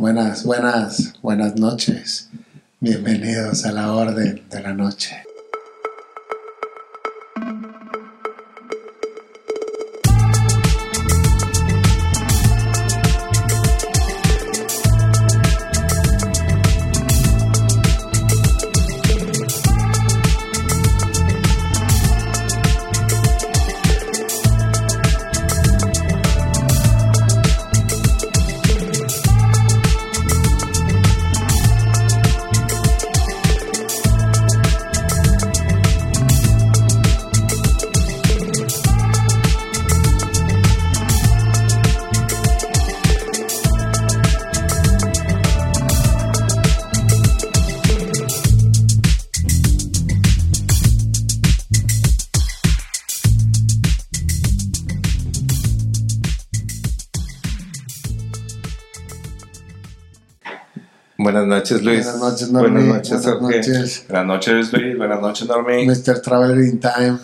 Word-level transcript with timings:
Buenas, 0.00 0.44
buenas, 0.44 1.12
buenas 1.20 1.56
noches. 1.56 2.30
Bienvenidos 2.80 3.66
a 3.66 3.72
la 3.72 3.92
Orden 3.92 4.42
de 4.48 4.62
la 4.62 4.72
Noche. 4.72 5.14
Noches, 61.70 61.84
Luis. 61.84 62.04
Buenas 62.04 62.20
noches, 62.20 62.50
Normi. 62.50 62.70
Buenas 62.70 63.10
noches, 63.10 63.24
Buenas 63.24 63.42
noches. 63.42 64.04
Buenas 64.08 64.26
noches, 64.26 64.72
Luis. 64.72 64.98
Buenas 64.98 65.20
noches, 65.20 65.48
Normi. 65.48 65.86
Mr. 65.86 66.22
Traveler 66.22 66.58
in 66.64 66.80
Time, 66.80 67.18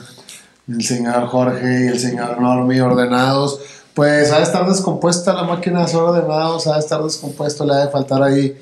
el 0.68 0.82
señor 0.82 1.26
Jorge 1.26 1.84
y 1.84 1.88
el 1.88 1.98
señor 1.98 2.40
Normi 2.40 2.80
ordenados. 2.80 3.60
Pues 3.94 4.30
ha 4.30 4.38
de 4.38 4.42
estar 4.42 4.68
descompuesta 4.68 5.32
la 5.32 5.44
máquina 5.44 5.80
de 5.80 5.88
ser 5.88 6.00
ordenados, 6.00 6.66
ha 6.66 6.74
de 6.74 6.80
estar 6.80 7.02
descompuesto, 7.02 7.64
le 7.64 7.72
ha 7.74 7.86
de 7.86 7.88
faltar 7.88 8.22
ahí 8.22 8.56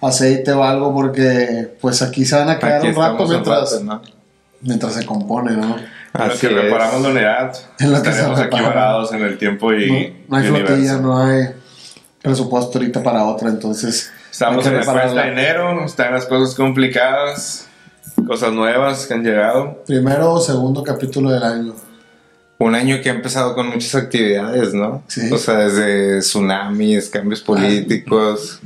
aceite 0.00 0.52
o 0.52 0.64
algo 0.64 0.92
porque 0.92 1.76
pues 1.80 2.02
aquí 2.02 2.24
se 2.24 2.36
van 2.36 2.48
a 2.48 2.58
quedar 2.58 2.78
Aquí 2.78 2.88
un 2.88 2.96
rato 2.96 3.22
un 3.22 3.30
mientras, 3.30 3.72
rato, 3.72 3.84
¿no? 3.84 4.02
mientras 4.62 4.94
se 4.94 5.06
compone, 5.06 5.52
¿no? 5.52 5.76
En 6.12 6.28
lo 6.28 6.36
que 6.36 6.46
es. 6.48 6.52
reparamos 6.52 7.02
la 7.02 7.08
unidad, 7.10 7.56
En 7.78 7.92
lo 7.92 8.02
que 8.02 8.04
se 8.04 8.10
estaremos 8.10 8.40
aquí 8.40 8.60
varados 8.60 9.12
en 9.12 9.22
el 9.22 9.38
tiempo 9.38 9.72
y, 9.72 10.16
no, 10.28 10.36
no 10.36 10.36
hay 10.38 10.44
y 10.44 10.48
flotilla, 10.48 10.72
universo. 10.74 11.00
no 11.02 11.18
hay 11.18 11.48
presupuesto 12.20 12.78
ahorita 12.78 13.02
para 13.02 13.24
otra, 13.24 13.48
entonces 13.48 14.10
Estamos 14.30 14.64
en 14.66 14.76
la 14.76 14.84
cuesta 14.84 15.22
de 15.22 15.28
enero, 15.28 15.84
están 15.84 16.12
las 16.12 16.26
cosas 16.26 16.54
complicadas, 16.54 17.68
cosas 18.26 18.52
nuevas 18.52 19.06
que 19.06 19.14
han 19.14 19.24
llegado. 19.24 19.82
Primero 19.86 20.32
o 20.32 20.40
segundo 20.40 20.82
capítulo 20.82 21.30
del 21.30 21.42
año. 21.42 21.74
Un 22.58 22.74
año 22.74 23.00
que 23.02 23.10
ha 23.10 23.14
empezado 23.14 23.54
con 23.54 23.68
muchas 23.68 23.94
actividades, 23.94 24.74
¿no? 24.74 25.02
Sí. 25.08 25.30
O 25.32 25.38
sea, 25.38 25.54
desde 25.56 26.20
tsunamis, 26.20 27.08
cambios 27.08 27.40
políticos. 27.40 28.60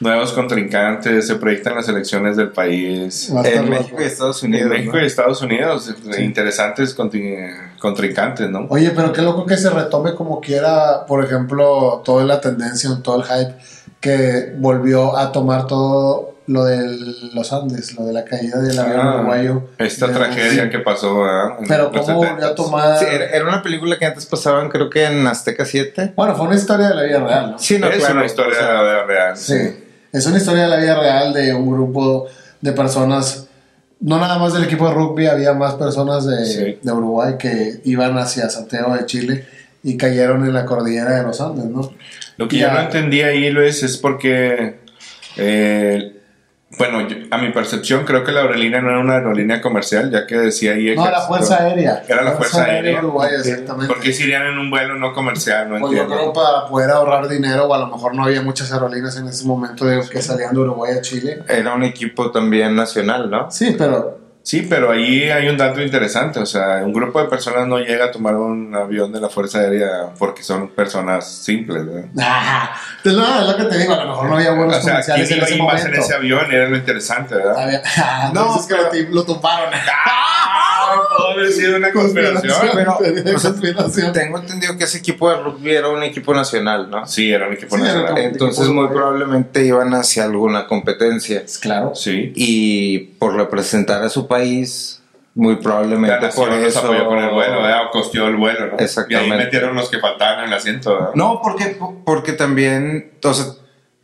Nuevos 0.00 0.32
contrincantes, 0.32 1.26
se 1.28 1.36
proyectan 1.36 1.76
las 1.76 1.88
elecciones 1.88 2.36
del 2.36 2.48
país. 2.50 3.30
En. 3.44 3.70
México 3.70 3.96
y 4.00 4.04
Estados 4.04 4.42
En 4.42 4.50
Unidos. 4.50 4.68
México 4.70 4.96
¿no? 4.96 5.02
y 5.02 5.06
Estados 5.06 5.42
Unidos, 5.42 5.94
interesantes 6.18 6.94
conti- 6.96 7.78
contrincantes, 7.78 8.50
¿no? 8.50 8.66
Oye, 8.68 8.90
pero 8.90 9.12
qué 9.12 9.22
loco 9.22 9.46
que 9.46 9.56
se 9.56 9.70
retome 9.70 10.14
como 10.14 10.40
quiera, 10.40 11.06
por 11.06 11.24
ejemplo, 11.24 12.02
toda 12.04 12.24
la 12.24 12.40
tendencia, 12.40 12.90
todo 13.02 13.22
el 13.22 13.24
hype 13.24 13.54
que 14.04 14.52
volvió 14.58 15.16
a 15.16 15.32
tomar 15.32 15.66
todo 15.66 16.34
lo 16.46 16.64
de 16.66 16.78
los 17.32 17.54
Andes, 17.54 17.94
lo 17.96 18.04
de 18.04 18.12
la 18.12 18.22
caída 18.22 18.60
del 18.60 18.78
avión 18.78 19.00
Ah, 19.00 19.14
uruguayo. 19.16 19.62
Esta 19.78 20.12
tragedia 20.12 20.68
que 20.68 20.78
pasó, 20.80 21.20
¿verdad? 21.22 21.58
En 21.60 21.66
Pero 21.66 21.90
cómo 21.90 22.16
volvió 22.18 22.44
a 22.46 22.50
70s. 22.50 22.54
tomar... 22.54 22.98
Sí, 22.98 23.06
era, 23.08 23.48
una 23.48 23.62
película 23.62 23.98
que 23.98 24.04
antes 24.04 24.26
pasaban, 24.26 24.68
creo 24.68 24.90
que 24.90 25.04
en 25.06 25.26
Azteca 25.26 25.64
7. 25.64 26.12
Bueno, 26.14 26.36
fue 26.36 26.46
una 26.48 26.56
historia 26.56 26.88
de 26.88 26.94
la 26.96 27.02
vida 27.04 27.20
real, 27.20 27.52
¿no? 27.52 27.58
Sí, 27.58 27.78
no, 27.78 27.86
es 27.88 27.96
claro, 27.96 28.16
una 28.16 28.26
historia 28.26 28.52
o 28.52 28.56
sea, 28.56 28.66
de 28.68 28.74
la 28.74 28.82
vida 28.82 29.04
real. 29.06 29.36
Sí. 29.38 29.84
Es 30.12 30.26
una 30.26 30.36
historia 30.36 30.64
de 30.64 30.68
la 30.68 30.76
vida 30.76 31.00
real 31.00 31.32
de 31.32 31.54
un 31.54 31.70
grupo 31.72 32.26
de 32.60 32.72
personas, 32.72 33.46
no 34.00 34.18
nada 34.18 34.36
más 34.38 34.52
del 34.52 34.64
equipo 34.64 34.86
de 34.86 34.92
rugby, 34.94 35.26
había 35.28 35.54
más 35.54 35.76
personas 35.76 36.26
de, 36.26 36.44
Sí. 36.44 36.78
de 36.82 36.92
Uruguay 36.92 37.36
que 37.38 37.80
iban 37.84 38.18
hacia 38.18 38.50
Santiago 38.50 38.94
de 38.94 39.06
Chile 39.06 39.46
y 39.84 39.96
cayeron 39.96 40.44
en 40.44 40.52
la 40.54 40.64
cordillera 40.64 41.12
de 41.18 41.22
los 41.22 41.40
Andes, 41.40 41.66
¿no? 41.66 41.92
Lo 42.38 42.48
que 42.48 42.58
yo 42.58 42.72
no 42.72 42.80
entendí 42.80 43.22
ahí, 43.22 43.50
Luis, 43.50 43.82
es 43.84 43.96
porque, 43.98 44.80
eh, 45.36 46.10
bueno, 46.76 47.06
yo- 47.08 47.16
a 47.30 47.38
mi 47.38 47.50
percepción 47.52 48.04
creo 48.04 48.24
que 48.24 48.32
la 48.32 48.40
aerolínea 48.40 48.80
no 48.80 48.88
era 48.90 48.98
una 48.98 49.14
aerolínea 49.14 49.60
comercial, 49.60 50.10
ya 50.10 50.26
que 50.26 50.36
decía 50.36 50.72
ahí... 50.72 50.96
No, 50.96 51.04
la 51.04 51.10
ejército. 51.10 51.28
Fuerza 51.28 51.62
Aérea. 51.62 52.02
Era 52.08 52.22
la 52.22 52.32
Fuerza 52.32 52.64
Aérea. 52.64 52.98
Uruguaya, 52.98 53.36
exactamente. 53.38 53.94
¿Por 53.94 54.02
qué 54.02 54.12
se 54.12 54.24
irían 54.24 54.46
en 54.46 54.58
un 54.58 54.70
vuelo 54.70 54.96
no 54.96 55.12
comercial? 55.12 55.68
No 55.68 55.78
Pues 55.78 55.92
yo 55.92 56.02
entiendo. 56.02 56.16
creo 56.16 56.32
para 56.32 56.66
poder 56.66 56.90
ahorrar 56.90 57.28
dinero, 57.28 57.66
o 57.66 57.74
a 57.74 57.78
lo 57.78 57.86
mejor 57.86 58.16
no 58.16 58.24
había 58.24 58.42
muchas 58.42 58.72
aerolíneas 58.72 59.16
en 59.18 59.28
ese 59.28 59.44
momento 59.44 59.84
de 59.84 60.00
que 60.08 60.20
salían 60.20 60.52
de 60.54 60.60
Uruguay 60.60 60.94
a 60.98 61.00
Chile. 61.00 61.44
Era 61.48 61.74
un 61.74 61.84
equipo 61.84 62.32
también 62.32 62.74
nacional, 62.74 63.30
¿no? 63.30 63.48
Sí, 63.52 63.76
pero 63.78 64.23
Sí, 64.46 64.66
pero 64.68 64.92
ahí 64.92 65.30
hay 65.30 65.48
un 65.48 65.56
dato 65.56 65.80
interesante, 65.80 66.38
o 66.38 66.44
sea, 66.44 66.82
un 66.84 66.92
grupo 66.92 67.18
de 67.18 67.28
personas 67.30 67.66
no 67.66 67.78
llega 67.78 68.04
a 68.04 68.10
tomar 68.10 68.34
un 68.36 68.74
avión 68.76 69.10
de 69.10 69.18
la 69.18 69.30
Fuerza 69.30 69.60
Aérea 69.60 70.10
porque 70.18 70.42
son 70.42 70.68
personas 70.68 71.26
simples, 71.26 71.86
¿verdad? 71.86 72.10
ah, 72.20 72.76
no, 73.06 73.40
es 73.40 73.46
lo 73.48 73.56
que 73.56 73.64
te 73.64 73.78
digo, 73.78 73.94
a 73.94 74.04
lo 74.04 74.10
mejor 74.10 74.28
no 74.28 74.36
había 74.36 74.50
vuelos 74.52 74.76
O 74.76 74.80
sea, 74.82 74.90
comerciales 74.92 75.28
¿quién 75.28 75.38
en 75.40 75.44
ese 75.46 75.54
ir 75.54 75.62
más 75.62 75.72
momento. 75.72 75.96
en 75.96 76.02
ese 76.04 76.14
avión? 76.14 76.52
Era 76.52 76.68
lo 76.68 76.76
interesante, 76.76 77.34
¿verdad? 77.36 77.58
Había- 77.58 77.82
ah, 77.96 78.30
No, 78.34 78.40
entonces 78.42 78.66
que 78.92 79.02
lo, 79.04 79.14
lo 79.14 79.24
tumbaron. 79.24 79.72
¡Ah! 80.04 80.73
Pudo 80.94 81.28
haber 81.30 81.52
sido 81.52 81.76
una 81.76 81.92
conspiración. 81.92 82.54
pero- 82.74 82.96
conspiración. 83.42 84.12
Tengo 84.12 84.38
entendido 84.38 84.76
que 84.76 84.84
ese 84.84 84.98
equipo 84.98 85.30
de 85.30 85.36
rugby 85.42 85.74
era 85.74 85.88
un 85.88 86.02
equipo 86.02 86.34
nacional, 86.34 86.90
¿no? 86.90 87.06
Sí, 87.06 87.32
era 87.32 87.46
un 87.46 87.54
equipo 87.54 87.76
Sí, 87.76 87.82
nacional. 87.82 88.18
Entonces 88.18 88.68
muy 88.68 88.88
probablemente 88.88 89.64
iban 89.64 89.92
hacia 89.94 90.24
alguna 90.24 90.66
competencia. 90.66 91.44
Claro. 91.60 91.94
Sí. 91.94 92.32
Y 92.34 92.98
por 93.18 93.34
representar 93.36 94.02
a 94.02 94.08
su 94.08 94.26
país, 94.26 95.00
muy 95.34 95.56
probablemente 95.56 96.28
por 96.28 96.52
eso... 96.52 96.78
apoyó 96.80 97.06
con 97.06 97.18
el 97.18 97.30
vuelo, 97.30 97.62
¿verdad? 97.62 97.86
O 97.86 97.90
costeó 97.90 98.28
el 98.28 98.36
vuelo, 98.36 98.68
¿no? 98.68 98.78
Exactamente. 98.78 99.28
Y 99.28 99.32
ahí 99.32 99.44
metieron 99.44 99.74
los 99.74 99.88
que 99.90 99.98
faltaban 99.98 100.40
en 100.40 100.44
el 100.46 100.52
asiento, 100.54 100.94
¿verdad? 100.94 101.10
No, 101.14 101.40
porque, 101.42 101.76
porque 102.04 102.32
también, 102.32 103.12
o 103.22 103.34
sea, 103.34 103.46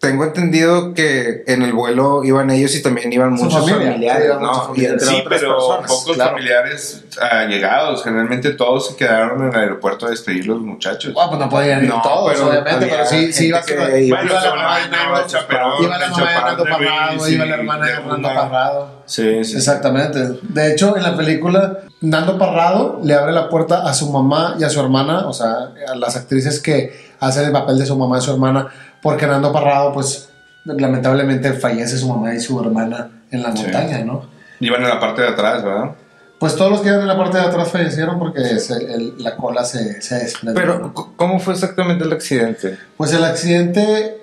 tengo 0.01 0.25
entendido 0.25 0.95
que 0.95 1.45
en 1.47 1.63
el 1.63 1.75
vuelo 1.75 2.25
iban 2.25 2.51
ellos 2.51 2.75
y 2.75 2.83
también 2.83 3.13
iban 3.13 3.33
muchos 3.35 3.53
familia, 3.69 3.93
familiares, 3.93 4.29
muchos 4.39 4.41
¿no? 4.41 4.53
Y 4.63 4.67
familiares. 4.67 4.93
entre 5.03 5.07
Sí, 5.09 5.23
otras 5.27 5.41
pero 5.41 5.57
personas. 5.59 5.91
pocos 5.91 6.15
claro. 6.17 6.31
familiares 6.31 7.05
allegados. 7.31 8.03
Generalmente 8.05 8.51
todos 8.53 8.89
se 8.89 8.97
quedaron 8.97 9.43
en 9.43 9.49
el 9.53 9.61
aeropuerto 9.61 10.07
a 10.07 10.11
despedir 10.11 10.47
los 10.47 10.59
muchachos. 10.61 11.15
Ah, 11.21 11.27
pues 11.29 11.39
no 11.39 11.49
podían 11.51 11.83
ir 11.85 11.91
No, 11.91 12.01
todos, 12.03 12.33
pero 12.33 12.49
obviamente, 12.49 12.87
pero 12.91 13.05
sí, 13.05 13.33
sí 13.33 13.47
iba 13.49 13.59
a 13.59 13.63
que 13.63 13.75
iba- 13.75 14.17
Bueno, 14.23 14.31
iba 14.33 14.41
la 14.43 14.55
mamá 14.55 14.79
de 14.79 14.89
Nando, 14.89 15.27
chaperón, 15.27 15.85
iba 15.85 15.99
la 15.99 16.09
mamá 16.09 16.29
de 16.31 16.35
Nando 16.41 16.65
Parrado, 16.65 17.29
iba 17.29 17.45
la 17.45 17.55
hermana 17.57 17.87
de 17.87 17.93
de 17.93 17.99
Nando 17.99 18.15
una- 18.17 18.35
Parrado. 18.35 19.03
Sí, 19.05 19.45
sí. 19.45 19.57
Exactamente. 19.57 20.19
De 20.43 20.73
hecho, 20.73 20.97
en 20.97 21.03
la 21.03 21.15
película, 21.15 21.79
Nando 22.01 22.39
Parrado 22.39 23.01
le 23.05 23.13
abre 23.15 23.33
la 23.33 23.51
puerta 23.51 23.83
a 23.87 23.93
su 23.93 24.11
mamá 24.11 24.57
y 24.59 24.65
a 24.65 24.71
su 24.71 24.81
hermana, 24.81 25.27
o 25.29 25.35
sea, 25.35 25.73
a 25.89 25.95
las 25.95 26.17
actrices 26.17 26.59
que 26.61 27.11
hacen 27.21 27.45
el 27.45 27.53
papel 27.53 27.79
de 27.79 27.85
su 27.85 27.99
mamá 27.99 28.17
y 28.17 28.23
su 28.23 28.31
hermana, 28.33 28.69
porque 29.03 29.27
Nando 29.27 29.53
Parrado, 29.53 29.93
pues, 29.93 30.29
lamentablemente 30.65 31.53
fallece 31.55 31.97
su 31.99 32.09
mamá 32.09 32.35
y 32.35 32.41
su 32.41 32.61
hermana 32.61 33.11
en 33.31 33.43
la 33.43 33.55
Sí. 33.57 33.63
montaña, 33.63 34.05
¿no? 34.05 34.25
Iban 34.61 34.83
en 34.83 34.89
la 34.89 35.01
parte 35.01 35.23
de 35.23 35.29
atrás, 35.29 35.63
¿verdad? 35.65 35.93
Pues 36.39 36.57
todos 36.57 36.71
los 36.71 36.81
que 36.81 36.89
iban 36.89 37.01
en 37.03 37.07
la 37.07 37.17
parte 37.17 37.39
de 37.39 37.45
atrás 37.45 37.69
fallecieron 37.71 38.19
porque 38.19 38.41
se- 38.59 38.93
el- 38.95 39.15
la 39.19 39.37
cola 39.37 39.65
se, 39.65 40.01
se 40.01 40.17
desprendió. 40.17 40.61
Pero, 40.61 40.95
¿cómo 41.17 41.39
fue 41.39 41.53
exactamente 41.55 42.05
el 42.05 42.13
accidente? 42.13 42.79
Pues 42.97 43.13
el 43.13 43.25
accidente 43.25 44.17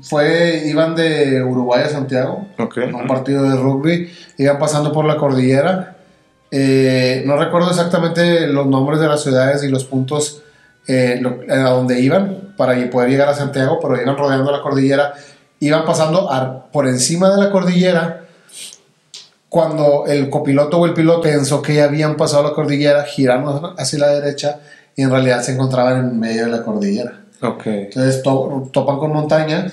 fue, 0.00 0.62
iban 0.66 0.94
de 0.94 1.42
Uruguay 1.42 1.82
a 1.84 1.88
Santiago, 1.88 2.46
Ok. 2.58 2.78
a 2.78 2.96
un 2.96 3.06
partido 3.06 3.42
de 3.42 3.56
rugby, 3.56 4.10
iban 4.38 4.58
pasando 4.58 4.92
por 4.92 5.04
la 5.04 5.16
cordillera. 5.16 5.96
Eh, 6.50 7.22
no 7.26 7.36
recuerdo 7.36 7.68
exactamente 7.70 8.46
los 8.46 8.66
nombres 8.66 9.00
de 9.00 9.08
las 9.08 9.22
ciudades 9.22 9.62
y 9.64 9.68
los 9.68 9.84
puntos 9.84 10.42
eh, 10.88 11.18
lo- 11.20 11.40
a 11.48 11.70
donde 11.70 12.00
iban 12.00 12.54
para 12.56 12.74
poder 12.90 13.10
llegar 13.10 13.28
a 13.28 13.34
Santiago, 13.34 13.78
pero 13.80 14.00
iban 14.00 14.16
rodeando 14.16 14.50
la 14.50 14.62
cordillera, 14.62 15.14
iban 15.60 15.84
pasando 15.84 16.32
a- 16.32 16.66
por 16.72 16.88
encima 16.88 17.30
de 17.30 17.42
la 17.44 17.50
cordillera. 17.50 18.24
Cuando 19.48 20.04
el 20.06 20.28
copiloto 20.28 20.78
o 20.78 20.86
el 20.86 20.92
piloto 20.92 21.22
pensó 21.22 21.62
que 21.62 21.74
ya 21.76 21.84
habían 21.84 22.16
pasado 22.16 22.42
la 22.42 22.52
cordillera, 22.54 23.04
girando 23.04 23.74
hacia 23.78 23.98
la 24.00 24.08
derecha 24.08 24.60
y 24.94 25.02
en 25.02 25.10
realidad 25.10 25.40
se 25.42 25.52
encontraban 25.52 25.98
en 25.98 26.20
medio 26.20 26.44
de 26.46 26.50
la 26.50 26.62
cordillera. 26.62 27.20
Ok. 27.40 27.66
Entonces 27.66 28.22
to- 28.22 28.68
topan 28.72 28.98
con 28.98 29.12
montañas, 29.12 29.72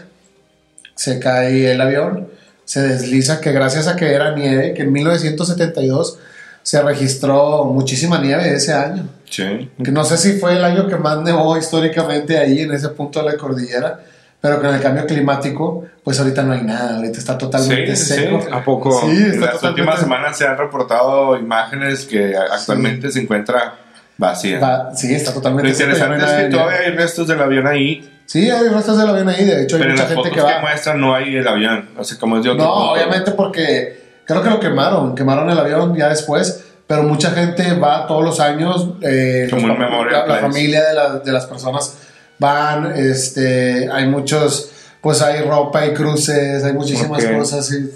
se 0.95 1.19
cae 1.19 1.71
el 1.73 1.81
avión, 1.81 2.29
se 2.63 2.81
desliza, 2.81 3.41
que 3.41 3.51
gracias 3.51 3.87
a 3.87 3.95
que 3.97 4.13
era 4.13 4.33
nieve, 4.33 4.73
que 4.73 4.83
en 4.83 4.93
1972 4.93 6.19
se 6.65 6.81
registró 6.81 7.65
muchísima 7.65 8.17
nieve 8.17 8.51
ese 8.55 8.73
año. 8.73 9.07
Sí. 9.29 9.69
Que 9.83 9.91
no 9.91 10.03
sé 10.03 10.17
si 10.17 10.39
fue 10.39 10.53
el 10.53 10.65
año 10.65 10.87
que 10.87 10.95
más 10.95 11.19
nevó 11.21 11.55
históricamente 11.57 12.39
ahí 12.39 12.61
en 12.61 12.71
ese 12.73 12.89
punto 12.89 13.19
de 13.19 13.25
la 13.31 13.37
cordillera, 13.37 13.99
pero 14.41 14.59
con 14.59 14.73
el 14.73 14.81
cambio 14.81 15.05
climático, 15.05 15.85
pues 16.03 16.19
ahorita 16.19 16.41
no 16.41 16.53
hay 16.53 16.63
nada, 16.63 16.95
ahorita 16.95 17.19
está 17.19 17.37
totalmente 17.37 17.95
Sí, 17.95 18.05
sí. 18.05 18.13
seco. 18.15 18.39
¿A 18.51 18.63
poco? 18.63 18.99
Sí, 19.01 19.07
En 19.11 19.39
las 19.41 19.51
totalmente- 19.51 19.67
últimas 19.67 19.99
semanas 19.99 20.37
se 20.37 20.47
han 20.47 20.57
reportado 20.57 21.37
imágenes 21.37 22.05
que 22.05 22.35
actualmente 22.35 23.11
se 23.11 23.19
encuentra 23.21 23.75
vacía. 24.17 24.59
va- 24.59 24.95
sí, 24.95 25.13
está 25.13 25.29
Lo 25.31 25.35
totalmente 25.35 25.71
seco, 25.73 25.89
no 25.89 25.95
interesante 25.95 26.25
hay 26.25 26.39
es 26.41 26.45
que 26.45 26.51
todavía 26.51 26.79
hay 26.79 26.91
restos 26.93 27.27
del 27.27 27.41
avión 27.41 27.67
ahí, 27.67 28.11
Sí, 28.25 28.49
hay 28.49 28.67
restos 28.69 28.97
del 28.97 29.07
avión 29.07 29.29
ahí, 29.29 29.45
de 29.45 29.61
hecho 29.63 29.75
hay 29.75 29.81
pero 29.83 29.91
en 29.93 29.97
mucha 29.97 30.03
las 30.05 30.13
gente 30.15 30.15
fotos 30.15 30.31
que 30.31 30.47
que, 30.47 30.55
va. 30.55 30.61
muestran 30.61 30.99
no 30.99 31.13
hay 31.13 31.35
el 31.35 31.47
avión. 31.47 31.89
O 31.95 32.03
sea, 32.03 32.17
como 32.17 32.37
es 32.37 32.43
de 32.43 32.49
otro 32.49 32.63
No, 32.65 32.73
punto. 32.73 32.91
obviamente 32.93 33.31
porque 33.33 34.04
creo 34.25 34.41
que 34.43 34.49
lo 34.49 34.59
quemaron, 34.59 35.15
quemaron 35.15 35.49
el 35.49 35.57
avión 35.59 35.95
ya 35.95 36.09
después, 36.09 36.63
pero 36.87 37.03
mucha 37.03 37.31
gente 37.31 37.73
va 37.73 38.05
todos 38.07 38.23
los 38.23 38.39
años, 38.39 38.89
eh, 39.01 39.47
Como 39.49 39.67
los 39.67 39.79
la, 39.79 39.89
la 40.11 40.25
place. 40.25 40.41
familia 40.41 40.83
de, 40.89 40.93
la- 40.93 41.19
de 41.19 41.31
las 41.31 41.45
personas 41.45 41.93
van, 42.37 42.93
este, 42.95 43.89
hay 43.91 44.07
muchos, 44.07 44.69
pues 45.01 45.21
hay 45.21 45.41
ropa, 45.41 45.79
hay 45.79 45.93
cruces, 45.93 46.63
hay 46.63 46.73
muchísimas 46.73 47.23
Ok. 47.23 47.37
cosas, 47.37 47.71
y, 47.71 47.89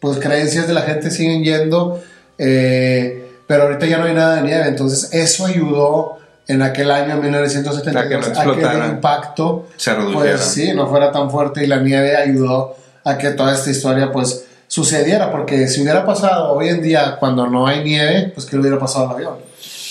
pues 0.00 0.18
creencias 0.18 0.66
de 0.66 0.74
la 0.74 0.82
gente 0.82 1.10
siguen 1.10 1.42
yendo, 1.42 2.02
eh, 2.38 3.30
pero 3.46 3.64
ahorita 3.64 3.86
ya 3.86 3.98
no 3.98 4.04
hay 4.04 4.14
nada 4.14 4.36
de 4.36 4.42
nieve, 4.42 4.66
entonces 4.68 5.10
eso 5.12 5.46
ayudó 5.46 6.18
en 6.46 6.60
aquel 6.60 6.90
año 6.90 7.16
1972 7.16 8.04
A 8.04 8.08
que 8.42 8.46
no 8.46 8.52
a 8.52 8.56
que 8.56 8.62
el 8.84 8.90
impacto 8.90 9.66
Se 9.76 9.94
pues 9.94 10.40
sí, 10.42 10.72
no 10.74 10.86
fuera 10.88 11.10
tan 11.10 11.30
fuerte 11.30 11.64
y 11.64 11.66
la 11.66 11.78
nieve 11.78 12.16
ayudó 12.16 12.76
a 13.04 13.16
que 13.16 13.30
toda 13.30 13.54
esta 13.54 13.70
historia 13.70 14.12
pues 14.12 14.44
sucediera, 14.74 15.30
porque 15.30 15.68
si 15.68 15.82
hubiera 15.82 16.04
pasado 16.04 16.52
hoy 16.52 16.68
en 16.68 16.82
día 16.82 17.16
cuando 17.20 17.46
no 17.46 17.64
hay 17.68 17.84
nieve, 17.84 18.32
pues 18.34 18.44
que 18.44 18.56
le 18.56 18.62
hubiera 18.62 18.76
pasado 18.76 19.08
al 19.08 19.14
avión. 19.14 19.34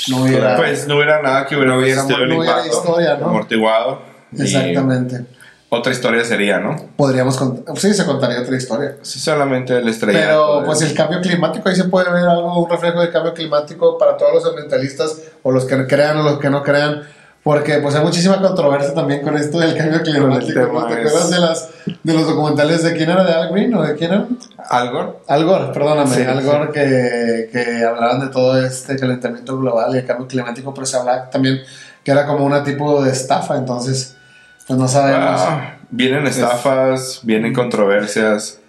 No 0.10 0.24
hubiera... 0.24 0.58
Pues 0.58 0.86
no 0.88 0.98
hubiera 0.98 1.22
nada 1.22 1.46
que 1.46 1.56
hubiera, 1.56 1.72
No 1.72 1.80
hubiera- 1.80 2.02
no 2.04 2.08
hubiera 2.18 2.36
impacto, 2.36 2.68
historia, 2.78 3.16
¿no? 3.16 3.28
amortiguado. 3.28 4.02
Exactamente. 4.38 5.22
Otra 5.70 5.92
historia 5.94 6.26
sería, 6.26 6.60
¿no? 6.60 6.76
Podríamos 6.98 7.38
contar, 7.38 7.78
sí, 7.80 7.94
se 7.94 8.06
contaría 8.06 8.42
otra 8.42 8.58
historia. 8.58 8.98
Sí, 9.02 9.20
solamente 9.20 9.78
el 9.78 9.88
estrellato. 9.88 10.26
Pero 10.58 10.64
pues 10.66 10.82
el 10.82 10.94
cambio 10.94 11.22
climático, 11.22 11.70
ahí 11.70 11.76
se 11.76 11.86
puede 11.86 12.12
ver 12.12 12.26
algo, 12.26 12.62
un 12.62 12.70
reflejo 12.70 13.00
del 13.00 13.12
cambio 13.12 13.34
climático 13.34 13.98
para 13.98 14.18
todos 14.18 14.34
los 14.34 14.46
ambientalistas 14.46 15.22
o 15.44 15.52
los 15.54 15.64
que 15.64 15.88
crean 15.88 16.18
o 16.18 16.24
los 16.24 16.40
que 16.40 16.50
no 16.50 16.62
crean, 16.62 17.04
porque 17.44 17.80
pues 17.80 17.94
hay 17.96 18.04
muchísima 18.04 18.40
controversia 18.42 18.94
también 18.94 19.22
con 19.22 19.36
esto 19.38 19.60
del 19.60 19.76
cambio 19.76 20.02
climático. 20.02 20.54
¿Te 20.54 20.62
es- 20.62 20.66
acuerdas 21.10 21.30
de, 21.30 21.40
las, 21.40 21.70
de 22.04 22.14
los 22.14 22.26
documentales 22.28 22.84
de 22.84 22.94
quién 22.94 23.10
era 23.10 23.24
de 23.24 23.34
Al 23.34 23.50
Green 23.52 23.74
o 23.76 23.82
de 23.84 23.96
quién 23.96 24.12
era? 24.14 24.26
¿Algo? 24.70 25.22
Al 25.28 25.44
Gore, 25.46 25.74
perdóname, 25.74 26.16
Sí, 26.16 26.22
Al 26.24 26.42
Gore 26.42 26.72
que, 26.72 27.50
que 27.52 27.84
hablaban 27.86 28.22
de 28.22 28.28
todo 28.28 28.58
este 28.64 28.96
calentamiento 28.98 29.58
global 29.58 29.94
y 29.94 29.98
el 30.00 30.06
cambio 30.06 30.28
climático, 30.28 30.74
pero 30.74 30.86
se 30.86 30.96
hablaba 30.98 31.30
también 31.30 31.60
que 32.04 32.12
era 32.12 32.26
como 32.26 32.46
una 32.46 32.64
tipo 32.64 33.04
de 33.04 33.12
estafa, 33.12 33.58
entonces 33.58 34.16
pues 34.66 34.80
no 34.80 34.88
sabemos. 34.88 35.42
Ah, 35.42 35.76
vienen 35.92 36.26
estafas, 36.26 37.20
vienen 37.24 37.54
controversias. 37.54 38.60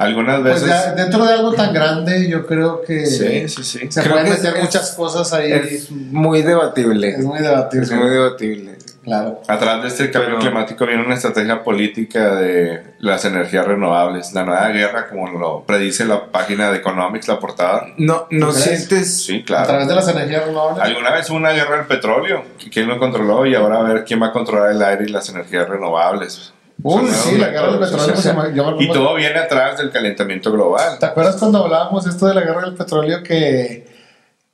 Algunas 0.00 0.40
pues 0.40 0.54
veces. 0.64 0.68
ya 0.68 0.92
dentro 0.94 1.24
de 1.26 1.32
algo 1.34 1.52
tan 1.52 1.72
grande 1.74 2.28
yo 2.28 2.46
creo 2.46 2.82
que 2.82 3.04
sí, 3.06 3.48
sí, 3.48 3.62
sí. 3.64 3.78
se 3.90 4.00
Creo 4.02 4.14
pueden 4.14 4.30
meter 4.30 4.56
es- 4.56 4.62
muchas 4.64 4.92
cosas 4.92 5.32
ahí. 5.32 5.52
Es 5.52 5.90
muy 5.90 6.42
debatible. 6.42 7.10
Es 7.10 7.24
muy 7.24 7.38
debatible. 7.38 7.84
Es 7.84 7.92
muy 7.92 8.08
debatible. 8.10 8.78
Claro. 9.02 9.40
Atrás 9.48 9.80
de 9.82 9.88
este 9.88 10.10
cambio 10.10 10.30
Pero- 10.36 10.40
climático 10.40 10.86
viene 10.86 11.02
una 11.04 11.14
estrategia 11.14 11.62
política 11.62 12.34
de 12.34 12.82
las 12.98 13.24
energías 13.24 13.66
renovables. 13.66 14.32
La 14.34 14.44
nueva 14.44 14.68
guerra, 14.68 15.08
como 15.08 15.38
lo 15.38 15.64
predice 15.64 16.04
la 16.04 16.26
página 16.26 16.70
de 16.70 16.78
Economics, 16.78 17.26
la 17.28 17.38
portada. 17.38 17.86
No, 17.96 18.26
no 18.30 18.52
sientes. 18.52 19.22
Sí, 19.24 19.40
A 19.40 19.44
claro. 19.44 19.66
través 19.68 19.88
de 19.88 19.94
las 19.94 20.06
energías 20.08 20.44
renovables. 20.46 20.82
Alguna 20.84 21.10
vez 21.12 21.28
hubo 21.30 21.36
una 21.38 21.52
guerra 21.52 21.76
del 21.78 21.86
petróleo. 21.86 22.44
¿Quién 22.72 22.88
lo 22.88 22.98
controló? 22.98 23.46
Y 23.46 23.54
ahora 23.54 23.80
a 23.80 23.82
ver 23.82 24.04
quién 24.04 24.20
va 24.22 24.28
a 24.28 24.32
controlar 24.32 24.70
el 24.70 24.82
aire 24.82 25.04
y 25.06 25.08
las 25.08 25.28
energías 25.30 25.68
renovables. 25.68 26.52
Uy, 26.82 27.08
sí, 27.10 27.38
la 27.38 27.48
guerra 27.48 27.72
del 27.72 27.80
petróleo. 27.80 28.16
se 28.16 28.32
me 28.32 28.84
Y 28.84 28.88
todo 28.92 29.14
viene 29.14 29.38
atrás 29.38 29.78
del 29.78 29.90
calentamiento 29.90 30.50
global. 30.52 30.98
¿Te 30.98 31.06
acuerdas 31.06 31.36
cuando 31.36 31.64
hablábamos 31.64 32.06
esto 32.06 32.26
de 32.26 32.34
la 32.34 32.40
guerra 32.42 32.62
del 32.62 32.74
petróleo 32.74 33.22
que, 33.22 33.86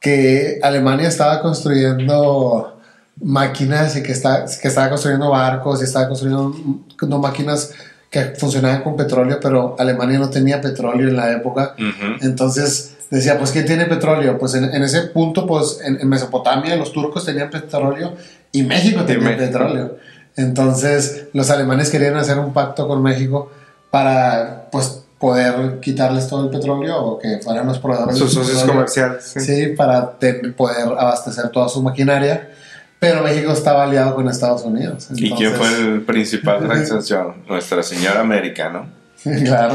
que 0.00 0.58
Alemania 0.62 1.08
estaba 1.08 1.40
construyendo 1.40 2.80
máquinas 3.20 3.96
y 3.96 4.02
que, 4.02 4.12
está, 4.12 4.44
que 4.60 4.68
estaba 4.68 4.90
construyendo 4.90 5.30
barcos 5.30 5.80
y 5.80 5.84
estaba 5.84 6.08
construyendo 6.08 6.54
no, 7.02 7.18
máquinas 7.18 7.74
que 8.10 8.22
funcionaban 8.38 8.82
con 8.82 8.96
petróleo, 8.96 9.38
pero 9.40 9.76
Alemania 9.78 10.18
no 10.18 10.30
tenía 10.30 10.60
petróleo 10.60 11.08
en 11.08 11.16
la 11.16 11.32
época. 11.32 11.74
Entonces 12.20 12.96
decía, 13.10 13.38
pues 13.38 13.52
¿quién 13.52 13.66
tiene 13.66 13.86
petróleo? 13.86 14.38
Pues 14.38 14.54
en, 14.54 14.64
en 14.64 14.82
ese 14.82 15.02
punto, 15.02 15.46
pues 15.46 15.80
en, 15.84 16.00
en 16.00 16.08
Mesopotamia 16.08 16.76
los 16.76 16.92
turcos 16.92 17.24
tenían 17.24 17.50
petróleo 17.50 18.14
y 18.52 18.62
México 18.62 19.02
tenía 19.04 19.30
México. 19.30 19.44
petróleo. 19.46 19.96
Entonces 20.36 21.26
los 21.32 21.50
alemanes 21.50 21.90
querían 21.90 22.16
hacer 22.16 22.38
un 22.38 22.52
pacto 22.52 22.86
con 22.86 23.02
México 23.02 23.50
para 23.90 24.68
pues 24.70 25.02
poder 25.18 25.80
quitarles 25.80 26.28
todo 26.28 26.44
el 26.44 26.50
petróleo 26.50 27.02
o 27.02 27.18
que 27.18 27.38
fueran 27.42 27.66
los 27.66 27.78
proveedores 27.78 28.18
Sus 28.18 28.34
socios 28.34 28.62
comerciales. 28.64 29.24
sí. 29.24 29.40
Sí, 29.40 29.66
para 29.68 30.10
ten- 30.18 30.52
poder 30.52 30.88
abastecer 30.98 31.48
toda 31.48 31.68
su 31.68 31.82
maquinaria. 31.82 32.50
Pero 32.98 33.22
México 33.22 33.52
estaba 33.52 33.84
aliado 33.84 34.14
con 34.14 34.26
Estados 34.28 34.62
Unidos. 34.62 35.08
¿Y 35.14 35.30
quién 35.32 35.52
fue 35.54 35.68
el 35.78 36.02
principal 36.02 36.64
extensión? 36.78 37.44
Nuestra 37.48 37.82
señora 37.82 38.20
América, 38.20 38.70
¿no? 38.70 38.86
Claro, 39.44 39.74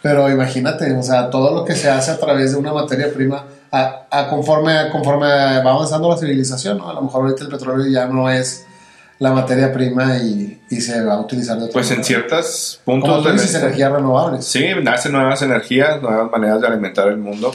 pero 0.00 0.30
imagínate, 0.30 0.92
o 0.94 1.02
sea, 1.02 1.28
todo 1.30 1.54
lo 1.54 1.64
que 1.64 1.74
se 1.74 1.90
hace 1.90 2.10
a 2.10 2.18
través 2.18 2.52
de 2.52 2.58
una 2.58 2.72
materia 2.72 3.12
prima, 3.12 3.44
a, 3.70 4.06
a 4.10 4.28
conforme, 4.28 4.72
a 4.78 4.90
conforme 4.90 5.26
va 5.26 5.70
avanzando 5.70 6.08
la 6.10 6.16
civilización, 6.16 6.78
¿no? 6.78 6.88
A 6.88 6.94
lo 6.94 7.02
mejor 7.02 7.22
ahorita 7.22 7.44
el 7.44 7.50
petróleo 7.50 7.86
ya 7.86 8.06
no 8.06 8.30
es 8.30 8.64
la 9.22 9.30
materia 9.32 9.72
prima 9.72 10.16
y, 10.16 10.60
y 10.68 10.80
se 10.80 11.04
va 11.04 11.14
a 11.14 11.20
utilizar 11.20 11.56
de 11.56 11.64
otra 11.64 11.72
Pues 11.74 11.90
en 11.92 12.02
ciertos 12.02 12.80
puntos 12.84 13.18
Como 13.24 13.32
dices, 13.32 13.54
energías 13.54 13.92
renovables. 13.92 14.44
Sí, 14.44 14.66
nacen 14.82 15.12
nuevas 15.12 15.40
energías, 15.42 16.02
nuevas 16.02 16.30
maneras 16.30 16.60
de 16.60 16.66
alimentar 16.66 17.06
el 17.08 17.18
mundo. 17.18 17.52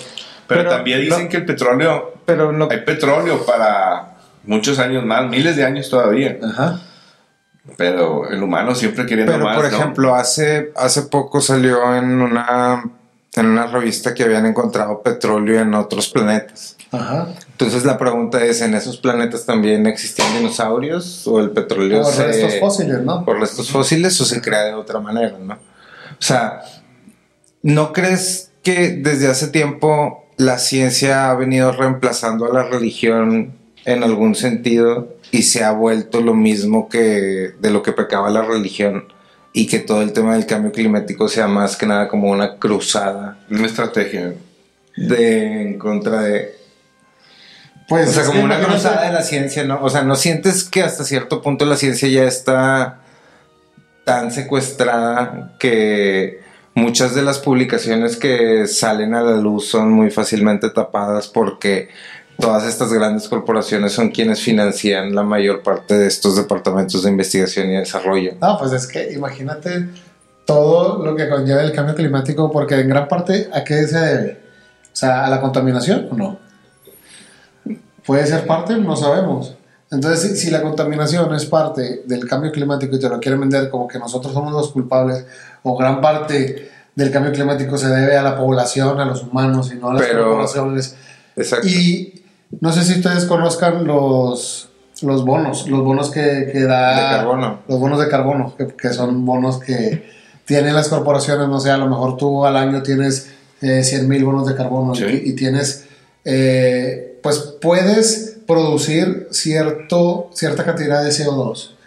Pero, 0.48 0.62
Pero 0.62 0.70
también 0.70 1.02
dicen 1.02 1.26
no- 1.26 1.30
que 1.30 1.38
el 1.38 1.46
petróleo, 1.46 2.14
Pero 2.26 2.54
no. 2.54 2.70
hay 2.72 2.80
petróleo 2.82 3.46
para 3.46 4.14
muchos 4.46 4.80
años 4.80 5.04
más, 5.06 5.30
miles 5.30 5.58
de 5.58 5.66
años 5.66 5.90
todavía. 5.90 6.38
Ajá. 6.42 6.80
Pero 7.76 8.30
el 8.30 8.42
humano 8.42 8.74
siempre 8.74 9.06
queriendo 9.06 9.34
Pero, 9.34 9.44
más. 9.44 9.58
por 9.58 9.70
¿no? 9.70 9.78
ejemplo, 9.78 10.16
hace, 10.16 10.72
hace 10.78 11.02
poco 11.04 11.42
salió 11.42 11.94
en 11.98 12.22
una, 12.22 12.86
en 13.38 13.46
una 13.48 13.68
revista 13.68 14.14
que 14.14 14.24
habían 14.24 14.46
encontrado 14.46 15.02
petróleo 15.02 15.60
en 15.62 15.74
otros 15.74 16.10
planetas. 16.10 16.76
Ajá. 16.92 17.28
Entonces 17.52 17.84
la 17.86 17.98
pregunta 17.98 18.44
es, 18.46 18.62
¿en 18.62 18.74
esos 18.74 18.98
planetas 18.98 19.46
también 19.46 19.86
existían 19.88 20.34
dinosaurios 20.38 21.28
o 21.28 21.40
el 21.40 21.52
petróleo 21.52 22.02
Por 22.04 22.14
se- 22.14 22.28
restos 22.28 22.60
fósiles, 22.60 23.02
¿no? 23.02 23.26
por 23.26 23.40
restos 23.40 23.70
fósiles 23.70 24.20
o 24.22 24.26
se 24.26 24.42
crea 24.42 24.64
de 24.66 24.74
otra 24.74 25.00
manera, 25.00 25.38
¿no? 25.40 25.54
O 25.56 26.22
sea, 26.22 26.62
¿no 27.62 27.94
crees 27.94 28.52
que 28.64 28.90
desde 29.02 29.28
hace 29.28 29.48
tiempo 29.50 30.26
la 30.38 30.60
ciencia 30.60 31.30
ha 31.30 31.36
venido 31.36 31.72
reemplazando 31.72 32.46
a 32.46 32.54
la 32.54 32.64
religión 32.64 33.54
en 33.86 34.04
algún 34.04 34.36
sentido 34.36 35.16
y 35.32 35.44
se 35.44 35.64
ha 35.64 35.72
vuelto 35.72 36.22
lo 36.22 36.34
mismo 36.34 36.88
que 36.90 37.52
de 37.60 37.70
lo 37.72 37.82
que 37.84 37.92
pecaba 37.92 38.30
la 38.30 38.44
religión 38.44 39.06
y 39.58 39.66
que 39.66 39.80
todo 39.80 40.04
el 40.04 40.14
tema 40.14 40.36
del 40.36 40.46
cambio 40.46 40.72
climático 40.72 41.28
sea 41.28 41.48
más 41.48 41.76
que 41.76 41.88
nada 41.88 42.08
como 42.08 42.30
una 42.30 42.58
cruzada 42.58 43.40
Una 43.50 43.66
estrategia. 43.66 44.36
de 44.96 45.62
en 45.64 45.80
contra 45.80 46.22
de 46.22 46.56
Pues 47.88 48.10
o 48.10 48.12
sea, 48.12 48.26
como 48.26 48.44
una 48.44 48.62
cruzada 48.62 49.08
de 49.08 49.14
la 49.14 49.24
ciencia, 49.24 49.64
¿no? 49.64 49.80
O 49.82 49.90
sea, 49.90 50.04
¿no 50.04 50.16
sientes 50.16 50.64
que 50.64 50.84
hasta 50.84 51.04
cierto 51.04 51.42
punto 51.42 51.66
la 51.66 51.76
ciencia 51.76 52.08
ya 52.08 52.26
está 52.26 53.00
tan 54.06 54.32
secuestrada 54.32 55.56
que 55.58 56.40
muchas 56.76 57.16
de 57.16 57.24
las 57.24 57.40
publicaciones 57.40 58.16
que 58.16 58.68
salen 58.68 59.16
a 59.16 59.24
la 59.24 59.38
luz 59.38 59.70
son 59.70 59.92
muy 59.92 60.12
fácilmente 60.12 60.70
tapadas 60.70 61.30
porque 61.30 61.90
todas 62.40 62.66
estas 62.66 62.92
grandes 62.94 63.28
corporaciones 63.28 63.94
son 63.94 64.10
quienes 64.10 64.42
financian 64.42 65.14
la 65.16 65.24
mayor 65.24 65.64
parte 65.64 65.98
de 65.98 66.08
estos 66.08 66.36
departamentos 66.36 67.04
de 67.04 67.10
investigación 67.10 67.70
y 67.72 67.78
desarrollo? 67.78 68.34
No, 68.42 68.58
pues 68.58 68.72
es 68.74 68.88
que 68.88 69.12
imagínate 69.14 69.90
todo 70.46 71.04
lo 71.04 71.16
que 71.16 71.28
conlleva 71.30 71.62
el 71.62 71.72
cambio 71.74 71.96
climático, 71.96 72.52
porque 72.52 72.76
en 72.76 72.90
gran 72.90 73.08
parte, 73.08 73.50
¿a 73.54 73.64
qué 73.64 73.86
se 73.88 74.00
debe? 74.00 74.42
O 74.86 74.96
sea, 74.96 75.26
¿a 75.26 75.30
la 75.30 75.42
contaminación 75.42 76.08
o 76.12 76.16
no? 76.16 76.40
¿Puede 78.06 78.26
ser 78.26 78.48
parte? 78.48 78.78
No 78.78 78.96
sabemos. 78.96 79.56
Entonces, 79.92 80.32
si, 80.32 80.46
si 80.46 80.52
la 80.52 80.62
contaminación 80.62 81.34
es 81.36 81.46
parte 81.46 82.04
del 82.06 82.28
cambio 82.28 82.52
climático 82.52 82.96
y 82.96 83.00
te 83.00 83.10
lo 83.10 83.20
quieren 83.20 83.40
vender 83.40 83.70
como 83.70 83.88
que 83.88 84.00
nosotros 84.00 84.34
somos 84.34 84.54
los 84.54 84.72
culpables, 84.72 85.26
o 85.64 85.78
gran 85.78 86.02
parte 86.02 86.72
del 86.96 87.12
cambio 87.12 87.32
climático 87.32 87.78
se 87.78 87.88
debe 87.88 88.18
a 88.18 88.24
la 88.24 88.38
población, 88.38 89.00
a 89.00 89.06
los 89.06 89.24
humanos 89.24 89.72
y 89.72 89.76
no 89.76 89.90
a 89.90 89.94
las 89.94 90.04
Pero- 90.04 90.24
corporaciones. 90.26 90.96
Exacto. 91.36 91.68
Y 91.68 92.24
no 92.62 92.72
sé 92.72 92.84
si 92.84 92.94
ustedes 93.00 93.26
conozcan 93.26 93.86
los, 93.86 94.70
los 95.02 95.26
bonos, 95.26 95.68
los 95.70 95.84
bonos 95.84 96.10
que, 96.10 96.50
que 96.52 96.64
da... 96.64 96.96
De 96.96 97.18
carbono. 97.18 97.60
Los 97.68 97.80
bonos 97.80 98.00
de 98.00 98.08
carbono, 98.08 98.56
que, 98.56 98.68
que 98.68 98.90
son 98.94 99.26
bonos 99.26 99.60
que 99.60 100.10
tienen 100.46 100.76
las 100.76 100.90
corporaciones, 100.90 101.48
no 101.48 101.60
sé, 101.60 101.72
a 101.72 101.78
lo 101.78 101.88
mejor 101.88 102.18
tú 102.18 102.46
al 102.46 102.56
año 102.56 102.82
tienes 102.84 103.32
eh, 103.62 103.84
100 103.84 104.08
mil 104.08 104.24
bonos 104.24 104.48
de 104.48 104.56
carbono 104.56 104.96
Sí. 104.96 105.04
y, 105.04 105.30
y 105.32 105.34
tienes, 105.36 105.88
eh, 106.24 107.20
pues 107.22 107.40
puedes 107.62 108.38
producir 108.48 109.28
cierto, 109.32 110.30
cierta 110.34 110.64
cantidad 110.64 111.04
de 111.04 111.10
CO2 111.10 111.78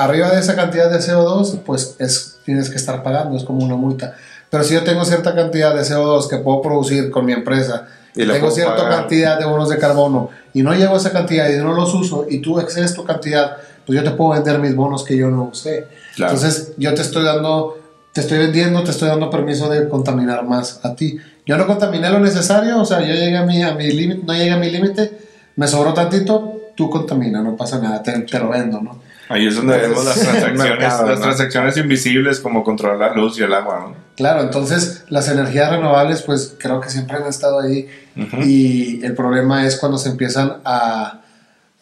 arriba 0.00 0.30
de 0.30 0.40
esa 0.40 0.56
cantidad 0.56 0.90
de 0.90 0.98
CO2, 0.98 1.60
pues 1.64 1.96
es, 1.98 2.38
tienes 2.44 2.70
que 2.70 2.76
estar 2.76 3.02
pagando, 3.02 3.36
es 3.36 3.44
como 3.44 3.64
una 3.64 3.76
multa. 3.76 4.16
Pero 4.48 4.64
si 4.64 4.74
yo 4.74 4.82
tengo 4.82 5.04
cierta 5.04 5.34
cantidad 5.34 5.74
de 5.74 5.82
CO2 5.82 6.28
que 6.28 6.38
puedo 6.38 6.62
producir 6.62 7.10
con 7.10 7.24
mi 7.24 7.32
empresa, 7.32 7.86
Y 8.14 8.26
tengo 8.26 8.50
cierta 8.50 8.76
pagar. 8.76 9.00
cantidad 9.00 9.38
de 9.38 9.44
bonos 9.44 9.68
de 9.68 9.78
carbono 9.78 10.30
y 10.52 10.62
no 10.62 10.74
llego 10.74 10.94
a 10.94 10.96
esa 10.96 11.12
cantidad 11.12 11.48
y 11.48 11.56
no 11.58 11.72
los 11.72 11.94
uso 11.94 12.26
y 12.28 12.38
tú 12.38 12.58
excedes 12.58 12.94
tu 12.94 13.04
cantidad, 13.04 13.56
pues 13.86 13.96
yo 13.96 14.04
te 14.04 14.10
puedo 14.10 14.32
vender 14.32 14.58
mis 14.58 14.74
bonos 14.74 15.04
que 15.04 15.16
yo 15.16 15.30
no 15.30 15.44
usé. 15.44 15.86
Claro. 16.16 16.34
Entonces 16.34 16.72
yo 16.76 16.92
te 16.94 17.02
estoy 17.02 17.24
dando, 17.24 17.78
te 18.12 18.20
estoy 18.20 18.38
vendiendo, 18.38 18.82
te 18.82 18.90
estoy 18.90 19.08
dando 19.08 19.30
permiso 19.30 19.68
de 19.68 19.88
contaminar 19.88 20.44
más 20.44 20.80
a 20.84 20.94
ti. 20.94 21.18
Yo 21.46 21.56
no 21.56 21.66
contaminé 21.66 22.10
lo 22.10 22.20
necesario, 22.20 22.80
o 22.80 22.84
sea, 22.84 23.00
yo 23.00 23.14
llegué 23.14 23.36
a 23.36 23.44
mi, 23.44 23.62
a 23.62 23.74
mi 23.74 23.90
límite, 23.90 24.22
no 24.24 24.32
llegué 24.32 24.50
a 24.50 24.56
mi 24.56 24.70
límite, 24.70 25.18
me 25.56 25.66
sobró 25.68 25.94
tantito, 25.94 26.60
tú 26.76 26.90
contamina, 26.90 27.42
no 27.42 27.56
pasa 27.56 27.78
nada, 27.78 28.02
te, 28.02 28.12
te 28.20 28.38
lo 28.38 28.48
vendo, 28.48 28.80
¿no? 28.80 29.00
Ahí 29.30 29.46
es 29.46 29.54
donde 29.54 29.78
vemos 29.78 30.04
las 30.04 30.14
transacciones, 30.20 30.58
Mercado, 30.58 31.06
las 31.06 31.20
¿no? 31.20 31.24
transacciones 31.24 31.76
invisibles 31.76 32.40
como 32.40 32.64
controlar 32.64 33.12
la 33.12 33.14
luz 33.14 33.38
y 33.38 33.44
el 33.44 33.54
agua, 33.54 33.78
¿no? 33.80 33.94
Claro, 34.16 34.42
entonces 34.42 35.04
las 35.08 35.28
energías 35.28 35.70
renovables 35.70 36.22
pues 36.22 36.56
creo 36.58 36.80
que 36.80 36.90
siempre 36.90 37.16
han 37.16 37.26
estado 37.26 37.60
ahí 37.60 37.88
y 38.44 39.04
el 39.04 39.14
problema 39.14 39.64
es 39.64 39.76
cuando 39.76 39.98
se 39.98 40.10
empiezan 40.10 40.56
a 40.64 41.20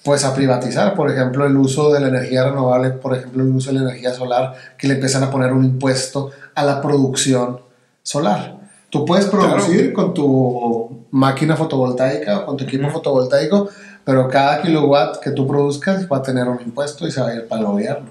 pues 0.05 0.25
a 0.25 0.35
privatizar, 0.35 0.95
por 0.95 1.11
ejemplo, 1.11 1.47
el 1.47 1.57
uso 1.57 1.93
de 1.93 2.01
la 2.01 2.09
energía 2.09 2.45
renovable, 2.45 2.91
por 2.91 3.17
ejemplo, 3.17 3.43
el 3.43 3.49
uso 3.49 3.73
de 3.73 3.79
la 3.81 3.91
energía 3.91 4.13
solar, 4.13 4.55
que 4.77 4.87
le 4.87 4.95
empiezan 4.95 5.23
a 5.23 5.31
poner 5.31 5.53
un 5.53 5.65
impuesto 5.65 6.31
a 6.55 6.65
la 6.65 6.81
producción 6.81 7.61
solar. 8.03 8.59
Tú 8.91 9.05
puedes 9.05 9.27
producir 9.27 9.93
con 9.93 10.15
tu 10.15 11.07
máquina 11.11 11.57
fotovoltaica 11.57 12.41
o 12.41 12.47
con 12.47 12.57
tu 12.57 12.65
equipo 12.65 12.89
fotovoltaico, 12.91 13.69
pero 14.09 14.27
cada 14.27 14.63
kilowatt 14.63 15.19
que 15.21 15.33
tú 15.33 15.47
produzcas 15.47 16.09
va 16.11 16.17
a 16.17 16.23
tener 16.23 16.49
un 16.49 16.59
impuesto 16.63 17.07
y 17.07 17.11
se 17.11 17.21
va 17.21 17.29
a 17.29 17.35
ir 17.35 17.47
para 17.47 17.61
el 17.61 17.67
gobierno. 17.67 18.09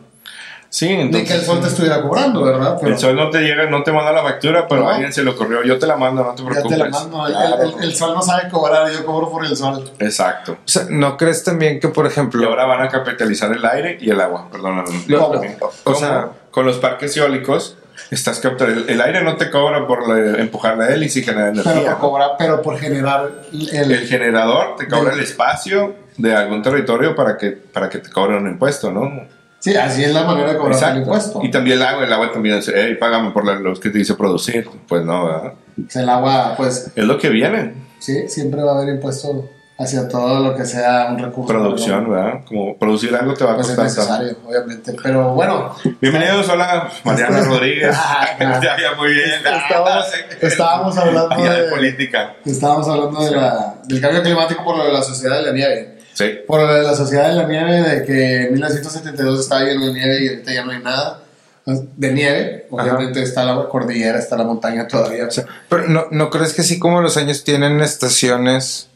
Sí, 0.70 0.86
Ni 0.90 1.02
entonces... 1.02 1.28
que 1.32 1.36
el 1.38 1.42
sol 1.44 1.60
te 1.60 1.70
estuviera 1.70 2.04
cobrando, 2.04 2.44
¿verdad? 2.44 2.78
Pero 2.80 2.94
El 2.94 3.00
sol 3.00 3.16
no 3.16 3.32
te 3.32 3.40
llega, 3.40 3.68
no 3.68 3.82
te 3.82 3.92
manda 3.92 4.12
la 4.12 4.22
factura, 4.22 4.68
pero 4.68 4.84
No. 4.84 4.90
a 4.90 4.94
alguien 4.94 5.12
se 5.12 5.24
le 5.24 5.32
ocurrió. 5.32 5.64
Yo 5.64 5.80
te 5.80 5.88
la 5.88 5.96
mando, 5.98 6.24
no 6.24 6.36
te 6.36 6.44
ya 6.44 6.50
preocupes. 6.50 6.78
te 6.78 6.84
la 6.84 6.90
mando. 6.92 7.26
El- 7.26 7.34
Claro. 7.34 7.64
el- 7.64 7.84
el 7.84 7.96
sol 7.96 8.14
no 8.14 8.22
sabe 8.22 8.48
cobrar, 8.48 8.92
yo 8.92 9.04
cobro 9.06 9.32
por 9.32 9.44
el 9.44 9.58
sol. 9.58 9.90
Exacto. 9.98 10.52
O 10.52 10.58
sea, 10.66 10.84
¿no 10.92 11.18
crees 11.18 11.44
también 11.44 11.80
que, 11.80 11.88
por 11.88 12.06
Y 12.06 12.10
ejemplo, 12.10 12.48
ahora 12.48 12.66
van 12.66 12.82
a 12.84 12.90
capitalizar 12.90 13.52
el 13.52 13.66
aire 13.66 13.98
y 14.00 14.12
el 14.12 14.22
agua, 14.22 14.50
perdóname. 14.52 14.90
¿Cómo? 15.10 15.42
o 15.86 15.96
sea, 15.96 16.30
con 16.52 16.68
los 16.68 16.78
parques 16.78 17.18
eólicos, 17.18 17.76
estás 18.12 18.40
captando. 18.40 18.82
El, 18.82 18.90
el 18.90 19.02
aire 19.02 19.24
no 19.24 19.36
te 19.38 19.50
cobra 19.50 19.86
por 19.88 20.08
la- 20.08 20.40
empujar 20.42 20.78
la 20.78 20.90
hélice 20.90 21.20
y 21.20 21.24
generar 21.24 21.52
Pero 21.54 21.70
energía. 21.72 21.92
por, 21.92 22.00
cobrar, 22.00 22.30
pero 22.38 22.62
por 22.62 22.78
generar 22.78 23.32
el, 23.52 23.92
El 23.92 24.08
generador 24.08 24.76
te 24.78 24.88
cobra 24.88 25.12
Del- 25.12 25.20
el 25.20 25.26
espacio 25.26 25.96
de 26.18 26.36
algún 26.36 26.62
territorio 26.62 27.16
para 27.16 27.38
que, 27.38 27.52
para 27.52 27.90
que 27.90 28.00
te 28.00 28.10
cobren 28.10 28.38
un 28.44 28.48
impuesto, 28.50 28.92
¿no? 28.92 29.12
Sí, 29.60 29.76
así 29.76 30.04
es 30.04 30.14
la 30.14 30.24
manera 30.24 30.54
de 30.54 30.58
cobrar 30.60 30.92
el 30.96 31.02
impuesto. 31.02 31.40
Y 31.44 31.50
también 31.52 31.78
el 31.78 31.84
agua, 31.84 32.06
el 32.06 32.14
agua 32.14 32.32
también 32.32 32.58
dice, 32.58 32.74
hey, 32.76 32.96
págame 33.00 33.32
por 33.32 33.44
la 33.46 33.56
luz 33.56 33.80
que 33.80 33.90
te 33.90 33.98
dice 33.98 34.14
producir. 34.14 34.70
Pues 34.88 35.04
no, 35.04 35.26
¿verdad? 35.26 35.54
El 35.96 36.10
agua, 36.10 36.54
pues, 36.56 36.92
Es 36.96 37.04
lo 37.04 37.18
que 37.18 37.30
viene. 37.30 37.74
sí, 38.00 38.28
siempre 38.30 38.62
va 38.62 38.74
a 38.74 38.78
haber 38.82 38.94
impuesto 38.96 39.50
hacia 39.80 40.08
todo 40.08 40.40
lo 40.40 40.56
que 40.56 40.66
sea 40.66 41.08
un 41.12 41.20
recurso. 41.20 41.48
Producción, 41.48 42.10
¿verdad? 42.10 42.26
¿verdad? 42.26 42.42
Como 42.48 42.78
producir 42.78 43.14
algo 43.16 43.34
te 43.34 43.44
va 43.44 43.52
a 43.52 43.56
Pues 43.56 43.70
es 43.70 43.76
costar. 43.76 43.96
tanto. 43.96 44.24
necesario, 44.24 44.38
obviamente. 44.48 44.96
Pero 45.04 45.34
bueno, 45.34 45.76
Bienvenidos, 46.02 46.50
hola, 46.50 46.90
Mariana 47.04 47.42
Rodríguez. 47.42 47.96
Ah, 47.98 48.28
ya, 48.40 48.62
ya, 48.62 48.96
muy 48.98 49.14
bien. 49.14 49.30
estábamos, 49.36 50.06
estábamos 50.42 50.98
hablando 50.98 51.44
de 51.44 51.62
de, 51.64 51.70
política. 51.70 52.36
estábamos 52.46 52.88
hablando 52.88 53.24
de 53.24 53.32
la, 53.32 53.76
del 53.86 54.02
cambio 54.02 54.24
climático 54.24 54.64
por 54.64 54.78
lo 54.78 54.86
de 54.86 54.94
la 54.94 55.02
sociedad 55.04 55.38
de 55.38 55.44
la 55.44 55.52
nieve. 55.52 55.98
Sí. 56.14 56.40
Por 56.48 56.62
lo 56.62 56.74
de 56.74 56.82
la 56.82 56.96
sociedad 56.96 57.30
de 57.30 57.36
la 57.36 57.48
nieve, 57.48 57.82
de 57.82 58.04
que 58.04 58.42
en 58.48 58.54
1972 58.54 59.40
estaba 59.40 59.62
lleno 59.62 59.86
de 59.86 59.94
nieve 59.94 60.24
y 60.24 60.28
ahorita 60.30 60.54
ya 60.54 60.66
no 60.66 60.72
hay 60.72 60.80
nada 60.80 61.20
de 61.68 62.12
nieve. 62.14 62.68
Obviamente 62.72 63.22
está 63.22 63.44
la 63.44 63.68
cordillera, 63.68 64.18
está 64.18 64.38
la 64.38 64.44
montaña 64.44 64.88
todavía. 64.88 65.28
pero 65.70 65.88
no, 65.88 66.06
¿no 66.12 66.30
crees 66.30 66.54
que 66.54 66.62
así 66.62 66.80
como 66.80 67.02
los 67.02 67.18
años 67.18 67.44
tienen 67.44 67.82
estaciones, 67.82 68.90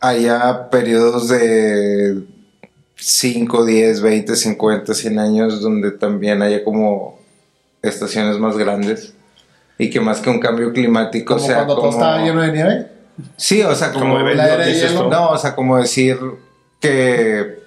haya 0.00 0.70
periodos 0.70 1.28
de 1.28 2.22
5, 2.96 3.64
10, 3.64 4.00
20, 4.00 4.36
50, 4.36 4.94
100 4.94 5.18
años 5.18 5.60
donde 5.60 5.90
también 5.92 6.42
haya 6.42 6.64
como 6.64 7.18
estaciones 7.82 8.38
más 8.38 8.56
grandes? 8.56 9.14
Y 9.78 9.90
que 9.90 10.00
más 10.00 10.20
que 10.20 10.30
un 10.30 10.40
cambio 10.40 10.72
climático 10.72 11.34
como 11.34 11.46
sea 11.46 11.56
cuando 11.56 11.74
todo 11.74 11.84
como... 11.90 11.98
estaba 11.98 12.24
lleno 12.24 12.42
de 12.42 12.52
nieve. 12.52 12.86
Sí, 13.36 13.62
o 13.62 13.74
sea, 13.74 13.92
como, 13.92 14.06
Como 14.06 14.20
evento, 14.20 14.42
la 14.42 14.54
era 14.54 14.64
de 14.64 14.72
dices 14.72 14.90
hielo. 14.90 15.04
tú. 15.04 15.10
No, 15.10 15.30
o 15.30 15.38
sea, 15.38 15.54
como 15.54 15.76
decir 15.76 16.18
que 16.80 17.58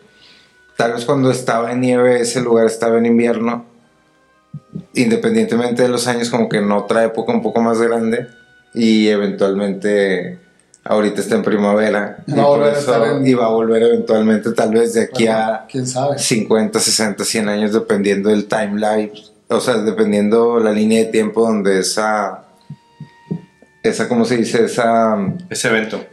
tal 0.78 0.94
vez 0.94 1.06
cuando 1.06 1.32
estaba 1.32 1.72
en 1.72 1.82
nieve 1.82 2.22
ese 2.22 2.42
lugar 2.42 2.66
estaba 2.66 2.98
en 2.98 3.06
invierno, 3.06 3.66
independientemente 4.94 5.84
de 5.84 5.90
los 5.90 6.08
años, 6.08 6.30
como 6.30 6.50
que 6.50 6.58
en 6.58 6.72
otra 6.72 7.04
época 7.04 7.32
un 7.32 7.42
poco 7.42 7.62
más 7.62 7.82
grande 7.82 8.28
y 8.74 9.08
eventualmente 9.08 10.40
ahorita 10.84 11.22
está 11.22 11.36
en 11.36 11.44
primavera 11.44 12.24
Y 12.28 12.32
y, 12.32 12.36
va 12.36 12.42
a 12.42 12.46
por 12.46 12.58
volver 12.58 12.74
a 12.76 12.80
eso- 12.80 12.94
estar 12.96 13.08
en- 13.16 13.28
y 13.28 13.34
va 13.34 13.46
a 13.46 13.50
volver 13.50 13.84
eventualmente 13.84 14.52
tal 14.52 14.72
vez 14.72 14.94
de 14.94 15.04
aquí 15.04 15.26
Bueno, 15.26 15.40
a 15.40 15.66
quién 15.70 15.86
sabe. 15.88 16.18
50, 16.18 16.80
60, 16.80 17.24
100 17.24 17.50
años 17.50 17.74
dependiendo 17.74 18.30
del 18.30 18.46
timeline, 18.48 19.12
o 19.48 19.60
sea, 19.60 19.76
dependiendo 19.78 20.60
la 20.60 20.72
línea 20.72 21.00
de 21.00 21.06
tiempo 21.06 21.42
donde 21.46 21.80
esa 21.80 22.46
esa 23.84 24.08
cómo 24.08 24.26
se 24.26 24.38
dice 24.38 24.66
esa 24.66 25.18
Ese 25.50 25.68
evento. 25.70 26.04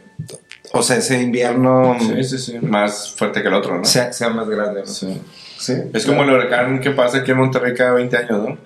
o 0.73 0.81
sea, 0.83 0.97
ese 0.97 1.21
invierno 1.21 1.95
Sí, 1.99 2.23
sí, 2.23 2.37
sí. 2.37 2.59
Más 2.61 3.11
fuerte 3.15 3.41
que 3.41 3.47
el 3.47 3.53
otro, 3.53 3.77
¿no? 3.77 3.85
sea, 3.85 4.11
sea 4.13 4.29
más 4.29 4.47
grande. 4.49 4.81
¿no? 4.81 4.87
Sí. 4.87 5.21
Sí. 5.57 5.73
Es 5.93 6.05
como 6.05 6.23
el 6.23 6.29
huracán 6.29 6.79
que 6.79 6.91
pasa 6.91 7.17
aquí 7.19 7.31
en 7.31 7.37
Monterrey 7.37 7.73
cada 7.75 7.91
20 7.93 8.15
años, 8.17 8.47
¿no? 8.49 8.57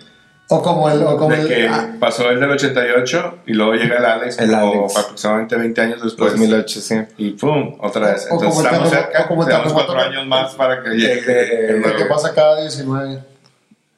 O 0.56 0.62
como 0.62 0.90
el. 0.90 1.02
O 1.04 1.18
como 1.18 1.34
de 1.36 1.42
el 1.42 1.48
que 1.48 1.68
ah, 1.68 1.96
pasó 2.00 2.30
el 2.30 2.40
del 2.40 2.52
88 2.52 3.38
y 3.48 3.54
luego 3.54 3.74
llega 3.74 3.98
el 3.98 4.06
Alex 4.06 4.38
El 4.40 4.52
como 4.52 4.80
Alex. 4.86 4.98
aproximadamente 4.98 5.56
20 5.56 5.82
años 5.82 6.04
después. 6.04 6.32
2008, 6.32 6.82
sí. 6.82 6.96
Y 7.18 7.32
pum, 7.32 7.76
otra 7.80 8.12
vez. 8.14 8.28
O 8.30 8.36
Entonces 8.36 8.60
el 8.60 8.66
estamos 8.66 8.90
terremoto- 8.90 8.90
cerca, 9.08 9.28
como 9.28 9.42
el 9.44 9.48
tenemos 9.50 9.74
cuatro 9.74 10.00
años 10.00 10.28
más 10.28 10.56
para 10.56 10.84
que 10.84 10.90
llegue 10.92 11.20
El 11.20 11.26
de- 11.26 11.66
el 11.66 11.76
el 11.76 11.82
nuevo. 11.82 11.98
que 11.98 12.06
pasa 12.06 12.34
cada 12.34 12.62
19. 12.62 13.20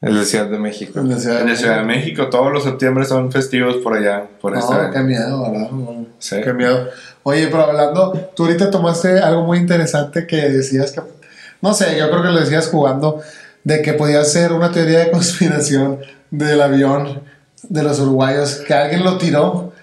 El 0.01 0.19
de 0.19 0.25
Ciudad 0.25 0.45
de 0.45 0.59
México. 0.59 0.99
En 0.99 1.09
la 1.09 1.17
Ciudad 1.17 1.41
En 1.41 1.49
la 1.49 1.55
Ciudad 1.55 1.77
de 1.77 1.83
México, 1.83 2.29
todos 2.29 2.51
los 2.51 2.63
septiembre 2.63 3.05
son 3.05 3.31
festivos 3.31 3.77
por 3.77 3.97
allá, 3.97 4.23
por 4.39 4.55
este 4.55 4.73
No, 4.73 4.91
qué 4.91 4.99
miedo, 4.99 5.51
¿verdad? 5.51 5.69
Sí. 6.19 6.35
Qué 6.43 6.53
miedo. 6.53 6.89
Oye, 7.23 7.47
pero 7.47 7.63
hablando, 7.63 8.11
tú 8.35 8.43
ahorita 8.45 8.69
tomaste 8.69 9.19
algo 9.19 9.43
muy 9.43 9.57
interesante 9.57 10.27
que 10.27 10.35
decías 10.49 10.91
que, 10.91 11.01
no 11.61 11.73
sé, 11.73 11.97
yo 11.97 12.09
creo 12.11 12.21
que 12.21 12.29
lo 12.29 12.39
decías 12.39 12.67
jugando, 12.67 13.21
de 13.65 13.81
que 13.81 13.93
podía 13.93 14.23
ser 14.23 14.53
una 14.53 14.71
teoría 14.71 14.99
de 14.99 15.11
conspiración 15.11 15.99
del 16.31 16.61
avión 16.61 17.21
de 17.63 17.83
los 17.83 17.99
uruguayos, 17.99 18.61
que 18.65 18.73
alguien 18.73 19.03
lo 19.03 19.17
tiró, 19.17 19.73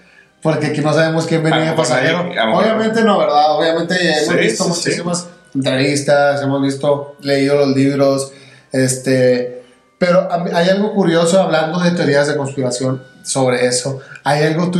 porque 0.41 0.67
aquí 0.67 0.81
no 0.81 0.93
sabemos 0.93 1.25
quién 1.25 1.43
venía 1.43 1.71
de 1.71 1.73
pasajero. 1.73 2.31
Obviamente 2.53 3.03
no, 3.03 3.19
¿verdad? 3.19 3.57
Obviamente 3.57 3.95
hemos 3.95 4.27
Sí, 4.27 4.35
visto 4.35 4.63
sí, 4.63 4.69
muchísimas 4.69 5.27
entrevistas, 5.53 6.41
hemos 6.41 6.61
visto, 6.61 7.15
leído 7.21 7.55
los 7.55 7.75
libros, 7.75 8.31
este, 8.71 9.63
pero 9.97 10.27
hay 10.53 10.69
algo 10.69 10.93
curioso 10.93 11.41
hablando 11.41 11.79
de 11.79 11.91
teorías 11.91 12.27
de 12.27 12.35
conspiración 12.35 13.03
sobre 13.23 13.67
eso. 13.67 13.99
Hay 14.23 14.43
algo 14.43 14.71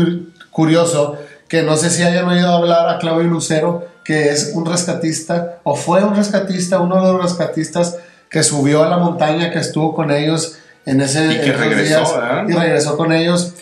curioso 0.50 1.18
que 1.48 1.62
no 1.62 1.78
sé 1.78 1.90
si 1.90 2.04
hayan 2.04 2.26
oído 2.26 2.52
hablar 2.52 2.90
a 2.90 3.00
Claudio 3.00 3.30
Lucero, 3.30 3.88
que 4.04 4.30
es 4.30 4.52
un 4.54 4.66
rescatista, 4.66 5.60
o 5.64 5.76
fue 5.76 6.04
un 6.04 6.16
rescatista, 6.16 6.80
uno 6.80 7.06
de 7.06 7.14
los 7.14 7.22
rescatistas 7.22 7.98
que 8.34 8.44
subió 8.44 8.84
a 8.84 8.90
la 8.90 8.98
montaña, 8.98 9.50
que 9.52 9.60
estuvo 9.60 9.94
con 9.96 10.12
ellos 10.12 10.58
en 10.86 11.00
ese 11.00 11.25
Y 11.34 11.40
que 11.40 11.50
esos 11.52 11.60
regresó, 11.62 12.16
¿verdad? 12.20 12.46
y 12.50 12.52
regresó 12.54 12.98
con 12.98 13.13
ellos. 13.13 13.54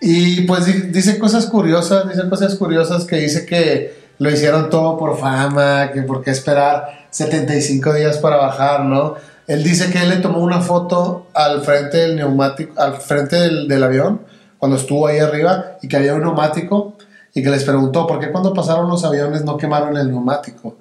Y 0.00 0.42
pues 0.42 0.66
di- 0.66 0.90
dice 0.92 1.18
cosas 1.18 1.46
curiosas, 1.46 2.08
dice 2.08 2.28
cosas 2.28 2.54
curiosas 2.54 3.04
que 3.06 3.16
dice 3.16 3.44
que 3.46 3.98
lo 4.18 4.30
hicieron 4.30 4.68
todo 4.70 4.96
por 4.96 5.18
fama, 5.18 5.90
que 5.92 6.02
por 6.02 6.22
qué 6.22 6.30
esperar 6.30 7.06
75 7.10 7.94
días 7.94 8.18
para 8.18 8.36
bajar, 8.36 8.84
¿no? 8.84 9.14
Él 9.46 9.64
dice 9.64 9.90
que 9.90 10.02
él 10.02 10.10
le 10.10 10.16
tomó 10.16 10.40
una 10.40 10.60
foto 10.60 11.26
al 11.34 11.62
frente 11.62 11.96
del 11.96 12.16
neumático, 12.16 12.78
al 12.80 12.94
frente 13.00 13.36
del, 13.36 13.66
del 13.66 13.82
avión, 13.82 14.20
cuando 14.58 14.76
estuvo 14.76 15.06
ahí 15.06 15.18
arriba, 15.20 15.78
y 15.80 15.88
que 15.88 15.96
había 15.96 16.14
un 16.14 16.20
neumático, 16.22 16.96
y 17.32 17.42
que 17.42 17.48
les 17.50 17.64
preguntó, 17.64 18.06
¿por 18.06 18.20
qué 18.20 18.30
cuando 18.30 18.52
pasaron 18.52 18.88
los 18.90 19.04
aviones 19.04 19.42
no 19.44 19.56
quemaron 19.56 19.96
el 19.96 20.10
neumático? 20.10 20.68
O 20.68 20.76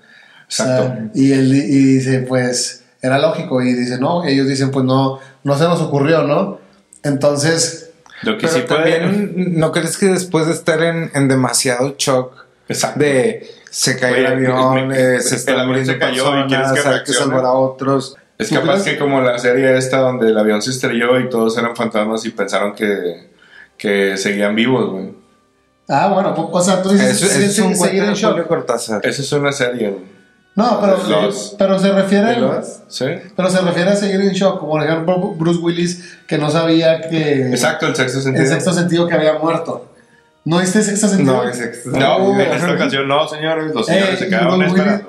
sea, 0.49 0.79
Exacto. 0.79 1.01
y 1.13 1.31
él 1.31 1.53
y 1.55 1.59
dice, 1.95 2.19
pues, 2.27 2.83
era 3.01 3.19
lógico, 3.19 3.61
y 3.61 3.73
dice, 3.73 3.99
no, 3.99 4.23
ellos 4.25 4.47
dicen, 4.47 4.71
pues 4.71 4.85
no, 4.85 5.19
no 5.43 5.57
se 5.57 5.63
nos 5.65 5.81
ocurrió, 5.81 6.23
¿no? 6.23 6.59
Entonces, 7.03 7.91
Lo 8.23 8.37
que 8.37 8.47
Pero 8.47 8.53
sí 8.59 8.61
puede. 8.67 8.99
también, 8.99 9.59
¿no 9.59 9.71
crees 9.71 9.97
que 9.97 10.07
después 10.07 10.47
de 10.47 10.53
estar 10.53 10.81
en, 10.81 11.11
en 11.13 11.27
demasiado 11.27 11.95
shock 11.97 12.33
Exacto. 12.67 12.99
de 12.99 13.47
se 13.69 13.95
Oye, 14.03 14.19
el 14.19 14.25
avión, 14.25 14.87
me- 14.87 14.95
eh, 14.99 15.07
me- 15.17 15.19
se 15.21 15.29
el 15.35 15.39
están 15.39 15.59
avión 15.59 15.85
se 15.85 15.97
cayó 15.99 16.13
y 16.15 16.41
personas, 16.43 16.47
quieres 16.47 16.71
que 16.83 16.89
hay 16.89 17.03
que 17.03 17.13
salvar 17.13 17.45
a 17.45 17.51
otros? 17.51 18.15
Es 18.39 18.49
¿Tú 18.49 18.55
capaz 18.55 18.83
que 18.83 18.97
como 18.97 19.21
la 19.21 19.37
serie 19.39 19.77
esta 19.77 19.97
donde 19.99 20.27
el 20.29 20.37
avión 20.37 20.61
se 20.61 20.71
estrelló 20.71 21.19
y 21.19 21.29
todos 21.29 21.57
eran 21.57 21.75
fantasmas 21.75 22.25
y 22.25 22.31
pensaron 22.31 22.73
que, 22.75 23.29
que 23.77 24.17
seguían 24.17 24.55
vivos, 24.55 24.89
güey. 24.91 25.13
ah, 25.89 26.09
bueno, 26.13 26.33
pues, 26.35 26.47
o 26.51 26.61
sea, 26.61 26.81
tú 26.81 26.89
dices, 26.89 27.21
Eso, 27.21 27.25
es 27.25 27.55
sí, 27.55 27.61
un 27.61 27.75
seguir 27.75 28.03
en 28.03 28.13
shock. 28.13 28.45
Cortázar. 28.47 29.05
Esa 29.05 29.21
es 29.21 29.31
una 29.31 29.51
serie, 29.51 29.89
güey. 29.89 30.16
No, 30.57 30.81
pero, 30.81 30.97
Los- 31.21 31.55
pero 31.57 31.77
se 31.79 31.91
refiere. 31.91 32.35
Sí. 32.89 33.05
pero 33.35 33.49
se 33.49 33.61
refiere 33.61 33.91
a 33.91 33.95
seguir 33.95 34.19
en 34.21 34.31
shock, 34.31 34.59
como 34.59 34.71
por 34.73 34.83
ejemplo 34.83 35.19
Bruce 35.37 35.59
Willis 35.59 36.17
que 36.27 36.37
no 36.39 36.49
sabía 36.49 36.99
que 37.07 37.47
Exacto, 37.49 37.85
el 37.87 37.95
sexto 37.95 38.19
sentido. 38.21 38.43
en 38.43 38.49
sexto 38.51 38.73
sentido 38.73 39.07
que 39.07 39.13
había 39.13 39.33
muerto. 39.37 39.93
¿No 40.45 40.59
viste 40.59 40.81
sexto 40.81 41.09
sentido? 41.09 41.43
No, 41.43 41.49
es 41.49 41.59
ex- 41.61 41.85
No, 41.85 42.19
No. 42.33 42.39
en 42.39 42.51
esta 42.51 42.71
ocasión 42.73 43.07
no, 43.07 43.27
señores. 43.27 43.73
Los 43.75 43.87
Eh, 43.89 43.93
señores 43.93 44.19
se 44.19 44.27
quedaron. 44.29 44.59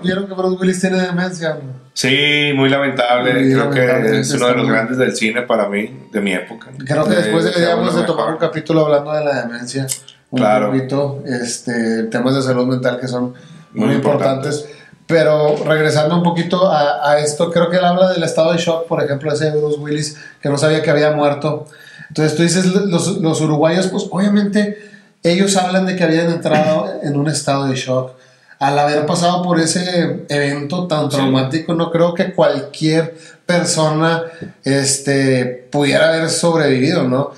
Vieron 0.02 0.26
que 0.26 0.34
Bruce 0.34 0.56
Willis 0.60 0.80
tiene 0.80 1.00
demencia. 1.00 1.56
Sí, 1.94 2.52
muy 2.54 2.68
lamentable. 2.68 3.32
Muy 3.34 3.42
Creo 3.52 3.64
lamentable, 3.70 4.10
que 4.10 4.20
es 4.20 4.30
uno 4.34 4.46
de 4.48 4.54
los 4.54 4.68
grandes 4.68 4.98
del 4.98 5.16
cine 5.16 5.42
para 5.42 5.68
mí, 5.68 6.08
de 6.12 6.20
mi 6.20 6.32
época. 6.34 6.66
Creo 6.84 7.04
que 7.04 7.14
después 7.14 7.44
deberíamos 7.44 7.94
de 7.96 8.02
tomar 8.02 8.30
un 8.32 8.38
capítulo 8.38 8.84
hablando 8.84 9.12
de 9.14 9.24
la 9.24 9.42
demencia. 9.46 9.86
Un 10.30 10.38
Claro. 10.40 10.72
poquito, 10.72 11.22
este, 11.24 12.02
temas 12.04 12.34
de 12.34 12.42
salud 12.42 12.66
mental 12.66 12.98
que 13.00 13.08
son 13.08 13.32
muy, 13.72 13.86
Muy 13.86 13.94
importantes. 13.94 14.66
Pero 15.08 15.56
regresando 15.64 16.16
un 16.16 16.22
poquito 16.22 16.70
a, 16.70 17.10
a 17.10 17.18
esto, 17.18 17.50
creo 17.50 17.68
que 17.70 17.78
él 17.78 17.84
habla 17.84 18.10
del 18.10 18.22
estado 18.22 18.52
de 18.52 18.58
shock, 18.58 18.86
por 18.86 19.02
ejemplo, 19.02 19.32
ese 19.32 19.46
de 19.46 19.58
Bruce 19.58 19.80
Willis, 19.80 20.16
que 20.40 20.48
no 20.48 20.56
sabía 20.56 20.82
que 20.82 20.90
había 20.90 21.10
muerto. 21.10 21.66
Entonces 22.08 22.36
tú 22.36 22.42
dices, 22.42 22.66
los, 22.66 23.18
los 23.18 23.40
uruguayos, 23.40 23.88
pues 23.88 24.04
obviamente 24.10 24.78
ellos 25.22 25.56
hablan 25.56 25.86
de 25.86 25.96
que 25.96 26.04
habían 26.04 26.30
entrado 26.30 27.00
en 27.02 27.16
un 27.16 27.28
estado 27.28 27.66
de 27.66 27.74
shock. 27.74 28.12
Al 28.58 28.78
haber 28.78 29.06
pasado 29.06 29.42
por 29.42 29.60
ese 29.60 30.24
evento 30.28 30.86
tan 30.88 31.08
traumático, 31.08 31.74
no 31.74 31.90
creo 31.90 32.14
que 32.14 32.32
cualquier 32.34 33.16
persona 33.46 34.24
este, 34.64 35.68
pudiera 35.70 36.08
haber 36.08 36.28
sobrevivido, 36.28 37.04
¿no? 37.04 37.30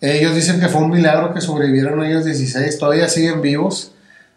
Ellos 0.00 0.34
dicen 0.36 0.60
que 0.60 0.68
fue 0.68 0.82
un 0.82 0.90
milagro 0.90 1.34
que 1.34 1.40
sobrevivieron 1.40 2.04
ellos 2.04 2.24
16, 2.24 2.78
todavía 2.78 3.08
siguen 3.08 3.42
vivos. 3.42 3.90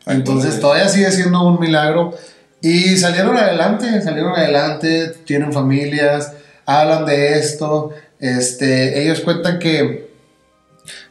Entonces 0.07 0.59
todavía 0.59 0.89
sigue 0.89 1.11
siendo 1.11 1.43
un 1.43 1.59
milagro. 1.59 2.15
Y 2.61 2.95
salieron 2.97 3.37
adelante, 3.37 4.01
salieron 4.01 4.35
adelante, 4.35 5.09
tienen 5.25 5.51
familias, 5.51 6.33
hablan 6.65 7.05
de 7.05 7.39
esto. 7.39 7.91
Este, 8.19 9.01
ellos 9.01 9.21
cuentan 9.21 9.57
que 9.57 10.11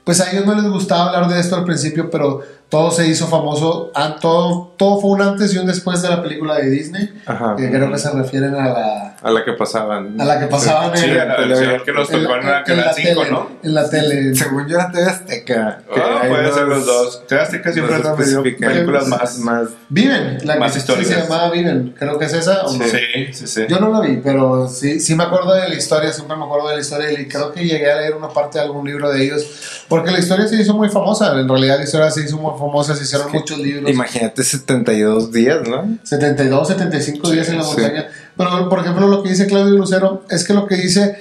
pues 0.04 0.20
a 0.20 0.30
ellos 0.30 0.46
no 0.46 0.54
les 0.54 0.64
gustaba 0.64 1.06
hablar 1.06 1.28
de 1.28 1.40
esto 1.40 1.56
al 1.56 1.64
principio, 1.64 2.10
pero 2.10 2.40
todo 2.70 2.90
se 2.92 3.06
hizo 3.08 3.26
famoso, 3.26 3.90
ah, 3.94 4.16
todo, 4.20 4.72
todo 4.78 5.00
fue 5.00 5.10
un 5.10 5.22
antes 5.22 5.52
y 5.54 5.58
un 5.58 5.66
después 5.66 6.00
de 6.02 6.08
la 6.08 6.22
película 6.22 6.54
de 6.56 6.70
Disney, 6.70 7.12
Ajá. 7.26 7.56
que 7.56 7.68
creo 7.70 7.90
que 7.90 7.98
se 7.98 8.10
refieren 8.12 8.54
a 8.54 8.68
la, 8.68 9.16
A 9.22 9.30
la 9.32 9.44
que 9.44 9.52
pasaban. 9.54 10.18
a 10.20 10.24
la 10.24 10.38
que 10.38 10.46
pasaban 10.46 10.96
Sí, 10.96 11.06
en, 11.06 11.16
la 11.18 11.36
versión 11.36 11.82
que 11.84 11.92
nos 11.92 12.10
en 12.12 12.22
la 12.24 12.62
en 12.66 12.76
la 12.78 12.92
5, 12.94 13.20
tele, 13.22 13.30
¿no? 13.32 13.48
En 13.62 13.74
la 13.74 13.90
tele. 13.90 14.34
Según 14.36 14.68
yo 14.68 14.76
era 14.76 14.90
TV 14.92 15.04
Azteca. 15.04 15.82
hay 16.22 16.28
puede 16.30 16.52
ser 16.52 16.64
unos- 16.64 16.78
los 16.78 16.86
dos. 16.86 17.22
Das 17.28 17.48
que 17.50 17.72
siempre 17.72 17.96
especifican- 17.96 18.72
películas 18.72 19.06
más. 19.08 19.38
más 19.40 19.68
Viven, 19.88 20.38
la 20.44 20.56
Más 20.56 20.72
que 20.72 20.78
históricas. 20.78 21.08
sí 21.08 21.14
se 21.14 21.20
llamaba 21.22 21.50
Viven, 21.50 21.94
creo 21.98 22.18
que 22.18 22.24
es 22.26 22.32
esa. 22.32 22.66
¿o 22.66 22.72
no? 22.72 22.84
Sí, 22.84 23.32
sí, 23.32 23.46
sí. 23.48 23.62
Yo 23.68 23.80
no 23.80 23.90
la 23.90 24.00
vi, 24.00 24.18
pero 24.22 24.68
sí, 24.68 25.00
sí 25.00 25.16
me 25.16 25.24
acuerdo 25.24 25.54
de 25.54 25.68
la 25.68 25.74
historia, 25.74 26.12
siempre 26.12 26.36
me 26.36 26.44
acuerdo 26.44 26.68
de 26.68 26.76
la 26.76 26.80
historia 26.80 27.10
y 27.10 27.26
creo 27.26 27.50
que 27.52 27.64
llegué 27.64 27.90
a 27.90 27.96
leer 27.96 28.14
una 28.14 28.28
parte 28.28 28.58
de 28.58 28.64
algún 28.64 28.86
libro 28.86 29.10
de 29.10 29.24
ellos, 29.24 29.82
porque 29.88 30.12
la 30.12 30.20
historia 30.20 30.46
se 30.46 30.54
hizo 30.56 30.72
muy 30.74 30.88
famosa, 30.88 31.32
en 31.38 31.48
realidad 31.48 31.78
la 31.78 31.84
historia 31.84 32.10
se 32.12 32.22
hizo 32.22 32.38
muy 32.38 32.56
famosa, 32.60 32.94
se 32.94 33.02
hicieron 33.02 33.32
muchos 33.32 33.58
libros. 33.58 33.90
Imagínate 33.90 34.44
72 34.44 35.32
días, 35.32 35.66
¿no? 35.68 35.98
72, 36.04 36.68
75 36.68 37.30
días 37.30 37.48
en 37.48 37.58
la 37.58 37.64
sí. 37.64 37.70
montaña. 37.70 38.08
Pero, 38.36 38.68
por 38.68 38.78
ejemplo, 38.78 39.08
lo 39.08 39.22
que 39.22 39.30
dice 39.30 39.46
Claudio 39.46 39.76
Lucero 39.76 40.24
es 40.30 40.44
que 40.44 40.54
lo 40.54 40.66
que 40.66 40.76
dice 40.76 41.16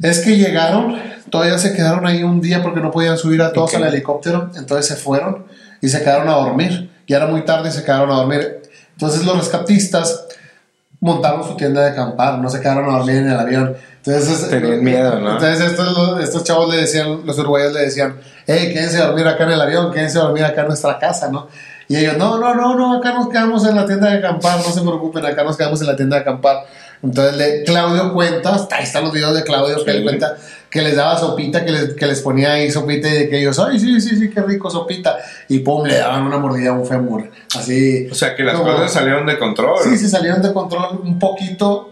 es 0.00 0.20
que 0.20 0.36
llegaron, 0.36 0.96
todavía 1.30 1.58
se 1.58 1.72
quedaron 1.74 2.06
ahí 2.06 2.22
un 2.22 2.40
día 2.40 2.62
porque 2.62 2.80
no 2.80 2.90
podían 2.90 3.18
subir 3.18 3.42
a 3.42 3.52
todos 3.52 3.74
al 3.74 3.84
helicóptero, 3.84 4.50
entonces 4.56 4.86
se 4.86 4.96
fueron 4.96 5.44
y 5.80 5.88
se 5.88 6.00
quedaron 6.00 6.28
a 6.28 6.34
dormir. 6.34 6.90
Ya 7.06 7.16
era 7.16 7.26
muy 7.26 7.44
tarde 7.44 7.68
y 7.68 7.72
se 7.72 7.82
quedaron 7.82 8.10
a 8.10 8.14
dormir. 8.14 8.62
Entonces 8.92 9.24
los 9.24 9.36
rescatistas 9.36 10.26
montaron 11.00 11.44
su 11.44 11.56
tienda 11.56 11.82
de 11.82 11.90
acampar, 11.90 12.38
no 12.38 12.48
se 12.48 12.60
quedaron 12.60 12.88
a 12.88 12.98
dormir 12.98 13.16
en 13.16 13.30
el 13.30 13.38
avión. 13.38 13.76
Entonces, 14.04 14.48
Tenían 14.48 14.82
miedo, 14.82 15.18
¿no? 15.20 15.32
Entonces 15.34 15.60
estos, 15.72 16.20
estos 16.22 16.44
chavos 16.44 16.70
le 16.74 16.80
decían, 16.80 17.20
los 17.26 17.38
uruguayos 17.38 17.72
le 17.74 17.80
decían, 17.80 18.16
hey, 18.46 18.70
quédense 18.72 18.96
a 18.98 19.06
dormir 19.08 19.26
acá 19.28 19.44
en 19.44 19.50
el 19.50 19.60
avión, 19.60 19.92
quédense 19.92 20.18
a 20.18 20.22
dormir 20.22 20.44
acá 20.44 20.62
en 20.62 20.68
nuestra 20.68 20.98
casa, 20.98 21.30
¿no? 21.30 21.48
Y 21.86 21.96
ellos, 21.96 22.16
no, 22.16 22.38
no, 22.38 22.54
no, 22.54 22.76
no, 22.76 22.96
acá 22.98 23.12
nos 23.12 23.28
quedamos 23.28 23.66
en 23.66 23.74
la 23.76 23.84
tienda 23.84 24.08
de 24.10 24.18
acampar, 24.18 24.58
no 24.58 24.72
se 24.72 24.80
preocupen, 24.80 25.26
acá 25.26 25.42
nos 25.44 25.56
quedamos 25.56 25.80
en 25.82 25.88
la 25.88 25.96
tienda 25.96 26.16
de 26.16 26.22
acampar. 26.22 26.58
Entonces 27.02 27.36
le, 27.36 27.64
Claudio 27.64 28.12
cuenta, 28.14 28.54
ahí 28.70 28.84
están 28.84 29.04
los 29.04 29.12
videos 29.12 29.34
de 29.34 29.42
Claudio 29.42 29.84
que 29.84 29.90
Sí. 29.90 29.98
le 29.98 30.04
cuenta 30.04 30.36
que 30.70 30.82
les 30.82 30.94
daba 30.96 31.18
sopita, 31.18 31.64
que 31.64 31.72
les, 31.72 31.94
que 31.94 32.06
les 32.06 32.20
ponía 32.20 32.52
ahí 32.52 32.70
sopita 32.70 33.08
y 33.08 33.12
de 33.12 33.28
que 33.28 33.40
ellos, 33.40 33.58
ay, 33.58 33.78
sí, 33.80 34.00
sí, 34.00 34.16
sí, 34.16 34.30
qué 34.30 34.40
rico 34.40 34.70
sopita. 34.70 35.16
Y 35.48 35.58
pum, 35.60 35.84
le 35.84 35.96
daban 35.98 36.22
una 36.22 36.38
mordida 36.38 36.70
a 36.70 36.72
un 36.74 36.86
fémur. 36.86 37.28
Así. 37.58 38.06
O 38.10 38.14
sea 38.14 38.36
que 38.36 38.44
las 38.44 38.56
como- 38.56 38.72
cosas 38.72 38.92
salieron 38.92 39.26
de 39.26 39.36
control. 39.38 39.78
Sí, 39.82 39.98
se 39.98 40.08
salieron 40.08 40.40
de 40.42 40.52
control 40.52 41.00
un 41.02 41.18
poquito 41.18 41.90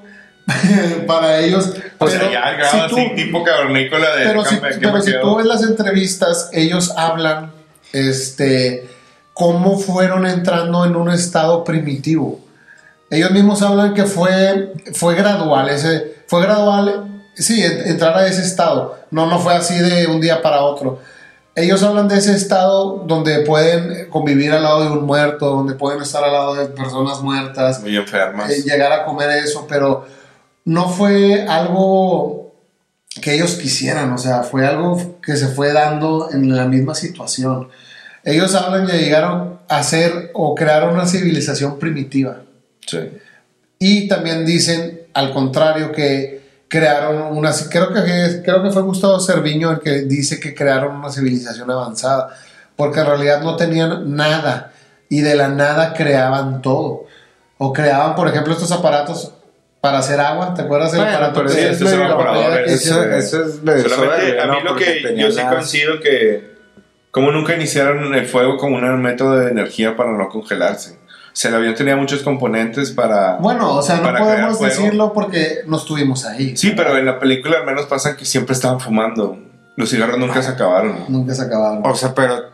para 1.07 1.39
ellos. 1.41 1.73
O 1.99 2.09
sea, 2.09 2.21
pero 2.21 2.33
ya 2.33 2.41
al 2.43 2.57
grado 2.57 2.73
si 2.73 2.79
así, 2.81 3.09
tú- 3.11 3.15
tipo 3.17 3.45
cavernícola 3.45 4.17
de 4.17 4.25
pero 4.27 4.45
si, 4.45 4.57
pero 4.81 5.03
si 5.03 5.13
tú 5.21 5.37
ves 5.37 5.47
las 5.47 5.63
entrevistas, 5.63 6.51
ellos 6.53 6.93
hablan 6.97 7.53
este, 7.93 8.89
cómo 9.35 9.79
fueron 9.79 10.27
entrando 10.27 10.85
en 10.85 10.97
un 10.97 11.11
estado 11.11 11.65
primitivo. 11.65 12.41
Ellos 13.11 13.31
mismos 13.31 13.63
hablan 13.63 13.95
que 13.95 14.05
fue, 14.05 14.73
fue 14.93 15.15
gradual, 15.15 15.69
ese, 15.71 16.17
fue 16.27 16.43
gradual, 16.43 17.23
sí, 17.35 17.63
en- 17.65 17.89
entrar 17.89 18.17
a 18.17 18.27
ese 18.27 18.43
estado. 18.43 18.99
No, 19.11 19.27
no 19.27 19.39
fue 19.39 19.55
así 19.55 19.79
de 19.79 20.07
un 20.07 20.21
día 20.21 20.43
para 20.43 20.61
otro. 20.63 21.01
Ellos 21.55 21.83
hablan 21.83 22.07
de 22.07 22.19
ese 22.19 22.35
estado 22.37 23.03
donde 23.07 23.41
pueden 23.41 24.09
convivir 24.11 24.53
al 24.53 24.63
lado 24.63 24.85
de 24.85 24.91
un 24.91 25.05
muerto, 25.07 25.47
donde 25.47 25.75
pueden 25.75 26.01
estar 26.03 26.23
al 26.23 26.33
lado 26.33 26.55
de 26.55 26.67
personas 26.67 27.21
muertas, 27.21 27.81
Muy 27.81 27.97
enfermas. 27.97 28.51
eh, 28.51 28.63
llegar 28.63 28.93
a 28.93 29.05
comer 29.05 29.31
eso, 29.31 29.67
pero 29.69 30.07
no 30.69 30.91
fue 30.91 31.47
algo 31.49 32.53
que 33.23 33.35
ellos 33.35 33.55
quisieran, 33.55 34.13
o 34.13 34.19
sea, 34.19 34.43
fue 34.43 34.67
algo 34.67 35.19
que 35.23 35.35
se 35.35 35.49
fue 35.49 35.73
dando 35.73 36.29
en 36.31 36.55
la 36.55 36.67
misma 36.67 36.95
situación. 36.95 37.69
Ellos 38.23 38.55
hablan 38.55 38.87
de 38.87 38.99
llegaron 38.99 39.61
a 39.67 39.79
hacer 39.79 40.31
o 40.35 40.55
crear 40.55 40.87
una 40.87 41.07
civilización 41.07 41.79
primitiva. 41.79 42.43
Sí. 42.87 42.99
Y 43.79 44.09
también 44.09 44.45
dicen, 44.45 45.05
al 45.15 45.33
contrario, 45.33 45.91
que 45.91 46.67
crearon 46.69 47.35
una... 47.35 47.51
Creo 47.71 47.91
que, 47.95 48.43
creo 48.45 48.63
que 48.63 48.71
fue 48.71 48.83
Gustavo 48.83 49.21
Cerviño 49.21 49.71
el 49.71 49.81
que 49.81 50.03
dice 50.03 50.39
que 50.39 50.55
crearon 50.55 50.97
una 50.97 51.11
civilización 51.11 51.71
avanzada, 51.71 52.37
porque 52.77 53.01
en 53.01 53.07
realidad 53.07 53.41
no 53.41 53.57
tenían 53.57 54.15
nada 54.15 54.73
y 55.09 55.23
de 55.23 55.35
la 55.35 55.49
nada 55.49 55.95
creaban 55.95 56.61
todo. 56.61 57.07
O 57.57 57.73
creaban, 57.73 58.15
por 58.15 58.29
ejemplo, 58.29 58.53
estos 58.53 58.71
aparatos 58.71 59.33
para 59.81 59.99
hacer 59.99 60.21
agua. 60.21 60.55
¿Te 60.55 60.63
acuerdas 60.63 60.95
Bueno, 60.95 61.11
aparato 61.11 61.41
pero 61.41 61.49
sí, 61.49 61.57
que 61.57 61.69
Eso, 61.71 63.45
es 63.45 63.63
medio 63.63 63.89
Solamente 63.89 64.41
a 64.41 64.47
mí 64.47 64.53
¿no? 64.65 64.73
lo 64.73 64.77
que 64.77 65.15
yo 65.17 65.31
sí 65.31 65.37
las- 65.37 65.53
coincido 65.55 66.01
que 66.01 66.59
como 67.11 67.33
nunca 67.33 67.55
iniciaron 67.55 68.15
el 68.15 68.27
fuego 68.27 68.57
como 68.59 68.77
un 68.77 69.03
método 69.03 69.37
de 69.39 69.51
energía 69.51 69.97
para 69.97 70.13
no 70.13 70.29
congelarse. 70.29 70.93
O 70.93 71.41
sea, 71.41 71.51
el 71.51 71.57
avión 71.57 71.75
tenía 71.75 71.97
muchos 71.97 72.23
componentes 72.23 72.91
para... 72.91 73.37
Bueno, 73.37 73.75
o 73.77 73.83
sea, 73.83 73.97
no 74.01 74.13
podemos 74.19 74.61
decirlo 74.61 75.13
porque 75.13 75.59
no 75.67 75.77
estuvimos 75.77 76.25
ahí. 76.27 76.57
Sí, 76.57 76.75
pero 76.77 76.97
en 76.99 77.07
la 77.07 77.19
película 77.19 77.59
al 77.59 77.67
menos 77.67 77.87
pasan 77.87 78.17
que 78.17 78.25
siempre 78.25 78.55
estaban 78.55 78.81
fumando. 78.81 79.39
Los 79.77 79.91
cigarros 79.91 80.19
nunca 80.19 80.43
se 80.43 80.51
acabaron. 80.51 81.05
Nunca 81.09 81.35
se 81.35 81.43
acabaron. 81.43 81.83
O 81.85 81.95
sea, 81.95 82.13
pero 82.13 82.51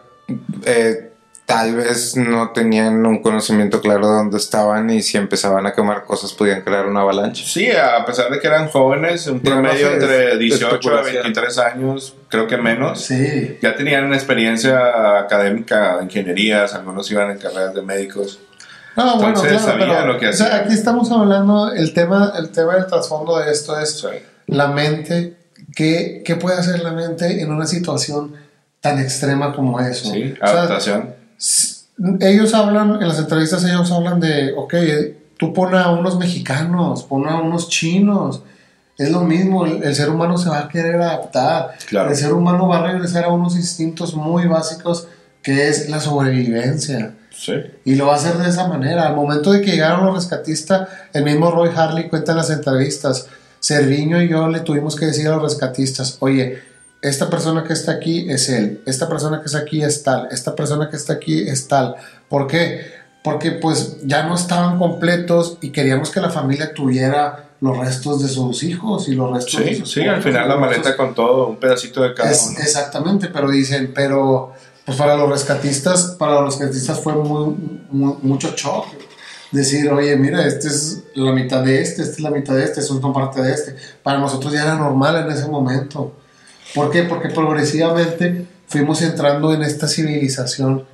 eh, 0.67 1.14
tal 1.47 1.77
vez 1.77 2.17
no 2.17 2.51
tenían 2.53 3.05
un 3.05 3.21
conocimiento 3.21 3.81
claro 3.83 4.07
de 4.09 4.15
dónde 4.15 4.39
estaban 4.39 4.89
y 4.89 5.03
si 5.03 5.19
empezaban 5.19 5.67
a 5.67 5.73
quemar 5.75 6.05
cosas 6.05 6.33
podían 6.33 6.63
crear 6.63 6.87
una 6.87 7.01
avalancha. 7.03 7.45
Sí, 7.47 7.69
a 7.71 8.05
pesar 8.07 8.31
de 8.31 8.41
que 8.41 8.47
eran 8.47 8.69
jóvenes, 8.69 9.27
un 9.27 9.37
no 9.37 9.43
promedio 9.43 9.89
sé, 9.89 9.93
entre 9.95 10.33
es 10.33 10.39
18 10.39 10.67
a 10.67 10.71
especulación. 10.71 11.23
23 11.25 11.59
años, 11.59 12.15
creo 12.29 12.47
que 12.47 12.57
menos. 12.57 13.01
Sí. 13.03 13.59
Ya 13.61 13.77
tenían 13.77 14.05
una 14.05 14.17
experiencia 14.17 15.19
académica, 15.19 15.99
ingenierías, 16.03 16.75
algunos 16.75 17.11
iban 17.11 17.31
en 17.31 17.39
carreras 17.39 17.75
de 17.75 17.83
médicos. 17.83 18.39
No, 18.97 19.17
bueno, 19.17 19.29
Entonces, 19.31 19.53
claro, 19.61 19.67
sabía 19.81 19.87
pero 19.99 20.13
lo 20.13 20.19
que 20.21 20.29
o 20.29 20.33
sea, 20.33 20.57
aquí 20.57 20.73
estamos 20.73 21.11
hablando, 21.11 21.73
el 21.73 21.93
tema, 21.93 22.33
el 22.39 22.51
tema 22.51 22.75
del 22.77 22.87
trasfondo 22.87 23.39
de 23.39 23.51
esto 23.51 23.79
es 23.79 23.99
Sí. 24.01 24.07
la 24.47 24.69
mente. 24.69 25.37
¿Qué, 25.75 26.23
qué 26.25 26.37
puede 26.37 26.57
hacer 26.59 26.81
la 26.81 26.93
mente 26.93 27.43
en 27.43 27.51
una 27.51 27.67
situación 27.67 28.35
tan 28.81 29.01
extrema 29.01 29.53
como 29.53 29.81
eso? 29.81 30.13
Sí, 30.13 30.35
O 30.41 30.47
sea, 30.47 30.57
adaptación. 30.57 31.15
Ellos 32.21 32.55
hablan, 32.55 33.01
en 33.01 33.09
las 33.09 33.19
entrevistas 33.19 33.65
ellos 33.65 33.91
hablan 33.93 34.21
de, 34.21 34.53
ok, 34.57 34.75
tú 35.39 35.53
pon 35.53 35.75
a 35.75 35.91
unos 35.91 36.19
mexicanos, 36.19 37.03
pon 37.05 37.29
a 37.29 37.41
unos 37.41 37.69
chinos, 37.69 38.43
es 38.99 39.11
lo 39.11 39.23
mismo, 39.23 39.67
el, 39.67 39.83
el 39.83 39.95
ser 39.95 40.11
humano 40.11 40.37
se 40.39 40.49
va 40.49 40.61
a 40.61 40.69
querer 40.69 40.97
adaptar, 41.01 41.73
Claro. 41.89 42.11
el 42.11 42.17
ser 42.17 42.33
humano 42.33 42.69
va 42.69 42.79
a 42.79 42.93
regresar 42.93 43.25
a 43.25 43.29
unos 43.29 43.57
instintos 43.57 44.15
muy 44.15 44.47
básicos 44.47 45.09
que 45.43 45.69
es 45.69 45.91
la 45.91 46.01
sobrevivencia. 46.01 47.15
Sí. 47.37 47.53
Y 47.85 47.97
lo 47.97 48.07
va 48.07 48.15
a 48.15 48.17
hacer 48.17 48.39
de 48.39 48.49
esa 48.49 48.69
manera. 48.69 49.09
Al 49.09 49.17
momento 49.17 49.51
de 49.53 49.61
que 49.61 49.73
llegaron 49.73 50.07
los 50.07 50.15
rescatistas, 50.15 50.89
el 51.13 51.25
mismo 51.25 51.51
Roy 51.51 51.69
Harley 51.75 52.09
cuenta 52.09 52.33
en 52.33 52.39
las 52.39 52.51
entrevistas, 52.51 53.27
Cerviño 53.61 54.23
y 54.23 54.29
yo 54.29 54.47
le 54.49 54.61
tuvimos 54.61 54.95
que 54.95 55.07
decir 55.07 55.27
a 55.29 55.33
los 55.37 55.43
rescatistas, 55.43 56.17
oye, 56.21 56.63
esta 57.09 57.29
persona 57.31 57.63
que 57.65 57.73
está 57.73 57.93
aquí 57.93 58.29
es 58.31 58.49
él, 58.49 58.83
esta 58.87 59.09
persona 59.09 59.41
que 59.41 59.47
está 59.47 59.59
aquí 59.59 59.83
es 59.83 60.03
tal, 60.03 60.29
esta 60.31 60.55
persona 60.55 60.89
que 60.91 60.97
está 60.97 61.13
aquí 61.15 61.43
es 61.49 61.69
tal. 61.69 61.95
¿Por 62.29 62.47
qué? 62.47 63.05
porque 63.25 63.53
pues 63.53 63.97
ya 64.05 64.25
no 64.25 64.35
estaban 64.35 64.79
completos 64.79 65.57
y 65.63 65.71
queríamos 65.71 66.11
que 66.11 66.21
la 66.21 66.29
familia 66.29 66.75
tuviera 66.75 67.49
los 67.63 67.79
restos 67.79 68.23
de 68.23 68.29
sus 68.29 68.63
hijos 68.65 69.09
y 69.09 69.15
los 69.15 69.33
restos 69.33 69.61
de 69.61 69.69
Sí, 69.69 69.75
sus 69.77 69.93
sí, 69.93 70.01
al 70.01 70.07
esposos, 70.19 70.25
final 70.25 70.47
la 70.47 70.57
maleta 70.57 70.91
restos- 70.91 70.97
con 70.97 71.15
todo, 71.15 71.47
un 71.49 71.57
pedacito 71.57 72.03
de 72.03 72.13
cada 72.13 72.31
Es- 72.31 72.49
uno. 72.51 72.59
exactamente, 72.59 73.29
pero 73.29 73.49
dicen, 73.51 73.93
pero 73.95 74.53
pues 74.85 74.99
para 74.99 75.17
los 75.17 75.31
rescatistas, 75.31 76.17
para 76.19 76.35
los 76.43 76.59
rescatistas 76.59 77.01
fue 77.01 77.15
muy, 77.15 77.57
muy- 77.91 78.17
mucho 78.21 78.53
shock. 78.55 78.89
Decir, 79.53 79.91
oye, 79.91 80.15
mira, 80.17 80.47
este 80.47 80.69
es 80.69 81.05
la 81.15 81.33
mitad 81.33 81.63
de 81.63 81.81
este, 81.81 82.03
esta 82.03 82.13
es 82.17 82.21
la 82.21 82.31
mitad 82.31 82.55
de 82.55 82.65
este, 82.65 82.81
es 82.81 82.91
una 82.91 83.11
parte 83.11 83.41
de 83.41 83.55
este. 83.55 83.75
Para 84.03 84.19
nosotros 84.19 84.53
ya 84.53 84.65
era 84.65 84.75
normal 84.77 85.17
en 85.25 85.31
ese 85.35 85.47
momento. 85.49 86.13
¿Por 86.75 86.91
qué? 86.91 87.05
Porque 87.05 87.29
progresivamente 87.29 88.47
fuimos 88.67 89.01
entrando 89.03 89.53
en 89.55 89.63
esta 89.63 89.87
civilización, 89.87 90.85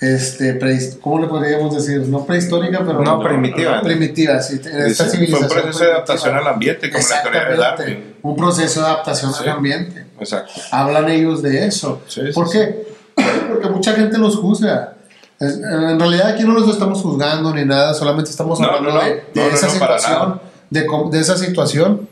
este, 0.00 0.58
¿cómo 1.00 1.20
le 1.20 1.28
podríamos 1.28 1.74
decir? 1.74 2.00
No 2.08 2.24
prehistórica, 2.26 2.80
pero 2.84 3.02
No, 3.02 3.20
primitiva. 3.22 3.80
Primitiva, 3.82 4.40
sí, 4.42 4.60
en 4.64 4.86
esta 4.86 5.04
Sí, 5.04 5.10
fue 5.10 5.20
un 5.20 5.26
civilización. 5.26 5.62
proceso 5.62 5.84
de 5.84 5.90
adaptación 5.92 6.34
al 6.36 6.46
ambiente, 6.48 6.90
como 6.90 7.04
la 7.08 7.22
teoría 7.22 7.44
de 7.44 7.56
Darwin. 7.56 8.14
un 8.22 8.36
proceso 8.36 8.80
de 8.80 8.86
adaptación 8.86 9.32
Sí. 9.32 9.42
al 9.44 9.48
ambiente. 9.50 10.06
Exacto. 10.18 10.52
Hablan 10.72 11.08
ellos 11.08 11.42
de 11.42 11.66
eso. 11.66 12.02
Sí, 12.08 12.20
¿Por 12.34 12.48
sí. 12.48 12.58
qué? 12.58 12.86
Porque 13.48 13.68
mucha 13.68 13.92
gente 13.92 14.18
los 14.18 14.36
juzga. 14.36 14.94
En 15.40 15.98
realidad 15.98 16.28
aquí 16.28 16.44
no 16.44 16.52
los 16.54 16.68
estamos 16.68 17.00
juzgando 17.00 17.52
ni 17.52 17.64
nada, 17.64 17.94
solamente 17.94 18.30
estamos 18.30 18.60
No, 18.60 18.66
hablando 18.68 18.90
no, 18.90 18.94
no. 18.96 19.04
de, 19.04 19.10
de 19.14 19.22
No, 19.34 19.48
no, 19.48 19.54
esa 19.54 19.66
no, 19.66 19.72
situación, 19.72 20.40
de, 20.70 20.86
de 21.10 21.20
esa 21.20 21.36
situación. 21.36 22.08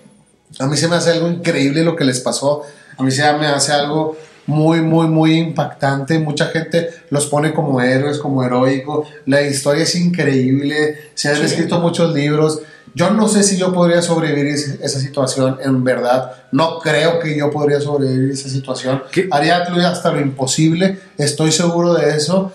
A 0.59 0.67
mí 0.67 0.77
se 0.77 0.89
me 0.89 0.97
hace 0.97 1.11
algo 1.13 1.29
increíble 1.29 1.83
lo 1.85 1.97
que 1.97 2.05
les 2.05 2.21
pasó. 2.21 2.63
A 2.97 3.03
mí 3.03 3.11
se 3.11 3.23
me 3.35 3.47
hace 3.47 3.73
algo 3.73 4.17
muy, 4.47 4.81
muy, 4.81 5.07
muy 5.07 5.35
impactante. 5.39 6.19
Mucha 6.19 6.47
gente 6.47 6.91
los 7.11 7.27
pone 7.27 7.55
como 7.55 7.81
héroes, 7.81 8.19
como 8.19 8.43
heroicos. 8.45 9.09
La 9.27 9.43
historia 9.43 9.85
es 9.85 9.95
increíble. 9.95 11.11
Se 11.15 11.29
han 11.29 11.37
Sí. 11.37 11.43
escrito 11.45 11.79
muchos 11.81 12.13
libros. 12.13 12.61
Yo 12.93 13.11
no 13.11 13.29
sé 13.29 13.45
si 13.45 13.57
yo 13.57 13.73
podría 13.73 14.03
sobrevivir 14.03 14.49
esa 14.49 14.99
situación, 14.99 15.59
en 15.65 15.85
verdad. 15.85 16.33
No 16.51 16.81
creo 16.81 17.21
que 17.21 17.39
yo 17.39 17.49
podría 17.51 17.81
sobrevivir 17.81 18.33
esa 18.33 18.49
situación. 18.49 19.05
¿Qué? 19.13 19.29
Haría 19.31 19.63
hasta 19.89 20.11
lo 20.11 20.21
imposible. 20.21 20.99
Estoy 21.17 21.53
seguro 21.53 21.95
de 21.95 22.17
eso. 22.17 22.53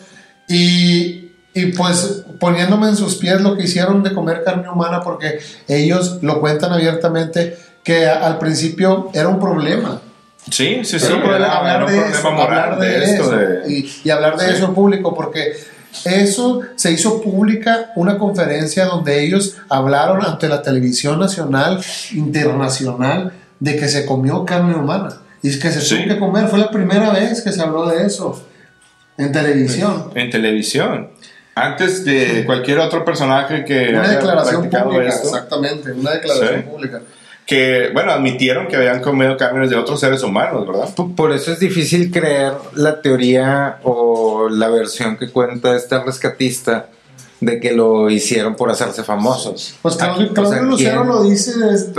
Y, 0.49 1.31
y 1.53 1.65
pues 1.67 2.23
poniéndome 2.39 2.89
en 2.89 2.97
sus 2.97 3.15
pies 3.15 3.39
lo 3.41 3.55
que 3.55 3.63
hicieron 3.63 4.03
de 4.03 4.13
comer 4.13 4.43
carne 4.43 4.69
humana, 4.69 5.01
porque 5.01 5.39
ellos 5.69 6.19
lo 6.21 6.41
cuentan 6.41 6.73
abiertamente, 6.73 7.57
que 7.85 8.05
al 8.07 8.37
principio 8.39 9.09
era 9.13 9.29
un 9.29 9.39
problema. 9.39 10.01
Sí, 10.51 10.81
sí, 10.83 10.99
sí. 10.99 11.07
Hablar 11.13 11.87
de 11.89 11.97
eso, 12.09 12.27
hablar 12.27 12.79
de, 12.79 13.03
esto. 13.03 13.33
y, 13.69 13.89
y 14.03 14.09
hablar 14.09 14.35
de 14.37 14.47
Sí. 14.47 14.53
eso 14.55 14.65
en 14.65 14.73
público, 14.75 15.15
porque 15.15 15.53
eso 16.03 16.61
se 16.75 16.91
hizo 16.91 17.21
pública 17.21 17.91
una 17.95 18.17
conferencia 18.17 18.85
donde 18.85 19.23
ellos 19.23 19.55
hablaron 19.69 20.23
ante 20.25 20.49
la 20.49 20.61
televisión 20.61 21.19
nacional, 21.19 21.79
internacional, 22.11 23.31
de 23.59 23.75
que 23.77 23.87
se 23.87 24.05
comió 24.05 24.43
carne 24.45 24.75
humana. 24.75 25.21
Y 25.41 25.57
que 25.59 25.71
se 25.71 25.79
Sí. 25.81 25.95
tuvo 25.95 26.07
que 26.13 26.19
comer, 26.19 26.47
fue 26.47 26.59
la 26.59 26.69
primera 26.71 27.11
vez 27.11 27.41
que 27.41 27.51
se 27.51 27.61
habló 27.61 27.87
de 27.87 28.05
eso 28.05 28.43
en 29.17 29.31
televisión. 29.31 30.11
en 30.15 30.29
televisión. 30.29 31.09
Antes 31.55 32.03
de 32.03 32.43
cualquier 32.45 32.79
otro 32.79 33.05
personaje 33.05 33.63
que 33.63 33.89
Una 33.89 34.01
haya 34.01 34.11
declaración 34.17 34.69
pública, 34.69 35.07
esto, 35.07 35.27
exactamente, 35.29 35.91
una 35.93 36.11
declaración 36.11 36.61
Sí. 36.63 36.69
pública. 36.69 37.01
Que, 37.45 37.89
bueno, 37.93 38.11
admitieron 38.11 38.67
que 38.67 38.75
habían 38.75 39.01
comido 39.01 39.37
carnes 39.37 39.69
de 39.69 39.75
otros 39.75 39.99
seres 39.99 40.23
humanos, 40.23 40.65
¿verdad? 40.67 40.89
Por 41.15 41.31
eso 41.31 41.51
es 41.51 41.59
difícil 41.59 42.11
creer 42.11 42.53
la 42.73 43.01
teoría 43.01 43.77
o 43.83 44.49
la 44.49 44.67
versión 44.69 45.15
que 45.17 45.29
cuenta 45.29 45.75
este 45.75 45.99
rescatista 46.03 46.87
de 47.41 47.59
que 47.59 47.73
lo 47.73 48.09
hicieron 48.09 48.55
por 48.55 48.71
hacerse 48.71 49.03
famosos. 49.03 49.75
Pues 49.81 49.97
Claudio, 49.97 50.31
O 50.31 50.33
Claudio 50.33 50.53
sea, 50.53 50.61
Lucero 50.63 51.01
¿quién- 51.03 51.07
lo 51.07 51.23
dice 51.23 51.51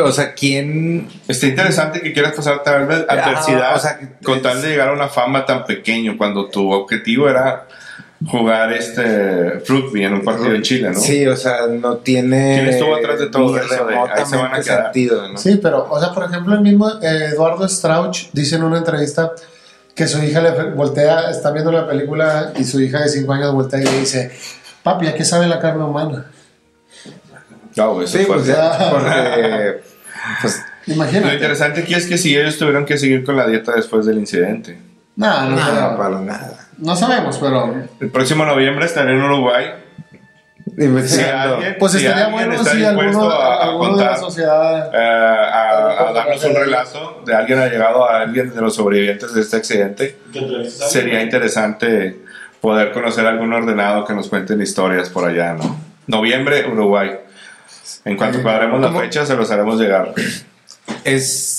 O 0.02 0.10
sea, 0.10 0.32
¿quién 0.34 1.08
Está 1.28 1.46
interesante 1.46 2.00
que 2.00 2.12
quieras 2.12 2.32
pasar 2.32 2.62
tal 2.64 2.86
vez 2.86 3.04
adversidad 3.08 3.76
o 3.76 3.78
sea, 3.78 4.00
con 4.24 4.40
tal 4.42 4.60
de 4.62 4.68
llegar 4.70 4.88
a 4.88 4.92
una 4.94 5.08
fama 5.08 5.44
tan 5.46 5.64
pequeño 5.66 6.16
cuando 6.16 6.48
tu 6.48 6.72
objetivo 6.72 7.28
era 7.28 7.65
jugar 8.28 8.72
este 8.72 9.60
rugby 9.68 10.04
en 10.04 10.14
un 10.14 10.24
partido 10.24 10.54
en 10.54 10.62
Chile, 10.62 10.90
¿no? 10.90 10.98
Sí, 11.00 11.26
o 11.26 11.36
sea, 11.36 11.66
no 11.68 11.96
tiene. 11.98 12.54
¿Quién 12.56 12.68
estuvo 12.68 12.94
atrás 12.96 13.18
de 13.20 13.26
todo 13.28 13.56
eso 13.58 13.84
de, 13.86 13.94
ahí 13.96 14.26
se 14.26 14.36
van 14.36 14.54
a 14.54 14.60
quedar? 14.60 14.82
sentido, 14.84 15.28
¿no? 15.32 15.38
Sí, 15.38 15.58
pero, 15.62 15.86
o 15.90 16.00
sea, 16.00 16.12
por 16.12 16.24
ejemplo, 16.24 16.54
el 16.54 16.60
mismo 16.60 16.88
eh, 17.02 17.30
Eduardo 17.32 17.68
Strauch 17.68 18.28
dice 18.32 18.56
en 18.56 18.64
una 18.64 18.78
entrevista 18.78 19.32
que 19.94 20.06
su 20.06 20.22
hija 20.22 20.40
le 20.40 20.50
voltea, 20.72 21.30
está 21.30 21.50
viendo 21.52 21.72
la 21.72 21.86
película 21.88 22.52
y 22.58 22.64
su 22.64 22.80
hija 22.80 23.00
de 23.02 23.08
5 23.08 23.32
años 23.32 23.52
voltea 23.54 23.80
y 23.80 23.84
le 23.84 24.00
dice, 24.00 24.30
papi, 24.82 25.06
¿a 25.06 25.14
qué 25.14 25.24
sabe 25.24 25.46
la 25.46 25.58
carne 25.60 25.84
humana? 25.84 26.26
No, 27.76 28.00
eso 28.02 28.18
Sí, 28.18 28.24
fue- 28.24 28.36
pues 28.36 28.46
ya, 28.48 28.78
porque. 28.90 29.80
Pues, 30.42 30.62
Lo 30.86 30.94
Imagínate. 30.94 31.34
interesante 31.34 31.80
aquí 31.82 31.94
es 31.94 32.06
que 32.06 32.18
si 32.18 32.36
ellos 32.36 32.58
tuvieron 32.58 32.84
que 32.84 32.96
seguir 32.98 33.24
con 33.24 33.36
la 33.36 33.46
dieta 33.46 33.72
después 33.74 34.06
del 34.06 34.18
incidente. 34.18 34.78
No, 35.16 35.44
no, 35.44 35.50
no, 35.56 35.58
sabemos. 35.58 35.96
para 35.98 36.20
nada. 36.20 36.65
No 36.78 36.94
sabemos, 36.96 37.38
pero 37.38 37.74
El 38.00 38.10
próximo 38.10 38.44
noviembre 38.44 38.86
estaré 38.86 39.12
en 39.12 39.22
Uruguay. 39.22 39.66
Si 40.76 40.84
Investigando. 40.84 41.54
alguien- 41.56 41.76
pues 41.78 41.92
si 41.92 41.98
estaría 42.04 42.28
bueno 42.28 42.52
está 42.54 42.72
si 42.72 42.84
alguno, 42.84 43.30
a- 43.30 43.54
a 43.54 43.62
alguno 43.64 43.96
de 43.96 44.04
la 44.04 44.10
contar, 44.10 44.18
sociedad... 44.18 44.90
eh, 44.92 44.98
a, 44.98 46.08
a 46.08 46.12
darnos 46.12 46.44
un 46.44 46.54
relato 46.54 47.22
de 47.24 47.34
alguien 47.34 47.58
ha 47.60 47.66
llegado 47.66 48.04
a 48.04 48.20
alguien 48.22 48.52
de 48.54 48.60
los 48.60 48.74
sobrevivientes 48.74 49.32
de 49.32 49.40
este 49.42 49.56
accidente. 49.56 50.18
¿Te 50.32 50.38
entrevistas 50.40 50.88
a 50.88 50.90
Sería 50.90 51.22
interesante 51.22 52.18
poder 52.60 52.92
conocer 52.92 53.26
algún 53.26 53.52
ordenado 53.52 54.04
que 54.04 54.12
nos 54.12 54.28
cuenten 54.28 54.60
historias 54.60 55.08
por 55.08 55.26
allá, 55.28 55.54
¿no? 55.54 55.78
Noviembre, 56.08 56.68
Uruguay. 56.68 57.12
En 58.04 58.16
cuanto 58.16 58.38
Eh, 58.38 58.42
cuadremos 58.42 58.80
la 58.80 58.92
fecha, 59.00 59.24
se 59.24 59.36
los 59.36 59.50
haremos 59.50 59.80
llegar. 59.80 60.12
Es. 61.04 61.55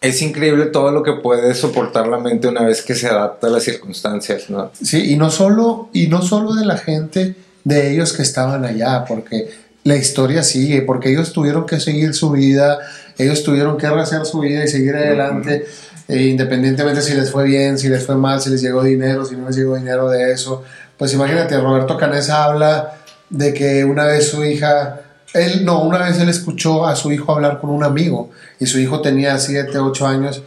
Es 0.00 0.22
increíble 0.22 0.66
todo 0.66 0.92
lo 0.92 1.02
que 1.02 1.14
puede 1.14 1.54
soportar 1.54 2.06
la 2.06 2.18
mente 2.18 2.46
una 2.46 2.62
vez 2.62 2.82
que 2.82 2.94
se 2.94 3.08
adapta 3.08 3.48
a 3.48 3.50
las 3.50 3.64
circunstancias, 3.64 4.48
¿no? 4.48 4.70
Sí, 4.80 5.12
y 5.12 5.16
no 5.16 5.30
solo, 5.30 5.88
y 5.92 6.06
no 6.06 6.22
solo 6.22 6.54
de 6.54 6.64
la 6.64 6.78
gente 6.78 7.34
de 7.64 7.92
ellos 7.92 8.12
que 8.12 8.22
estaban 8.22 8.64
allá, 8.64 9.04
porque 9.04 9.50
la 9.82 9.96
historia 9.96 10.42
sigue, 10.42 10.82
porque 10.82 11.10
ellos 11.10 11.32
tuvieron 11.32 11.66
que 11.66 11.80
seguir 11.80 12.14
su 12.14 12.30
vida, 12.30 12.78
ellos 13.18 13.42
tuvieron 13.42 13.76
que 13.76 13.90
rehacer 13.90 14.24
su 14.24 14.40
vida 14.40 14.64
y 14.64 14.68
seguir 14.68 14.94
adelante, 14.94 15.66
e 16.06 16.22
independientemente 16.22 17.02
si 17.02 17.14
les 17.14 17.30
fue 17.30 17.44
bien, 17.44 17.76
si 17.76 17.88
les 17.88 18.06
fue 18.06 18.14
mal, 18.14 18.40
si 18.40 18.50
les 18.50 18.62
llegó 18.62 18.82
dinero, 18.84 19.24
si 19.24 19.34
no 19.34 19.48
les 19.48 19.56
llegó 19.56 19.76
dinero 19.76 20.08
de 20.08 20.32
eso. 20.32 20.62
Pues 20.96 21.12
imagínate, 21.12 21.60
Roberto 21.60 21.96
Canesa 21.96 22.44
habla 22.44 22.98
de 23.30 23.52
que 23.52 23.84
una 23.84 24.04
vez 24.04 24.28
su 24.28 24.44
hija, 24.44 25.00
él 25.34 25.64
no, 25.64 25.82
una 25.82 25.98
vez 25.98 26.18
él 26.20 26.28
escuchó 26.28 26.86
a 26.86 26.96
su 26.96 27.12
hijo 27.12 27.32
hablar 27.32 27.60
con 27.60 27.70
un 27.70 27.84
amigo 27.84 28.30
y 28.58 28.66
su 28.66 28.78
hijo 28.78 29.00
tenía 29.00 29.38
7, 29.38 29.78
8 29.78 30.06
años 30.06 30.42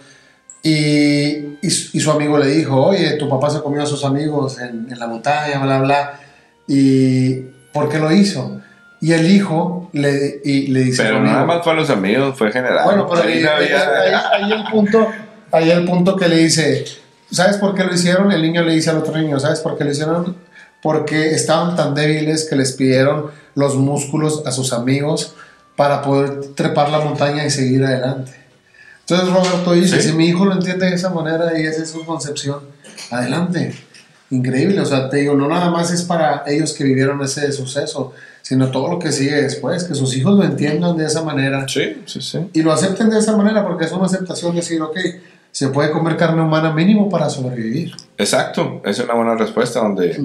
y, 0.63 1.57
y, 1.61 1.69
su- 1.69 1.95
y 1.97 1.99
su 1.99 2.11
amigo 2.11 2.37
le 2.37 2.47
dijo, 2.47 2.81
oye, 2.85 3.11
tu 3.13 3.27
papá 3.29 3.49
se 3.49 3.61
comió 3.61 3.81
a 3.83 3.85
sus 3.85 4.03
amigos 4.05 4.59
en, 4.59 4.87
en 4.91 4.99
la 4.99 5.07
montaña, 5.07 5.59
bla, 5.63 5.79
bla. 5.79 6.19
¿Y 6.67 7.35
por 7.73 7.89
qué 7.89 7.99
lo 7.99 8.11
hizo? 8.11 8.61
Y 9.01 9.13
el 9.13 9.29
hijo 9.31 9.89
le, 9.93 10.41
y 10.45 10.67
le 10.67 10.81
dice, 10.81 11.01
Pero 11.03 11.19
nada 11.21 11.43
más 11.45 11.63
fue 11.63 11.73
a 11.73 11.75
los 11.75 11.89
amigos, 11.89 12.37
fue 12.37 12.51
general. 12.51 12.85
bueno, 12.85 13.07
pero 13.09 13.23
Ahí 13.23 13.43
ahí, 13.43 13.67
ahí- 13.73 14.43
ahí 14.43 14.51
el 14.51 14.63
punto, 14.71 15.07
ahí 15.51 15.71
el 15.71 15.85
punto 15.85 16.15
que 16.15 16.27
le 16.27 16.37
dice, 16.37 16.85
¿sabes 17.31 17.57
por 17.57 17.73
qué 17.73 17.83
lo 17.83 17.93
hicieron? 17.95 18.31
El 18.31 18.43
niño 18.43 18.61
le 18.63 18.73
dice 18.73 18.91
al 18.91 18.97
otro 18.97 19.17
niño, 19.17 19.39
¿sabes 19.39 19.59
por 19.61 19.75
qué 19.77 19.83
lo 19.85 19.91
hicieron? 19.91 20.37
Porque 20.81 21.31
estaban 21.33 21.75
tan 21.75 21.93
débiles 21.93 22.45
que 22.49 22.55
les 22.55 22.73
pidieron 22.73 23.27
los 23.55 23.75
músculos 23.75 24.43
a 24.45 24.51
sus 24.51 24.73
amigos 24.73 25.35
para 25.75 26.01
poder 26.01 26.53
trepar 26.55 26.89
la 26.89 26.99
montaña 26.99 27.45
y 27.45 27.49
seguir 27.51 27.83
adelante. 27.85 28.33
Entonces 29.01 29.29
Roberto 29.29 29.73
dice, 29.73 30.01
Sí. 30.01 30.09
si 30.09 30.15
mi 30.15 30.27
hijo 30.27 30.45
lo 30.45 30.53
entiende 30.53 30.85
de 30.87 30.95
esa 30.95 31.09
manera 31.09 31.57
y 31.59 31.65
esa 31.65 31.83
es 31.83 31.89
su 31.89 32.05
concepción, 32.05 32.59
adelante. 33.09 33.73
Increíble, 34.29 34.79
o 34.79 34.85
sea, 34.85 35.09
te 35.09 35.17
digo, 35.17 35.35
no 35.35 35.49
nada 35.49 35.69
más 35.69 35.91
es 35.91 36.03
para 36.03 36.43
ellos 36.47 36.71
que 36.73 36.85
vivieron 36.85 37.21
ese 37.21 37.51
suceso, 37.51 38.13
sino 38.41 38.71
todo 38.71 38.87
lo 38.89 38.97
que 38.99 39.11
sigue 39.11 39.41
después, 39.41 39.83
que 39.83 39.93
sus 39.93 40.15
hijos 40.15 40.37
lo 40.37 40.43
entiendan 40.45 40.95
de 40.95 41.05
esa 41.05 41.21
manera 41.23 41.67
Sí, 41.67 42.01
sí, 42.05 42.21
sí. 42.21 42.39
y 42.53 42.61
lo 42.61 42.71
acepten 42.71 43.09
de 43.09 43.19
esa 43.19 43.35
manera 43.35 43.63
porque 43.67 43.85
es 43.85 43.91
una 43.91 44.05
aceptación 44.05 44.55
decir, 44.55 44.81
ok, 44.81 44.97
se 45.51 45.67
puede 45.69 45.91
comer 45.91 46.15
carne 46.17 46.41
humana 46.41 46.71
mínimo 46.71 47.09
para 47.09 47.29
sobrevivir. 47.29 47.93
Exacto, 48.17 48.81
es 48.85 48.99
una 48.99 49.13
buena 49.15 49.35
respuesta 49.35 49.79
donde 49.79 50.17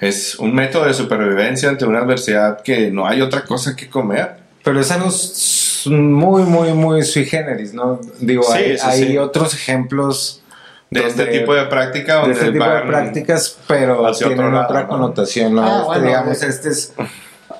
es 0.00 0.38
un 0.38 0.54
método 0.54 0.86
de 0.86 0.94
supervivencia 0.94 1.68
ante 1.68 1.84
una 1.84 1.98
adversidad 2.00 2.62
que 2.62 2.90
no 2.90 3.06
hay 3.06 3.20
otra 3.20 3.42
cosa 3.44 3.76
que 3.76 3.88
comer. 3.88 4.36
Pero 4.64 4.80
es 4.80 4.90
algo 4.90 5.08
s- 5.08 5.88
muy, 5.90 6.42
muy, 6.42 6.72
muy 6.72 7.02
sui 7.02 7.24
generis, 7.24 7.72
¿no? 7.74 8.00
Digo, 8.20 8.42
Sí, 8.42 8.52
hay, 8.54 8.78
sí, 8.78 8.86
hay 8.86 9.06
sí. 9.08 9.18
otros 9.18 9.54
ejemplos 9.54 10.42
De 10.90 11.06
este 11.06 11.26
tipo 11.26 11.54
de 11.54 11.64
práctica 11.66 12.26
de 12.26 12.32
este 12.32 12.52
tipo 12.52 12.64
de 12.64 12.70
van- 12.70 12.86
prácticas, 12.86 13.56
pero 13.68 14.10
tienen 14.12 14.52
lado, 14.52 14.64
otra 14.64 14.82
¿no? 14.82 14.88
connotación, 14.88 15.54
¿no? 15.54 15.62
Ah, 15.62 15.72
Este, 15.76 15.86
bueno, 15.86 16.06
digamos, 16.06 16.42
eh. 16.42 16.46
este 16.48 16.68
es 16.68 16.92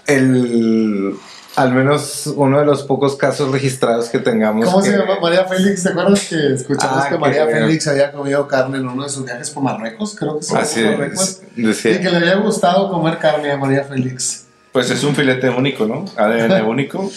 el 0.07 1.15
al 1.61 1.73
menos 1.73 2.27
uno 2.37 2.59
de 2.61 2.65
los 2.67 2.83
pocos 2.85 3.17
casos 3.17 3.51
registrados 3.53 4.09
que 4.09 4.19
tengamos. 4.19 4.65
¿Cómo 4.67 4.83
que- 4.83 4.91
se 4.91 4.97
llama? 4.99 5.19
María 5.21 5.45
Félix, 5.45 5.83
¿te 5.83 5.89
acuerdas 5.91 6.27
que 6.29 6.55
escuchamos 6.55 6.97
Ah, 6.99 7.05
que 7.09 7.15
que- 7.15 7.21
María 7.21 7.47
Félix 7.47 7.87
había 7.89 8.13
comido 8.13 8.47
carne 8.49 8.79
en 8.79 8.89
uno 8.89 9.03
de 9.05 9.09
sus 9.09 9.25
viajes 9.25 9.51
por 9.51 9.63
Marruecos? 9.63 10.15
Creo 10.19 10.39
que 10.39 10.45
sí. 10.45 10.55
Así 10.57 10.81
por 10.83 10.91
es, 10.93 10.99
Marruecos. 10.99 11.41
decía. 11.57 11.93
Y 11.93 12.01
que 12.01 12.11
le 12.11 12.17
había 12.17 12.37
gustado 12.37 12.91
comer 12.91 13.19
carne 13.19 13.51
a 13.53 13.57
María 13.57 13.85
Félix. 13.85 14.45
Pues 14.73 14.91
es 14.91 15.03
un 15.05 15.15
filete 15.15 15.49
único, 15.51 15.85
¿no? 15.87 16.05
ADN 16.17 16.63
único. 16.67 17.11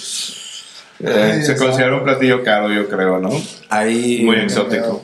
Eh, 1.00 1.32
Ay, 1.36 1.44
se 1.44 1.56
considera 1.56 1.96
un 1.98 2.04
platillo 2.04 2.44
caro, 2.44 2.72
yo 2.72 2.88
creo, 2.88 3.20
¿no? 3.20 3.30
Hay, 3.70 4.22
Muy 4.24 4.38
exótico. 4.38 5.02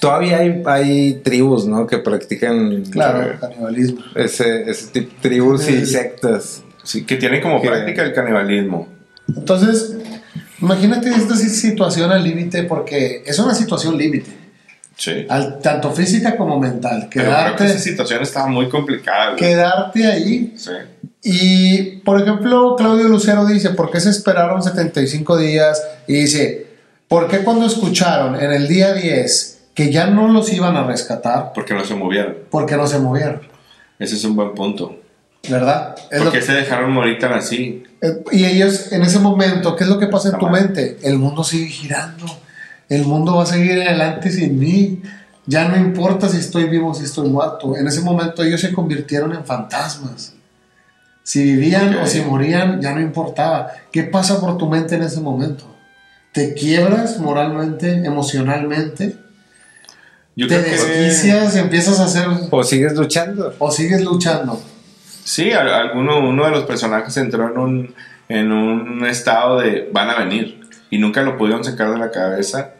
Todavía 0.00 0.38
hay, 0.38 0.62
hay 0.66 1.14
tribus, 1.24 1.66
¿no? 1.66 1.86
Que 1.86 1.98
practican 1.98 2.84
Claro, 2.84 3.22
eh, 3.22 3.36
canibalismo. 3.40 4.00
ese, 4.14 4.68
ese 4.70 4.86
tipo 4.88 5.10
de 5.14 5.20
tribus 5.28 5.68
y 5.68 5.84
sectas. 5.86 6.62
Sí, 6.88 7.04
que 7.04 7.16
tiene 7.16 7.40
como 7.42 7.60
Que- 7.60 7.68
práctica 7.68 8.02
el 8.02 8.14
canibalismo. 8.14 8.88
Entonces, 9.28 9.94
imagínate 10.62 11.10
esta 11.10 11.36
situación 11.36 12.10
al 12.10 12.24
límite, 12.24 12.62
porque 12.62 13.22
es 13.26 13.38
una 13.38 13.54
situación 13.54 13.98
límite, 13.98 14.30
Sí. 14.96 15.26
al- 15.28 15.58
tanto 15.60 15.90
física 15.92 16.34
como 16.34 16.58
mental. 16.58 17.08
Pero 17.12 17.26
creo 17.26 17.26
que 17.26 17.42
Quedarte, 17.44 17.66
esa 17.66 17.78
situación 17.78 18.22
estaba 18.22 18.46
muy 18.46 18.70
complicada. 18.70 19.32
güey. 19.32 19.36
quedarte 19.36 20.06
ahí 20.06 20.54
Sí. 20.56 20.70
Y, 21.22 21.82
por 22.06 22.22
ejemplo, 22.22 22.74
Claudio 22.76 23.06
Lucero 23.08 23.44
dice, 23.44 23.70
¿por 23.70 23.90
qué 23.90 24.00
se 24.00 24.08
esperaron 24.10 24.62
75 24.62 25.36
días? 25.36 25.82
Y 26.06 26.14
dice, 26.14 26.66
¿por 27.06 27.28
qué 27.28 27.40
cuando 27.40 27.66
escucharon 27.66 28.40
en 28.40 28.50
el 28.52 28.66
día 28.66 28.94
10 28.94 29.58
que 29.74 29.92
ya 29.92 30.06
no 30.06 30.28
los 30.28 30.50
iban 30.54 30.76
a 30.76 30.84
rescatar, 30.86 31.52
Porque 31.54 31.74
no 31.74 31.84
se 31.84 31.94
movieron. 31.94 32.34
por 32.50 32.64
qué 32.66 32.76
no 32.76 32.86
se 32.86 32.98
movieron? 32.98 33.42
Ese 33.98 34.14
es 34.14 34.24
un 34.24 34.36
buen 34.36 34.54
punto. 34.54 34.96
¿Verdad? 35.48 35.94
Es 36.10 36.18
¿Por 36.18 36.26
lo 36.26 36.32
qué 36.32 36.40
que- 36.40 36.44
se 36.46 36.52
dejaron 36.52 36.92
morir 36.92 37.18
tan 37.18 37.32
así? 37.32 37.82
eh, 38.00 38.22
y 38.32 38.44
ellos, 38.44 38.92
en 38.92 39.02
ese 39.02 39.18
momento, 39.18 39.74
¿qué 39.76 39.84
es 39.84 39.90
lo 39.90 39.98
que 39.98 40.06
pasa 40.06 40.30
en 40.30 40.38
tu 40.38 40.48
mente? 40.48 40.98
El 41.02 41.18
mundo 41.18 41.42
sigue 41.44 41.66
girando. 41.66 42.26
El 42.88 43.04
mundo 43.04 43.36
va 43.36 43.42
a 43.42 43.46
seguir 43.46 43.80
adelante 43.82 44.30
sin 44.30 44.58
mí. 44.58 45.02
Ya 45.46 45.68
no 45.68 45.76
importa 45.76 46.28
si 46.28 46.36
estoy 46.38 46.64
vivo 46.64 46.90
o 46.90 46.94
si 46.94 47.04
estoy 47.04 47.28
muerto. 47.28 47.76
En 47.76 47.86
ese 47.86 48.00
momento 48.02 48.42
ellos 48.42 48.60
se 48.60 48.72
convirtieron 48.72 49.32
en 49.34 49.44
fantasmas. 49.44 50.34
Si 51.22 51.42
vivían 51.42 51.94
o 51.96 52.06
si 52.06 52.20
morían, 52.22 52.80
ya 52.80 52.94
no 52.94 53.00
importaba. 53.00 53.68
¿Qué 53.92 54.02
pasa 54.04 54.40
por 54.40 54.56
tu 54.58 54.68
mente 54.68 54.94
en 54.96 55.02
ese 55.02 55.20
momento? 55.20 55.64
¿Te 56.32 56.54
quiebras 56.54 57.18
moralmente, 57.18 57.90
emocionalmente? 58.04 59.16
Yo 60.36 60.46
¿Te 60.46 60.62
que 60.62 60.70
desquicias, 60.70 61.56
empiezas 61.56 61.98
a 62.00 62.04
hacer 62.04 62.26
O 62.50 62.62
sigues 62.62 62.94
luchando. 62.94 63.54
o 63.58 63.70
sigues 63.70 64.02
luchando? 64.02 64.62
Sí, 65.28 65.52
al- 65.52 65.68
alguno, 65.72 66.18
uno 66.28 66.44
de 66.44 66.50
los 66.50 66.64
personajes 66.64 67.16
entró 67.16 67.48
en 67.50 67.58
un, 67.58 67.94
en 68.28 68.52
un 68.52 69.06
estado 69.06 69.58
de 69.60 69.88
van 69.92 70.10
a 70.10 70.18
venir 70.18 70.60
y 70.90 70.98
nunca 70.98 71.22
lo 71.22 71.36
pudieron 71.36 71.64
sacar 71.64 71.90
de 71.92 71.98
la 71.98 72.10
cabeza. 72.10 72.70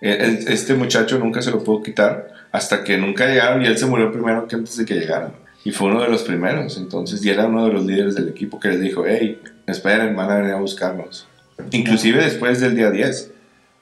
El- 0.00 0.46
Este 0.48 0.74
muchacho 0.74 1.18
nunca 1.18 1.40
se 1.42 1.50
lo 1.50 1.62
pudo 1.64 1.82
quitar 1.82 2.28
hasta 2.52 2.84
que 2.84 2.96
nunca 2.98 3.26
llegaron 3.26 3.62
y 3.62 3.66
él 3.66 3.76
se 3.78 3.86
murió 3.86 4.12
primero 4.12 4.46
que 4.46 4.56
antes 4.56 4.76
de 4.76 4.84
que 4.84 4.94
llegaran. 4.94 5.32
Y 5.64 5.70
fue 5.72 5.88
uno 5.88 6.02
de 6.02 6.08
los 6.08 6.22
primeros, 6.22 6.76
entonces, 6.76 7.24
y 7.24 7.30
era 7.30 7.46
uno 7.46 7.66
de 7.66 7.72
los 7.72 7.86
líderes 7.86 8.14
del 8.14 8.28
equipo 8.28 8.60
que 8.60 8.68
les 8.68 8.80
dijo, 8.80 9.04
hey, 9.06 9.40
esperen, 9.66 10.14
van 10.14 10.30
a 10.30 10.36
venir 10.36 10.52
a 10.52 10.56
buscarnos. 10.60 11.26
Inclusive 11.70 12.22
después 12.22 12.60
del 12.60 12.76
día 12.76 12.90
10. 12.90 13.30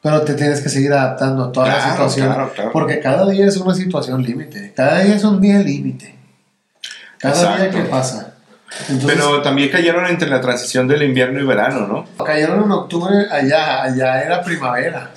Pero 0.00 0.22
te 0.22 0.34
tienes 0.34 0.60
que 0.60 0.68
seguir 0.68 0.92
adaptando 0.92 1.44
a 1.44 1.52
toda 1.52 1.66
la 1.68 1.74
Claro, 1.74 1.90
situación. 1.90 2.26
claro, 2.28 2.52
claro. 2.54 2.70
Porque 2.72 3.00
cada 3.00 3.28
día 3.28 3.46
es 3.46 3.56
una 3.56 3.74
situación 3.74 4.22
límite. 4.22 4.72
Cada 4.76 5.00
día 5.00 5.16
es 5.16 5.24
un 5.24 5.40
día 5.40 5.58
límite. 5.58 6.14
Cada 7.22 7.34
Exacto. 7.34 7.62
día 7.62 7.70
que 7.70 7.88
pasa. 7.88 8.34
Entonces, 8.88 9.10
Pero 9.18 9.42
también 9.42 9.70
cayeron 9.70 10.06
entre 10.06 10.28
la 10.28 10.40
transición 10.40 10.88
del 10.88 11.02
invierno 11.02 11.40
y 11.40 11.44
verano, 11.46 11.86
¿no? 11.86 12.24
cayeron 12.24 12.64
en 12.64 12.70
octubre, 12.72 13.14
allá, 13.30 13.82
allá 13.82 14.22
era 14.22 14.42
primavera. 14.42 15.10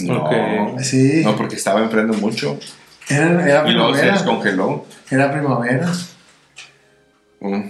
No. 0.00 0.76
Sí, 0.82 1.22
no 1.24 1.36
porque 1.36 1.54
estaba 1.56 1.80
enfriando 1.80 2.14
mucho 2.14 2.58
era, 3.08 3.26
era 3.48 3.68
y 3.68 3.72
luego 3.72 3.94
se 3.94 4.00
primavera. 4.00 4.12
descongeló. 4.12 4.86
Era 5.10 5.30
primavera. 5.32 5.88
Mm, 7.40 7.62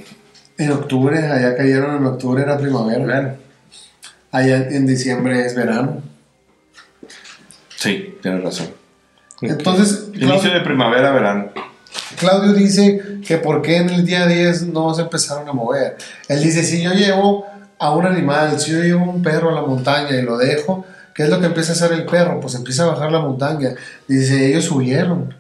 En 0.59 0.73
octubre, 0.73 1.19
allá 1.19 1.55
cayeron 1.57 1.97
en 1.97 2.07
octubre, 2.07 2.43
era 2.43 2.57
primavera. 2.59 3.05
Bueno, 3.05 3.35
Allá 4.33 4.57
en 4.69 4.87
diciembre 4.87 5.45
es 5.45 5.55
verano. 5.55 6.03
sí, 7.77 8.17
tienes 8.23 8.43
razón. 8.43 8.69
Entonces, 9.43 10.09
Inicio 10.14 10.51
de 10.53 10.61
primavera, 10.61 11.11
verano. 11.12 11.51
Claudio 12.18 12.53
dice 12.53 13.00
que 13.27 13.38
por 13.38 13.62
qué 13.62 13.79
en 13.79 13.90
el 13.90 14.05
día 14.05 14.27
10 14.27 14.68
no 14.68 14.94
se 14.94 15.03
empezaron 15.03 15.48
a 15.48 15.53
mover. 15.53 15.96
Él 16.29 16.42
dice, 16.42 16.62
si 16.64 16.83
yo 16.83 16.92
llevo 16.92 17.46
a 17.79 17.90
un 17.94 18.07
animal, 18.07 18.59
si 18.61 18.72
yo 18.72 18.79
llevo 18.81 19.11
un 19.11 19.22
perro 19.22 19.50
a 19.50 19.53
la 19.55 19.62
montaña 19.62 20.11
y 20.16 20.22
lo 20.22 20.37
dejo, 20.38 20.85
¿qué 21.14 21.24
es 21.24 21.29
lo 21.29 21.40
que 21.40 21.46
empieza 21.46 21.72
a 21.72 21.74
hacer 21.74 21.92
el 21.92 22.05
perro? 22.07 22.40
Pues 22.40 22.55
empieza 22.55 22.85
a 22.85 22.87
bajar 22.87 23.11
la 23.12 23.20
montaña. 23.20 23.74
Dice, 24.09 24.46
ellos 24.48 24.64
subieron. 24.64 25.35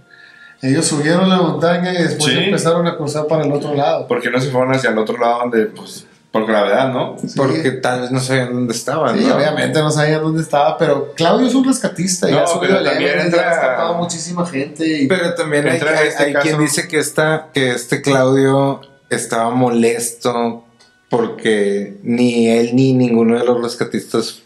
Ellos 0.62 0.86
subieron 0.86 1.28
la 1.28 1.36
montaña 1.42 1.92
y 1.92 2.02
después 2.02 2.32
Sí. 2.32 2.38
empezaron 2.38 2.86
a 2.86 2.96
cruzar 2.96 3.26
para 3.26 3.44
el 3.44 3.52
otro 3.52 3.74
lado. 3.74 4.06
¿Por 4.06 4.20
qué 4.20 4.30
no 4.30 4.40
se 4.40 4.50
fueron 4.50 4.72
hacia 4.74 4.90
el 4.90 4.98
otro 4.98 5.18
lado 5.18 5.40
donde, 5.40 5.66
pues, 5.66 6.06
por 6.34 6.46
gravedad, 6.48 6.92
no? 6.92 7.14
Porque 7.36 7.70
tal 7.70 8.00
vez 8.00 8.10
no 8.10 8.18
sabían 8.18 8.52
dónde 8.52 8.74
estaban. 8.74 9.16
Sí, 9.16 9.24
¿no? 9.24 9.36
obviamente 9.36 9.78
no 9.78 9.88
sabían 9.92 10.20
dónde 10.20 10.42
estaba, 10.42 10.76
pero 10.76 11.12
Claudio 11.14 11.46
es 11.46 11.54
un 11.54 11.64
rescatista 11.64 12.28
y 12.28 12.32
No, 12.32 12.40
ha 12.40 12.46
subido 12.48 12.74
pero 12.78 12.82
también 12.90 13.10
Everest, 13.12 13.32
y 13.32 13.38
ha 13.38 13.40
entra- 13.40 13.50
rescatado 13.50 13.94
muchísima 13.94 14.44
gente. 14.44 14.84
Y, 15.02 15.06
Pero 15.06 15.32
también 15.34 15.64
hay, 15.68 15.74
Entra 15.74 15.92
en 15.92 15.98
hay- 15.98 16.08
este 16.08 16.24
hay 16.24 16.32
caso- 16.32 16.42
quien 16.48 16.58
dice 16.58 16.88
que, 16.88 16.98
esta, 16.98 17.50
que 17.54 17.70
este 17.70 18.02
Claudio 18.02 18.80
estaba 19.10 19.50
molesto 19.50 20.64
porque 21.08 21.98
ni 22.02 22.48
él 22.48 22.70
ni 22.74 22.94
ninguno 22.94 23.38
de 23.38 23.44
los 23.44 23.62
rescatistas 23.62 24.40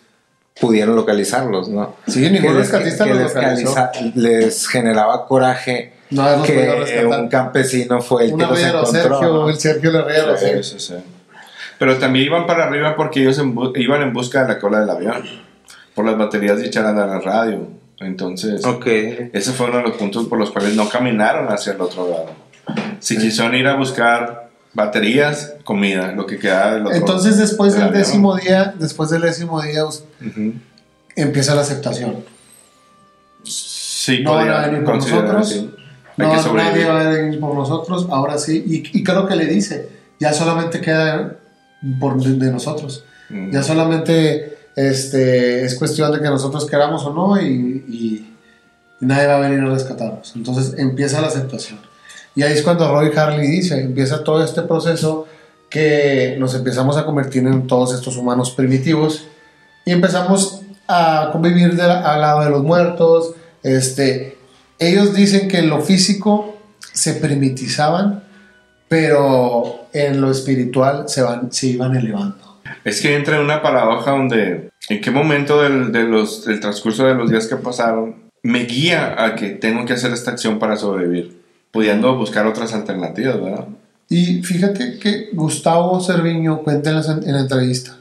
pudieron 0.60 0.94
localizarlos, 0.94 1.68
¿no? 1.70 1.94
sí, 2.06 2.20
ningún 2.20 2.42
Que 2.42 2.48
les- 2.48 2.56
rescatista 2.70 3.04
que 3.04 3.14
lo 3.14 3.20
les, 3.20 3.34
localizó. 3.34 3.88
les 4.14 4.68
generaba 4.68 5.26
coraje 5.26 5.94
No 6.10 6.42
que 6.42 7.06
un 7.08 7.28
campesino 7.28 8.02
fue 8.02 8.24
el 8.26 8.36
que 8.36 8.42
los 8.44 8.62
encontró. 8.62 8.86
Sergio, 8.92 9.32
¿no? 9.32 9.48
el 9.48 9.58
Sergio 9.58 9.92
sí. 10.36 10.46
Sí, 10.62 10.62
sí, 10.62 10.80
sí. 10.80 10.94
Pero 11.78 11.96
también 11.98 12.26
iban 12.26 12.46
para 12.46 12.64
arriba 12.64 12.96
porque 12.96 13.20
ellos 13.22 13.38
en 13.38 13.54
iban 13.76 14.02
en 14.02 14.12
busca 14.12 14.42
de 14.42 14.48
la 14.48 14.58
cola 14.58 14.80
del 14.80 14.90
avión. 14.90 15.22
Por 15.94 16.04
las 16.04 16.16
baterías 16.18 16.60
dichas 16.60 16.86
de 16.86 16.92
la 17.06 17.18
radio. 17.20 17.68
Entonces, 18.00 18.64
Ok. 18.64 18.86
ese 18.86 19.52
fue 19.52 19.66
uno 19.66 19.78
de 19.78 19.82
los 19.84 19.92
puntos 19.96 20.26
por 20.26 20.38
los 20.38 20.50
cuales 20.50 20.74
no 20.76 20.88
caminaron 20.88 21.48
hacia 21.52 21.72
el 21.72 21.80
otro 21.80 22.08
lado. 22.08 22.30
Si 23.00 23.16
quisieron 23.18 23.54
ir 23.54 23.66
a 23.66 23.74
buscar 23.76 24.50
baterías, 24.74 25.54
comida, 25.64 26.12
lo 26.12 26.26
que 26.26 26.38
quedaba 26.38 26.74
del 26.74 26.86
otro 26.86 26.96
Entonces 26.96 27.36
después 27.38 27.72
del 27.74 27.82
avión. 27.84 27.98
décimo 27.98 28.36
día, 28.36 28.74
después 28.78 29.10
del 29.10 29.22
décimo 29.22 29.60
día 29.62 29.84
us- 29.84 30.04
Ujú. 30.24 30.52
empieza 31.16 31.54
la 31.56 31.62
aceptación. 31.62 32.24
Sí, 33.44 34.22
No 34.22 34.34
van 34.34 34.48
a 34.48 34.52
podría 34.54 34.68
venir 34.70 34.84
por 34.84 34.94
nosotros. 34.96 35.52
Hay 35.52 36.26
No, 36.26 36.30
que 36.44 36.52
nadie 36.56 36.84
va 36.84 37.00
a 37.00 37.08
venir 37.10 37.40
por 37.40 37.54
nosotros, 37.54 38.06
ahora 38.10 38.38
sí. 38.38 38.64
Y, 38.66 38.98
y 38.98 39.04
creo 39.04 39.26
que 39.26 39.36
le 39.36 39.46
dice, 39.46 39.88
ya 40.18 40.32
solamente 40.32 40.80
queda 40.80 41.36
por 42.00 42.20
de, 42.22 42.34
de 42.34 42.52
nosotros. 42.52 43.04
Mm. 43.30 43.50
Ya 43.52 43.62
solamente 43.62 44.58
este, 44.76 45.64
es 45.64 45.74
cuestión 45.74 46.12
de 46.12 46.18
que 46.20 46.28
nosotros 46.28 46.66
queramos 46.66 47.04
o 47.04 47.12
no 47.12 47.40
y, 47.40 47.46
y- 47.88 48.34
y 49.00 49.06
nadie 49.06 49.26
va 49.26 49.36
a 49.36 49.40
venir 49.40 49.60
a 49.60 49.66
rescatarnos. 49.66 50.32
Entonces 50.34 50.74
empieza 50.78 51.20
la 51.20 51.28
aceptación. 51.28 51.78
Y 52.34 52.42
ahí 52.42 52.52
es 52.52 52.62
cuando 52.62 52.88
Roy 52.90 53.10
Harley 53.16 53.46
dice, 53.48 53.80
empieza 53.80 54.22
todo 54.24 54.42
este 54.44 54.62
proceso 54.62 55.26
que 55.70 56.36
nos 56.38 56.54
empezamos 56.54 56.96
a 56.96 57.04
convertir 57.04 57.46
en 57.46 57.66
todos 57.66 57.94
estos 57.94 58.16
humanos 58.16 58.50
primitivos 58.52 59.24
y 59.84 59.92
empezamos 59.92 60.62
a 60.88 61.28
convivir 61.32 61.74
de 61.76 61.82
la- 61.86 62.00
al 62.14 62.20
lado 62.20 62.40
de 62.44 62.50
los 62.50 62.62
muertos. 62.62 63.34
Este, 63.62 64.38
ellos 64.78 65.14
dicen 65.14 65.48
que 65.48 65.58
en 65.58 65.68
lo 65.68 65.80
físico 65.80 66.56
se 66.92 67.14
primitizaban, 67.14 68.24
pero 68.88 69.86
en 69.92 70.20
lo 70.20 70.30
espiritual 70.30 71.04
se, 71.08 71.22
van, 71.22 71.52
se 71.52 71.68
iban 71.68 71.94
elevando. 71.96 72.58
Es 72.84 73.00
que 73.00 73.14
entra 73.14 73.36
en 73.36 73.42
una 73.42 73.62
paradoja 73.62 74.12
donde, 74.12 74.70
¿en 74.88 75.00
qué 75.00 75.10
momento 75.10 75.62
del, 75.62 75.92
de 75.92 76.04
los, 76.04 76.44
del 76.44 76.60
transcurso 76.60 77.06
de 77.06 77.14
los 77.14 77.30
días 77.30 77.46
que 77.46 77.56
pasaron 77.56 78.16
me 78.42 78.64
guía 78.64 79.22
a 79.22 79.34
que 79.34 79.50
tengo 79.50 79.84
que 79.84 79.94
hacer 79.94 80.12
esta 80.12 80.30
acción 80.30 80.58
para 80.58 80.76
sobrevivir? 80.76 81.38
Pudiendo 81.70 82.16
buscar 82.16 82.46
otras 82.46 82.72
alternativas, 82.72 83.40
¿verdad? 83.42 83.66
Y 84.08 84.42
fíjate 84.42 84.98
que 84.98 85.28
Gustavo 85.34 86.00
Cerviño 86.00 86.62
cuenta 86.62 86.90
en 86.90 86.96
la, 86.96 87.02
en 87.26 87.32
la 87.34 87.40
entrevista 87.40 87.98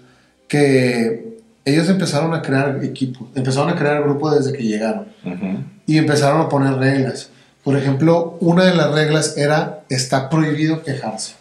que 0.47 1.38
ellos 1.65 1.89
empezaron 1.89 2.34
a 2.34 2.41
crear 2.41 2.80
equipo, 2.82 3.30
empezaron 3.36 3.69
a 3.69 3.76
crear 3.76 4.02
grupo 4.04 4.32
desde 4.34 4.54
que 4.54 4.63
llegaron 4.63 5.08
Ujú. 5.26 5.60
y 5.86 5.97
empezaron 5.97 6.39
a 6.39 6.47
poner 6.47 6.76
reglas. 6.76 7.30
Por 7.67 7.75
ejemplo, 7.75 8.38
una 8.39 8.63
de 8.63 8.75
las 8.75 8.93
reglas 8.93 9.36
era 9.36 9.84
está 9.89 10.30
prohibido 10.30 10.84
quejarse. 10.84 11.36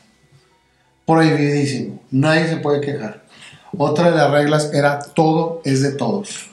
Prohibidísimo. 1.06 2.00
Nadie 2.10 2.48
se 2.48 2.56
puede 2.56 2.80
quejar. 2.80 3.22
Otra 3.78 4.10
de 4.10 4.16
las 4.16 4.32
reglas 4.32 4.74
era 4.74 4.98
todo 4.98 5.60
es 5.64 5.82
de 5.82 5.92
todos. 5.92 6.50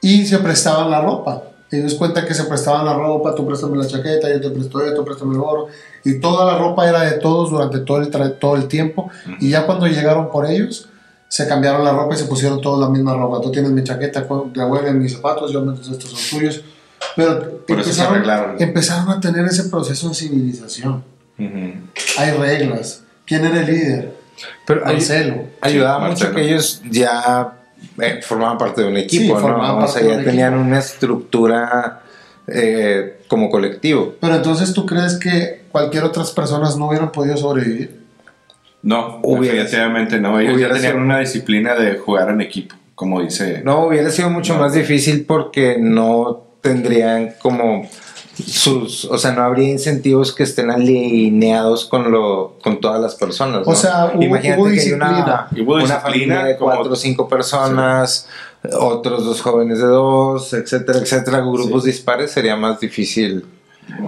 Y 0.00 0.26
se 0.26 0.38
prestaban 0.38 0.90
la 0.90 1.00
ropa. 1.00 1.44
Ellos 1.70 1.94
cuentan 1.94 2.26
que 2.26 2.34
se 2.34 2.42
prestaban 2.46 2.84
la 2.84 2.94
ropa, 2.94 3.32
tú 3.36 3.46
préstame 3.46 3.76
la 3.76 3.86
chaqueta, 3.86 4.28
yo 4.28 4.40
te 4.40 4.50
presto 4.50 4.84
esto, 4.84 5.04
préstame 5.04 5.36
el 5.36 5.40
oro. 5.40 5.68
Y 6.04 6.18
toda 6.18 6.44
la 6.44 6.58
ropa 6.58 6.88
era 6.88 7.02
de 7.02 7.20
todos 7.20 7.50
durante 7.52 7.78
todo 7.78 7.98
el, 7.98 8.10
todo 8.40 8.56
el 8.56 8.66
tiempo. 8.66 9.08
Y 9.38 9.50
ya 9.50 9.66
cuando 9.66 9.86
llegaron 9.86 10.32
por 10.32 10.50
ellos, 10.50 10.88
se 11.28 11.46
cambiaron 11.46 11.84
la 11.84 11.92
ropa 11.92 12.16
y 12.16 12.18
se 12.18 12.24
pusieron 12.24 12.60
todos 12.60 12.80
la 12.80 12.88
misma 12.88 13.14
ropa. 13.14 13.40
Tú 13.40 13.52
tienes 13.52 13.70
mi 13.70 13.84
chaqueta, 13.84 14.26
la 14.52 14.66
huele 14.66 14.90
mis 14.94 15.12
zapatos, 15.12 15.52
yo 15.52 15.62
meto 15.62 15.80
estos 15.80 16.10
son 16.10 16.40
tuyos. 16.40 16.64
Pero 17.16 17.58
Por 17.66 17.80
eso 17.80 17.92
se 17.92 18.02
arreglaron. 18.02 18.56
empezaron 18.58 19.08
a 19.10 19.20
tener 19.20 19.44
ese 19.46 19.64
proceso 19.64 20.08
de 20.08 20.14
civilización. 20.14 21.04
Ujú. 21.38 21.72
Hay 22.18 22.30
reglas. 22.32 23.02
¿Quién 23.26 23.44
era 23.44 23.60
el 23.60 23.66
líder? 23.66 24.14
Pero 24.66 24.82
ay- 24.84 24.94
Marcelo. 24.94 25.44
ayudaba 25.60 26.04
Sí, 26.06 26.10
mucho 26.12 26.24
Marcelo. 26.24 26.34
que 26.34 26.42
ellos 26.52 26.82
ya 26.90 27.52
eh, 28.00 28.20
formaban 28.22 28.58
parte 28.58 28.82
de 28.82 28.88
un 28.88 28.96
equipo, 28.96 29.38
Sí, 29.38 29.46
¿no? 29.46 29.78
O 29.78 29.88
sea, 29.88 30.02
ya 30.02 30.16
un 30.18 30.24
tenían 30.24 30.54
equipo. 30.54 30.66
una 30.68 30.78
estructura 30.78 32.00
eh, 32.46 33.20
como 33.28 33.48
colectivo. 33.48 34.14
Pero 34.20 34.34
entonces, 34.36 34.72
¿tú 34.74 34.84
crees 34.84 35.14
que 35.18 35.64
cualquier 35.70 36.04
otras 36.04 36.30
personas 36.32 36.76
no 36.76 36.88
hubieran 36.88 37.10
podido 37.12 37.36
sobrevivir? 37.36 38.02
No, 38.82 39.20
Hubiera- 39.22 39.56
definitivamente 39.62 40.20
no. 40.20 40.38
Ellos 40.38 40.60
ya 40.60 40.68
tenían 40.68 40.92
sido- 40.92 40.96
una 41.02 41.18
disciplina 41.20 41.74
de 41.74 41.96
jugar 41.96 42.28
en 42.30 42.42
equipo, 42.42 42.74
como 42.94 43.22
dice. 43.22 43.62
No, 43.64 43.86
hubiera 43.86 44.10
sido 44.10 44.28
mucho 44.28 44.54
No. 44.54 44.60
más 44.60 44.74
difícil 44.74 45.24
porque 45.26 45.76
no 45.80 46.43
tendrían 46.64 47.34
como 47.40 47.88
sus, 48.42 49.04
o 49.04 49.16
sea, 49.18 49.30
no 49.32 49.42
habría 49.42 49.68
incentivos 49.68 50.34
que 50.34 50.42
estén 50.42 50.70
alineados 50.70 51.84
con 51.84 52.10
lo, 52.10 52.58
con 52.62 52.80
todas 52.80 53.00
las 53.00 53.14
personas. 53.14 53.64
¿no? 53.64 53.72
O 53.72 53.76
sea, 53.76 54.10
hubo- 54.14 54.22
imagínate 54.24 54.60
hubo 54.60 54.70
que 54.70 54.80
hay 54.80 54.92
una, 54.92 55.48
una 55.56 56.00
familia 56.00 56.44
de 56.44 56.56
cuatro 56.56 56.92
o 56.92 56.96
cinco 56.96 57.28
personas, 57.28 58.26
otros 58.72 59.24
dos 59.24 59.40
jóvenes 59.40 59.78
de 59.78 59.86
dos, 59.86 60.52
etcétera, 60.54 60.98
etcétera, 60.98 61.38
grupos 61.40 61.84
dispares 61.84 62.32
sería 62.32 62.56
más 62.56 62.80
difícil. 62.80 63.44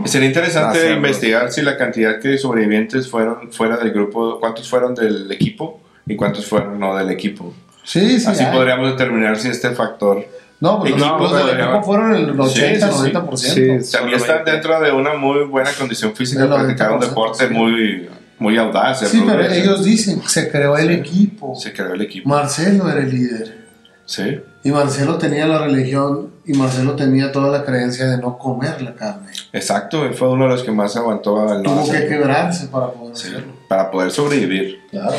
Sería 0.06 0.28
interesante 0.28 0.78
Hacerlo. 0.78 0.96
investigar 0.96 1.52
si 1.52 1.60
la 1.60 1.76
cantidad 1.76 2.18
de 2.18 2.38
sobrevivientes 2.38 3.08
fueron 3.10 3.52
fuera 3.52 3.76
del 3.76 3.92
grupo, 3.92 4.40
cuántos 4.40 4.68
fueron 4.68 4.94
del 4.94 5.30
equipo 5.30 5.80
y 6.06 6.16
cuántos 6.16 6.46
fueron 6.46 6.80
no 6.80 6.96
del 6.96 7.10
equipo. 7.10 7.52
Sí, 7.84 8.18
sí. 8.18 8.26
Así 8.26 8.42
hay. 8.42 8.52
podríamos 8.52 8.90
determinar 8.90 9.38
si 9.38 9.48
este 9.48 9.70
factor 9.70 10.24
No, 10.60 10.78
pues 10.80 10.92
los 10.92 11.00
Equipo, 11.02 11.18
los 11.18 11.32
del 11.32 11.42
podría- 11.42 11.64
equipo 11.66 11.82
fueron 11.82 12.14
el 12.16 12.40
80, 12.40 12.48
Sí, 12.48 12.92
sí, 12.92 13.04
sí. 13.04 13.12
90%. 13.12 13.80
Sí, 13.84 13.92
también 13.92 14.16
están 14.18 14.44
dentro 14.44 14.80
de 14.80 14.90
una 14.92 15.14
muy 15.14 15.44
buena 15.44 15.70
condición 15.72 16.14
física, 16.16 16.46
practicar 16.48 16.92
un 16.92 17.00
90%, 17.00 17.08
deporte 17.08 17.48
sí. 17.48 17.54
muy, 17.54 18.08
muy 18.38 18.56
audaz. 18.58 19.00
Sí, 19.08 19.22
pero 19.26 19.42
ellos 19.46 19.84
dicen, 19.84 20.22
se 20.26 20.50
creó 20.50 20.76
el 20.78 20.88
Sí. 20.88 20.94
equipo. 20.94 21.54
Se 21.56 21.72
creó 21.72 21.92
el 21.94 22.00
equipo. 22.02 22.28
Marcelo 22.28 22.88
era 22.90 23.00
el 23.00 23.10
líder. 23.10 23.66
Sí. 24.06 24.40
Y 24.62 24.70
Marcelo 24.70 25.18
tenía 25.18 25.46
la 25.46 25.58
religión 25.58 26.30
y 26.46 26.52
Marcelo 26.54 26.94
tenía 26.96 27.32
toda 27.32 27.50
la 27.56 27.64
creencia 27.64 28.06
de 28.06 28.18
no 28.18 28.38
comer 28.38 28.80
la 28.80 28.94
carne. 28.94 29.28
Exacto, 29.52 30.04
él 30.04 30.14
fue 30.14 30.28
uno 30.28 30.44
de 30.44 30.50
los 30.50 30.62
que 30.62 30.70
más 30.72 30.96
aguantó 30.96 31.40
al 31.48 31.62
no 31.62 31.70
Tuvo 31.82 31.90
que 31.92 32.06
quebrarse 32.06 32.68
para 32.68 32.86
poder 32.92 33.16
Sí, 33.16 33.28
hacerlo. 33.28 33.52
para 33.68 33.90
poder 33.90 34.10
sobrevivir. 34.10 34.78
Claro. 34.90 35.16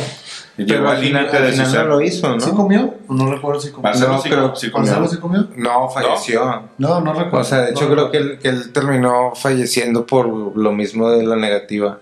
Pero 0.66 0.90
al 0.90 0.96
al 0.98 1.04
final, 1.04 1.22
límite 1.24 1.38
al 1.38 1.44
de 1.44 1.52
su 1.56 1.64
final 1.66 1.88
no 1.90 1.96
lo 1.96 2.02
hizo, 2.02 2.30
¿no? 2.36 2.40
¿Sí 2.42 2.52
comió? 2.52 2.96
No 3.10 3.32
recuerdo 3.32 3.62
si 3.62 3.70
comió. 3.70 3.84
Marcelo 3.84 4.14
No, 4.14 4.22
sí, 4.22 4.30
creo- 4.30 4.56
sí 4.56 4.72
comió. 4.72 4.88
¿Marcelo 4.92 5.08
sí 5.08 5.18
comió? 5.18 5.48
No, 5.56 5.90
falleció. 5.90 6.64
No, 6.80 7.00
no 7.02 7.14
recuerdo. 7.14 7.40
O 7.40 7.44
sea, 7.44 7.60
de 7.60 7.72
hecho 7.72 7.86
No 7.86 7.92
creo 7.92 8.12
que 8.12 8.18
él, 8.18 8.40
que 8.40 8.50
él 8.50 8.72
terminó 8.74 9.34
falleciendo 9.36 10.06
por 10.06 10.28
lo 10.58 10.72
mismo 10.72 11.10
de 11.12 11.24
la 11.26 11.36
negativa. 11.36 12.00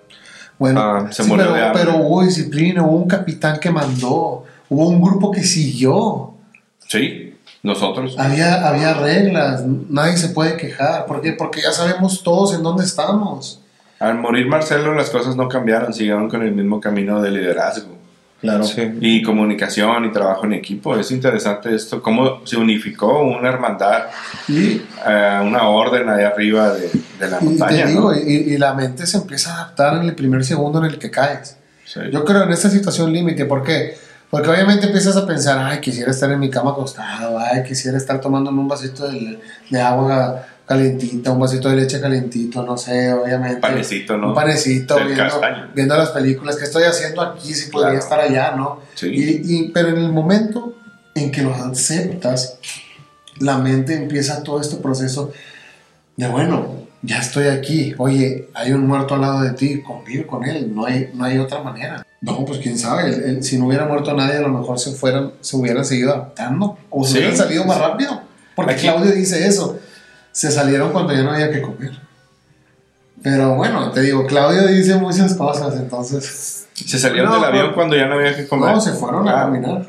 Bueno, 0.57 0.79
Ah, 0.81 1.07
se 1.11 1.23
sí, 1.23 1.29
murió 1.29 1.45
pero, 1.47 1.55
de 1.57 1.63
hambre. 1.65 1.83
pero 1.83 1.97
hubo 1.97 2.23
disciplina, 2.23 2.81
hubo 2.83 2.95
un 2.95 3.09
capitán 3.09 3.59
que 3.59 3.69
mandó, 3.71 4.45
hubo 4.69 4.87
un 4.87 5.01
grupo 5.01 5.31
que 5.31 5.43
siguió. 5.43 6.31
Sí, 6.87 7.35
nosotros. 7.61 8.15
Había, 8.17 8.65
había 8.67 8.93
reglas, 8.93 9.63
nadie 9.89 10.15
se 10.15 10.29
puede 10.29 10.55
quejar. 10.55 11.05
¿Por 11.07 11.19
qué? 11.21 11.33
Porque 11.33 11.61
ya 11.61 11.73
sabemos 11.73 12.23
todos 12.23 12.53
en 12.53 12.63
dónde 12.63 12.85
estamos. 12.85 13.59
Al 13.99 14.17
morir 14.17 14.47
Marcelo 14.47 14.93
las 14.93 15.09
cosas 15.09 15.35
no 15.35 15.49
cambiaron, 15.49 15.93
siguieron 15.93 16.29
con 16.29 16.41
el 16.41 16.53
mismo 16.53 16.79
camino 16.79 17.21
de 17.21 17.31
liderazgo. 17.31 17.94
Claro. 18.41 18.63
Sí. 18.63 18.81
Y 19.01 19.23
comunicación 19.23 20.05
y 20.05 20.11
trabajo 20.11 20.45
en 20.45 20.53
equipo. 20.53 20.95
Es 20.97 21.09
interesante 21.11 21.73
esto, 21.73 22.01
cómo 22.01 22.45
se 22.45 22.57
unificó 22.57 23.21
una 23.23 23.49
hermandad, 23.49 24.03
Y, 24.47 24.81
eh, 25.07 25.41
una 25.43 25.63
orden 25.69 26.09
ahí 26.09 26.23
arriba 26.23 26.73
de, 26.73 26.91
de 27.19 27.27
la 27.29 27.39
y 27.41 27.45
montaña. 27.45 27.85
te 27.85 27.89
digo, 27.91 28.11
¿no? 28.11 28.17
y, 28.19 28.33
y 28.33 28.57
la 28.57 28.73
mente 28.73 29.07
se 29.07 29.17
empieza 29.17 29.51
a 29.51 29.61
adaptar 29.63 29.95
en 29.97 30.03
el 30.03 30.15
primer 30.15 30.43
segundo 30.45 30.79
en 30.79 30.85
el 30.85 30.99
que 30.99 31.09
caes. 31.09 31.57
Sí. 31.85 32.01
Yo 32.11 32.23
creo 32.25 32.43
en 32.43 32.51
esta 32.51 32.69
situación 32.69 33.11
límite, 33.13 33.45
¿por 33.45 33.63
qué? 33.63 33.97
Porque 34.29 34.49
obviamente 34.49 34.87
empiezas 34.87 35.15
a 35.17 35.25
pensar, 35.25 35.57
ay, 35.59 35.79
quisiera 35.79 36.11
estar 36.11 36.29
en 36.31 36.39
mi 36.39 36.49
cama 36.49 36.71
acostado, 36.71 37.39
ay, 37.39 37.63
quisiera 37.63 37.97
estar 37.97 38.19
tomándome 38.19 38.59
un 38.59 38.67
vasito 38.67 39.07
de, 39.07 39.39
de 39.69 39.81
agua 39.81 40.43
calientita, 40.67 41.31
un 41.31 41.39
vasito 41.39 41.69
de 41.69 41.75
leche 41.75 42.01
calientito, 42.01 42.63
no 42.63 42.77
sé, 42.77 43.13
obviamente. 43.13 43.59
Panecito, 43.61 44.17
¿no? 44.17 44.29
Un 44.29 44.33
panecito, 44.33 44.95
Del 44.95 45.05
viendo, 45.07 45.23
castaño. 45.23 45.69
viendo 45.75 45.95
las 45.97 46.09
películas, 46.09 46.55
¿qué 46.55 46.63
estoy 46.65 46.83
haciendo 46.83 47.21
aquí? 47.21 47.53
Si 47.53 47.69
podría 47.69 47.91
Claro. 47.99 48.03
estar 48.03 48.19
allá, 48.19 48.55
¿no? 48.55 48.79
Sí. 48.95 49.07
Y, 49.07 49.41
y- 49.55 49.69
pero 49.69 49.89
en 49.89 49.97
el 49.97 50.11
momento 50.11 50.75
en 51.13 51.31
que 51.31 51.41
lo 51.43 51.53
aceptas, 51.53 52.57
la 53.39 53.57
mente 53.59 53.93
empieza 53.95 54.43
todo 54.43 54.59
este 54.61 54.77
proceso 54.77 55.31
de, 56.17 56.27
bueno, 56.27 56.85
ya 57.01 57.19
estoy 57.19 57.47
aquí, 57.47 57.93
oye, 57.97 58.49
hay 58.53 58.71
un 58.71 58.87
muerto 58.87 59.15
al 59.15 59.21
lado 59.21 59.41
de 59.41 59.51
ti, 59.51 59.81
convive 59.81 60.25
con 60.25 60.43
él, 60.45 60.73
no 60.73 60.85
hay, 60.85 61.11
no 61.13 61.25
hay 61.25 61.37
otra 61.37 61.61
manera. 61.61 62.05
No, 62.21 62.43
pues 62.43 62.59
quién 62.59 62.79
sabe, 62.79 63.09
el- 63.13 63.23
el- 63.23 63.43
si 63.43 63.59
no 63.59 63.67
hubiera 63.67 63.85
muerto 63.85 64.13
nadie, 64.15 64.37
a 64.37 64.41
lo 64.41 64.49
mejor 64.49 64.79
se, 64.79 64.93
fueran, 64.93 65.33
se 65.41 65.55
hubieran 65.57 65.85
seguido 65.85 66.13
adaptando 66.13 66.77
o 66.89 67.03
se 67.05 67.11
Sí. 67.11 67.17
hubieran 67.19 67.37
salido 67.37 67.65
más 67.65 67.77
rápido. 67.77 68.21
Porque 68.55 68.73
Aquí- 68.73 68.83
Claudio 68.83 69.11
dice 69.11 69.45
eso, 69.45 69.77
se 70.35 70.51
salieron 70.51 70.91
cuando 70.91 71.13
ya 71.13 71.23
no 71.23 71.31
había 71.31 71.49
que 71.49 71.61
comer. 71.61 71.93
Pero 73.23 73.55
bueno, 73.55 73.89
te 73.91 74.01
digo, 74.01 74.27
Claudio 74.27 74.67
dice 74.67 74.95
muchas 74.95 75.33
cosas, 75.35 75.73
entonces... 75.77 76.67
Se 76.73 76.99
salieron 76.99 77.29
No, 77.29 77.35
del 77.35 77.45
avión 77.45 77.73
cuando 77.73 77.95
ya 77.95 78.07
no 78.07 78.15
había 78.15 78.35
que 78.35 78.45
comer. 78.45 78.71
No, 78.71 78.81
se 78.81 78.91
fueron 78.91 79.29
a 79.29 79.33
caminar. 79.33 79.85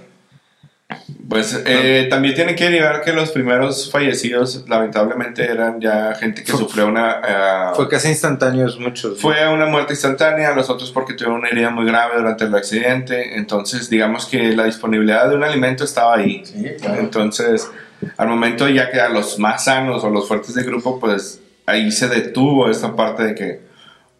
Pues 1.28 1.60
eh, 1.66 2.06
también 2.08 2.36
tienen 2.36 2.54
que 2.54 2.64
derivar 2.64 3.02
que 3.02 3.12
los 3.12 3.32
primeros 3.32 3.90
fallecidos, 3.90 4.64
lamentablemente, 4.68 5.44
eran 5.44 5.80
ya 5.80 6.14
gente 6.14 6.44
que 6.44 6.52
sufrió 6.52 6.86
una. 6.86 7.20
eh, 7.26 7.74
Fue 7.74 7.88
casi 7.88 8.08
instantáneos 8.08 8.78
muchos. 8.78 9.20
Fue 9.20 9.48
una 9.48 9.66
muerte 9.66 9.94
instantánea, 9.94 10.54
los 10.54 10.70
otros 10.70 10.92
porque 10.92 11.14
tuvieron 11.14 11.40
una 11.40 11.48
herida 11.48 11.70
muy 11.70 11.86
grave 11.86 12.18
durante 12.18 12.44
el 12.44 12.54
accidente. 12.54 13.36
Entonces, 13.36 13.90
digamos 13.90 14.26
que 14.26 14.54
la 14.54 14.64
disponibilidad 14.64 15.28
de 15.28 15.34
un 15.34 15.42
alimento 15.42 15.82
estaba 15.82 16.14
ahí. 16.14 16.44
Sí, 16.44 16.64
claro. 16.80 17.00
Entonces, 17.00 17.68
al 18.16 18.28
momento 18.28 18.68
ya 18.68 18.90
que 18.90 19.00
a 19.00 19.08
los 19.08 19.40
más 19.40 19.64
sanos 19.64 20.04
o 20.04 20.10
los 20.10 20.28
fuertes 20.28 20.54
del 20.54 20.66
grupo, 20.66 21.00
pues 21.00 21.40
ahí 21.66 21.90
se 21.90 22.06
detuvo 22.08 22.70
esta 22.70 22.94
parte 22.94 23.24
de 23.24 23.34
que 23.34 23.60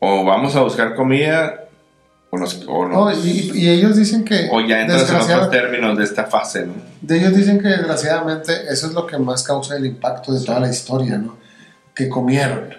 o 0.00 0.24
vamos 0.24 0.56
a 0.56 0.62
buscar 0.62 0.94
comida 0.94 1.65
o, 2.30 2.36
o. 2.72 2.88
No, 2.88 3.12
y, 3.12 3.50
y 3.54 3.68
ellos 3.68 3.96
dicen 3.96 4.24
que... 4.24 4.48
o 4.52 4.60
ya 4.60 4.82
entras 4.82 5.08
en 5.08 5.16
otros 5.16 5.50
términos 5.50 5.96
de 5.96 6.04
esta 6.04 6.24
fase, 6.24 6.66
¿no? 6.66 6.74
De 7.00 7.18
ellos 7.18 7.34
dicen 7.34 7.60
que 7.60 7.68
desgraciadamente 7.68 8.52
eso 8.70 8.88
es 8.88 8.92
lo 8.92 9.06
que 9.06 9.16
más 9.18 9.42
causa 9.42 9.76
el 9.76 9.86
impacto 9.86 10.32
de 10.32 10.44
toda 10.44 10.60
la 10.60 10.70
historia, 10.70 11.18
¿no? 11.18 11.36
Que 11.94 12.08
comieron, 12.08 12.70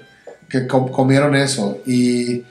que 0.49 0.67
com- 0.67 0.89
comieron 0.91 1.35
eso. 1.35 1.79
Y, 1.85 2.43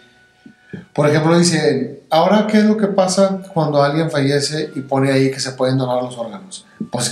por 0.93 1.09
ejemplo, 1.09 1.39
dice, 1.39 2.03
ahora 2.11 2.47
qué 2.51 2.59
es 2.59 2.65
lo 2.65 2.77
que 2.77 2.87
pasa 2.89 3.41
cuando 3.55 3.83
alguien 3.83 4.11
fallece 4.11 4.71
y 4.75 4.81
pone 4.81 5.13
ahí 5.13 5.31
que 5.31 5.39
se 5.41 5.53
pueden 5.53 5.79
donar 5.79 6.03
los 6.03 6.17
órganos? 6.19 6.67
Pues 6.91 7.11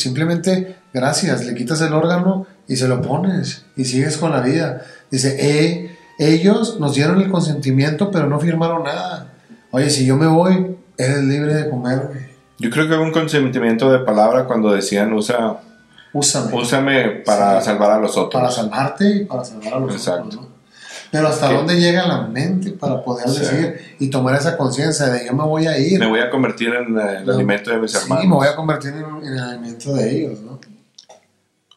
simplemente, 0.00 0.76
gracias, 0.92 1.44
le 1.44 1.54
quitas 1.54 1.80
el 1.82 1.92
órgano 1.92 2.46
y 2.66 2.76
se 2.76 2.88
lo 2.88 3.00
pones 3.02 3.64
y 3.76 3.84
sigues 3.84 4.16
con 4.16 4.32
la 4.32 4.40
vida. 4.40 4.82
Dice, 5.10 5.36
eh, 5.38 5.97
ellos 6.18 6.78
nos 6.80 6.94
dieron 6.94 7.20
el 7.20 7.30
consentimiento, 7.30 8.10
pero 8.10 8.26
no 8.26 8.38
firmaron 8.40 8.84
nada. 8.84 9.32
Oye, 9.70 9.88
si 9.90 10.04
yo 10.06 10.16
me 10.16 10.26
voy, 10.26 10.76
eres 10.96 11.22
libre 11.24 11.54
de 11.54 11.70
comerme. 11.70 12.28
Yo 12.58 12.70
creo 12.70 12.88
que 12.88 12.94
hubo 12.94 13.04
un 13.04 13.12
consentimiento 13.12 13.90
de 13.92 14.00
palabra 14.00 14.44
cuando 14.46 14.72
decían 14.72 15.12
usa, 15.12 15.58
Úsame. 16.12 16.54
úsame 16.56 17.04
para 17.24 17.60
Sí. 17.60 17.66
salvar 17.66 17.92
a 17.92 17.98
los 18.00 18.16
otros. 18.16 18.40
para 18.40 18.50
salvarte 18.50 19.08
y 19.08 19.24
para 19.26 19.44
salvar 19.44 19.74
a 19.74 19.78
los 19.80 19.92
Exacto. 19.94 20.22
otros, 20.26 20.42
¿no? 20.42 20.48
Pero 21.10 21.28
hasta 21.28 21.48
¿Qué? 21.48 21.54
dónde 21.54 21.80
llega 21.80 22.06
la 22.06 22.22
mente 22.22 22.70
para 22.72 23.02
poder 23.02 23.28
Sí. 23.30 23.40
decir 23.40 23.80
y 23.98 24.10
tomar 24.10 24.34
esa 24.34 24.56
conciencia 24.56 25.06
de 25.06 25.26
yo 25.26 25.32
me 25.34 25.44
voy 25.44 25.66
a 25.66 25.78
ir. 25.78 25.98
Me 26.00 26.06
voy 26.06 26.20
a 26.20 26.28
convertir 26.30 26.68
en 26.74 26.98
eh, 26.98 27.18
el 27.20 27.26
No. 27.26 27.32
alimento 27.34 27.70
de 27.70 27.78
mis 27.78 27.92
sí, 27.92 27.98
hermanos. 28.02 28.24
me 28.26 28.34
voy 28.34 28.46
a 28.48 28.56
convertir 28.56 28.92
en, 28.92 29.26
en 29.26 29.32
el 29.34 29.38
alimento 29.38 29.94
de 29.94 30.10
ellos, 30.16 30.40
¿no? 30.40 30.58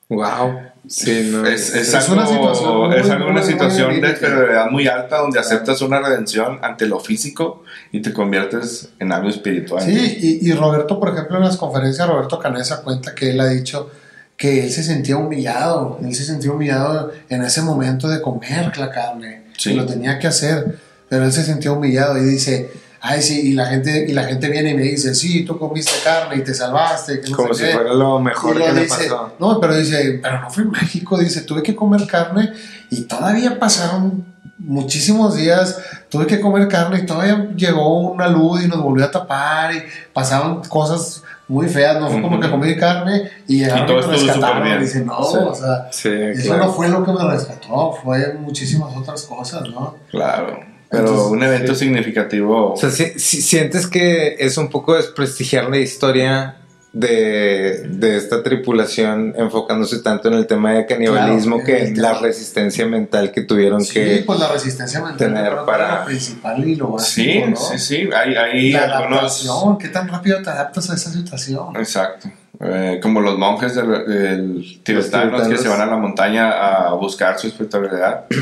Wow. 0.10 0.60
Sí, 0.88 1.30
no. 1.32 1.46
Es, 1.46 1.70
es, 1.76 1.90
Es 1.90 1.94
algo, 1.96 2.14
una 2.14 2.26
situación 2.28 2.78
muy, 2.90 2.96
es 2.98 3.10
algo- 3.10 3.26
una 3.30 3.42
muy, 3.42 3.50
situación 3.52 3.92
muy 3.92 4.02
de 4.02 4.14
prioridad 4.14 4.70
muy 4.72 4.88
alta 4.88 5.18
donde 5.20 5.40
aceptas 5.40 5.82
una 5.82 6.00
redención 6.00 6.60
ante 6.64 6.86
lo 6.88 7.00
físico 7.00 7.64
y 7.92 8.02
te 8.02 8.12
conviertes 8.12 8.90
en 9.00 9.12
algo 9.12 9.30
espiritual. 9.30 9.84
Sí, 9.84 10.40
y, 10.42 10.50
y 10.50 10.54
Roberto, 10.54 11.00
por 11.00 11.10
ejemplo, 11.10 11.38
en 11.38 11.44
las 11.44 11.58
conferencias, 11.58 12.08
Roberto 12.08 12.40
Canesa 12.40 12.82
cuenta 12.82 13.14
que 13.14 13.30
él 13.32 13.40
ha 13.40 13.48
dicho 13.48 13.92
que 14.36 14.64
él 14.64 14.72
se 14.72 14.82
sentía 14.82 15.18
humillado, 15.18 16.00
él 16.04 16.16
se 16.16 16.24
sentía 16.26 16.52
humillado 16.52 17.12
en 17.30 17.44
ese 17.44 17.62
momento 17.62 18.08
de 18.08 18.20
comer 18.22 18.76
la 18.78 18.90
carne, 18.90 19.44
Sí. 19.58 19.70
que 19.70 19.76
lo 19.76 19.86
tenía 19.86 20.18
que 20.18 20.26
hacer, 20.26 20.80
pero 21.08 21.26
él 21.26 21.32
se 21.32 21.44
sentía 21.44 21.72
humillado 21.72 22.18
y 22.18 22.22
dice, 22.24 22.72
ay, 23.02 23.22
sí, 23.22 23.50
y 23.50 23.54
la 23.54 23.66
gente, 23.66 24.06
y 24.08 24.14
la 24.14 24.24
gente 24.26 24.48
viene 24.50 24.72
y 24.72 24.74
me 24.76 24.84
dice, 24.84 25.14
sí, 25.16 25.44
tú 25.44 25.58
comiste 25.58 25.92
carne 26.04 26.36
y 26.38 26.44
te 26.44 26.54
salvaste. 26.54 27.20
que 27.22 27.30
no 27.30 27.38
Como 27.38 27.54
si 27.54 27.64
qué". 27.64 27.72
fuera 27.74 27.94
lo 27.94 28.20
Y 28.20 28.24
mejor 28.24 28.58
que 28.62 28.72
le 28.74 28.82
dice, 28.84 29.06
pasó. 29.10 29.34
No, 29.40 29.60
pero 29.60 29.76
dice, 29.76 30.20
pero 30.22 30.42
no 30.42 30.50
fue 30.50 30.64
en 30.64 30.72
México, 30.72 31.18
dice, 31.18 31.42
tuve 31.42 31.64
que 31.64 31.76
comer 31.76 32.06
carne 32.08 32.52
y 32.90 33.02
todavía 33.02 33.58
pasaron 33.60 34.26
muchísimos 34.60 35.36
días, 35.36 35.80
tuve 36.10 36.28
que 36.28 36.40
comer 36.40 36.68
carne 36.68 37.00
y 37.00 37.06
todavía 37.06 37.50
llegó 37.56 38.12
una 38.12 38.28
luz 38.28 38.64
y 38.64 38.68
nos 38.68 38.82
volvió 38.82 39.06
a 39.06 39.12
tapar 39.12 39.74
y 39.74 39.82
pasaron 40.14 40.62
cosas 40.66 41.24
muy 41.48 41.68
feas, 41.68 42.00
no 42.00 42.10
fue 42.10 42.22
como 42.22 42.40
que 42.40 42.50
comí 42.50 42.78
carne 42.78 43.30
y 43.48 43.58
llegaron 43.60 43.90
Y 43.90 43.92
y 43.92 43.96
me 43.96 44.02
rescataron. 44.14 44.64
bien. 44.64 44.80
Dice, 44.80 45.04
no, 45.04 45.24
Sí. 45.24 45.38
o 45.42 45.56
sea, 45.56 45.88
Sí, 45.92 46.10
eso 46.10 46.48
claro. 46.50 46.66
no 46.68 46.74
fue 46.74 46.88
lo 46.90 47.04
que 47.04 47.12
me 47.12 47.24
rescató, 47.26 47.94
fue 48.04 48.34
muchísimas 48.40 48.96
otras 48.96 49.24
cosas, 49.24 49.64
¿no? 49.70 49.96
Claro. 50.12 50.60
Pero 50.92 51.04
Entonces, 51.08 51.32
un 51.32 51.44
evento 51.44 51.74
sí. 51.74 51.86
significativo. 51.86 52.74
O 52.74 52.78
sea, 52.78 52.90
si, 52.90 53.18
si- 53.18 53.42
sientes 53.42 53.88
que 53.88 54.36
es 54.40 54.58
un 54.58 54.70
poco 54.70 54.96
desprestigiar 54.96 55.70
la 55.70 55.78
historia 55.78 56.58
de, 56.94 57.84
de 57.88 58.18
esta 58.18 58.44
tripulación 58.44 59.34
enfocándose 59.38 60.00
tanto 60.00 60.28
en 60.28 60.34
el 60.34 60.46
tema 60.48 60.74
de 60.74 60.86
canibalismo 60.86 61.62
Claro, 61.62 61.86
que 61.86 61.94
la 61.96 62.16
resistencia 62.20 62.86
mental 62.86 63.32
que 63.32 63.44
tuvieron 63.44 63.80
Sí, 63.86 63.94
que... 63.94 64.24
pues 64.26 64.38
la 64.38 64.50
resistencia 64.50 65.00
mental 65.00 65.18
tener 65.18 65.56
para- 65.66 65.86
era 65.86 66.00
lo 66.02 66.06
principal 66.08 66.68
y 66.68 66.76
lo 66.76 66.90
básico, 66.90 67.32
sí, 67.46 67.50
¿no? 67.50 67.56
sí, 67.56 67.80
sí. 67.80 68.10
Hay, 68.14 68.36
hay 68.36 68.72
La 68.74 68.84
algunos. 68.98 69.20
adaptación, 69.20 69.78
¿qué 69.78 69.88
tan 69.88 70.10
rápido 70.10 70.42
te 70.42 70.50
adaptas 70.50 70.90
a 70.90 70.96
esa 70.96 71.10
situación? 71.14 71.74
Exacto. 71.78 72.30
Eh, 72.60 73.00
como 73.02 73.22
los 73.22 73.38
monjes 73.40 73.74
del, 73.76 73.88
del 74.06 74.82
tibetanos 74.84 75.44
que 75.44 75.48
tibetanos. 75.48 75.62
se 75.62 75.70
van 75.70 75.82
a 75.82 75.86
la 75.86 75.96
montaña 75.96 76.52
a 76.52 76.94
buscar 76.96 77.40
su 77.40 77.48
espiritualidad. 77.48 78.26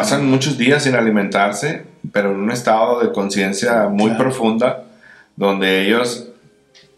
Pasan 0.00 0.30
muchos 0.30 0.56
días 0.56 0.84
sin 0.84 0.94
alimentarse, 0.94 1.82
pero 2.10 2.30
en 2.30 2.38
un 2.38 2.50
estado 2.50 3.00
de 3.00 3.12
conciencia 3.12 3.86
muy 3.88 4.06
Claro. 4.12 4.24
profunda, 4.24 4.84
donde 5.36 5.82
ellos 5.86 6.28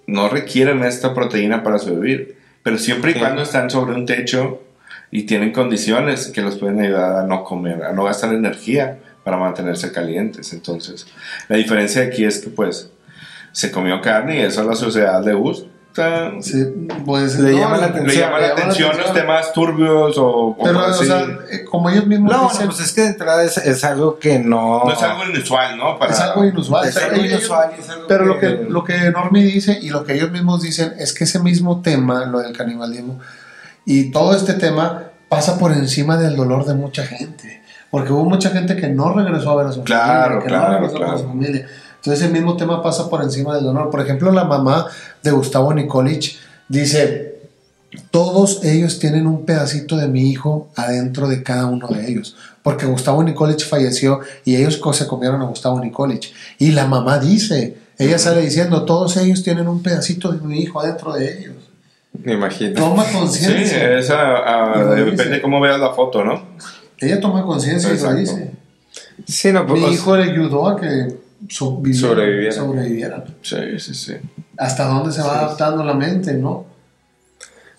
no 0.06 0.28
requieren 0.28 0.84
esta 0.84 1.12
proteína 1.12 1.64
para 1.64 1.80
sobrevivir, 1.80 2.36
pero 2.62 2.78
siempre 2.78 3.10
y 3.10 3.14
Sí. 3.14 3.18
cuando 3.18 3.42
están 3.42 3.68
sobre 3.70 3.94
un 3.96 4.06
techo 4.06 4.62
y 5.10 5.24
tienen 5.24 5.50
condiciones 5.50 6.28
que 6.28 6.42
los 6.42 6.58
pueden 6.58 6.80
ayudar 6.80 7.16
a 7.16 7.26
no 7.26 7.42
comer, 7.42 7.82
a 7.82 7.92
no 7.92 8.04
gastar 8.04 8.32
energía 8.34 8.98
para 9.24 9.36
mantenerse 9.36 9.90
calientes. 9.90 10.52
Entonces, 10.52 11.08
la 11.48 11.56
diferencia 11.56 12.02
aquí 12.04 12.24
es 12.24 12.38
que 12.38 12.50
pues 12.50 12.88
se 13.50 13.72
comió 13.72 14.00
carne 14.00 14.36
y 14.38 14.42
eso 14.42 14.60
a 14.60 14.64
la 14.64 14.76
sociedad 14.76 15.24
le 15.26 15.34
gusta. 15.34 15.68
Sí, 16.40 16.64
pues, 17.04 17.38
Le 17.38 17.52
no, 17.52 17.58
llama 17.58 17.76
la 17.76 17.86
Le 17.88 17.92
atención, 17.92 18.20
llama 18.24 18.38
la 18.40 18.48
atención 18.48 18.96
los 18.98 19.12
temas 19.12 19.52
turbios 19.52 20.14
o, 20.18 20.56
Pero, 20.62 20.78
o 20.78 20.82
así. 20.82 21.04
sea, 21.06 21.20
eh, 21.50 21.64
como 21.70 21.90
ellos 21.90 22.06
mismos 22.06 22.32
No, 22.32 22.48
dicen, 22.48 22.66
no, 22.66 22.70
pues 22.72 22.80
es 22.86 22.92
que 22.92 23.00
de 23.02 23.06
entrada 23.08 23.44
es, 23.44 23.58
es 23.58 23.84
algo 23.84 24.18
que 24.18 24.38
no... 24.38 24.84
no 24.84 24.92
es 24.92 25.02
algo 25.02 25.24
inusual, 25.28 25.76
¿no? 25.76 25.98
Para- 25.98 26.12
es 26.12 26.20
algo 26.20 26.44
inusual. 26.44 26.88
es 26.88 26.94
Pero 26.94 27.06
algo 27.06 27.16
ellos- 27.22 27.32
inusual 27.38 27.70
y 27.76 27.80
es 27.80 27.88
algo 27.90 28.06
Pero 28.08 28.24
lo 28.26 28.38
que, 28.38 28.48
lo 28.68 28.84
que 28.84 28.98
Normie 29.10 29.44
dice 29.44 29.78
y 29.80 29.90
lo 29.90 30.04
que 30.04 30.14
ellos 30.14 30.30
mismos 30.30 30.62
dicen 30.62 30.94
es 30.98 31.12
que 31.12 31.24
ese 31.24 31.38
mismo 31.40 31.82
tema, 31.82 32.24
lo 32.26 32.38
del 32.40 32.56
canibalismo, 32.56 33.20
y 33.84 34.10
todo 34.10 34.34
este 34.34 34.54
tema 34.54 35.04
pasa 35.28 35.58
por 35.58 35.72
encima 35.72 36.16
del 36.16 36.36
dolor 36.36 36.64
de 36.64 36.74
mucha 36.74 37.04
gente. 37.04 37.60
Porque 37.90 38.10
hubo 38.12 38.24
mucha 38.24 38.48
gente 38.50 38.76
que 38.76 38.88
no 38.88 39.12
regresó 39.12 39.50
a 39.50 39.56
ver 39.56 39.66
a 39.66 39.72
su 39.72 39.84
Claro, 39.84 40.40
familia, 40.40 40.40
que 40.42 40.48
claro, 40.48 40.66
no 40.68 40.74
regresó 40.78 40.96
claro. 40.96 41.12
con 41.12 41.20
su 41.22 41.28
familia. 41.28 41.66
Entonces 42.02 42.26
el 42.26 42.32
mismo 42.32 42.56
tema 42.56 42.82
pasa 42.82 43.08
por 43.08 43.22
encima 43.22 43.54
del 43.54 43.64
dolor. 43.64 43.88
Por 43.88 44.00
ejemplo, 44.00 44.32
la 44.32 44.42
mamá 44.42 44.86
de 45.22 45.30
Gustavo 45.30 45.72
Nikolic 45.72 46.34
dice, 46.66 47.42
todos 48.10 48.64
ellos 48.64 48.98
tienen 48.98 49.28
un 49.28 49.44
pedacito 49.44 49.96
de 49.96 50.08
mi 50.08 50.28
hijo 50.28 50.68
adentro 50.74 51.28
de 51.28 51.44
cada 51.44 51.66
uno 51.66 51.86
de 51.86 52.10
ellos. 52.10 52.34
Porque 52.64 52.86
Gustavo 52.86 53.22
Nikolic 53.22 53.64
falleció 53.64 54.18
y 54.44 54.56
ellos 54.56 54.80
se 54.94 55.06
comieron 55.06 55.42
a 55.42 55.44
Gustavo 55.44 55.78
Nikolic. 55.78 56.32
Y 56.58 56.72
la 56.72 56.86
mamá 56.88 57.20
dice, 57.20 57.76
ella 57.98 58.18
sale 58.18 58.40
diciendo, 58.40 58.84
todos 58.84 59.16
ellos 59.16 59.44
tienen 59.44 59.68
un 59.68 59.80
pedacito 59.80 60.32
de 60.32 60.44
mi 60.44 60.58
hijo 60.60 60.80
adentro 60.80 61.12
de 61.12 61.38
ellos. 61.38 61.54
Me 62.12 62.32
imagino. 62.34 62.74
Toma 62.74 63.04
Sí, 63.04 63.12
conciencia. 63.16 63.98
esa, 63.98 64.16
ah, 64.18 64.94
depende 64.96 65.28
de 65.36 65.42
cómo 65.42 65.60
veas 65.60 65.78
la 65.78 65.92
foto, 65.92 66.24
¿no? 66.24 66.42
Ella 66.98 67.20
toma 67.20 67.44
conciencia 67.44 67.92
y 67.94 67.98
lo 67.98 68.14
dice. 68.14 68.50
Sí, 69.26 69.52
no, 69.52 69.66
pues, 69.66 69.80
Mi 69.80 69.92
hijo 69.92 70.16
le 70.16 70.24
ayudó 70.24 70.68
a 70.68 70.80
que 70.80 71.16
so- 71.48 71.78
viviera- 71.80 72.08
Sobreviviera. 72.08 72.52
sobrevivieran. 72.52 73.24
Sí, 73.42 73.56
sí, 73.78 73.94
sí. 73.94 74.14
Hasta 74.56 74.84
dónde 74.86 75.12
se 75.12 75.22
va 75.22 75.38
adaptando 75.40 75.82
la 75.84 75.94
mente, 75.94 76.34
¿no? 76.34 76.66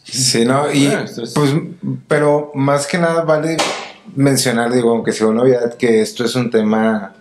Sí, 0.04 0.46
no, 0.46 0.72
y 0.72 0.88
Ah, 0.88 1.06
pues, 1.34 1.54
pero 2.08 2.52
más 2.56 2.86
que 2.88 2.98
nada 2.98 3.24
vale 3.24 3.56
mencionar, 4.16 4.72
digo, 4.72 4.92
aunque 4.92 5.14
sea 5.14 5.28
una 5.28 5.44
obviedad, 5.44 5.74
que 5.76 6.02
esto 6.02 6.26
es 6.26 6.36
un 6.36 6.50
tema 6.52 7.14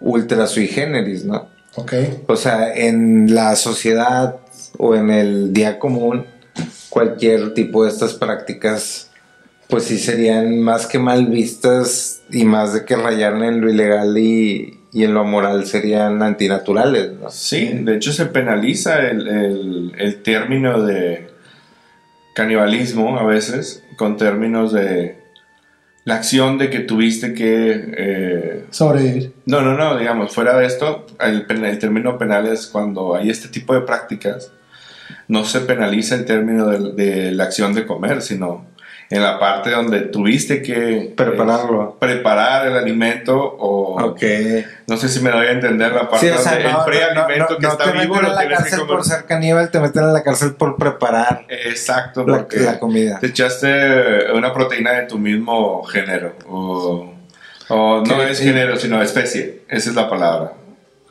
ultra 0.00 0.46
sui 0.46 0.66
generis, 0.66 1.24
¿no? 1.24 1.48
Ok. 1.76 1.92
O 2.26 2.36
sea, 2.36 2.74
en 2.74 3.34
la 3.34 3.54
sociedad 3.56 4.36
o 4.78 4.94
en 4.94 5.10
el 5.10 5.52
día 5.52 5.78
común, 5.78 6.24
cualquier 6.88 7.54
tipo 7.54 7.84
de 7.84 7.90
estas 7.90 8.14
prácticas, 8.14 9.08
pues 9.68 9.84
sí 9.84 9.98
serían 9.98 10.58
más 10.60 10.86
que 10.86 10.98
mal 10.98 11.26
vistas 11.26 12.20
y 12.30 12.44
más 12.44 12.72
de 12.74 12.84
que 12.84 12.96
rayaran 12.96 13.42
en 13.44 13.60
lo 13.60 13.70
ilegal 13.70 14.16
y, 14.18 14.78
y 14.92 15.04
en 15.04 15.14
lo 15.14 15.24
moral 15.24 15.64
serían 15.66 16.22
antinaturales, 16.22 17.12
¿no? 17.12 17.30
Sí, 17.30 17.66
de 17.82 17.96
hecho 17.96 18.12
se 18.12 18.26
penaliza 18.26 19.08
el, 19.08 19.26
el- 19.28 19.92
el 19.98 20.22
término 20.22 20.82
de 20.82 21.28
canibalismo 22.34 23.18
a 23.18 23.24
veces 23.24 23.82
con 23.96 24.16
términos 24.16 24.72
de 24.72 25.16
la 26.04 26.16
acción 26.16 26.58
de 26.58 26.68
que 26.70 26.80
tuviste 26.80 27.32
que... 27.32 27.94
eh, 27.96 28.64
Sobrevivir. 28.70 29.32
no, 29.46 29.60
no, 29.62 29.76
no, 29.76 29.96
digamos, 29.98 30.34
fuera 30.34 30.58
de 30.58 30.66
esto, 30.66 31.06
el 31.20 31.46
término 31.78 32.18
penal 32.18 32.46
es 32.48 32.66
cuando 32.66 33.14
hay 33.14 33.30
este 33.30 33.48
tipo 33.48 33.72
de 33.74 33.82
prácticas, 33.82 34.50
no 35.28 35.44
se 35.44 35.60
penaliza 35.60 36.16
el 36.16 36.24
término 36.24 36.66
de, 36.66 36.92
de 37.04 37.32
la 37.32 37.44
acción 37.44 37.72
de 37.74 37.86
comer, 37.86 38.20
sino 38.22 38.66
en 39.14 39.22
la 39.22 39.38
parte 39.38 39.70
donde 39.70 40.00
tuviste 40.00 40.62
que 40.62 41.12
Prepararlo. 41.14 41.82
eh, 41.82 41.96
preparar 41.98 42.66
el 42.66 42.76
alimento 42.78 43.36
o 43.38 44.02
Ok. 44.02 44.22
no 44.86 44.96
sé 44.96 45.08
si 45.08 45.20
me 45.20 45.30
doy 45.30 45.46
a 45.48 45.50
entender 45.52 45.92
la 45.92 46.08
parte 46.08 46.28
Sí, 46.28 46.32
o 46.34 46.38
sea, 46.38 46.52
donde 46.52 46.70
no, 46.72 46.78
el 46.78 46.84
prealimento 46.86 47.36
no, 47.44 47.50
no, 47.50 47.56
que 47.58 47.62
no 47.66 47.72
está 47.72 47.84
te 47.84 47.92
vivo 47.92 48.14
meten 48.14 48.22
lo 48.22 48.32
a 48.32 48.34
la 48.34 48.48
que 48.48 48.54
cárcel 48.54 48.78
comer. 48.80 48.94
por 48.96 49.04
ser 49.04 49.24
caníbal, 49.26 49.70
te 49.70 49.80
meten 49.80 50.02
a 50.04 50.06
la 50.12 50.22
cárcel 50.22 50.54
por 50.54 50.76
preparar 50.76 51.44
Exacto, 51.48 52.26
la, 52.26 52.38
porque 52.38 52.60
la 52.60 52.78
comida. 52.78 53.18
te 53.20 53.26
echaste 53.26 54.32
una 54.32 54.52
proteína 54.54 54.92
de 54.92 55.02
tu 55.02 55.18
mismo 55.18 55.82
género 55.84 56.34
o, 56.48 57.12
o 57.68 58.00
no 58.06 58.16
Que- 58.16 58.30
es 58.30 58.40
género 58.40 58.76
sino 58.78 59.02
especie, 59.02 59.60
esa 59.68 59.90
es 59.90 59.94
la 59.96 60.08
palabra. 60.08 60.52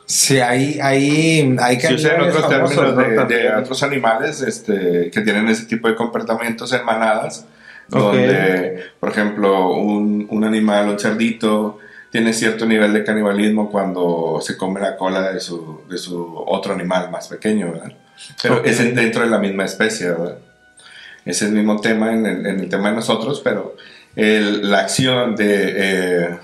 Sí, 0.04 0.40
hay, 0.40 0.78
hay, 0.82 1.56
hay 1.60 1.80
Se 1.80 1.94
usa 1.94 2.10
en 2.10 2.16
caníbales 2.20 2.44
otros 2.44 2.74
términos 2.74 2.96
¿no? 3.16 3.24
de, 3.26 3.34
de 3.42 3.54
otros 3.54 3.82
animales 3.84 4.42
este, 4.42 5.10
que 5.10 5.20
tienen 5.20 5.48
ese 5.48 5.66
tipo 5.66 5.86
de 5.88 5.94
comportamientos 5.94 6.72
en 6.72 6.84
manadas, 6.84 7.46
Ok. 7.92 8.00
donde, 8.02 8.84
por 9.00 9.10
ejemplo, 9.10 9.70
un, 9.72 10.26
un 10.30 10.44
animal, 10.44 10.88
un 10.88 10.98
cerdito, 10.98 11.78
tiene 12.10 12.32
cierto 12.32 12.66
nivel 12.66 12.92
de 12.92 13.04
canibalismo 13.04 13.70
cuando 13.70 14.38
se 14.42 14.56
come 14.56 14.80
la 14.80 14.96
cola 14.96 15.32
de 15.32 15.40
su, 15.40 15.80
de 15.88 15.96
su 15.98 16.36
otro 16.46 16.74
animal 16.74 17.10
más 17.10 17.28
pequeño, 17.28 17.72
¿verdad? 17.72 17.92
Pero 18.42 18.56
Ok. 18.58 18.66
es 18.66 18.80
en- 18.80 18.94
dentro 18.94 19.22
de 19.22 19.30
la 19.30 19.38
misma 19.38 19.64
especie, 19.64 20.08
¿verdad? 20.10 20.38
Es 21.24 21.40
el 21.42 21.52
mismo 21.52 21.80
tema 21.80 22.12
en 22.12 22.26
el, 22.26 22.46
en 22.46 22.60
el 22.60 22.68
tema 22.68 22.90
de 22.90 22.96
nosotros, 22.96 23.40
pero 23.42 23.76
el- 24.16 24.70
la 24.70 24.80
acción 24.80 25.34
de 25.36 25.72
eh, 25.76 26.38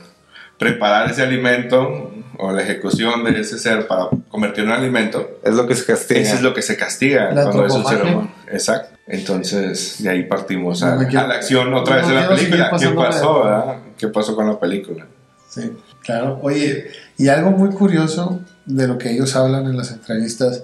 preparar 0.58 1.10
ese 1.10 1.22
alimento 1.22 2.12
o 2.38 2.52
la 2.52 2.62
ejecución 2.62 3.24
de 3.24 3.40
ese 3.40 3.58
ser 3.58 3.86
para 3.86 4.08
convertirlo 4.28 4.72
en 4.74 4.80
alimento, 4.80 5.38
Es 5.42 5.54
lo 5.54 5.66
que 5.66 5.74
se 5.74 5.84
castiga. 5.84 6.20
eso 6.20 6.34
es 6.36 6.42
lo 6.42 6.54
que 6.54 6.62
se 6.62 6.76
castiga 6.76 7.32
La 7.32 7.44
cuando 7.44 7.66
es 7.66 7.72
un 7.72 7.86
ser 7.86 8.02
humano. 8.02 8.32
Exacto. 8.50 8.96
Entonces, 9.06 9.96
de 10.02 10.08
ahí 10.10 10.24
partimos 10.24 10.82
a, 10.82 10.94
me 10.96 11.06
quiero- 11.06 11.24
a 11.24 11.28
la 11.28 11.34
acción 11.34 11.72
otra 11.74 11.96
no 11.96 12.00
vez 12.02 12.08
de 12.08 12.14
la 12.14 12.28
película. 12.28 12.70
¿Qué 12.78 12.88
pasó, 12.90 13.44
verdad? 13.44 13.76
¿Qué 13.96 14.08
pasó 14.08 14.36
con 14.36 14.46
la 14.46 14.58
película? 14.60 15.06
Sí, 15.48 15.72
claro. 16.04 16.38
Oye, 16.42 16.88
y 17.16 17.28
algo 17.28 17.50
muy 17.50 17.70
curioso 17.70 18.40
de 18.66 18.86
lo 18.86 18.98
que 18.98 19.10
ellos 19.12 19.34
hablan 19.34 19.64
en 19.66 19.76
las 19.76 19.90
entrevistas 19.92 20.62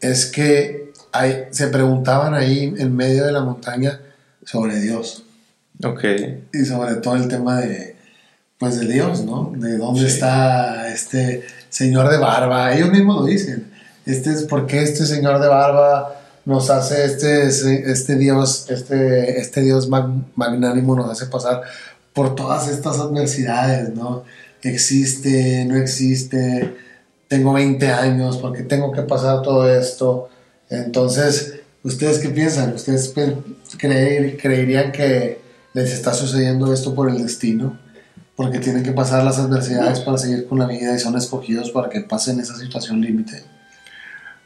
es 0.00 0.26
que 0.26 0.92
hay- 1.12 1.44
se 1.50 1.68
preguntaban 1.68 2.34
ahí 2.34 2.74
en 2.78 2.94
medio 2.94 3.24
de 3.24 3.32
la 3.32 3.40
montaña 3.40 4.00
sobre 4.44 4.78
Dios 4.80 5.24
Ok. 5.84 6.04
y 6.52 6.64
sobre 6.64 6.96
todo 6.96 7.16
el 7.16 7.26
tema 7.28 7.60
de, 7.60 7.96
pues 8.62 8.78
de 8.78 8.86
Dios, 8.86 9.24
¿no? 9.24 9.52
De 9.56 9.76
dónde 9.76 10.00
Sí. 10.02 10.06
está 10.06 10.88
este 10.92 11.42
señor 11.68 12.08
de 12.08 12.18
barba. 12.18 12.72
Ellos 12.72 12.90
mismos 12.92 13.16
lo 13.22 13.24
dicen. 13.26 13.72
Este 14.06 14.30
es 14.30 14.44
porque 14.44 14.80
este 14.82 15.04
señor 15.04 15.40
de 15.40 15.48
barba 15.48 16.14
nos 16.44 16.70
hace 16.70 17.04
este, 17.04 17.46
este 17.48 18.14
Dios, 18.16 18.66
este, 18.68 19.40
este 19.40 19.62
Dios 19.62 19.88
mag- 19.90 20.24
magnánimo 20.36 20.94
nos 20.94 21.10
hace 21.10 21.26
pasar 21.26 21.62
por 22.12 22.36
todas 22.36 22.68
estas 22.68 23.00
adversidades, 23.00 23.94
¿no? 23.96 24.22
Existe, 24.62 25.64
no 25.64 25.76
existe, 25.76 26.72
tengo 27.26 27.52
20 27.52 27.88
años, 27.90 28.36
porque 28.38 28.62
tengo 28.62 28.92
que 28.92 29.02
pasar 29.02 29.42
todo 29.42 29.68
esto? 29.68 30.28
Entonces, 30.70 31.54
¿ustedes 31.82 32.18
qué 32.20 32.28
piensan? 32.28 32.72
¿Ustedes 32.74 33.12
creer- 33.78 34.38
creerían 34.40 34.92
que 34.92 35.40
les 35.74 35.92
está 35.92 36.14
sucediendo 36.14 36.72
esto 36.72 36.94
por 36.94 37.08
el 37.10 37.20
destino? 37.22 37.78
Porque 38.36 38.58
tienen 38.58 38.82
que 38.82 38.92
pasar 38.92 39.24
las 39.24 39.38
adversidades 39.38 40.00
para 40.00 40.18
seguir 40.18 40.46
con 40.46 40.58
la 40.58 40.66
vida 40.66 40.94
y 40.94 40.98
son 40.98 41.16
escogidos 41.16 41.70
para 41.70 41.88
que 41.90 42.00
pasen 42.00 42.40
esa 42.40 42.56
situación 42.56 43.00
límite. 43.00 43.44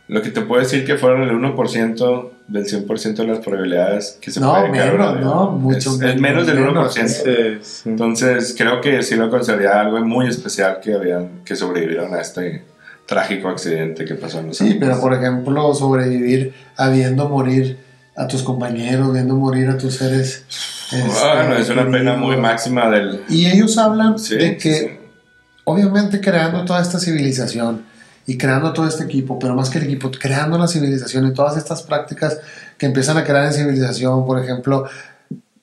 Lo 0.08 0.22
que 0.22 0.30
te 0.30 0.40
puedo 0.42 0.62
decir 0.62 0.84
que 0.84 0.96
fueron 0.96 1.22
el 1.22 1.30
1% 1.30 2.30
del 2.46 2.64
100% 2.64 3.14
de 3.16 3.26
las 3.26 3.38
probabilidades 3.40 4.18
que 4.20 4.30
se 4.30 4.38
No, 4.38 4.52
puede 4.52 4.70
caer 4.70 4.94
un 4.94 4.98
menos, 5.00 5.20
no, 5.20 5.50
mucho 5.50 5.90
es, 5.90 5.94
es 5.96 6.00
menos, 6.00 6.20
menos 6.20 6.46
del 6.46 6.60
menos, 6.60 6.96
1%. 6.96 7.06
Sí, 7.08 7.58
sí. 7.62 7.88
Entonces, 7.88 8.54
creo 8.56 8.80
que 8.80 9.02
sí 9.02 9.16
lo 9.16 9.28
consideraría 9.30 9.80
algo 9.80 9.98
muy 10.04 10.28
especial 10.28 10.78
que 10.80 10.94
habían 10.94 11.42
que 11.44 11.56
sobrevivieron 11.56 12.14
a 12.14 12.20
este 12.20 12.64
trágico 13.06 13.48
accidente 13.48 14.04
que 14.04 14.14
pasó 14.14 14.38
en 14.40 14.48
los 14.48 14.58
Sí, 14.58 14.64
Alpes. 14.64 14.78
pero 14.80 15.00
por 15.00 15.12
ejemplo, 15.14 15.74
sobrevivir 15.74 16.54
habiendo 16.76 17.28
morir 17.28 17.78
a 18.16 18.28
tus 18.28 18.42
compañeros, 18.44 19.12
viendo 19.12 19.34
morir 19.34 19.68
a 19.68 19.76
tus 19.76 19.96
seres. 19.96 20.44
Este, 20.92 21.20
Bueno, 21.20 21.56
es 21.56 21.68
una 21.68 21.84
pena 21.84 21.98
queridos. 21.98 22.18
muy 22.18 22.36
máxima 22.36 22.90
del. 22.90 23.22
Y 23.28 23.46
ellos 23.46 23.76
hablan 23.78 24.18
Sí, 24.18 24.36
de 24.36 24.56
que, 24.56 24.74
sí. 24.74 24.88
obviamente, 25.64 26.20
creando 26.20 26.64
toda 26.64 26.80
esta 26.82 26.98
civilización 26.98 27.84
y 28.26 28.36
creando 28.36 28.72
todo 28.72 28.86
este 28.88 29.04
equipo, 29.04 29.38
pero 29.38 29.54
más 29.54 29.70
que 29.70 29.78
el 29.78 29.84
equipo, 29.84 30.10
creando 30.10 30.58
la 30.58 30.66
civilización 30.68 31.26
y 31.28 31.32
todas 31.34 31.56
estas 31.56 31.82
prácticas 31.82 32.38
que 32.78 32.86
empiezan 32.86 33.16
a 33.16 33.24
crear 33.24 33.44
en 33.46 33.52
civilización, 33.52 34.26
por 34.26 34.42
ejemplo, 34.42 34.84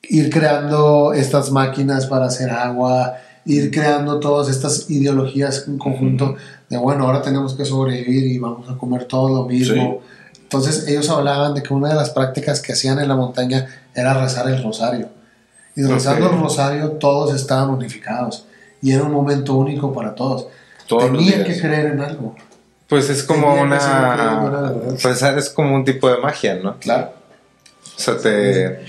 ir 0.04 0.30
creando 0.30 1.14
estas 1.14 1.52
máquinas 1.52 2.06
para 2.08 2.26
hacer 2.26 2.50
agua, 2.52 3.16
ir 3.46 3.72
creando 3.72 4.20
todas 4.20 4.50
estas 4.50 4.90
ideologías 4.90 5.66
en 5.68 5.78
conjunto 5.78 6.36
de, 6.70 6.78
bueno, 6.78 7.06
ahora 7.06 7.22
tenemos 7.22 7.54
que 7.54 7.66
sobrevivir 7.66 8.26
y 8.28 8.38
vamos 8.40 8.70
a 8.70 8.78
comer 8.78 9.06
todo 9.06 9.30
lo 9.42 9.46
mismo. 9.48 10.02
Entonces 10.42 10.88
ellos 10.88 11.10
hablaban 11.10 11.54
de 11.54 11.64
que 11.64 11.74
una 11.74 11.90
de 11.90 11.96
las 11.96 12.12
prácticas 12.12 12.62
que 12.62 12.74
hacían 12.74 13.00
en 13.00 13.08
la 13.08 13.16
montaña 13.16 13.68
era 13.96 14.14
rezar 14.14 14.48
el 14.50 14.62
rosario. 14.64 15.10
Y 15.76 15.84
rezando 15.84 16.28
Ok. 16.28 16.34
el 16.34 16.40
rosario 16.40 16.92
todos 16.92 17.34
estaban 17.36 17.70
unificados. 17.70 18.46
Y 18.82 18.92
era 18.92 19.04
un 19.04 19.12
momento 19.12 19.54
único 19.56 19.94
para 19.94 20.14
todos. 20.14 20.48
Todos 20.88 21.06
Tenían 21.06 21.44
que 21.44 21.60
creer 21.60 21.88
en 21.88 22.02
algo. 22.02 22.36
Pues 22.88 23.10
es 23.10 23.24
como 23.24 23.54
una. 23.56 23.80
Rezar 25.02 25.38
es 25.38 25.50
como 25.50 25.74
un 25.76 25.84
tipo 25.86 26.10
de 26.10 26.18
magia, 26.18 26.56
¿no? 26.62 26.78
Claro. 26.80 27.14
O 27.96 28.00
sea, 28.00 28.18
te, 28.18 28.80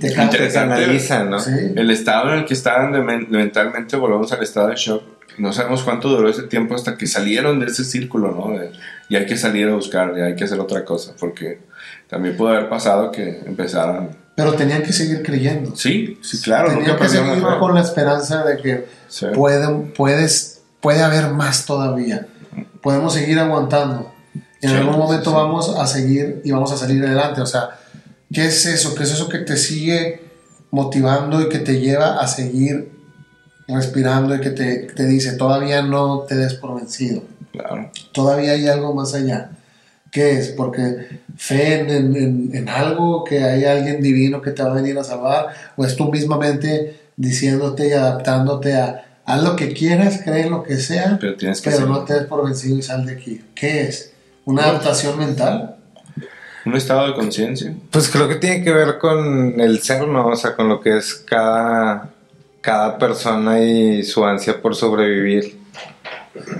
Te 0.00 0.10
te 0.10 0.14
canaliza, 0.52 1.24
¿no? 1.24 1.38
Sí. 1.38 1.50
El 1.76 1.90
estado 1.90 2.32
en 2.32 2.38
el 2.40 2.44
que 2.46 2.54
estaban 2.54 2.92
de 2.92 3.00
men- 3.00 3.26
mentalmente, 3.30 3.96
volvemos 3.96 4.32
al 4.32 4.42
estado 4.42 4.68
de 4.68 4.76
shock. 4.76 5.02
No 5.38 5.52
sabemos 5.52 5.82
cuánto 5.82 6.08
duró 6.08 6.28
ese 6.28 6.42
tiempo 6.44 6.74
hasta 6.74 6.96
que 6.96 7.06
salieron 7.06 7.58
de 7.60 7.66
ese 7.66 7.84
círculo, 7.84 8.30
¿no? 8.32 8.58
De- 8.58 8.70
y 9.08 9.16
hay 9.16 9.26
que 9.26 9.36
salir 9.36 9.68
a 9.68 9.74
buscar, 9.74 10.12
y 10.16 10.20
hay 10.20 10.34
que 10.36 10.44
hacer 10.44 10.60
otra 10.60 10.84
cosa, 10.84 11.12
porque 11.18 11.60
también 12.08 12.36
pudo 12.36 12.50
haber 12.50 12.68
pasado 12.68 13.10
que 13.10 13.40
empezaran. 13.44 14.10
Pero 14.34 14.54
tenían 14.54 14.82
que 14.82 14.92
seguir 14.92 15.22
creyendo. 15.22 15.76
Sí, 15.76 16.18
sí, 16.22 16.40
claro, 16.40 16.70
tenían 16.78 16.96
que 16.96 17.08
seguir 17.08 17.36
la 17.42 17.58
con 17.58 17.74
la 17.74 17.82
esperanza 17.82 18.44
de 18.44 18.56
que 18.58 18.86
Sí. 19.08 19.26
pueden, 19.34 19.92
puedes, 19.92 20.62
puede 20.80 21.02
haber 21.02 21.28
más 21.30 21.66
todavía. 21.66 22.26
Podemos 22.82 23.12
seguir 23.14 23.38
aguantando. 23.38 24.10
Y 24.34 24.66
en 24.66 24.70
Sí, 24.70 24.76
algún 24.76 24.96
momento 24.98 25.30
sí. 25.30 25.36
vamos 25.36 25.76
a 25.78 25.86
seguir 25.86 26.40
y 26.44 26.50
vamos 26.50 26.72
a 26.72 26.76
salir 26.78 27.04
adelante. 27.04 27.40
O 27.42 27.46
sea, 27.46 27.78
¿qué 28.32 28.46
es 28.46 28.64
eso? 28.66 28.94
¿Qué 28.94 29.02
es 29.02 29.12
eso 29.12 29.28
que 29.28 29.38
te 29.38 29.56
sigue 29.56 30.22
motivando 30.70 31.42
y 31.42 31.48
que 31.50 31.58
te 31.58 31.78
lleva 31.78 32.18
a 32.20 32.26
seguir 32.26 32.90
respirando 33.68 34.34
y 34.34 34.40
que 34.40 34.50
te, 34.50 34.76
te 34.94 35.06
dice, 35.06 35.32
todavía 35.32 35.82
no 35.82 36.20
te 36.20 36.36
des 36.36 36.54
por 36.54 36.74
vencido? 36.76 37.22
Claro. 37.52 37.90
Todavía 38.12 38.52
hay 38.52 38.66
algo 38.68 38.94
más 38.94 39.12
allá. 39.14 39.50
¿Qué 40.12 40.32
es? 40.38 40.48
Porque 40.50 41.20
fe 41.36 41.80
en, 41.80 41.90
en- 41.90 42.50
en- 42.54 42.68
algo, 42.68 43.24
que 43.24 43.42
hay 43.42 43.64
alguien 43.64 44.00
divino 44.00 44.40
que 44.42 44.52
te 44.52 44.62
va 44.62 44.70
a 44.70 44.74
venir 44.74 44.96
a 44.98 45.02
salvar, 45.04 45.46
o 45.74 45.84
es 45.84 45.96
tú 45.96 46.08
mismamente 46.12 47.00
diciéndote 47.16 47.88
y 47.88 47.92
adaptándote 47.92 48.74
a 48.76 49.04
haz 49.24 49.42
lo 49.42 49.56
que 49.56 49.72
quieras, 49.72 50.20
cree 50.24 50.42
en 50.42 50.50
lo 50.50 50.62
que 50.62 50.76
sea, 50.76 51.16
Pero 51.20 51.34
tienes 51.36 51.60
que 51.60 51.70
pero 51.70 51.86
no 51.86 52.04
te 52.04 52.14
des 52.14 52.24
por 52.24 52.44
vencido 52.44 52.76
y 52.76 52.82
sal 52.82 53.06
de 53.06 53.12
aquí. 53.14 53.40
¿Qué 53.54 53.82
es? 53.82 54.12
¿Una 54.44 54.64
adaptación 54.64 55.18
mental? 55.18 55.76
un 56.64 56.76
estado 56.76 57.08
de 57.08 57.14
conciencia. 57.14 57.74
Pues 57.90 58.08
creo 58.08 58.28
que 58.28 58.36
tiene 58.36 58.62
que 58.62 58.70
ver 58.72 58.98
con 58.98 59.60
el 59.60 59.80
ser, 59.82 60.06
¿no? 60.06 60.28
O 60.28 60.36
sea, 60.36 60.54
con 60.54 60.68
lo 60.68 60.80
que 60.80 60.96
es 60.96 61.14
cada, 61.14 62.10
cada 62.60 62.98
persona 62.98 63.60
y 63.60 64.04
su 64.04 64.24
ansia 64.24 64.60
por 64.62 64.76
sobrevivir 64.76 65.58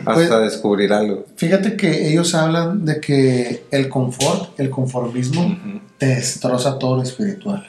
hasta 0.06 0.12
Pues- 0.14 0.30
descubrir 0.52 0.92
algo. 0.92 1.26
Fíjate 1.36 1.76
que 1.76 2.08
ellos 2.08 2.34
hablan 2.34 2.84
de 2.84 3.00
que 3.00 3.64
el 3.70 3.88
confort, 3.88 4.58
el 4.60 4.70
conformismo, 4.70 5.42
Ujú. 5.46 5.80
te 5.98 6.06
destroza 6.06 6.78
todo 6.78 6.96
lo 6.96 7.02
espiritual. 7.02 7.68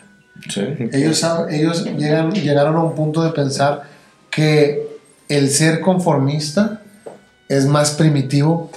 Sí. 0.49 0.61
Ellos, 0.91 1.23
ellos 1.49 1.85
llegan, 1.97 2.31
llegaron 2.33 2.75
a 2.75 2.83
un 2.83 2.95
punto 2.95 3.23
de 3.23 3.31
pensar 3.31 3.83
que 4.29 4.87
el 5.29 5.49
ser 5.49 5.79
conformista 5.79 6.81
es 7.47 7.65
más 7.65 7.91
primitivo 7.91 8.69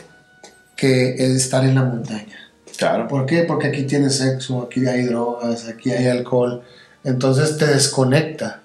que 0.77 1.15
el 1.17 1.35
estar 1.37 1.65
en 1.65 1.75
la 1.75 1.83
montaña. 1.83 2.37
Claro. 2.77 3.09
¿Por 3.09 3.25
qué? 3.27 3.43
Porque 3.45 3.69
aquí 3.69 3.85
tienes 3.85 4.17
sexo, 4.19 4.63
aquí 4.63 4.87
hay 4.87 5.05
drogas, 5.05 5.67
aquí 5.67 5.91
hay 5.91 6.07
alcohol. 6.09 6.63
Entonces 7.05 7.57
te 7.57 7.67
desconecta. 7.67 8.61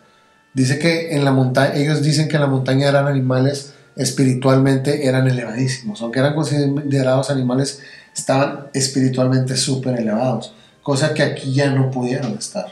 Dice 0.53 0.77
que 0.79 1.15
en 1.15 1.23
la 1.23 1.31
montaña, 1.31 1.75
ellos 1.75 2.01
dicen 2.03 2.27
que 2.27 2.35
en 2.35 2.41
la 2.41 2.47
montaña 2.47 2.89
eran 2.89 3.07
animales 3.07 3.73
espiritualmente 3.95 5.07
eran 5.07 5.27
elevadísimos, 5.27 6.01
aunque 6.01 6.19
eran 6.19 6.35
considerados 6.35 7.29
animales, 7.29 7.81
estaban 8.15 8.67
espiritualmente 8.73 9.55
súper 9.57 9.99
elevados, 9.99 10.53
cosa 10.81 11.13
que 11.13 11.23
aquí 11.23 11.53
ya 11.53 11.71
no 11.71 11.91
pudieron 11.91 12.33
estar, 12.33 12.67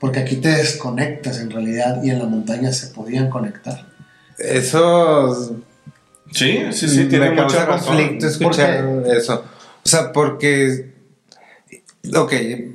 porque 0.00 0.20
aquí 0.20 0.36
te 0.36 0.48
desconectas 0.48 1.40
en 1.40 1.50
realidad 1.50 2.02
y 2.02 2.10
en 2.10 2.18
la 2.18 2.26
montaña 2.26 2.72
se 2.72 2.88
podían 2.88 3.30
conectar. 3.30 3.86
Eso 4.38 5.56
Sí, 6.32 6.64
sí, 6.72 6.88
sí, 6.88 7.04
tiene 7.06 7.30
razón. 7.30 7.66
conflicto 7.66 8.26
escuchar 8.26 9.04
eso. 9.06 9.44
O 9.84 9.88
sea, 9.88 10.12
porque, 10.12 10.95
ok, 12.14 12.32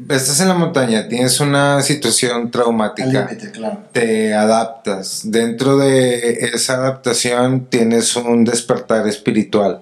estás 0.09 0.39
en 0.41 0.47
la 0.47 0.53
montaña, 0.53 1.07
tienes 1.07 1.39
una 1.39 1.81
situación 1.81 2.51
traumática, 2.51 3.27
límite, 3.27 3.51
claro. 3.51 3.83
te 3.91 4.33
adaptas. 4.33 5.21
Dentro 5.25 5.77
de 5.77 6.49
esa 6.53 6.75
adaptación 6.75 7.65
tienes 7.65 8.15
un 8.15 8.43
despertar 8.43 9.07
espiritual. 9.07 9.81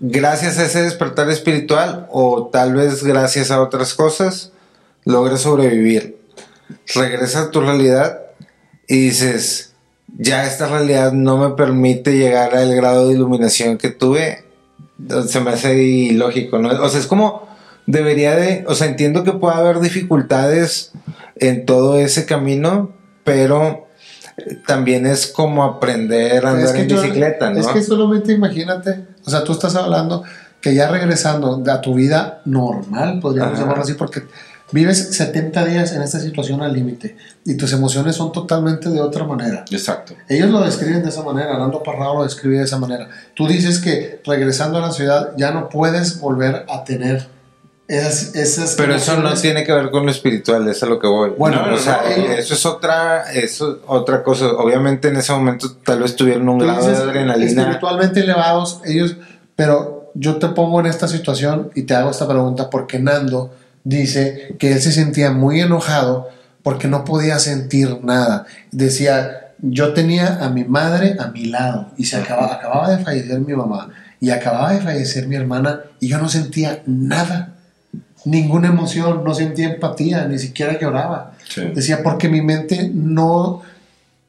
Gracias 0.00 0.58
a 0.58 0.66
ese 0.66 0.82
despertar 0.82 1.28
espiritual, 1.30 2.06
o 2.10 2.46
tal 2.52 2.74
vez 2.74 3.02
gracias 3.02 3.50
a 3.50 3.60
otras 3.60 3.94
cosas, 3.94 4.52
logras 5.04 5.40
sobrevivir. 5.40 6.18
Regresas 6.94 7.46
a 7.46 7.50
tu 7.50 7.60
realidad 7.60 8.20
y 8.86 9.06
dices, 9.06 9.72
ya 10.16 10.46
esta 10.46 10.68
realidad 10.68 11.12
no 11.12 11.36
me 11.36 11.56
permite 11.56 12.16
llegar 12.16 12.54
al 12.54 12.74
grado 12.74 13.08
de 13.08 13.14
iluminación 13.14 13.76
que 13.76 13.88
tuve. 13.88 14.44
Se 15.26 15.40
me 15.40 15.50
hace 15.50 15.74
ilógico, 15.74 16.58
¿no? 16.58 16.70
O 16.82 16.88
sea, 16.88 17.00
es 17.00 17.06
como 17.06 17.47
debería 17.88 18.36
de, 18.36 18.64
o 18.68 18.74
sea, 18.74 18.86
entiendo 18.86 19.24
que 19.24 19.32
puede 19.32 19.56
haber 19.56 19.80
dificultades 19.80 20.92
en 21.36 21.64
todo 21.64 21.98
ese 21.98 22.26
camino, 22.26 22.92
pero 23.24 23.86
eh, 24.36 24.58
también 24.66 25.06
es 25.06 25.26
como 25.26 25.64
aprender 25.64 26.44
a 26.44 26.50
andar 26.50 26.76
en 26.76 26.86
yo- 26.88 27.00
bicicleta, 27.00 27.50
¿no? 27.50 27.58
Es 27.58 27.66
que 27.68 27.82
solamente 27.82 28.32
imagínate, 28.32 29.06
o 29.24 29.30
sea, 29.30 29.42
tú 29.42 29.52
estás 29.52 29.74
hablando 29.74 30.22
que 30.60 30.74
ya 30.74 30.88
regresando 30.90 31.62
a 31.66 31.80
tu 31.80 31.94
vida 31.94 32.42
normal, 32.44 33.20
podríamos 33.20 33.54
Ajá. 33.54 33.62
llamarlo 33.62 33.84
así, 33.84 33.94
porque 33.94 34.22
vives 34.70 35.16
70 35.16 35.64
días 35.64 35.92
en 35.92 36.02
esta 36.02 36.20
situación 36.20 36.60
al 36.60 36.74
límite 36.74 37.16
y 37.46 37.56
tus 37.56 37.72
emociones 37.72 38.16
son 38.16 38.32
totalmente 38.32 38.90
de 38.90 39.00
otra 39.00 39.24
manera. 39.24 39.64
Exacto. 39.70 40.12
Ellos 40.28 40.50
lo 40.50 40.60
describen 40.60 41.02
de 41.02 41.08
esa 41.08 41.22
manera, 41.22 41.56
Nando 41.56 41.82
Parrado 41.82 42.16
lo 42.16 42.24
describe 42.24 42.58
de 42.58 42.64
esa 42.64 42.76
manera. 42.78 43.08
Tú 43.34 43.46
dices 43.48 43.78
que 43.78 44.20
regresando 44.26 44.76
a 44.76 44.82
la 44.82 44.92
ciudad 44.92 45.30
ya 45.38 45.52
no 45.52 45.70
puedes 45.70 46.20
volver 46.20 46.66
a 46.68 46.84
tener 46.84 47.37
esas... 47.88 48.34
esas 48.34 48.74
Pero 48.76 48.94
eso 48.94 49.16
no 49.16 49.34
tiene 49.34 49.64
que 49.64 49.72
ver 49.72 49.90
con 49.90 50.04
lo 50.04 50.12
espiritual, 50.12 50.68
es 50.68 50.82
a 50.82 50.86
lo 50.86 50.98
que 50.98 51.06
voy. 51.06 51.30
Bueno, 51.36 51.64
o 51.72 51.76
sea, 51.78 52.02
no, 52.04 52.28
no. 52.28 52.32
eso 52.32 52.54
es 52.54 52.66
otra, 52.66 53.32
eso 53.32 53.72
es 53.72 53.78
otra 53.86 54.22
cosa. 54.22 54.52
Obviamente 54.52 55.08
en 55.08 55.16
ese 55.16 55.32
momento 55.32 55.72
tal 55.84 56.02
vez 56.02 56.14
tuvieron 56.14 56.48
un 56.48 56.58
grado 56.58 56.86
de 56.86 56.96
adrenalina. 56.96 57.62
espiritualmente 57.62 58.20
elevados, 58.20 58.80
ellos, 58.84 59.16
pero 59.56 60.12
yo 60.14 60.36
te 60.36 60.48
pongo 60.48 60.80
en 60.80 60.86
esta 60.86 61.08
situación 61.08 61.70
y 61.74 61.82
te 61.82 61.94
hago 61.94 62.10
esta 62.10 62.28
pregunta 62.28 62.70
porque 62.70 62.98
Nando 62.98 63.54
dice 63.84 64.54
que 64.58 64.72
él 64.72 64.80
se 64.80 64.92
sentía 64.92 65.30
muy 65.30 65.60
enojado 65.60 66.28
porque 66.62 66.88
no 66.88 67.04
podía 67.04 67.38
sentir 67.38 68.00
nada. 68.02 68.46
Decía, 68.70 69.52
yo 69.60 69.94
tenía 69.94 70.44
a 70.44 70.50
mi 70.50 70.64
madre 70.64 71.16
a 71.18 71.28
mi 71.28 71.46
lado 71.46 71.92
y 71.96 72.04
se 72.04 72.16
acaba, 72.16 72.52
acababa 72.52 72.90
de 72.90 73.02
fallecer 73.02 73.40
mi 73.40 73.54
mamá 73.54 73.90
y 74.20 74.30
acababa 74.30 74.72
de 74.72 74.80
fallecer 74.80 75.26
mi 75.26 75.36
hermana 75.36 75.82
y 76.00 76.08
yo 76.08 76.18
no 76.18 76.28
sentía 76.28 76.82
nada, 76.86 77.54
ninguna 78.24 78.68
emoción, 78.68 79.22
no 79.24 79.34
sentía 79.34 79.70
empatía, 79.74 80.26
ni 80.26 80.38
siquiera 80.38 80.78
lloraba. 80.78 81.32
Sí. 81.48 81.62
Decía, 81.74 82.02
porque 82.02 82.28
mi 82.28 82.42
mente 82.42 82.90
no, 82.92 83.62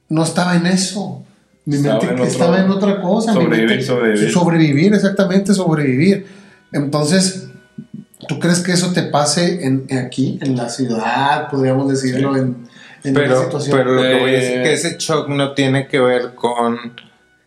no 0.09 0.23
estaba 0.23 0.55
en 0.55 0.67
eso. 0.67 1.23
Mi 1.65 1.75
Estaba 1.77 1.95
mente 1.99 2.07
en 2.07 2.13
otro- 2.19 2.25
estaba 2.31 2.59
en 2.59 2.69
otra 2.71 3.01
cosa. 3.01 3.33
sobrevivir, 3.33 3.67
mente- 3.69 3.85
sobrevivir. 3.85 4.31
Sobrevivir, 4.31 4.93
exactamente, 4.93 5.53
sobrevivir. 5.53 6.27
Entonces, 6.71 7.45
¿Tú 8.27 8.37
crees 8.37 8.59
que 8.59 8.73
eso 8.73 8.91
te 8.91 9.03
pase 9.03 9.65
en, 9.65 9.85
en 9.87 9.97
aquí, 9.99 10.37
en 10.41 10.57
la 10.57 10.67
ciudad, 10.69 11.49
podríamos 11.49 11.87
decirlo, 11.89 12.35
en, 12.35 12.67
en 13.05 13.11
una 13.11 13.19
Pero, 13.21 13.43
situación 13.45 13.77
pero 13.77 13.93
lo 13.93 14.01
que 14.01 14.19
voy 14.19 14.29
a 14.31 14.33
decir 14.33 14.57
Eh, 14.59 14.63
que 14.63 14.73
ese 14.73 14.97
shock 14.99 15.29
no 15.29 15.53
tiene 15.53 15.87
que 15.87 15.99
ver 16.01 16.35
con 16.35 16.77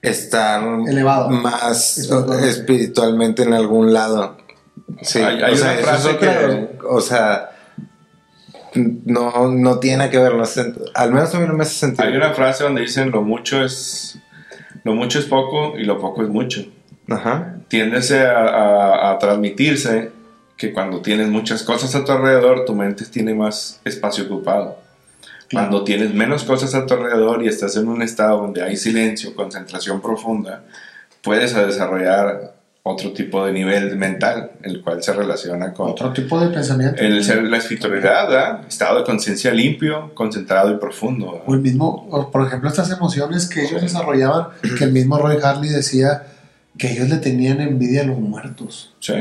estar 0.01 0.63
Elevado. 0.89 1.29
más 1.29 1.99
espiritualmente 2.43 3.43
en 3.43 3.53
algún 3.53 3.93
lado. 3.93 4.39
Sí, 5.03 5.19
Hay- 5.21 5.43
hay 5.43 5.53
o 5.53 5.57
sea, 5.57 5.73
una 5.73 5.81
eso 5.81 5.83
es 5.83 5.87
frase 5.87 6.09
otra- 6.11 6.39
que- 6.39 6.69
o 6.89 7.01
sea, 7.01 7.51
no, 8.75 9.49
no 9.49 9.79
tiene 9.79 10.09
que 10.11 10.19
ver, 10.19 10.35
no 10.35 10.45
sé, 10.47 10.73
al 10.95 11.13
menos 11.13 11.35
a 11.35 11.41
mí 11.41 11.47
no 11.47 11.55
me 11.55 11.63
hace 11.63 11.75
sentido. 11.75 12.07
Hay 12.09 12.17
una 12.17 12.33
frase 12.33 12.65
donde 12.65 12.83
dicen 12.83 13.11
lo 13.11 13.23
mucho 13.23 13.63
es 13.65 14.19
lo 14.85 14.95
mucho 14.95 15.19
es 15.19 15.27
poco 15.27 15.75
y 15.79 15.85
lo 15.85 15.99
poco 16.01 16.23
es 16.23 16.29
mucho. 16.29 16.65
Ajá. 17.09 17.57
Tiéndese 17.69 18.21
a, 18.27 18.41
a- 18.41 19.13
a 19.13 19.19
transmitirse 19.19 20.11
que 20.57 20.73
cuando 20.73 21.03
tienes 21.03 21.29
muchas 21.29 21.63
cosas 21.63 21.95
a 21.95 22.05
tu 22.05 22.13
alrededor, 22.13 22.65
tu 22.65 22.75
mente 22.75 23.05
tiene 23.07 23.35
más 23.35 23.81
espacio 23.85 24.25
ocupado. 24.25 24.79
Cuando 25.53 25.85
tienes 25.85 26.15
menos 26.15 26.45
cosas 26.45 26.75
a 26.75 26.87
tu 26.87 26.95
alrededor 26.95 27.43
y 27.45 27.49
estás 27.49 27.77
en 27.77 27.87
un 27.89 28.01
estado 28.01 28.39
donde 28.41 28.63
hay 28.63 28.77
silencio, 28.77 29.35
concentración 29.35 30.01
profunda, 30.01 30.65
puedes 31.21 31.55
desarrollar 31.55 32.55
otro 32.85 33.13
tipo 33.13 33.47
de 33.47 33.53
nivel 33.53 33.97
mental, 33.97 34.53
el 34.63 34.83
cual 34.83 35.03
se 35.03 35.13
relaciona 35.13 35.73
con 35.73 35.91
otro 35.91 36.13
tipo 36.13 36.41
de 36.41 36.49
pensamiento. 36.49 37.01
el 37.01 37.23
ser, 37.23 37.45
la 37.45 37.59
espiritualidad, 37.59 38.67
estado 38.67 38.99
de 38.99 39.05
conciencia 39.05 39.53
limpio, 39.53 40.13
concentrado 40.15 40.73
y 40.73 40.79
profundo. 40.79 41.45
O 41.47 41.55
el 41.55 41.61
mismo, 41.61 42.09
o 42.11 42.31
por 42.31 42.45
ejemplo, 42.45 42.69
estas 42.69 42.91
emociones 42.91 43.49
que 43.49 43.63
ellos 43.65 43.83
desarrollaban, 43.83 44.49
que 44.77 44.85
el 44.85 44.93
mismo 44.93 45.17
Roy 45.17 45.37
Harley 45.41 45.71
decía 45.71 46.25
que 46.77 46.91
ellos 46.93 47.09
le 47.09 47.19
tenían 47.19 47.61
envidia 47.61 48.03
a 48.03 48.05
los 48.05 48.19
muertos. 48.19 48.93
Sí, 48.99 49.15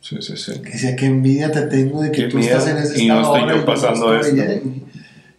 sí, 0.00 0.16
sí. 0.20 0.36
sí. 0.36 0.60
Que 0.60 0.70
decía 0.70 0.96
que 0.96 1.06
envidia 1.06 1.52
te 1.52 1.62
tengo 1.62 2.02
de 2.02 2.10
que 2.10 2.22
Qué 2.24 2.28
tú 2.28 2.38
miedo, 2.38 2.58
estás 2.58 2.68
en 2.68 2.78
ese 2.78 3.00
y 3.00 3.06
no 3.06 3.20
estado 3.20 3.36
estoy 3.36 3.48
yo 3.48 3.54
ahora 3.54 3.66
pasando 3.66 4.06
no 4.08 4.20
estoy 4.20 4.40
esto. 4.40 4.68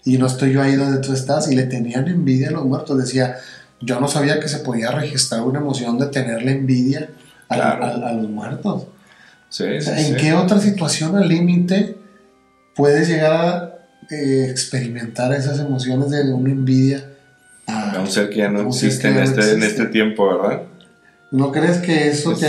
y, 0.05 0.13
y 0.13 0.17
no 0.17 0.27
estoy 0.27 0.53
yo 0.53 0.61
ahí 0.61 0.75
donde 0.75 0.99
tú 1.05 1.11
estás. 1.11 1.51
Y 1.51 1.55
le 1.55 1.63
tenían 1.63 2.07
envidia 2.07 2.47
a 2.47 2.51
los 2.51 2.63
muertos. 2.63 2.97
Decía, 2.97 3.35
yo 3.81 3.99
no 3.99 4.07
sabía 4.07 4.39
que 4.39 4.47
se 4.47 4.59
podía 4.59 4.91
registrar 4.91 5.41
una 5.41 5.59
emoción 5.59 5.99
de 5.99 6.05
tenerle 6.05 6.53
envidia 6.53 7.09
a, 7.49 7.55
Claro. 7.55 7.85
a- 7.85 8.09
a 8.09 8.13
los 8.13 8.29
muertos. 8.29 8.83
Sí, 9.49 9.63
O 9.63 9.81
sea, 9.81 9.97
sí, 9.97 10.05
¿En 10.11 10.15
sí. 10.15 10.21
qué 10.21 10.33
otra 10.33 10.59
situación 10.59 11.17
al 11.17 11.27
límite 11.27 11.97
puedes 12.75 13.07
llegar 13.07 13.33
a 13.33 13.75
eh, 14.11 14.47
experimentar 14.49 15.33
esas 15.33 15.59
emociones 15.59 16.09
de 16.11 16.31
una 16.33 16.51
envidia? 16.51 17.05
a- 17.67 17.91
A 17.93 17.99
un 18.01 18.07
ser 18.07 18.29
que 18.29 18.37
ya 18.37 18.49
no 18.49 18.67
existe 18.67 19.07
en 19.09 19.15
no 19.15 19.21
este, 19.21 19.51
en 19.53 19.63
este 19.63 19.85
tiempo, 19.87 20.27
¿verdad? 20.27 20.63
¿No 21.31 21.51
crees 21.51 21.77
que 21.77 22.07
eso 22.09 22.33
te, 22.33 22.47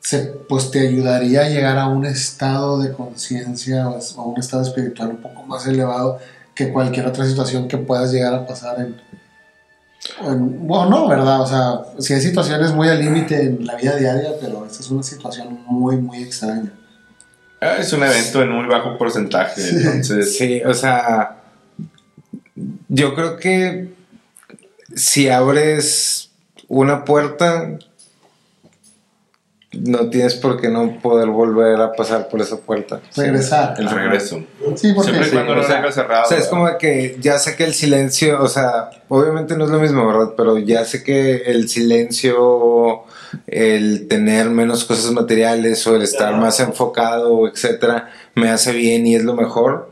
se, 0.00 0.18
pues 0.48 0.70
te 0.70 0.80
ayudaría 0.86 1.42
a 1.42 1.48
llegar 1.48 1.78
a 1.78 1.86
un 1.88 2.04
estado 2.04 2.78
de 2.82 2.92
conciencia 2.92 3.88
o 3.88 3.98
a 4.20 4.22
un 4.26 4.38
estado 4.38 4.62
espiritual 4.62 5.10
un 5.10 5.16
poco 5.18 5.42
más 5.44 5.66
elevado 5.66 6.18
que 6.54 6.70
cualquier 6.72 7.06
otra 7.06 7.24
situación 7.24 7.66
que 7.68 7.78
puedas 7.78 8.12
llegar 8.12 8.34
a 8.34 8.46
pasar 8.46 8.78
en... 8.80 8.96
en- 10.22 10.66
bueno, 10.66 10.88
no, 10.90 11.08
¿verdad? 11.08 11.40
O 11.40 11.46
sea, 11.46 11.80
si 11.98 12.12
hay 12.14 12.20
situaciones 12.20 12.72
muy 12.72 12.88
al 12.88 13.00
límite 13.00 13.40
en 13.42 13.66
la 13.66 13.74
vida 13.76 13.96
diaria, 13.96 14.30
pero 14.40 14.64
esta 14.66 14.80
es 14.80 14.90
una 14.90 15.02
situación 15.02 15.58
muy, 15.66 15.96
muy 15.96 16.22
extraña. 16.22 16.72
Ah, 17.60 17.76
Es 17.78 17.92
un 17.92 18.02
evento 18.02 18.42
en 18.42 18.50
muy 18.50 18.66
bajo 18.66 18.98
porcentaje, 18.98 19.60
Sí. 19.60 19.76
entonces... 19.76 20.36
Sí, 20.36 20.62
o 20.64 20.74
sea, 20.74 21.36
yo 22.88 23.14
creo 23.14 23.36
que 23.38 23.94
si 24.94 25.28
abres 25.28 26.30
una 26.68 27.04
puerta, 27.04 27.78
no 29.80 30.10
tienes 30.10 30.34
por 30.34 30.60
qué 30.60 30.68
no 30.68 30.98
poder 31.00 31.28
volver 31.28 31.80
a 31.80 31.92
pasar 31.92 32.28
por 32.28 32.40
esa 32.40 32.58
puerta. 32.58 33.00
Regresar. 33.16 33.74
El 33.78 33.88
regreso. 33.88 34.42
Sí, 34.76 34.92
porque 34.92 35.10
Siempre 35.10 35.24
sí, 35.24 35.30
cuando 35.32 35.52
o 35.52 35.56
lo 35.56 35.64
sea, 35.64 35.92
cerrado. 35.92 36.24
O 36.24 36.28
sea, 36.28 36.38
es 36.38 36.48
como 36.48 36.66
que 36.78 37.16
ya 37.20 37.38
sé 37.38 37.56
que 37.56 37.64
el 37.64 37.74
silencio, 37.74 38.42
o 38.42 38.48
sea, 38.48 38.90
obviamente 39.08 39.56
no 39.56 39.64
es 39.64 39.70
lo 39.70 39.78
mismo, 39.78 40.06
¿verdad? 40.06 40.34
Pero 40.36 40.58
ya 40.58 40.84
sé 40.84 41.02
que 41.02 41.42
el 41.46 41.68
silencio, 41.68 43.04
el 43.46 44.08
tener 44.08 44.50
menos 44.50 44.84
cosas 44.84 45.10
materiales 45.12 45.86
o 45.86 45.96
el 45.96 46.02
estar 46.02 46.34
más 46.36 46.60
enfocado, 46.60 47.48
etcétera, 47.48 48.10
me 48.34 48.50
hace 48.50 48.72
bien 48.72 49.06
y 49.06 49.14
es 49.14 49.24
lo 49.24 49.34
mejor. 49.34 49.90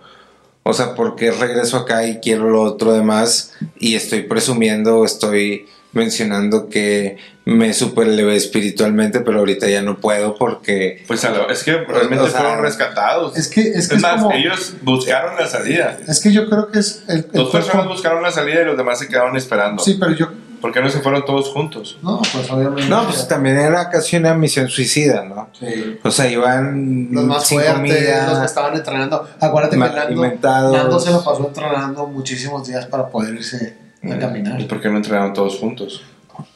O 0.65 0.73
sea, 0.73 0.95
porque 0.95 1.33
regreso 1.33 1.77
acá 1.77 2.07
y 2.07 2.19
quiero 2.19 2.49
lo 2.49 2.63
otro 2.63 2.93
demás 2.93 3.53
y 3.79 3.97
estoy 3.97 4.23
presumiendo, 4.23 5.05
estoy 5.05 5.67
mencionando 5.93 6.69
que 6.69 7.17
me 7.45 7.73
super 7.75 8.07
elevé 8.07 8.37
espiritualmente, 8.37 9.21
pero 9.21 9.41
ahorita 9.41 9.69
ya 9.69 9.83
no 9.83 9.99
puedo 9.99 10.37
porque 10.37 11.03
Pues 11.09 11.23
lo- 11.25 11.51
es 11.51 11.65
que 11.65 11.77
realmente 11.79 12.25
O 12.25 12.29
sea, 12.29 12.41
fueron 12.41 12.63
rescatados. 12.63 13.37
Es 13.37 13.49
que 13.49 13.61
es, 13.63 13.67
que 13.73 13.79
Es 13.79 13.91
es 13.93 14.01
más, 14.03 14.23
como... 14.23 14.33
ellos 14.35 14.75
buscaron 14.83 15.37
la 15.37 15.47
salida. 15.49 15.99
Es 16.07 16.21
que 16.21 16.33
yo 16.33 16.49
creo 16.49 16.71
que 16.71 16.79
es... 16.79 17.03
El, 17.09 17.17
el 17.19 17.23
Dos 17.33 17.51
cuerpo- 17.51 17.53
personas 17.53 17.89
buscaron 17.89 18.23
la 18.23 18.31
salida 18.31 18.63
y 18.63 18.65
los 18.65 18.77
demás 18.77 18.99
se 18.99 19.09
quedaron 19.09 19.37
esperando. 19.37 19.83
Sí, 19.83 19.97
pero 19.99 20.13
yo... 20.13 20.29
¿Por 20.61 20.71
qué 20.73 20.81
no 20.81 20.89
se 20.89 21.01
fueron 21.01 21.25
todos 21.25 21.49
juntos? 21.49 21.99
No, 22.03 22.23
pues 22.33 22.49
obviamente... 22.49 22.89
No, 22.89 23.03
pues 23.05 23.27
también 23.27 23.57
era 23.59 23.91
casi 23.91 24.17
una 24.17 24.33
misión 24.35 24.69
suicida, 24.69 25.25
¿no? 25.25 25.49
Sí. 25.59 25.99
O 26.05 26.11
sea, 26.13 26.31
iban 26.31 27.09
Los 27.11 27.25
más 27.25 27.45
sin 27.49 27.59
fuertes, 27.59 27.75
comida, 27.75 28.29
los 28.31 28.39
que 28.39 28.45
estaban 28.47 28.75
entrenando. 28.77 29.29
Acuérdate 29.41 29.75
que. 29.75 30.39
Nando 30.41 31.01
se 31.01 31.11
lo 31.11 31.25
pasó 31.25 31.45
entrenando 31.49 32.07
muchísimos 32.07 32.65
días 32.69 32.87
para 32.87 33.09
poder 33.09 33.35
irse 33.35 33.77
a 34.03 34.17
¿Y 34.17 34.19
caminar. 34.19 34.67
por 34.67 34.81
qué 34.81 34.89
no 34.89 34.97
entrenaron 34.97 35.33
todos 35.33 35.59
juntos? 35.59 36.03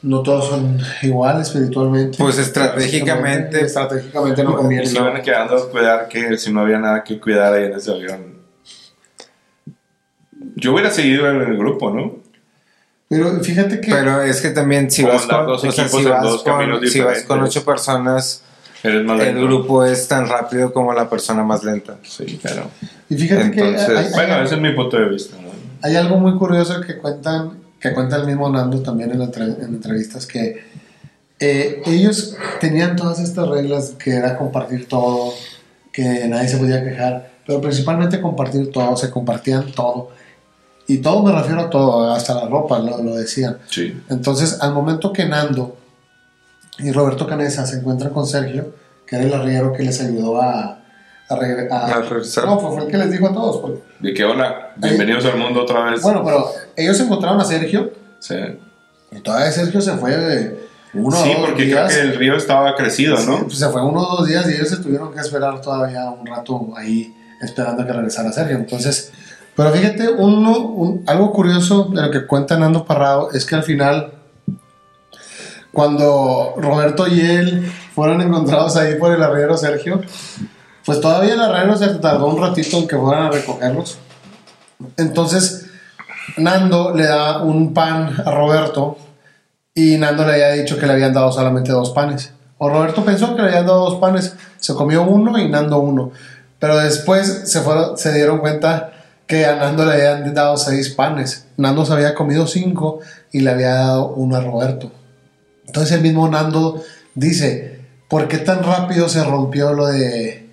No 0.03 0.22
todos 0.22 0.49
son 0.49 0.78
iguales 1.03 1.49
espiritualmente. 1.49 2.16
Pues 2.18 2.38
estratégicamente- 2.38 3.61
Estratégicamente 3.61 4.42
no 4.42 4.57
conviene. 4.57 4.84
Y 4.84 4.86
se 4.86 4.97
iban 4.97 5.20
quedando 5.22 5.57
a 5.57 5.70
cuidar 5.70 6.09
que 6.09 6.36
si 6.38 6.53
no 6.53 6.61
había 6.62 6.78
nada 6.78 7.05
que 7.05 7.20
cuidar 7.20 7.53
ahí 7.53 7.64
en 7.64 7.74
ese 7.74 7.90
avión. 7.92 8.36
Yo 10.57 10.72
hubiera 10.72 10.90
seguido 10.90 11.28
en 11.30 11.42
el 11.42 11.57
grupo, 11.59 11.90
¿no? 11.90 12.16
Pero 13.09 13.38
fíjate 13.42 13.80
que... 13.80 13.90
Pero 13.92 14.22
es 14.22 14.40
que 14.40 14.51
también 14.51 14.90
si 14.90 15.05
vas 15.05 15.26
con, 15.26 15.49
o 15.51 15.59
sea, 15.59 15.70
si 15.70 15.80
vas 15.82 16.42
con, 16.42 16.88
si 16.88 17.01
vas 17.01 17.22
con 17.22 17.42
ocho 17.42 17.64
personas, 17.64 18.42
Eres 18.82 19.05
más 19.05 19.20
el 19.20 19.40
grupo 19.40 19.84
es 19.84 20.09
tan 20.09 20.26
rápido 20.28 20.72
como 20.72 20.92
la 20.92 21.09
persona 21.09 21.42
más 21.44 21.62
lenta. 21.64 21.99
Sí, 22.03 22.38
claro. 22.42 22.70
y 23.09 23.16
fíjate 23.16 23.51
que 23.53 23.61
entonces- 23.61 23.88
hay, 23.88 24.05
hay- 24.07 24.12
Bueno, 24.12 24.42
ese 24.42 24.55
es 24.57 24.61
mi 24.61 24.72
punto 24.72 24.97
de 24.97 25.09
vista. 25.09 25.36
Hay 25.83 25.97
algo 25.97 26.18
muy 26.18 26.37
curioso 26.37 26.81
que 26.81 26.99
cuentan, 26.99 27.59
que 27.81 27.93
cuenta 27.93 28.16
el 28.16 28.27
mismo 28.27 28.49
Nando 28.49 28.83
también 28.83 29.12
en, 29.12 29.22
en 29.22 29.74
entrevistas, 29.74 30.27
que 30.27 30.64
eh, 31.39 31.83
ellos 31.87 32.37
tenían 32.61 32.97
todas 32.97 33.20
estas 33.20 33.49
reglas 33.49 33.95
que 33.99 34.12
era 34.12 34.37
compartir 34.37 34.89
todo, 34.89 35.33
que 35.93 36.27
nadie 36.29 36.49
se 36.49 36.57
podía 36.57 36.83
quejar, 36.83 37.31
pero 37.47 37.61
principalmente 37.61 38.20
compartir 38.20 38.70
todo, 38.72 38.97
se 38.97 39.11
compartían 39.11 39.72
todo. 39.72 40.11
Y 40.89 40.99
todo 40.99 41.22
me 41.22 41.33
refiero 41.33 41.62
a 41.62 41.70
todo, 41.70 42.12
hasta 42.12 42.35
la 42.35 42.47
ropa, 42.47 42.79
lo, 42.79 43.03
lo 43.03 43.14
decían. 43.16 43.59
Sí. 43.68 44.01
Entonces, 44.09 44.59
al 44.61 44.72
momento 44.72 45.12
que 45.12 45.27
Nando 45.27 45.77
y 46.79 46.93
Roberto 46.93 47.27
Canesa 47.27 47.66
se 47.66 47.79
encuentran 47.79 48.12
con 48.12 48.27
Sergio, 48.27 48.74
que 49.07 49.16
era 49.16 49.24
el 49.24 49.35
arriero 49.35 49.72
que 49.72 49.83
les 49.83 50.01
ayudó 50.01 50.41
a, 50.41 50.86
a, 51.29 51.37
regre- 51.37 51.68
a- 51.70 51.87
A 51.87 52.01
regresar. 52.03 52.45
No, 52.47 52.59
pues 52.59 52.74
fue 52.74 52.85
el 52.85 52.91
que 52.91 52.99
les 52.99 53.11
dijo 53.11 53.27
a 53.29 53.33
todos. 53.33 53.57
porque- 53.59 53.83
De 54.01 54.14
que 54.14 54.24
hola, 54.24 54.72
bienvenidos 54.77 55.24
al 55.24 55.39
mundo 55.39 55.62
otra 55.62 55.91
vez. 55.91 56.03
bueno, 56.03 56.22
pero 56.24 56.47
ellos 56.77 56.99
encontraron 57.01 57.41
a 57.41 57.45
Sergio 57.45 57.91
sí, 58.18 58.35
y 59.12 59.20
todavía 59.20 59.51
Sergio 59.51 59.81
se 59.81 59.93
fue 59.93 60.16
de 60.16 60.66
uno 60.95 61.16
Sí, 61.16 61.31
o 61.31 61.41
dos 61.41 61.49
porque 61.51 61.64
días. 61.64 61.93
creo 61.93 62.03
que 62.03 62.09
el 62.12 62.16
río 62.18 62.37
estaba 62.37 62.74
crecido, 62.74 63.16
Sí, 63.16 63.27
¿no? 63.27 63.45
pues 63.45 63.59
se 63.59 63.68
fue 63.68 63.83
uno 63.85 64.01
o 64.01 64.16
dos 64.18 64.29
días 64.29 64.49
y 64.49 64.55
ellos 64.55 64.68
se 64.68 64.77
tuvieron 64.79 65.12
que 65.12 65.20
esperar 65.20 65.61
todavía 65.61 66.05
un 66.11 66.27
rato 66.27 66.68
ahí 66.77 67.14
esperando 67.43 67.83
a 67.83 67.87
que 67.87 67.93
regresara 67.93 68.33
Sergio. 68.33 68.57
Entonces, 68.57 69.12
pero 69.57 69.70
fíjate, 69.72 70.09
uno, 70.11 70.59
un- 70.59 71.03
algo 71.07 71.33
curioso 71.33 71.85
de 71.95 72.03
lo 72.03 72.11
que 72.11 72.27
cuenta 72.27 72.59
Nando 72.59 72.85
Parrado 72.85 73.31
es 73.33 73.45
que 73.45 73.55
al 73.55 73.62
final, 73.62 74.12
cuando 75.72 76.55
Roberto 76.57 77.07
y 77.09 77.20
él 77.20 77.70
fueron 77.95 78.20
encontrados 78.22 78.77
ahí 78.77 78.95
por 78.97 79.12
el 79.12 79.22
arriero 79.22 79.57
Sergio, 79.57 80.01
pues 80.87 81.01
todavía 81.01 81.34
el 81.34 81.41
arriero 81.41 81.76
se 81.76 81.89
tardó 81.97 82.28
un 82.28 82.41
ratito 82.41 82.78
en 82.78 82.87
que 82.87 82.97
fueran 82.97 83.24
a 83.24 83.30
recogerlos. 83.32 83.99
Entonces, 84.97 85.66
Nando 86.37 86.95
le 86.95 87.07
da 87.07 87.43
un 87.43 87.74
pan 87.74 88.14
a 88.24 88.30
Roberto 88.30 88.97
y 89.74 89.97
Nando 89.97 90.24
le 90.24 90.34
había 90.34 90.53
dicho 90.53 90.78
que 90.78 90.87
le 90.87 90.93
habían 90.93 91.12
dado 91.12 91.32
solamente 91.32 91.72
dos 91.72 91.91
panes. 91.91 92.32
O 92.59 92.70
Roberto 92.70 93.05
pensó 93.05 93.34
que 93.34 93.43
le 93.43 93.49
habían 93.49 93.66
dado 93.66 93.91
dos 93.91 93.97
panes, 93.97 94.37
se 94.59 94.74
comió 94.74 95.03
uno 95.03 95.37
y 95.39 95.49
Nando 95.49 95.78
uno. 95.80 96.12
Pero 96.61 96.78
después 96.78 97.43
se, 97.47 97.61
fueron, 97.62 97.99
se 97.99 98.14
dieron 98.14 98.39
cuenta 98.39 98.93
que 99.26 99.45
a 99.45 99.57
Nando 99.57 99.84
le 99.84 99.93
habían 99.93 100.32
dado 100.34 100.57
seis 100.57 100.91
panes. 100.91 101.49
Nando 101.57 101.84
se 101.84 101.95
había 101.95 102.14
comido 102.14 102.47
cinco 102.47 103.01
y 103.32 103.41
le 103.41 103.51
había 103.51 103.74
dado 103.74 104.11
uno 104.11 104.37
a 104.37 104.41
Roberto. 104.41 104.93
Entonces 105.66 105.97
el 105.97 106.03
mismo 106.03 106.28
Nando 106.28 106.80
dice, 107.16 107.80
¿por 108.09 108.28
qué 108.28 108.39
tan 108.39 108.62
rápido 108.62 109.09
se 109.09 109.24
rompió 109.24 109.72
lo 109.72 109.89
de 109.89 110.45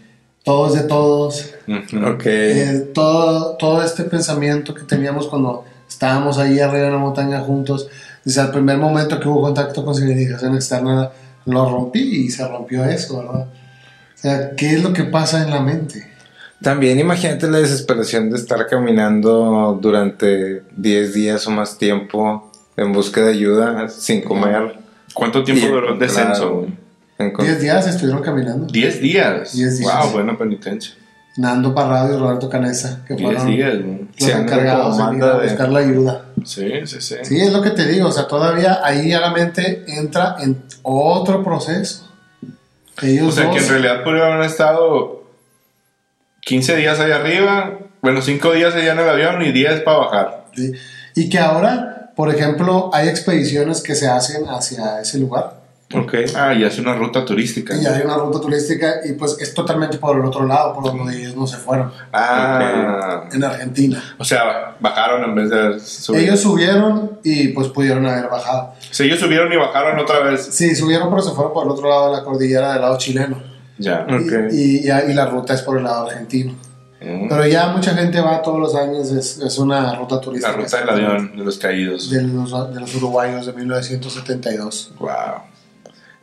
todo 0.44 0.68
es 0.68 0.74
de 0.74 0.88
todos. 0.88 1.54
Ok. 1.68 2.26
Eh, 2.26 2.92
todo, 2.94 3.56
todo 3.58 3.82
este 3.82 4.04
pensamiento 4.04 4.74
que 4.74 4.84
teníamos 4.84 5.28
cuando 5.28 5.66
estábamos 5.88 6.38
ahí 6.38 6.60
arriba 6.60 6.88
en 6.88 6.94
la 6.94 7.00
montaña 7.00 7.40
juntos, 7.40 7.88
desde 8.24 8.42
el 8.42 8.50
primer 8.50 8.78
momento 8.78 9.20
que 9.20 9.28
hubo 9.28 9.42
contacto 9.42 9.84
con 9.86 9.96
civilización 9.96 10.56
externa, 10.56 11.10
lo 11.46 11.70
rompí 11.70 12.26
y 12.26 12.30
se 12.30 12.48
rompió 12.48 12.84
eso, 12.86 13.20
¿verdad? 13.20 13.48
O 13.48 14.18
sea, 14.18 14.56
¿qué 14.56 14.74
es 14.74 14.84
lo 14.84 14.94
que 14.94 15.04
pasa 15.04 15.44
en 15.44 15.50
la 15.50 15.62
mente? 15.62 16.12
También 16.62 16.98
imagínate 17.00 17.50
la 17.50 17.60
desesperación 17.60 18.30
de 18.30 18.38
estar 18.38 18.68
caminando 18.68 19.78
durante 19.82 20.64
10 20.78 21.14
días 21.14 21.46
o 21.48 21.52
más 21.52 21.78
tiempo 21.78 22.50
en 22.78 22.94
busca 22.94 23.22
de 23.22 23.32
ayuda, 23.32 23.90
sin 23.90 24.22
comer. 24.22 24.78
¿Cuánto 25.14 25.44
tiempo 25.44 25.68
duró 25.68 25.94
el 25.94 26.00
descenso? 26.00 26.62
Claro. 26.62 26.83
10 27.32 27.62
días 27.62 27.88
estuvieron 27.88 28.22
caminando. 28.22 28.68
10 28.68 29.02
días. 29.02 29.56
Wow, 29.82 30.12
buena 30.12 30.38
penitencia. 30.38 30.96
Nando 31.36 31.74
Parrado 31.74 32.14
y 32.16 32.20
Roberto 32.20 32.48
Canesa, 32.48 33.04
que 33.08 33.18
fueron 33.18 33.48
días, 33.48 33.74
los 33.74 34.08
sí, 34.18 34.30
encargados 34.30 34.98
de 34.98 35.18
ir 35.18 35.24
a 35.24 35.38
buscar 35.40 35.70
la 35.70 35.80
ayuda. 35.80 36.26
Sí, 36.46 36.86
sí, 36.86 37.02
sí. 37.02 37.16
Sí, 37.24 37.42
es 37.42 37.52
lo 37.52 37.62
que 37.64 37.72
te 37.72 37.88
digo, 37.88 38.10
o 38.10 38.12
sea, 38.12 38.28
todavía 38.28 38.82
ahí 38.84 39.10
ya 39.10 39.20
la 39.20 39.32
mente 39.32 39.84
entra 39.88 40.36
en 40.40 40.64
otro 40.84 41.44
proceso. 41.44 42.12
O 43.26 43.32
sea, 43.32 43.50
que 43.50 43.58
en 43.58 43.68
realidad 43.68 44.04
podrían 44.04 44.34
haber 44.34 44.46
estado 44.46 45.24
15 46.42 46.76
días 46.76 47.00
allá 47.00 47.16
arriba, 47.16 47.80
bueno, 48.04 48.22
5 48.22 48.52
días 48.54 48.76
allá 48.76 48.94
en 48.94 49.00
el 49.00 49.10
avión 49.10 49.42
y 49.42 49.52
10 49.52 49.82
para 49.82 49.98
bajar. 49.98 50.46
Sí. 50.56 50.72
Y 51.16 51.30
que 51.30 51.40
ahora, 51.40 52.12
por 52.16 52.30
ejemplo, 52.30 52.92
hay 52.94 53.08
expediciones 53.08 53.82
que 53.82 53.96
se 53.96 54.08
hacen 54.08 54.46
hacia 54.48 55.02
ese 55.02 55.18
lugar 55.18 55.63
Ok. 55.94 56.14
Ah, 56.36 56.54
y 56.54 56.64
es 56.64 56.78
una 56.80 56.96
ruta 56.96 57.24
turística. 57.26 57.76
Y 57.76 57.86
hay 57.86 58.02
una 58.04 58.16
ruta 58.18 58.40
turística 58.42 58.96
y 59.06 59.14
pues 59.14 59.38
es 59.40 59.54
totalmente 59.54 59.98
por 59.98 60.18
el 60.18 60.26
otro 60.26 60.46
lado, 60.46 60.74
por 60.74 60.84
donde 60.86 61.18
ellos 61.18 61.36
no 61.36 61.46
se 61.48 61.58
fueron, 61.58 61.92
Ah, 62.12 63.26
en 63.32 63.44
Argentina. 63.44 64.04
o 64.18 64.24
sea, 64.24 64.76
bajaron 64.80 65.24
en 65.24 65.36
vez 65.36 65.50
de 65.50 65.80
subir. 65.80 66.22
Ellos 66.24 66.40
subieron 66.42 67.20
y 67.24 67.50
pues 67.50 67.68
pudieron 67.70 68.06
haber 68.06 68.28
bajado. 68.30 68.74
O 68.90 68.94
sea, 68.94 69.06
ellos 69.06 69.20
subieron 69.20 69.52
y 69.52 69.58
bajaron 69.58 70.00
otra 70.00 70.20
vez. 70.20 70.46
Sí, 70.52 70.76
subieron 70.76 71.10
pero 71.10 71.22
se 71.22 71.32
fueron 71.32 71.54
por 71.54 71.66
el 71.66 71.72
otro 71.72 71.90
lado 71.90 72.12
de 72.12 72.18
la 72.18 72.24
cordillera 72.24 72.74
del 72.74 72.82
lado 72.82 72.98
chileno. 72.98 73.42
Ya. 73.78 74.06
Y- 74.10 74.14
Ok. 74.14 74.32
Y, 74.52 74.84
ya- 74.84 75.04
y 75.06 75.14
la 75.14 75.26
ruta 75.26 75.54
es 75.54 75.62
por 75.62 75.78
el 75.78 75.84
lado 75.84 76.08
argentino. 76.08 76.54
Mm. 77.02 77.28
Pero 77.28 77.46
ya 77.48 77.68
mucha 77.68 77.94
gente 77.96 78.22
va 78.22 78.42
todos 78.42 78.60
los 78.62 78.76
años, 78.76 79.12
es, 79.12 79.38
es 79.40 79.58
una 79.58 79.94
ruta 79.96 80.22
turística. 80.22 80.52
La 80.56 80.64
ruta 80.64 80.78
del 80.80 80.90
avión 80.90 81.36
de 81.36 81.44
los 81.44 81.58
caídos. 81.58 82.10
De 82.10 82.22
los, 82.22 82.74
de 82.74 82.80
los 82.80 82.96
uruguayos 82.96 83.46
de 83.46 83.52
1972. 83.54 84.94
Wow. 85.00 85.10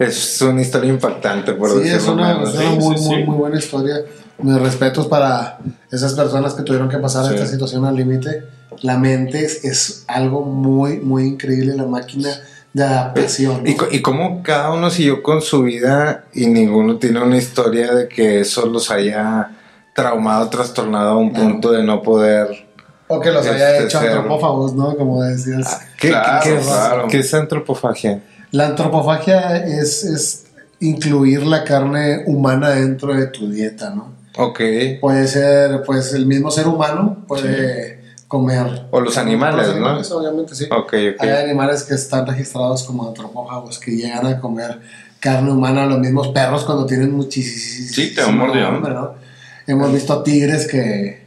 Es 0.00 0.40
una 0.42 0.62
historia 0.62 0.90
impactante, 0.90 1.52
por 1.52 1.70
Sí, 1.70 1.78
decirlo 1.80 1.96
es 1.98 2.08
una, 2.08 2.28
menos. 2.34 2.48
es 2.48 2.54
una 2.56 2.70
Sí, 2.70 2.76
muy, 2.78 2.96
sí, 2.98 3.04
muy, 3.04 3.16
sí. 3.18 3.24
muy 3.24 3.36
buena 3.36 3.58
historia. 3.58 3.96
Mis 4.42 4.58
respetos 4.60 5.06
para 5.06 5.58
esas 5.92 6.14
personas 6.14 6.54
que 6.54 6.62
tuvieron 6.62 6.88
que 6.88 6.96
pasar 6.98 7.26
Sí. 7.26 7.34
esta 7.34 7.46
situación 7.46 7.84
al 7.84 7.94
límite. 7.96 8.44
La 8.82 8.96
mente 8.96 9.44
es, 9.44 9.62
es 9.64 10.04
algo 10.08 10.42
muy, 10.42 10.98
muy 11.00 11.24
increíble, 11.26 11.74
la 11.76 11.84
máquina 11.84 12.30
de 12.72 12.82
adaptación. 12.84 13.62
¿no? 13.64 13.68
Y, 13.68 13.76
y 13.90 14.00
cómo 14.00 14.42
cada 14.42 14.70
uno 14.72 14.88
siguió 14.90 15.22
con 15.22 15.42
su 15.42 15.62
vida 15.64 16.24
y 16.32 16.46
ninguno 16.46 16.96
tiene 16.96 17.20
una 17.22 17.36
historia 17.36 17.92
de 17.94 18.08
que 18.08 18.40
eso 18.40 18.64
los 18.66 18.90
haya 18.90 19.50
traumado, 19.94 20.48
trastornado 20.48 21.10
a 21.10 21.16
un 21.18 21.30
Claro. 21.30 21.44
punto 21.50 21.72
de 21.72 21.82
no 21.82 22.00
poder... 22.00 22.48
o 23.08 23.20
que 23.20 23.30
los 23.32 23.44
haya 23.46 23.72
este, 23.72 23.84
hecho 23.84 23.98
ser- 24.00 24.12
antropófagos, 24.12 24.72
¿no? 24.74 24.96
Como 24.96 25.20
decías. 25.22 25.80
¿Qué, 25.98 26.08
Claro, 26.08 26.40
qué- 26.42 26.48
qué 26.50 26.56
es, 26.58 26.66
claro. 26.66 27.06
qué 27.08 27.18
es 27.18 27.34
antropofagia? 27.34 28.22
La 28.52 28.66
antropofagia 28.66 29.56
es, 29.64 30.04
es 30.04 30.46
incluir 30.80 31.44
la 31.44 31.64
carne 31.64 32.24
humana 32.26 32.70
dentro 32.70 33.14
de 33.14 33.26
tu 33.26 33.50
dieta, 33.50 33.90
¿no? 33.90 34.12
Ok. 34.36 34.60
Puede 35.00 35.26
ser, 35.26 35.82
pues, 35.84 36.12
el 36.14 36.26
mismo 36.26 36.50
ser 36.50 36.66
humano 36.66 37.24
puede 37.26 38.00
comer. 38.28 38.86
O 38.90 39.00
los 39.00 39.18
animales, 39.18 39.66
Los 39.66 39.76
¿no? 39.76 39.86
animales, 39.86 40.10
obviamente, 40.12 40.54
sí. 40.54 40.64
Ok, 40.70 40.94
ok. 41.14 41.22
Hay 41.22 41.30
animales 41.44 41.82
que 41.82 41.94
están 41.94 42.26
registrados 42.26 42.84
como 42.84 43.08
antropófagos, 43.08 43.78
que 43.78 43.92
llegan 43.92 44.26
a 44.26 44.40
comer 44.40 44.80
carne 45.20 45.52
humana, 45.52 45.84
los 45.86 45.98
mismos 45.98 46.28
perros 46.28 46.64
cuando 46.64 46.86
tienen 46.86 47.12
muchísimo 47.12 47.88
Sí, 47.92 48.14
te 48.14 48.22
hambre, 48.22 48.62
¿no? 48.94 49.14
Hemos 49.66 49.92
visto 49.92 50.22
tigres 50.22 50.66
que 50.66 51.26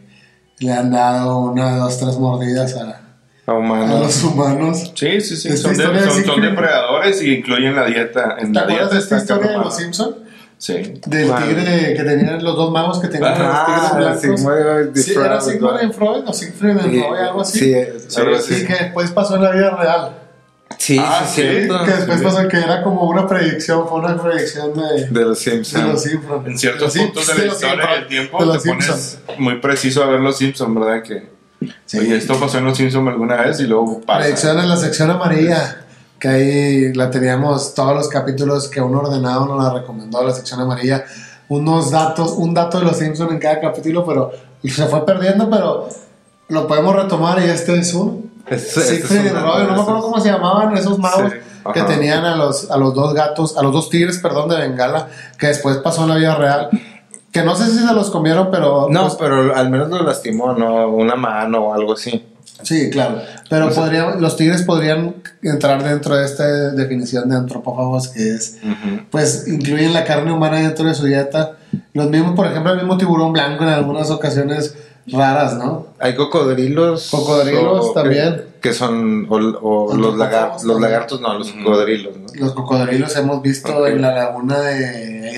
le 0.59 0.73
han 0.73 0.91
dado 0.91 1.39
una, 1.39 1.77
dos, 1.77 1.99
tres 1.99 2.17
mordidas 2.17 2.75
a, 2.75 3.02
A 3.45 3.53
los 3.53 4.23
humanos. 4.23 4.93
Sí, 4.95 5.19
sí, 5.19 5.35
sí. 5.35 5.57
Son, 5.57 5.75
de- 5.75 5.83
son- 6.23 6.41
depredadores 6.41 7.21
y 7.21 7.33
incluyen 7.35 7.75
la 7.75 7.85
dieta. 7.85 8.37
En 8.39 8.53
¿Te 8.53 8.59
la 8.61 8.67
dieta 8.67 8.87
de 8.87 8.99
esta 8.99 9.17
historia 9.17 9.51
de 9.51 9.57
los. 9.57 9.75
Simpsons? 9.75 10.15
Sí. 10.57 10.75
Del 11.07 11.27
tigre 11.35 11.61
de- 11.65 11.93
que 11.93 12.03
tenían 12.03 12.41
los 12.41 12.55
dos 12.55 12.71
magos 12.71 12.99
que 13.01 13.09
tenían 13.09 13.33
Ah, 13.35 13.65
los 14.07 14.21
tigres 14.21 14.43
blancos. 14.45 14.93
De 14.93 15.01
Sí, 15.03 15.11
era 15.11 15.41
Freud, 15.41 15.53
Sigmund 15.53 15.77
and 15.79 15.93
Freud 15.93 16.23
o 16.25 16.31
Siegfried 16.33 16.77
Sí, 16.79 17.01
Roy, 17.01 17.19
algo 17.19 17.41
así. 17.41 17.59
Sí, 17.59 17.75
Sí, 18.07 18.21
algo 18.21 18.37
sí. 18.39 18.53
así. 18.53 18.63
Y 18.63 18.67
que 18.67 18.73
después 18.85 19.11
pasó 19.11 19.35
en 19.35 19.43
la 19.43 19.51
vida 19.51 19.75
real. 19.75 20.19
Sí, 20.77 20.97
Ah, 21.01 21.23
sí, 21.25 21.41
sí, 21.41 21.41
cierto. 21.41 21.83
Que 21.83 21.91
después 21.91 22.21
pasó 22.21 22.47
que 22.47 22.57
era 22.57 22.81
como 22.81 23.03
una 23.09 23.27
predicción, 23.27 23.87
fue 23.89 23.99
una 23.99 24.21
predicción 24.21 24.71
de, 24.73 25.07
De 25.09 25.21
los 25.25 25.43
de 25.43 25.51
Simpsons. 25.51 25.83
los 25.85 26.01
Simpsons. 26.01 26.47
En 26.47 26.57
ciertos 26.57 26.93
Sí, 26.93 26.99
puntos 26.99 27.27
de 27.27 27.33
la 27.39 27.45
historia 27.53 27.73
y 27.73 27.77
Simpsons. 27.77 27.97
el 27.99 28.07
tiempo 28.07 28.37
De 28.37 28.45
te 28.45 28.53
los 28.53 28.63
pones 28.63 28.85
Simpsons. 28.85 29.19
muy 29.39 29.59
preciso 29.59 30.03
a 30.03 30.07
ver 30.07 30.21
los 30.21 30.37
Simpsons, 30.37 30.75
¿verdad? 30.79 31.03
Que, 31.03 31.32
Sí. 31.85 31.99
oye, 31.99 32.17
esto 32.17 32.39
pasó 32.39 32.57
en 32.57 32.65
los 32.65 32.77
Simpsons 32.77 33.07
alguna 33.07 33.37
vez 33.37 33.59
y 33.59 33.63
luego 33.63 34.01
pasa. 34.01 34.19
Predicción 34.21 34.59
en 34.59 34.69
la 34.69 34.77
sección 34.77 35.09
amarilla. 35.11 35.79
Que 36.19 36.27
ahí 36.29 36.93
la 36.93 37.11
teníamos 37.11 37.73
todos 37.73 37.93
los 37.95 38.07
capítulos 38.07 38.69
que 38.69 38.79
un 38.79 38.95
ordenado 38.95 39.45
nos 39.45 39.61
la 39.61 39.73
recomendó, 39.73 40.23
la 40.25 40.31
sección 40.33 40.61
amarilla. 40.61 41.03
Unos 41.49 41.91
datos, 41.91 42.31
un 42.37 42.53
dato 42.53 42.79
de 42.79 42.85
los 42.85 42.95
Simpsons 42.97 43.31
en 43.31 43.39
cada 43.39 43.59
capítulo, 43.59 44.05
pero 44.05 44.31
se 44.63 44.85
fue 44.85 45.05
perdiendo, 45.05 45.49
pero 45.49 45.89
lo 46.47 46.65
podemos 46.67 46.95
retomar 46.95 47.41
y 47.41 47.49
este 47.49 47.77
es 47.77 47.93
uno. 47.93 48.19
Es- 48.47 48.77
este 48.77 48.81
Siegfried 48.81 49.25
es 49.25 49.31
una- 49.33 49.41
Roy, 49.41 49.63
no 49.67 49.75
me 49.75 49.81
acuerdo 49.81 50.01
cómo 50.01 50.19
se 50.21 50.29
llamaban 50.29 50.77
esos 50.77 50.97
magos 50.97 51.31
Sí, 51.33 51.37
que 51.73 51.81
tenían 51.83 52.23
a 52.25 52.35
los, 52.37 52.71
a 52.71 52.77
los 52.77 52.93
dos 52.93 53.13
gatos, 53.13 53.57
a 53.57 53.61
los 53.61 53.73
dos 53.73 53.89
tigres, 53.89 54.17
perdón, 54.19 54.47
de 54.49 54.55
Bengala, 54.57 55.09
que 55.37 55.47
después 55.47 55.77
pasó 55.77 56.03
en 56.03 56.09
la 56.09 56.15
vida 56.15 56.35
real. 56.35 56.69
Que 57.33 57.41
no 57.43 57.55
sé 57.55 57.65
si 57.65 57.79
se 57.79 57.93
los 57.93 58.11
comieron, 58.11 58.49
pero. 58.51 58.87
No, 58.89 59.01
pues, 59.01 59.15
pero 59.15 59.55
al 59.55 59.69
menos 59.71 59.89
lo 59.89 60.03
lastimó, 60.03 60.53
¿no? 60.53 60.87
Una 60.89 61.15
mano 61.15 61.65
o 61.65 61.73
algo 61.73 61.93
así. 61.93 62.23
sí, 62.61 62.91
claro. 62.91 63.19
Pero 63.49 63.71
podrían, 63.71 64.21
los 64.21 64.37
tigres 64.37 64.61
podrían 64.61 65.15
entrar 65.41 65.83
dentro 65.83 66.15
de 66.15 66.25
esta 66.25 66.45
definición 66.71 67.29
de 67.29 67.35
antropófagos, 67.35 68.09
que 68.09 68.35
es. 68.35 68.59
Pues 69.09 69.47
incluyen 69.47 69.93
la 69.93 70.05
carne 70.05 70.31
humana 70.31 70.59
dentro 70.59 70.87
de 70.87 70.93
su 70.93 71.05
dieta. 71.05 71.57
Los 71.93 72.09
mismos, 72.11 72.35
por 72.35 72.45
ejemplo, 72.45 72.71
el 72.71 72.77
mismo 72.77 72.97
tiburón 72.97 73.33
blanco 73.33 73.63
en 73.63 73.71
algunas 73.71 74.11
ocasiones 74.11 74.75
raras, 75.07 75.55
¿no? 75.57 75.87
Hay 75.99 76.15
cocodrilos. 76.15 77.09
Cocodrilos 77.11 77.87
o- 77.89 77.93
también. 77.93 78.45
Que, 78.61 78.69
que 78.69 78.73
son. 78.73 79.27
O, 79.29 79.35
o 79.35 79.95
los, 79.95 80.15
lagar- 80.15 80.53
los 80.63 80.79
lagartos, 80.79 81.19
no, 81.19 81.33
los 81.37 81.51
cocodrilos, 81.51 82.15
¿no? 82.17 82.25
Los 82.35 82.53
cocodrilos 82.53 83.15
hemos 83.17 83.41
visto 83.41 83.77
Ok. 83.77 83.87
en 83.87 84.01
la 84.01 84.13
laguna 84.13 84.59
de, 84.61 84.79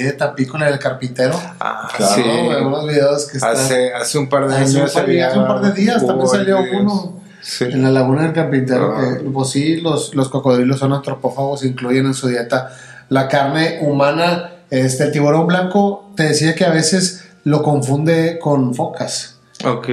de 0.03 0.11
Tampico, 0.13 0.57
la 0.57 0.68
del 0.68 0.80
carpintero. 0.80 1.34
Ah, 1.59 1.89
Claro, 1.95 2.16
sí. 2.16 2.22
¿no? 2.26 2.51
Algunos 2.51 2.88
videos 2.88 3.26
que 3.26 3.38
están. 3.38 3.55
Hace, 3.55 3.93
hace 3.93 4.18
un 4.20 4.30
par 4.30 4.47
de 4.47 4.55
Hace 4.55 4.72
un 4.76 4.82
años. 4.82 4.91
par 4.93 5.03
hace 5.09 5.39
un 5.39 5.47
par 5.47 5.61
de 5.61 5.72
días 5.74 6.05
también 6.05 6.28
salió 6.28 6.57
uno. 6.80 7.22
Sí. 7.41 7.66
En 7.66 7.84
la 7.84 7.91
laguna 7.91 8.24
del 8.24 8.34
carpintero, 8.34 8.95
Ah. 8.97 9.18
que 9.20 9.24
pues 9.30 9.49
sí, 9.49 9.78
los, 9.78 10.16
los 10.16 10.30
cocodrilos 10.30 10.80
son 10.80 10.93
antropófagos, 10.93 11.63
incluyen 11.63 12.05
en 12.07 12.13
su 12.16 12.28
dieta 12.28 12.72
la 13.09 13.28
carne 13.28 13.80
humana. 13.82 14.51
Este 14.72 15.03
el 15.03 15.11
tiburón 15.11 15.45
blanco, 15.45 16.11
te 16.16 16.24
decía 16.24 16.55
que 16.55 16.66
a 16.66 16.72
veces 16.72 17.24
lo 17.43 17.61
confunde 17.61 18.39
con 18.39 18.74
focas. 18.74 19.35
Ok. 19.66 19.88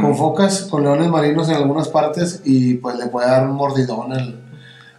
Con 0.00 0.16
focas, 0.16 0.62
con 0.70 0.82
leones 0.82 1.08
marinos 1.08 1.48
en 1.48 1.56
algunas 1.56 1.88
partes 1.88 2.40
y 2.44 2.74
pues 2.74 2.96
le 2.96 3.06
puede 3.06 3.28
dar 3.28 3.44
un 3.46 3.54
mordidón 3.56 4.12
al, 4.12 4.40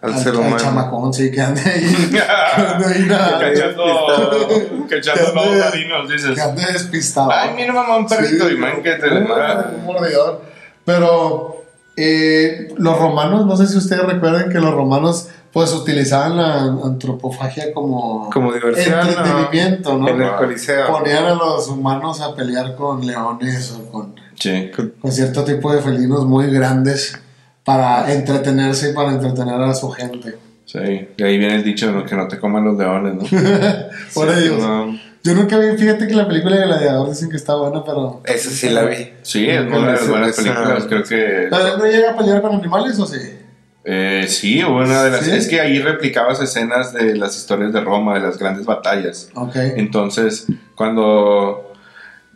Al 0.02 0.18
ser 0.18 0.36
humano. 0.36 0.58
chamacón, 0.58 1.14
sí, 1.14 1.32
que 1.32 1.42
ande 1.42 1.62
ahí. 1.62 2.10
que 2.12 2.22
ande 2.22 2.86
ahí 2.86 3.06
nada, 3.08 3.40
Cachando, 3.40 4.88
cachando 4.90 5.34
lobos 5.36 5.58
marinos, 5.58 6.10
dices. 6.10 6.36
que 6.36 6.42
ande 6.42 6.64
despistado. 6.74 7.32
Ay, 7.32 7.52
mira 7.56 7.74
mamá, 7.74 7.98
un 7.98 8.08
perrito. 8.08 8.48
Sí, 8.48 8.54
y 8.56 8.58
man, 8.58 8.82
que 8.84 8.92
te 8.94 9.10
le 9.10 9.18
un- 9.22 9.28
manda. 9.28 9.72
un 9.78 9.86
mordidón. 9.86 10.36
Pero 10.86 11.64
eh, 11.96 12.74
los 12.78 12.98
romanos, 13.00 13.46
no 13.46 13.58
sé 13.58 13.68
si 13.68 13.78
ustedes 13.78 14.04
recuerdan 14.04 14.50
que 14.50 14.60
los 14.60 14.74
romanos 14.74 15.30
pues 15.58 15.74
utilizaban 15.74 16.38
la 16.38 16.62
antropofagia 16.86 17.74
como, 17.74 18.30
Como 18.30 18.54
diversión. 18.54 19.00
entretenimiento, 19.00 19.98
¿no? 19.98 20.08
En 20.08 20.22
el 20.22 20.36
coliseo. 20.36 20.86
Ponían 21.00 21.26
a 21.26 21.34
los 21.34 21.68
humanos 21.68 22.22
a 22.22 22.36
pelear 22.36 22.76
con 22.76 23.04
leones 23.04 23.72
o 23.72 23.92
con, 23.92 24.14
Sí. 24.36 24.70
con 25.02 25.12
cierto 25.12 25.44
tipo 25.44 25.74
de 25.74 25.82
felinos 25.82 26.28
muy 26.28 26.46
grandes 26.52 27.20
para 27.64 28.14
entretenerse 28.14 28.92
y 28.92 28.94
para 28.94 29.14
entretener 29.14 29.60
a 29.60 29.74
su 29.74 29.90
gente. 29.90 30.38
Sí. 30.66 31.08
Y 31.18 31.24
ahí 31.24 31.40
viene 31.40 31.56
el 31.56 31.64
dicho 31.64 31.92
¿no? 31.92 32.06
que 32.06 32.16
no 32.16 32.28
te 32.28 32.38
coman 32.38 32.64
los 32.64 32.78
leones, 32.78 33.16
¿no? 33.16 33.22
Por 34.14 34.32
Sí, 34.36 34.40
ellos. 34.44 34.60
no. 34.60 34.96
Yo 35.24 35.34
nunca 35.34 35.58
vi, 35.58 35.76
fíjate 35.76 36.06
que 36.08 36.14
la 36.14 36.28
película 36.28 36.56
de 36.58 36.66
Gladiador 36.68 37.10
dicen 37.10 37.32
que 37.32 37.38
está 37.38 37.56
buena, 37.56 37.84
pero... 37.84 38.22
Esa 38.26 38.52
sí 38.52 38.70
la 38.70 38.84
vi. 38.84 39.10
Sí, 39.24 39.50
es 39.50 39.62
una 39.62 39.80
de 39.88 39.92
las 39.94 40.08
buenas 40.08 40.36
películas. 40.36 40.86
Creo 40.88 41.02
que. 41.04 41.48
¿Pero 41.50 41.78
no 41.80 41.86
llega 41.88 42.12
a 42.12 42.16
pelear 42.16 42.44
con 42.44 42.54
animales 42.54 43.00
o 43.00 43.08
sí? 43.08 43.18
Eh, 43.90 44.26
sí, 44.28 44.62
una 44.64 45.04
de 45.04 45.12
las. 45.12 45.22
¿Sí? 45.22 45.32
Es 45.32 45.48
que 45.48 45.62
ahí 45.62 45.80
replicabas 45.80 46.42
escenas 46.42 46.92
de 46.92 47.16
las 47.16 47.38
historias 47.38 47.72
de 47.72 47.80
Roma, 47.80 48.16
de 48.16 48.20
las 48.20 48.38
grandes 48.38 48.66
batallas. 48.66 49.30
Ok. 49.34 49.56
Entonces, 49.56 50.46
cuando 50.76 51.72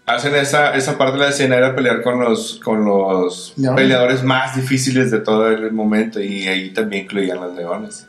hacen 0.06 0.34
esa, 0.36 0.74
esa 0.76 0.98
parte 0.98 1.18
de 1.18 1.24
la 1.26 1.30
escena 1.30 1.58
era 1.58 1.76
pelear 1.76 2.02
con 2.04 2.22
los, 2.22 2.62
con 2.64 2.86
los 2.86 3.54
peleadores 3.76 4.24
más 4.24 4.56
difíciles 4.56 5.12
de 5.12 5.20
todo 5.20 5.50
el 5.50 5.74
momento 5.74 6.22
y 6.22 6.48
ahí 6.48 6.72
también 6.72 7.04
incluían 7.04 7.42
los 7.42 7.54
leones. 7.54 8.08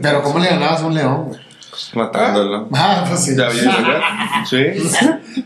Pero 0.00 0.22
¿cómo 0.22 0.38
le 0.38 0.48
ganabas 0.48 0.80
a 0.80 0.86
un 0.86 0.94
león? 0.94 1.30
Matándolo. 1.94 2.68
Ah, 2.72 3.04
pues 3.08 3.24
sí. 3.24 3.36
¿Ya 3.36 3.48
viste? 3.48 3.68
Sí. 4.48 4.56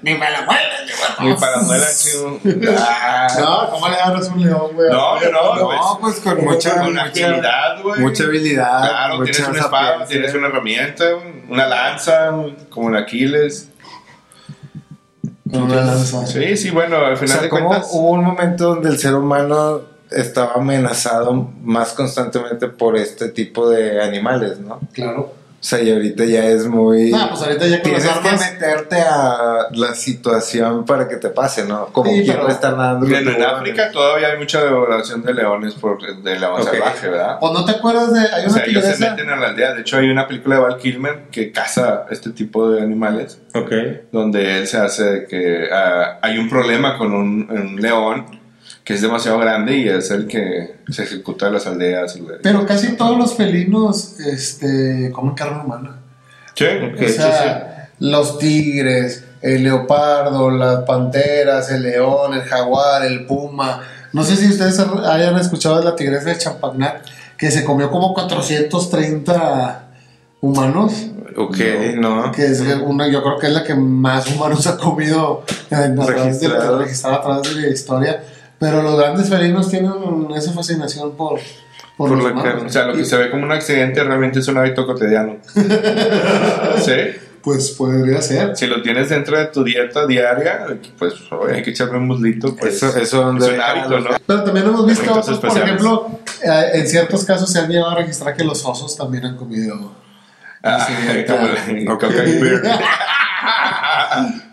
Ni 0.03 0.15
me 0.15 0.31
la 0.31 0.43
muelan, 0.43 0.87
Ni 1.21 1.35
para 1.35 1.59
muela, 1.63 1.87
chido. 1.97 2.39
Ah. 2.79 3.27
No, 3.39 3.71
¿cómo 3.71 3.89
le 3.89 3.95
agarras 3.97 4.29
un 4.29 4.43
león, 4.43 4.71
güey? 4.75 4.91
No, 4.91 5.21
no, 5.21 5.31
no. 5.57 5.73
No, 5.73 5.99
pues 6.01 6.17
con 6.21 6.43
mucha, 6.45 6.77
Con 6.79 6.91
mucha, 6.95 7.03
agilidad, 7.05 7.83
güey. 7.83 8.01
mucha 8.01 8.25
habilidad. 8.25 8.81
Claro, 8.89 9.17
mucha 9.19 9.33
tienes 9.33 9.49
una 9.51 9.61
espada, 9.61 10.05
tienes 10.07 10.35
una 10.35 10.47
herramienta, 10.49 11.05
una 11.49 11.67
lanza, 11.67 12.33
como 12.71 12.89
en 12.89 12.97
Aquiles. 12.97 13.69
Con 15.51 15.63
una 15.63 15.83
lanza. 15.83 16.27
Sí, 16.27 16.57
sí, 16.57 16.71
bueno, 16.71 16.97
al 16.97 17.13
O 17.13 17.17
final 17.17 17.29
sea, 17.35 17.43
de 17.43 17.49
cuentas. 17.51 17.89
hubo 17.93 18.11
un 18.13 18.25
momento 18.25 18.65
donde 18.75 18.89
el 18.89 18.99
ser 18.99 19.15
humano 19.15 19.83
estaba 20.11 20.55
amenazado 20.55 21.33
más 21.63 21.93
constantemente 21.93 22.69
por 22.69 22.97
este 22.97 23.29
tipo 23.29 23.69
de 23.69 24.03
animales, 24.03 24.59
¿no? 24.61 24.81
Claro. 24.93 25.35
O 25.59 25.69
sea, 25.69 25.83
y 25.83 25.91
ahorita 25.91 26.25
ya 26.27 26.45
es 26.45 26.67
muy... 26.69 27.13
Ah, 27.13 27.27
pues 27.31 27.43
ahorita 27.43 27.67
ya 27.67 27.77
con 27.79 27.83
Tienes 27.85 28.05
las 28.05 28.17
armas. 28.19 28.45
que 28.45 28.53
meterte 28.53 28.97
a 29.01 29.67
la 29.73 29.95
situación 29.95 30.85
para 30.85 31.09
que 31.09 31.17
te 31.17 31.31
pase, 31.31 31.65
¿no? 31.65 31.87
Como 31.87 32.11
Sí, 32.11 32.23
quien 32.23 32.37
pero- 32.37 32.49
no. 32.49 32.99
Bueno, 33.01 33.31
en 33.33 33.43
África 33.43 33.91
todavía 33.91 34.29
hay 34.29 34.39
mucha 34.39 34.63
devoración 34.63 35.23
de 35.25 35.35
leones 35.35 35.75
por 35.75 35.99
de 36.23 36.39
león 36.39 36.61
Ok. 36.61 36.69
salvaje, 36.69 37.09
¿verdad? 37.09 37.39
¿O 37.41 37.53
no 37.53 37.65
te 37.65 37.73
acuerdas 37.73 38.13
de.? 38.13 38.21
Hay 38.21 38.43
O 38.43 38.45
una 38.45 38.51
sea, 38.55 38.65
ellos 38.65 38.85
se 38.85 39.11
meten 39.11 39.29
a 39.31 39.37
la 39.37 39.49
aldea. 39.49 39.73
De 39.75 39.81
hecho, 39.81 39.97
hay 39.97 40.09
una 40.09 40.29
película 40.29 40.57
de 40.57 40.61
Val 40.63 40.77
Kilmer 40.79 41.23
que 41.33 41.51
caza 41.51 42.05
este 42.11 42.31
tipo 42.31 42.71
de 42.71 42.83
animales, 42.83 43.41
Ok. 43.55 43.73
donde 44.13 44.59
él 44.59 44.67
se 44.69 44.77
hace 44.79 45.05
de 45.05 45.27
que 45.27 45.69
ah, 45.73 46.19
hay 46.23 46.39
un 46.39 46.49
problema 46.49 46.97
con 46.97 47.13
un, 47.13 47.49
un 47.51 47.77
león 47.81 48.36
que 48.87 48.95
es 48.95 49.03
demasiado 49.03 49.39
grande 49.41 49.77
y 49.79 49.89
es 49.89 50.13
el 50.13 50.29
que 50.29 50.77
se 50.89 51.03
ejecuta 51.03 51.49
en 51.49 51.55
las 51.55 51.67
aldeas. 51.67 52.17
Pero 52.41 52.65
casi 52.65 52.93
todos 52.97 53.19
los 53.19 53.35
felinos 53.35 54.21
este, 54.21 55.11
comen 55.13 55.35
carne 55.35 55.65
humana. 55.65 55.97
Sí, 56.55 56.65
Ok. 56.65 57.03
o 57.05 57.09
sea, 57.09 57.91
los 57.99 58.39
tigres, 58.39 59.25
el 59.43 59.65
leopardo, 59.65 60.51
las 60.51 60.85
panteras, 60.85 61.69
el 61.73 61.83
león, 61.83 62.35
el 62.35 62.43
jaguar, 62.43 63.05
el 63.05 63.27
puma. 63.27 63.83
No 64.13 64.23
sé 64.23 64.37
si 64.37 64.47
ustedes 64.49 64.79
hayan 64.79 65.37
escuchado 65.37 65.79
de 65.81 65.85
la 65.85 65.97
tigresa 65.97 66.29
de 66.31 66.39
Champagnat, 66.39 67.05
que 67.37 67.51
se 67.51 67.65
comió 67.65 67.91
como 67.91 68.15
430 68.15 69.89
humanos. 70.43 70.93
Ok, 71.37 71.59
no. 71.97 72.31
Que 72.31 72.47
es 72.47 72.61
una, 72.61 73.09
yo 73.09 73.21
creo 73.23 73.39
que 73.39 73.49
es 73.49 73.53
la 73.53 73.65
que 73.65 73.75
más 73.75 74.29
humanos 74.31 74.65
ha 74.69 74.77
comido 74.79 75.43
en, 75.71 76.01
a 76.01 76.07
través 76.07 76.41
de, 76.41 76.49
Registrado. 76.49 76.79
registrada 76.79 77.17
a 77.17 77.23
través 77.23 77.55
de 77.57 77.61
la 77.63 77.69
historia. 77.69 78.25
Pero 78.59 78.83
los 78.83 78.99
grandes 78.99 79.29
felinos 79.29 79.69
tienen 79.69 79.93
esa 80.35 80.53
fascinación 80.53 81.13
por, 81.17 81.41
por, 81.97 82.09
Por 82.09 82.35
la. 82.35 82.57
O 82.65 82.69
sea, 82.69 82.87
lo 82.87 82.95
que 82.95 83.05
se 83.05 83.17
ve 83.17 83.31
como 83.31 83.45
un 83.45 83.53
accidente 83.53 84.03
realmente 84.03 84.39
es 84.39 84.49
un 84.49 84.57
hábito 84.59 84.87
cotidiano. 84.87 85.37
¿Sí? 86.85 86.93
Pues 87.43 87.71
podría 87.73 88.21
ser. 88.23 88.57
Si 88.57 88.67
lo 88.67 88.83
tienes 88.83 89.09
dentro 89.09 89.39
de 89.39 89.47
tu 89.47 89.63
dieta 89.63 90.05
diaria, 90.07 90.67
pues 90.99 91.15
oye, 91.31 91.57
hay 91.57 91.63
que 91.63 91.71
echarle 91.71 91.99
un 91.99 92.09
muslito. 92.09 92.57
Pues, 92.57 92.83
Eso, 92.83 92.99
es 92.99 93.13
un 93.13 93.41
hábito, 93.61 94.01
¿no? 94.01 94.11
Pero 94.27 94.43
también 94.43 94.67
hemos 94.67 94.85
visto 94.85 95.09
otros, 95.11 95.27
por 95.39 95.51
especiales. 95.51 95.65
ejemplo, 95.69 96.19
eh, 96.43 96.71
en 96.75 96.89
ciertos 96.89 97.25
casos 97.25 97.53
se 97.53 97.61
han 97.61 97.69
llegado 97.69 97.91
a 97.91 97.95
registrar 97.97 98.35
que 98.35 98.43
los 98.43 98.65
osos 98.65 98.97
también 98.97 99.27
han 99.27 99.37
comido 99.37 99.95
Ah, 100.63 100.85
Sí, 100.89 101.25
como 101.29 101.47
el. 101.47 102.63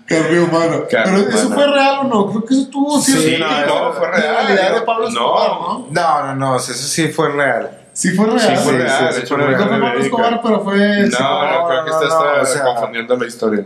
carne 0.07 0.39
humana. 0.39 0.77
Carne 0.89 1.23
Pero 1.23 1.29
eso 1.37 1.47
humana. 1.47 1.55
fue 1.55 1.73
real 1.73 1.99
o 1.99 2.03
no? 2.05 2.27
Creo 2.29 2.45
que 2.45 2.53
eso 2.53 2.67
tuvo 2.69 3.01
Sí, 3.01 3.11
cierto 3.13 3.45
no, 3.47 3.85
no, 3.85 3.93
fue 3.93 4.07
real. 4.11 4.35
realidad 4.47 4.73
de 4.75 4.81
Pablo 4.81 5.09
No. 5.09 5.09
Escobar, 5.09 5.49
¿no? 5.61 5.87
No, 5.89 6.23
no, 6.27 6.35
no, 6.35 6.55
eso 6.57 6.73
sí 6.73 7.07
fue 7.09 7.29
real. 7.29 7.79
Sí 7.93 8.09
fue 8.11 8.25
real. 8.25 8.39
Sí, 8.39 8.47
fue 8.63 8.73
Sí, 8.73 8.77
real. 8.79 9.13
sí, 9.13 9.19
es 9.23 9.29
fue 9.29 9.37
real. 9.37 9.51
No 9.51 9.57
fue 9.67 9.79
Pablo. 9.79 9.99
Escobar, 10.03 10.41
pero 10.43 10.59
fue... 10.61 10.77
No, 10.77 11.17
sí, 11.17 11.23
no, 11.23 11.67
creo 11.67 11.85
que 11.85 11.91
no, 11.91 12.01
está, 12.01 12.15
no, 12.37 12.41
o 12.41 12.45
sea- 12.45 12.63
confundiendo 12.63 13.17
la 13.17 13.25
historia. 13.27 13.65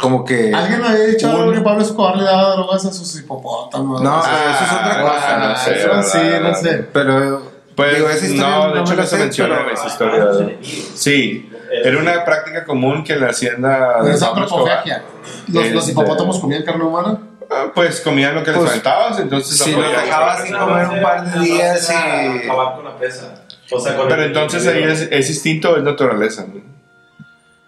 Como 0.00 0.24
que... 0.24 0.52
Alguien 0.52 0.80
me 0.80 0.88
había 0.88 1.04
dicho 1.06 1.30
algo 1.30 1.52
que 1.52 1.60
Pablo 1.60 1.82
Escobar 1.82 2.16
le 2.16 2.24
daba 2.24 2.54
drogas 2.56 2.84
a 2.86 2.92
sus 2.92 3.16
hipopótamos. 3.18 4.00
No, 4.02 4.22
sé. 4.22 4.28
pero 4.32 4.50
eso 4.50 4.64
es 4.64 4.72
otra 4.72 4.98
Ah, 4.98 5.02
cosa. 5.02 5.38
no 5.48 5.56
sé, 5.56 5.78
eso 5.78 5.88
¿verdad? 5.88 6.02
sí, 6.04 6.18
no 6.42 6.54
sé. 6.54 6.88
Pero... 6.92 7.54
Pues 7.76 7.96
digo, 7.96 8.08
esa 8.08 8.24
historia 8.26 8.56
no, 8.68 8.72
de 8.72 8.80
hecho 8.82 8.94
la 8.94 9.02
no 9.02 9.08
se 9.08 9.16
menciona 9.18 9.60
en 9.62 9.70
esa 9.70 9.86
historia. 9.88 10.26
Sí, 10.94 11.50
era 11.84 11.98
una 11.98 12.24
práctica 12.24 12.64
común 12.64 13.04
que 13.04 13.12
en 13.12 13.20
la 13.20 13.28
hacienda 13.28 13.98
Pero 14.02 14.18
de 14.18 14.26
antropofagia. 14.26 15.02
Los, 15.48 15.70
los 15.70 15.88
Este- 15.88 15.92
hipopótamos 15.92 16.38
comían 16.40 16.62
carne 16.64 16.84
humana. 16.84 17.18
ah, 17.50 17.66
Pues 17.74 18.00
comían 18.00 18.34
lo 18.34 18.42
que 18.42 18.50
les 18.50 18.58
Pues, 18.58 18.70
aventabas, 18.70 19.18
entonces 19.20 19.56
si 19.58 19.72
lo 19.72 19.78
lo 19.80 19.84
podían- 19.86 20.04
dejabas 20.04 20.42
sin 20.42 20.56
comer 20.56 20.88
un 20.88 21.02
par 21.02 21.24
de 21.32 21.40
días 21.40 21.90
y... 21.90 22.38
Acabar 22.48 22.74
con 22.76 22.84
la 22.84 22.96
presa. 22.96 23.34
O 23.70 23.78
sea, 23.80 23.96
con 23.96 24.08
Pero 24.08 24.22
el- 24.22 24.28
entonces 24.28 24.66
ahí 24.66 24.82
es, 24.82 25.08
es 25.10 25.30
instinto 25.30 25.72
o 25.72 25.76
es 25.76 25.82
naturaleza. 25.82 26.44
¿no? 26.52 26.74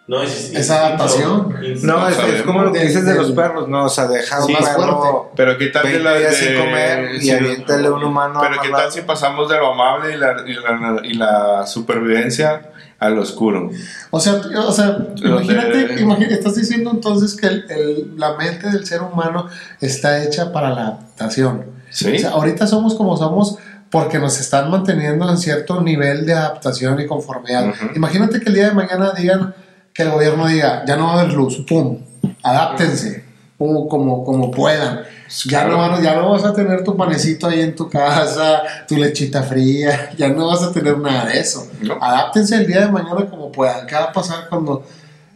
No, 0.08 0.22
es, 0.22 0.52
Es 0.54 0.70
adaptación. 0.70 1.52
No, 1.82 2.08
es, 2.08 2.16
es 2.16 2.42
como 2.42 2.62
lo 2.62 2.72
que 2.72 2.78
dices 2.78 3.04
de 3.04 3.14
los 3.16 3.32
perros, 3.32 3.66
¿no? 3.68 3.86
O 3.86 3.88
sea, 3.88 4.06
deja 4.06 4.38
un 4.38 4.46
Sí, 4.46 4.52
más 4.52 4.68
perro 4.70 5.32
Pero 5.34 5.58
qué 5.58 5.66
tal 5.66 5.82
de 5.82 5.88
20 5.98 6.04
la 6.04 6.12
de- 6.14 6.32
sin 6.32 6.54
comer 6.56 7.14
y 7.16 7.20
sí, 7.22 7.30
aviéntale 7.32 7.90
un 7.90 8.04
humano 8.04 8.38
Pero 8.40 8.62
qué 8.62 8.68
tal 8.68 8.92
si 8.92 9.00
pasamos 9.02 9.48
de 9.48 9.56
lo 9.58 9.72
amable 9.72 10.14
y 10.14 10.16
la, 10.16 10.36
y 10.46 10.54
la, 10.54 11.00
y 11.02 11.14
la 11.14 11.66
supervivencia 11.66 12.70
al 12.98 13.18
oscuro. 13.18 13.70
O 14.10 14.20
sea, 14.20 14.34
o 14.66 14.72
sea 14.72 14.98
imagínate, 15.22 15.86
de- 15.88 16.00
imagínate, 16.00 16.34
estás 16.34 16.54
diciendo 16.56 16.90
entonces 16.92 17.34
que 17.36 17.46
el- 17.46 17.64
el- 17.70 18.14
la 18.16 18.34
mente 18.36 18.70
del 18.70 18.86
ser 18.86 19.02
humano 19.02 19.46
está 19.80 20.22
hecha 20.24 20.52
para 20.52 20.70
la 20.70 20.80
adaptación. 20.82 21.64
¿Sí? 21.90 22.14
O 22.16 22.18
sea, 22.18 22.30
ahorita 22.30 22.66
somos 22.66 22.94
como 22.94 23.16
somos 23.16 23.58
porque 23.90 24.18
nos 24.18 24.40
están 24.40 24.70
manteniendo 24.70 25.28
en 25.30 25.38
cierto 25.38 25.80
nivel 25.80 26.26
de 26.26 26.32
adaptación 26.34 26.98
y 27.00 27.06
conformidad. 27.06 27.72
Imagínate 27.94 28.40
que 28.40 28.48
el 28.48 28.54
día 28.54 28.68
de 28.68 28.74
mañana 28.74 29.12
digan 29.16 29.54
que 29.94 30.02
el 30.02 30.10
gobierno 30.10 30.46
diga, 30.48 30.84
ya 30.86 30.96
no 30.96 31.06
va 31.06 31.14
a 31.14 31.20
haber 31.20 31.32
luz, 31.32 31.64
pum, 31.66 31.98
adáptense, 32.42 33.24
pum, 33.56 33.88
como, 33.88 34.24
como 34.24 34.50
puedan. 34.50 35.00
Ya 35.46 35.64
no, 35.64 35.78
van- 35.78 36.02
ya 36.02 36.14
no 36.16 36.30
vas 36.30 36.44
a 36.44 36.52
tener 36.52 36.84
tu 36.84 36.96
panecito 36.96 37.48
ahí 37.48 37.60
en 37.60 37.74
tu 37.74 37.88
casa, 37.88 38.62
tu 38.86 38.96
lechita 38.96 39.42
fría, 39.42 40.10
ya 40.16 40.28
no 40.28 40.46
vas 40.46 40.62
a 40.62 40.72
tener 40.72 40.96
nada 40.98 41.26
de 41.26 41.40
eso. 41.40 41.66
No. 41.82 41.98
Adáptense 42.00 42.56
el 42.56 42.66
día 42.66 42.80
de 42.86 42.92
mañana 42.92 43.26
como 43.28 43.50
puedan. 43.50 43.86
¿Qué 43.86 43.94
va 43.94 44.04
a 44.04 44.12
pasar 44.12 44.48
cuando 44.48 44.84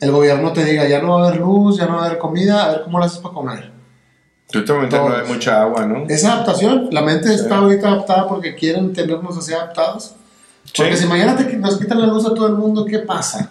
el 0.01 0.11
gobierno 0.11 0.53
te 0.53 0.65
diga, 0.65 0.87
ya 0.89 1.01
no 1.03 1.19
va 1.19 1.25
a 1.25 1.29
haber 1.29 1.41
luz, 1.41 1.77
ya 1.79 1.87
no 1.87 1.97
va 1.97 2.03
a 2.05 2.07
haber 2.07 2.19
comida, 2.19 2.65
a 2.65 2.71
ver 2.71 2.83
cómo 2.85 2.99
lo 2.99 3.05
haces 3.05 3.19
para 3.19 3.35
comer? 3.35 3.71
Últimamente 4.55 4.97
no 4.99 5.15
hay 5.15 5.27
mucha 5.29 5.63
agua, 5.63 5.87
¿no? 5.87 6.05
Es 6.09 6.25
adaptación. 6.25 6.89
La 6.91 7.03
mente 7.03 7.33
está 7.33 7.57
ahorita 7.59 7.87
adaptada 7.89 8.27
porque 8.27 8.55
quieren 8.57 8.93
tenernos 8.93 9.37
así 9.39 9.53
adaptados. 9.53 10.15
Porque 10.77 10.97
Sí. 10.97 11.03
si 11.05 11.09
mañana 11.09 11.37
te, 11.37 11.57
nos 11.57 11.79
quitan 11.79 12.01
la 12.01 12.07
luz 12.07 12.27
a 12.27 12.35
todo 12.35 12.47
el 12.49 12.55
mundo, 12.55 12.85
¿qué 12.85 12.99
pasa? 13.01 13.51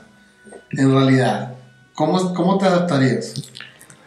En 0.71 0.91
realidad, 0.91 1.53
¿cómo, 1.95 2.33
cómo 2.33 2.57
te 2.57 2.65
adaptarías? 2.65 3.33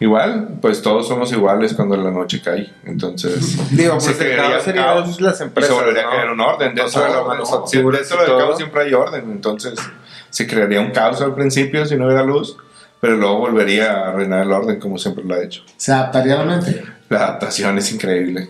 Igual, 0.02 0.58
pues 0.60 0.82
todos 0.82 1.06
somos 1.06 1.30
iguales 1.30 1.74
cuando 1.74 1.96
la 1.96 2.10
noche 2.10 2.42
cae. 2.42 2.72
Entonces, 2.84 3.56
Digo, 3.70 4.00
se 4.00 4.10
pues 4.10 4.20
el 4.20 4.26
crearía 4.26 4.74
caos 4.74 5.20
las 5.20 5.40
y 5.40 5.44
empresas, 5.44 5.70
se 5.70 5.80
volvería 5.80 6.02
¿no? 6.02 6.08
a 6.08 6.12
crear 6.12 6.30
un 6.32 6.40
orden. 6.40 6.74
Dentro 6.74 7.02
de 7.02 7.12
lo, 7.12 7.24
manufacturas 7.24 8.00
dentro 8.00 8.16
y 8.16 8.28
del 8.28 8.38
caos 8.38 8.56
siempre 8.56 8.82
hay 8.82 8.94
orden. 8.94 9.30
Entonces, 9.30 9.78
se 10.28 10.46
crearía 10.48 10.80
un 10.80 10.90
caos 10.90 11.22
al 11.22 11.36
principio 11.36 11.86
si 11.86 11.94
no 11.94 12.06
hubiera 12.06 12.24
luz, 12.24 12.56
pero 13.00 13.16
luego 13.16 13.38
volvería 13.38 14.08
a 14.08 14.12
reinar 14.12 14.42
el 14.42 14.50
orden 14.50 14.80
como 14.80 14.98
siempre 14.98 15.22
lo 15.22 15.36
ha 15.36 15.40
hecho. 15.40 15.62
Se 15.76 15.92
adaptaría 15.92 16.34
a 16.34 16.44
la 16.44 16.56
mente. 16.56 16.82
La 17.08 17.18
adaptación 17.18 17.78
es 17.78 17.92
increíble. 17.92 18.48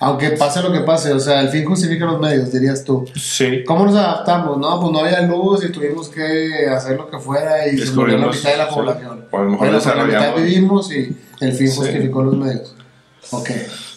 Aunque 0.00 0.30
pase 0.30 0.62
lo 0.62 0.72
que 0.72 0.80
pase, 0.80 1.12
o 1.12 1.18
sea, 1.18 1.40
el 1.40 1.48
fin 1.48 1.64
justifica 1.64 2.04
los 2.04 2.20
medios, 2.20 2.52
dirías 2.52 2.84
tú. 2.84 3.04
Sí. 3.16 3.64
¿Cómo 3.64 3.84
nos 3.86 3.96
adaptamos? 3.96 4.56
No, 4.58 4.80
pues 4.80 4.92
no 4.92 5.00
había 5.00 5.22
luz 5.22 5.64
y 5.64 5.72
tuvimos 5.72 6.08
que 6.08 6.66
hacer 6.70 6.96
lo 6.96 7.10
que 7.10 7.18
fuera 7.18 7.66
y 7.66 7.76
se 7.78 7.92
murió 7.92 8.16
la 8.18 8.26
mitad 8.28 8.50
de 8.52 8.56
la 8.58 8.68
sí. 8.68 8.74
población. 8.74 9.24
O 9.30 9.36
a 9.38 9.42
lo 9.42 9.50
mejor 9.50 9.68
Bueno, 9.70 9.94
la 9.96 10.04
mitad 10.04 10.36
vivimos 10.36 10.92
y 10.92 11.16
el 11.40 11.52
fin 11.52 11.68
Sí. 11.68 11.76
justificó 11.76 12.22
los 12.22 12.36
medios. 12.36 12.74
Ok. 13.32 13.50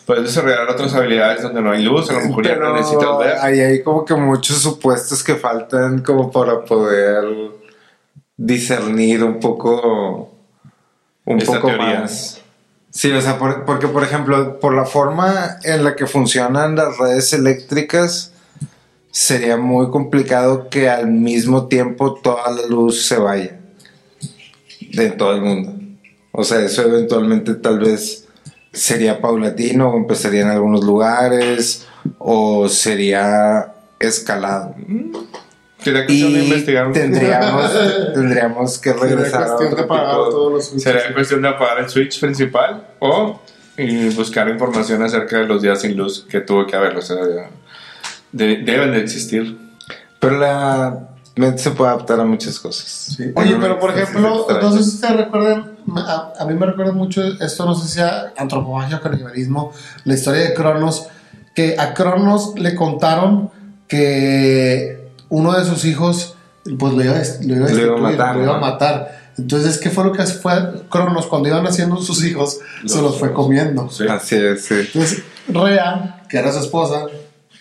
Puedes 0.07 0.23
desarrollar 0.23 0.67
otras 0.67 0.93
habilidades 0.95 1.43
donde 1.43 1.61
no 1.61 1.71
hay 1.71 1.83
luz, 1.83 2.09
a 2.09 2.13
lo 2.13 2.21
mejor 2.21 2.45
ya 2.47 2.55
no 2.55 2.61
Pero 2.61 2.75
necesitas 2.77 3.17
ver. 3.19 3.35
ahí 3.39 3.59
hay 3.59 3.83
como 3.83 4.03
que 4.03 4.15
muchos 4.15 4.57
supuestos 4.57 5.23
que 5.23 5.35
faltan 5.35 6.01
como 6.01 6.31
para 6.31 6.65
poder 6.65 7.23
discernir 8.35 9.23
un 9.23 9.39
poco 9.39 10.31
un 11.25 11.37
Esta 11.37 11.53
poco 11.57 11.67
teoría. 11.67 11.99
más. 12.01 12.40
Sí, 12.91 13.11
o 13.11 13.21
sea, 13.21 13.37
por- 13.39 13.65
porque 13.65 13.87
por 13.87 14.03
ejemplo, 14.03 14.59
por 14.59 14.73
la 14.75 14.85
forma 14.85 15.57
en 15.63 15.83
la 15.83 15.95
que 15.95 16.07
funcionan 16.07 16.75
las 16.75 16.97
redes 16.97 17.31
eléctricas, 17.33 18.33
sería 19.11 19.57
muy 19.57 19.89
complicado 19.89 20.69
que 20.69 20.89
al 20.89 21.07
mismo 21.07 21.67
tiempo 21.67 22.15
toda 22.15 22.51
la 22.51 22.65
luz 22.67 23.05
se 23.05 23.17
vaya 23.17 23.59
de 24.93 25.11
todo 25.11 25.33
el 25.35 25.41
mundo. 25.41 25.73
O 26.33 26.43
sea, 26.43 26.59
eso 26.61 26.81
eventualmente 26.83 27.55
tal 27.55 27.79
vez 27.79 28.27
sería 28.73 29.19
paulatino 29.21 29.89
o 29.89 29.97
empezaría 29.97 30.41
en 30.41 30.47
algunos 30.49 30.83
lugares 30.83 31.87
o 32.19 32.67
sería 32.69 33.73
escalado. 33.99 34.75
Sería 35.83 36.05
cuestión 36.05 36.33
de 36.33 36.39
Y 36.39 36.43
investigar 36.43 36.87
un 36.87 36.93
tendríamos, 36.93 37.71
tendríamos 38.13 38.77
que 38.79 38.93
regresar 38.93 39.43
a 39.43 39.45
cuestión 39.47 39.71
otro 39.73 39.81
de 39.81 39.87
pagar 39.87 40.09
tipo 40.11 40.25
de- 40.25 40.31
todos 40.31 40.51
los 40.53 40.65
switches. 40.65 40.83
Sería 40.83 41.13
cuestión 41.13 41.41
de 41.41 41.47
apagar 41.49 41.79
el 41.79 41.89
switch 41.89 42.19
principal 42.19 42.87
o 42.99 43.41
y 43.77 44.09
buscar 44.09 44.47
información 44.49 45.01
acerca 45.03 45.39
de 45.39 45.45
los 45.45 45.61
días 45.61 45.81
sin 45.81 45.97
luz 45.97 46.25
que 46.29 46.41
tuvo 46.41 46.67
que 46.67 46.75
haber. 46.75 46.95
O 46.97 47.01
sea, 47.01 47.17
de- 48.31 48.57
deben 48.57 48.91
de 48.91 48.99
existir. 48.99 49.57
Pero 50.19 50.37
la 50.37 51.07
mente 51.35 51.57
se 51.63 51.71
puede 51.71 51.89
adaptar 51.91 52.19
a 52.19 52.25
muchas 52.25 52.59
cosas. 52.59 53.15
Sí. 53.17 53.31
Oye, 53.33 53.57
pero 53.59 53.79
por 53.79 53.89
ejemplo, 53.97 54.45
no 54.61 54.71
sé 54.71 54.83
si 54.83 54.89
ustedes 54.89 55.15
recuerdan, 55.17 55.71
a, 55.95 56.33
a 56.39 56.45
mí 56.45 56.53
me 56.53 56.65
recuerda 56.67 56.91
mucho 56.91 57.23
esto, 57.23 57.65
no 57.65 57.73
sé 57.73 57.87
si 57.87 57.93
sea 57.95 58.33
antropofagia 58.37 58.97
o 58.97 59.01
canibalismo, 59.01 59.73
la 60.03 60.13
historia 60.13 60.41
de 60.43 60.53
Cronos, 60.53 61.07
que 61.55 61.75
a 61.79 61.93
Cronos 61.95 62.53
le 62.57 62.75
contaron 62.75 63.49
que 63.87 65.00
uno 65.31 65.57
de 65.57 65.65
sus 65.65 65.83
hijos, 65.85 66.35
pues 66.77 66.93
lo 66.93 67.03
iba, 67.03 67.15
a 67.15 67.19
lo 67.19 67.23
iba 67.23 67.25
a 67.25 67.41
Lo 67.41 67.55
iba 67.55 67.65
a 67.65 67.69
destituir, 67.69 67.99
matar, 68.01 68.35
lo 68.35 68.43
iba 68.43 68.51
a 68.51 68.55
¿no? 68.55 68.61
matar. 68.61 69.21
Entonces, 69.37 69.77
¿qué 69.79 69.89
fue 69.89 70.03
lo 70.03 70.11
que 70.11 70.23
fue 70.27 70.53
Cronos 70.89 71.25
cuando 71.25 71.47
iban 71.49 71.65
haciendo 71.65 71.97
sus 72.01 72.23
hijos? 72.23 72.59
se 72.85 73.01
Los- 73.01 73.17
fue 73.17 73.33
comiendo. 73.33 73.89
Sí. 73.89 74.05
Así 74.07 74.35
es, 74.35 74.65
sí. 74.65 74.75
Entonces, 74.75 75.23
Rea, 75.47 76.23
que 76.29 76.37
era 76.37 76.51
su 76.51 76.59
esposa, 76.59 77.05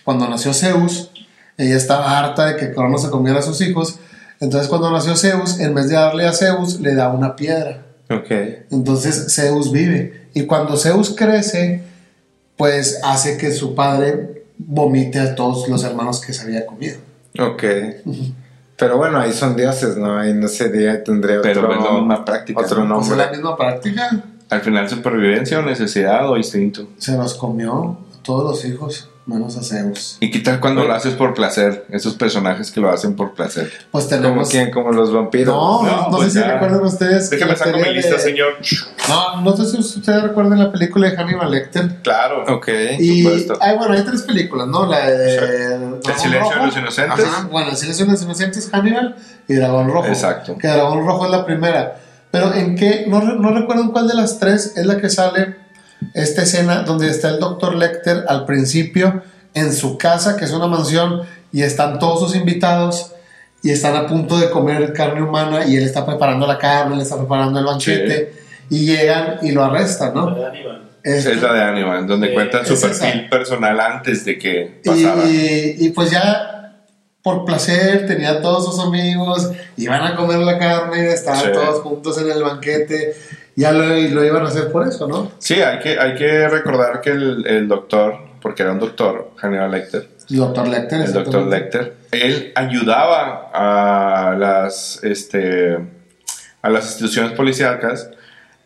cuando 0.03 0.27
nació 0.29 0.53
Zeus, 0.53 1.09
ella 1.57 1.75
estaba 1.77 2.19
harta 2.19 2.45
de 2.45 2.57
que 2.57 2.71
Cronos 2.73 3.01
se 3.01 3.09
comiera 3.09 3.39
a 3.39 3.41
sus 3.41 3.59
hijos. 3.61 3.99
Entonces, 4.39 4.67
cuando 4.69 4.91
nació 4.91 5.15
Zeus, 5.15 5.59
en 5.59 5.73
vez 5.73 5.87
de 5.89 5.95
darle 5.95 6.27
a 6.27 6.33
Zeus, 6.33 6.79
le 6.81 6.93
da 6.93 7.09
una 7.09 7.35
piedra. 7.35 7.83
Ok. 8.09 8.29
Entonces, 8.69 9.33
Zeus 9.33 9.71
vive. 9.71 10.27
Y 10.33 10.45
cuando 10.45 10.75
Zeus 10.77 11.15
crece, 11.15 11.83
pues 12.57 12.99
hace 13.03 13.37
que 13.37 13.51
su 13.51 13.75
padre 13.75 14.43
vomite 14.57 15.19
a 15.19 15.35
todos 15.35 15.67
los 15.69 15.83
hermanos 15.83 16.19
que 16.21 16.33
se 16.33 16.43
había 16.43 16.65
comido. 16.65 16.97
Ok. 17.39 17.63
Pero 18.77 18.97
bueno, 18.97 19.19
ahí 19.19 19.31
son 19.31 19.55
dioses, 19.55 19.95
¿no? 19.95 20.17
Ahí 20.17 20.33
no 20.33 20.47
sería, 20.47 21.03
tendría 21.03 21.39
Pero 21.41 21.61
otro, 21.61 21.73
es 21.75 21.83
la 21.83 21.91
misma 21.91 22.25
práctica, 22.25 22.61
otro 22.61 22.83
¿no? 22.83 22.95
Pues 22.95 23.05
es 23.05 23.09
nombre. 23.11 23.25
la 23.27 23.31
misma 23.31 23.55
práctica. 23.55 24.23
Al 24.49 24.61
final, 24.61 24.89
supervivencia 24.89 25.59
o 25.59 25.61
necesidad 25.61 26.27
o 26.27 26.35
instinto. 26.35 26.87
Se 26.97 27.15
los 27.15 27.35
comió 27.35 27.99
a 28.19 28.23
todos 28.23 28.43
los 28.43 28.65
hijos, 28.65 29.10
menos 29.25 29.55
a 29.55 29.63
Zeus. 29.63 30.17
¿Y 30.19 30.31
qué 30.31 30.39
tal 30.39 30.59
cuando 30.59 30.83
lo 30.83 30.93
haces 30.93 31.13
por 31.13 31.33
placer? 31.33 31.85
Esos 31.89 32.15
personajes 32.15 32.71
que 32.71 32.79
lo 32.81 32.89
hacen 32.89 33.15
por 33.15 33.33
placer. 33.33 33.71
Pues 33.91 34.05
Como 34.05 34.21
tenemos... 34.21 34.49
quien, 34.49 34.71
como 34.71 34.91
los 34.91 35.13
vampiros. 35.13 35.55
No, 35.55 35.83
No, 35.83 36.09
no, 36.09 36.17
pues 36.17 36.33
sé 36.33 36.41
si 36.41 36.45
recuerdan 36.47 36.81
ustedes. 36.83 37.29
Déjame 37.29 37.55
saco 37.55 37.77
mi 37.77 37.93
lista, 37.93 38.15
de- 38.15 38.19
señor. 38.19 38.53
No, 39.07 39.41
no 39.41 39.55
sé 39.55 39.65
si 39.65 39.77
ustedes 39.77 40.23
recuerdan 40.23 40.59
la 40.59 40.71
película 40.71 41.09
de 41.09 41.15
Hannibal 41.17 41.51
Lecter. 41.51 42.01
Claro. 42.01 42.43
Ok. 42.55 42.69
Y, 42.99 43.23
supuesto. 43.23 43.57
ay, 43.61 43.77
bueno, 43.77 43.93
hay 43.93 44.03
tres 44.03 44.23
películas, 44.23 44.67
¿no? 44.67 44.85
La 44.87 45.09
de. 45.09 45.35
El 45.75 46.15
silencio 46.17 46.59
de 46.59 46.65
los 46.65 46.77
inocentes. 46.77 47.25
Ajá, 47.25 47.47
bueno, 47.51 47.69
El 47.71 47.77
silencio 47.77 48.05
de 48.05 48.11
los 48.11 48.21
inocentes, 48.23 48.69
Hannibal 48.71 49.15
y 49.47 49.53
Dragón 49.53 49.87
Rojo. 49.89 50.07
Exacto. 50.07 50.57
Que 50.57 50.67
Dragón 50.67 51.05
Rojo 51.05 51.25
es 51.25 51.31
la 51.31 51.45
primera. 51.45 51.97
Pero 52.31 52.53
en 52.53 52.75
qué, 52.75 53.05
no, 53.07 53.21
no 53.21 53.53
recuerdo 53.53 53.91
cuál 53.91 54.07
de 54.07 54.13
las 54.15 54.39
tres 54.39 54.73
es 54.77 54.85
la 54.85 54.97
que 54.97 55.09
sale 55.09 55.57
esta 56.13 56.43
escena 56.43 56.83
donde 56.83 57.09
está 57.09 57.29
el 57.29 57.39
doctor 57.39 57.75
Lecter 57.75 58.25
al 58.27 58.45
principio 58.45 59.21
en 59.53 59.73
su 59.73 59.97
casa, 59.97 60.37
que 60.37 60.45
es 60.45 60.51
una 60.51 60.67
mansión, 60.67 61.21
y 61.51 61.63
están 61.63 61.99
todos 61.99 62.19
sus 62.19 62.35
invitados 62.35 63.13
y 63.63 63.69
están 63.71 63.95
a 63.95 64.07
punto 64.07 64.37
de 64.39 64.49
comer 64.49 64.93
carne 64.93 65.21
humana 65.21 65.65
y 65.65 65.75
él 65.75 65.83
está 65.83 66.05
preparando 66.05 66.47
la 66.47 66.57
carne, 66.57 66.95
le 66.95 67.03
está 67.03 67.17
preparando 67.17 67.59
el 67.59 67.65
banquete 67.65 68.33
y 68.69 68.85
llegan 68.85 69.37
y 69.41 69.51
lo 69.51 69.63
arrestan, 69.63 70.13
¿no? 70.13 70.33
de 70.33 70.45
Aníbal. 70.45 70.89
Este- 71.03 71.31
Es 71.33 71.41
la 71.41 71.53
de 71.53 71.61
Animal, 71.63 72.07
donde 72.07 72.27
Sí, 72.29 72.33
cuentan 72.33 72.65
su 72.65 72.73
es 72.73 72.83
esa. 72.83 73.03
perfil 73.05 73.29
personal 73.29 73.79
antes 73.79 74.23
de 74.23 74.37
que 74.37 74.81
pasara. 74.85 75.25
Y, 75.27 75.75
y 75.79 75.89
pues 75.89 76.11
ya 76.11 76.77
por 77.23 77.43
placer 77.45 78.07
tenía 78.07 78.41
todos 78.41 78.65
sus 78.65 78.79
amigos, 78.83 79.51
iban 79.77 80.01
a 80.03 80.15
comer 80.15 80.39
la 80.39 80.57
carne, 80.57 81.11
estaban 81.11 81.41
Sí. 81.41 81.47
todos 81.53 81.81
juntos 81.81 82.17
en 82.19 82.31
el 82.31 82.41
banquete, 82.41 83.15
ya 83.55 83.71
lo, 83.71 83.85
lo 83.87 84.23
iban 84.25 84.45
a 84.45 84.47
hacer 84.49 84.71
por 84.71 84.87
eso, 84.87 85.07
¿no? 85.07 85.31
Sí, 85.39 85.55
hay 85.61 85.79
que, 85.79 85.99
hay 85.99 86.15
que 86.15 86.47
recordar 86.47 87.01
que 87.01 87.11
el, 87.11 87.45
el 87.45 87.67
doctor, 87.67 88.15
porque 88.41 88.63
era 88.63 88.71
un 88.71 88.79
doctor, 88.79 89.31
Hannibal 89.37 89.71
Lecter, 89.71 90.07
El 90.29 90.37
doctor 90.37 90.67
Lecter. 90.67 91.01
el 91.01 91.13
doctor. 91.13 91.47
Lecter, 91.47 91.93
él 92.11 92.51
ayudaba 92.55 93.49
a 93.53 94.35
las, 94.37 94.99
este, 95.03 95.77
a 96.61 96.69
las 96.69 96.85
instituciones 96.85 97.33
policíacas, 97.33 98.09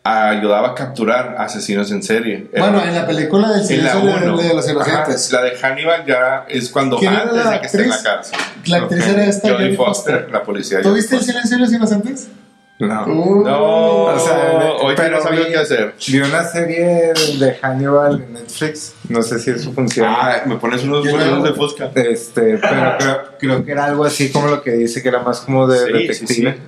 ayudaba 0.04 0.70
a 0.70 0.76
capturar 0.76 1.36
asesinos 1.40 1.90
en 1.92 2.04
serie. 2.04 2.48
Bueno, 2.56 2.80
en 2.84 2.94
la 2.94 3.08
película 3.08 3.50
del 3.50 3.62
la 3.62 3.66
silencio 3.66 4.02
de, 4.02 4.28
uno. 4.30 4.38
de 4.38 4.54
los 4.54 4.68
Ajá, 4.70 4.74
inocentes. 4.90 5.32
la 5.32 5.42
de 5.42 5.52
Hannibal 5.58 6.06
ya 6.06 6.46
es 6.48 6.70
cuando 6.70 6.98
¿Quién 7.00 7.12
era 7.12 7.24
antes 7.24 7.44
la 7.44 7.52
de 7.52 7.60
que 7.62 7.66
esté 7.66 7.84
en 7.84 7.90
la 7.90 8.04
cárcel. 8.04 8.38
La 8.68 8.78
actriz 8.78 9.08
era 9.08 9.26
esta. 9.26 9.50
Jodie 9.50 9.66
Jodie 9.66 9.76
Foster, 9.78 10.30
la 10.32 10.44
policía. 10.44 10.78
¿Tú 10.84 10.90
Jodie 10.90 11.02
viste 11.02 11.16
el 11.16 11.20
Foster. 11.22 11.34
silencio 11.36 11.58
de 11.58 11.64
los 11.64 11.74
inocentes? 11.74 12.28
No. 12.78 13.05
Uh, 13.07 13.43
No, 13.45 14.03
O 14.05 14.19
sea, 14.19 14.59
hoy 14.82 14.95
pero 14.97 15.17
algo 15.23 15.45
vi- 15.45 15.51
que 15.51 15.57
hacer. 15.57 15.93
Vi 16.07 16.19
una 16.19 16.43
serie 16.43 17.13
de 17.39 17.57
Hannibal 17.61 18.21
en 18.21 18.34
Netflix. 18.34 18.93
No 19.07 19.21
sé 19.23 19.39
si 19.39 19.51
eso 19.51 19.71
funciona. 19.71 20.13
Ah, 20.19 20.41
me 20.45 20.57
pones 20.57 20.84
unos 20.84 21.05
no. 21.05 21.41
de 21.43 21.53
Fusca. 21.53 21.89
Este, 21.95 22.57
pero 22.57 22.97
creo, 22.97 23.17
creo 23.39 23.65
que 23.65 23.71
era 23.71 23.86
algo 23.86 24.03
así 24.03 24.30
como 24.30 24.47
lo 24.47 24.61
que 24.61 24.71
dice 24.71 25.01
que 25.01 25.07
era 25.07 25.19
más 25.19 25.39
como 25.41 25.67
de 25.67 25.78
Sí, 25.80 25.86
sí, 25.86 25.93
detective. 25.93 26.53
sí. 26.53 26.59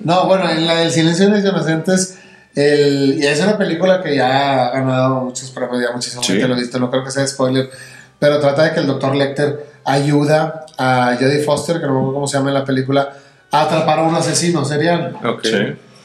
No, 0.00 0.26
bueno, 0.26 0.48
en 0.48 0.66
la 0.66 0.76
del 0.76 0.90
silencio 0.90 1.26
de 1.28 1.32
los 1.32 1.40
inocentes, 1.50 2.18
el, 2.54 3.18
y 3.22 3.26
es 3.26 3.40
una 3.40 3.58
película 3.58 4.02
que 4.02 4.16
ya 4.16 4.68
ha 4.68 4.70
ganado 4.70 5.20
muchos 5.24 5.50
premios, 5.50 5.82
ya 5.82 5.92
muchísima 5.92 6.22
Sí. 6.22 6.32
gente 6.32 6.48
lo 6.48 6.54
ha 6.54 6.58
visto, 6.58 6.78
no 6.78 6.90
creo 6.90 7.04
que 7.04 7.10
sea 7.10 7.26
spoiler, 7.26 7.68
pero 8.18 8.38
trata 8.40 8.62
de 8.64 8.72
que 8.72 8.80
el 8.80 8.86
doctor 8.86 9.14
Lecter 9.14 9.66
ayuda 9.84 10.64
a 10.78 11.16
Jodie 11.20 11.40
Foster, 11.42 11.80
que 11.80 11.86
no 11.86 11.92
me 11.92 11.98
acuerdo 11.98 12.14
cómo 12.14 12.26
se 12.28 12.38
llama 12.38 12.50
en 12.50 12.54
la 12.54 12.64
película, 12.64 13.12
a 13.50 13.62
atrapar 13.62 14.00
a 14.00 14.02
un 14.02 14.14
asesino 14.14 14.64
serial. 14.64 15.16
Ok. 15.24 15.40
Sí. 15.44 15.56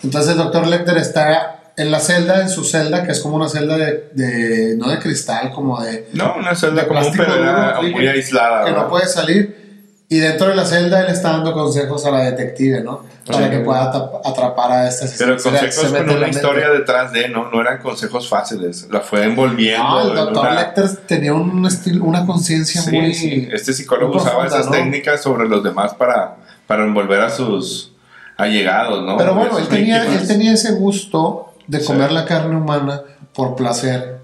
Entonces 0.04 0.32
el 0.32 0.38
doctor 0.38 0.68
Lecter 0.68 0.98
está 0.98 1.60
en 1.76 1.92
la 1.92 2.00
celda, 2.00 2.42
en 2.42 2.50
su 2.50 2.64
celda, 2.64 3.04
que 3.04 3.12
es 3.14 3.20
como 3.20 3.36
una 3.36 3.50
celda 3.50 3.78
de, 3.78 4.10
de- 4.14 4.76
no 4.78 4.90
de 4.90 5.00
cristal, 5.00 5.52
como 5.52 5.82
de, 5.82 6.10
No, 6.14 6.36
una 6.38 6.54
celda 6.56 6.84
De 6.84 6.88
pero 6.88 7.36
era 7.36 7.76
duro, 7.78 7.90
muy 7.90 8.08
aislada. 8.08 8.66
que 8.66 8.70
no 8.72 8.76
¿verdad? 8.78 8.90
puede 8.90 9.08
salir. 9.08 9.64
Y 10.10 10.20
dentro 10.20 10.50
de 10.50 10.56
la 10.56 10.66
celda 10.66 11.02
él 11.02 11.08
está 11.08 11.32
dando 11.32 11.54
consejos 11.54 12.06
a 12.06 12.12
la 12.12 12.20
detective, 12.26 12.82
¿no? 12.84 13.04
Para 13.26 13.46
Sí. 13.46 13.50
que 13.52 13.60
pueda 13.62 13.92
atra- 13.92 14.22
atrapar 14.24 14.72
a 14.72 14.88
este 14.88 15.06
asesino. 15.06 15.36
Pero 15.38 15.42
consejos 15.44 15.92
con 15.92 16.04
una 16.10 16.14
mente. 16.20 16.30
historia 16.38 16.70
detrás 16.70 17.12
de, 17.14 17.30
¿no? 17.30 17.50
No 17.50 17.62
eran 17.62 17.80
consejos 17.82 18.30
fáciles. 18.30 18.88
La 18.92 19.00
fue 19.00 19.24
envolviendo. 19.24 19.84
No, 19.84 20.02
el 20.02 20.10
en 20.10 20.16
doctor 20.16 20.46
una- 20.52 20.62
Lecter 20.62 20.90
tenía 21.08 21.34
un 21.34 21.66
estilo, 21.66 22.04
una 22.06 22.26
conciencia 22.28 22.82
Sí, 22.82 22.92
muy. 22.92 23.14
sí. 23.16 23.50
Este 23.52 23.74
psicólogo 23.74 24.14
muy 24.14 24.22
usaba 24.22 24.42
profunda, 24.42 24.60
esas 24.60 24.70
¿no? 24.70 24.78
técnicas 24.78 25.22
sobre 25.24 25.48
los 25.48 25.64
demás 25.64 25.96
para, 25.96 26.36
para 26.74 26.86
envolver 26.86 27.22
a 27.22 27.30
sus 27.30 27.92
allegados, 28.36 29.06
¿no? 29.06 29.16
Pero 29.16 29.36
bueno, 29.36 29.60
él 29.60 29.68
tenía, 29.68 30.04
él 30.06 30.28
tenía 30.28 30.54
ese 30.54 30.72
gusto 30.72 31.54
de 31.68 31.80
Sí. 31.80 31.86
comer 31.86 32.12
la 32.12 32.26
carne 32.26 32.56
humana 32.56 33.02
por 33.32 33.56
placer, 33.56 34.18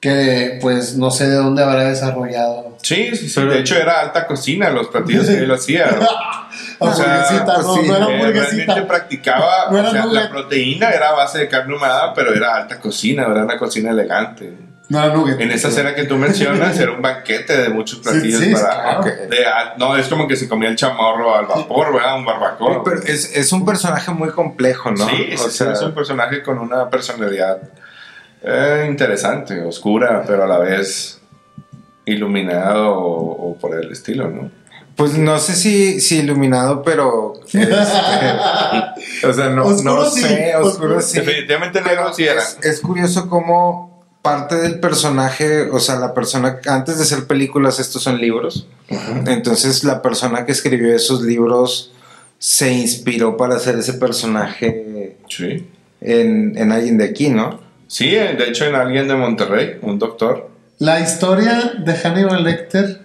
que 0.00 0.58
pues 0.62 0.96
no 0.96 1.10
sé 1.10 1.28
de 1.28 1.36
dónde 1.36 1.62
habrá 1.62 1.84
desarrollado. 1.84 2.78
Sí, 2.82 3.14
sí, 3.14 3.28
sí. 3.28 3.44
De 3.44 3.58
hecho, 3.58 3.76
era 3.76 4.00
alta 4.00 4.26
cocina 4.26 4.70
los 4.70 4.88
platillos 4.88 5.26
que 5.26 5.36
él 5.38 5.50
hacía. 5.50 5.86
¿no? 5.90 6.06
O 6.78 6.92
sea, 6.92 7.44
no, 7.46 7.74
sí, 7.74 7.86
no 7.86 8.08
era 8.08 8.28
Eh, 8.28 8.32
realmente 8.32 8.82
practicaba, 8.82 9.70
No 9.70 9.78
era 9.78 9.88
o 9.88 9.92
sea, 9.92 10.06
la 10.06 10.28
proteína 10.30 10.90
era 10.90 11.10
a 11.10 11.12
base 11.12 11.38
de 11.38 11.48
carne 11.48 11.76
humada, 11.76 12.12
pero 12.12 12.34
era 12.34 12.56
alta 12.56 12.80
cocina, 12.80 13.22
era 13.22 13.44
una 13.44 13.56
cocina 13.56 13.90
elegante. 13.90 14.52
No 14.92 15.02
era 15.02 15.14
nugget. 15.14 15.40
En 15.40 15.50
esa 15.50 15.70
cena 15.70 15.94
que 15.94 16.04
tú 16.04 16.16
mencionas 16.16 16.78
era 16.78 16.92
un 16.92 17.00
banquete 17.00 17.56
de 17.62 17.68
muchos 17.70 18.00
platillos 18.00 18.40
sí, 18.40 18.52
para... 18.52 18.66
claro. 18.74 19.00
Ok. 19.00 19.06
de- 19.30 19.46
ah, 19.46 19.74
no, 19.78 19.96
es 19.96 20.06
como 20.08 20.28
que 20.28 20.36
se 20.36 20.46
comía 20.46 20.68
el 20.68 20.76
chamorro 20.76 21.34
al 21.34 21.46
vapor, 21.46 21.94
¿verdad? 21.94 22.18
Un 22.18 22.26
barbacoa. 22.26 22.84
Pero 22.84 23.00
es, 23.02 23.34
es 23.34 23.52
un 23.52 23.64
personaje 23.64 24.10
muy 24.10 24.30
complejo, 24.30 24.90
¿no? 24.90 25.08
Sí, 25.08 25.30
o 25.34 25.38
sí, 25.48 25.50
sea, 25.56 25.72
es 25.72 25.80
un 25.80 25.94
personaje 25.94 26.42
con 26.42 26.58
una 26.58 26.90
personalidad 26.90 27.58
eh, 28.42 28.86
interesante, 28.88 29.62
oscura, 29.62 30.24
pero 30.26 30.44
a 30.44 30.46
la 30.46 30.58
vez 30.58 31.20
iluminado 32.04 32.90
o, 32.94 33.50
o 33.52 33.58
por 33.58 33.74
el 33.74 33.90
estilo, 33.92 34.28
¿no? 34.28 34.50
pues 34.94 35.16
no 35.16 35.38
sé 35.38 35.54
si, 35.54 36.00
si 36.02 36.18
iluminado, 36.18 36.82
pero. 36.82 37.32
este, 37.44 37.66
o 39.26 39.32
sea, 39.32 39.48
no, 39.48 39.64
Oscuro 39.64 39.94
no 39.94 40.04
sí, 40.10 40.20
sé, 40.20 40.54
oscuro 40.56 40.68
oscuro. 40.98 41.00
sí. 41.00 41.18
Definitivamente 41.20 41.80
negro 41.80 42.12
sí 42.12 42.24
era. 42.24 42.42
Es, 42.42 42.58
es 42.62 42.80
curioso 42.80 43.26
cómo 43.28 43.91
parte 44.22 44.54
del 44.56 44.78
personaje, 44.80 45.62
o 45.70 45.80
sea, 45.80 45.96
la 45.96 46.14
persona, 46.14 46.58
antes 46.66 46.98
de 46.98 47.04
ser 47.04 47.26
películas, 47.26 47.78
estos 47.80 48.02
son 48.02 48.18
libros. 48.20 48.66
Entonces, 49.26 49.82
la 49.84 50.00
persona 50.00 50.46
que 50.46 50.52
escribió 50.52 50.94
esos 50.94 51.22
libros 51.22 51.92
se 52.38 52.72
inspiró 52.72 53.36
para 53.36 53.56
hacer 53.56 53.76
ese 53.78 53.94
personaje 53.94 55.16
Sí. 55.28 55.68
en, 56.00 56.56
en 56.56 56.72
alguien 56.72 56.98
de 56.98 57.04
aquí, 57.04 57.28
¿no? 57.30 57.60
Sí, 57.88 58.14
eh, 58.14 58.34
de 58.38 58.48
hecho 58.48 58.64
en 58.64 58.74
alguien 58.74 59.06
de 59.08 59.14
Monterrey, 59.14 59.78
un 59.82 59.98
doctor. 59.98 60.48
La 60.78 61.00
historia 61.00 61.72
de 61.78 61.94
Hannibal 61.94 62.42
Lecter 62.44 63.00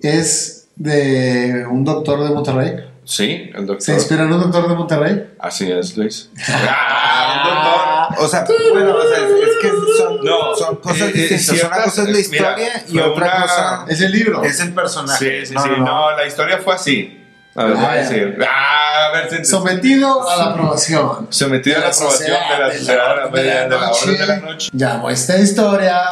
es 0.00 0.68
de 0.76 1.66
un 1.70 1.84
doctor 1.84 2.22
de 2.26 2.34
Monterrey. 2.34 2.72
Sí, 3.04 3.50
el 3.54 3.60
Se 3.60 3.66
doctor. 3.66 3.94
inspiró 3.94 4.22
en 4.24 4.32
un 4.32 4.40
doctor 4.40 4.68
de 4.68 4.74
Monterrey. 4.74 5.30
Así 5.38 5.70
es, 5.70 5.96
Luis. 5.96 6.30
¡Ah, 6.48 8.08
un 8.10 8.18
doctor! 8.18 8.24
O 8.24 8.28
sea, 8.28 8.44
bueno, 8.72 8.94
o 8.96 9.02
sea, 9.02 9.24
es, 9.24 9.47
es 9.47 9.47
que 9.60 9.68
son, 9.96 10.24
No, 10.24 10.54
son 10.56 10.76
cosas 10.76 11.08
eh, 11.08 11.12
distintas. 11.12 11.64
una 11.64 11.82
cosa 11.84 12.02
es 12.02 12.08
la 12.08 12.12
mira, 12.12 12.20
historia 12.20 12.84
y 12.88 12.98
otra 12.98 13.26
una- 13.26 13.42
cosa 13.42 13.84
Es 13.88 14.00
el 14.00 14.12
libro. 14.12 14.42
es 14.44 14.60
el 14.60 14.72
personaje. 14.74 15.40
Sí, 15.40 15.46
sí, 15.46 15.54
No, 15.54 15.62
sí. 15.62 15.68
no, 15.70 15.76
No, 15.78 15.84
no. 16.10 16.16
la 16.16 16.26
historia 16.26 16.58
fue 16.58 16.74
así. 16.74 17.14
A 17.54 17.64
ver, 17.64 17.76
a 17.76 17.80
Ah, 17.90 17.94
ya. 17.96 18.00
decir. 18.02 18.38
Ah, 18.48 19.06
a 19.06 19.12
ver, 19.12 19.30
si- 19.36 19.44
Sometido 19.44 20.28
a 20.28 20.36
la 20.36 20.44
aprobación. 20.50 21.26
Sometido 21.30 21.76
a 21.78 21.80
la 21.80 21.86
aprobación 21.88 22.28
de 22.28 22.58
la 22.58 22.72
sociedad 22.72 23.08
de 23.08 23.16
la 23.16 23.28
de 23.28 23.44
la 23.44 23.64
de 23.66 24.26
la 24.26 24.36
noche. 24.36 24.68
Llamo 24.72 25.08
a 25.08 25.12
esta 25.12 25.38
historia 25.38 26.02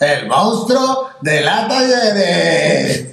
el 0.00 0.26
monstruo 0.26 1.10
de 1.22 1.40
la 1.40 1.66
talleres. 1.68 3.06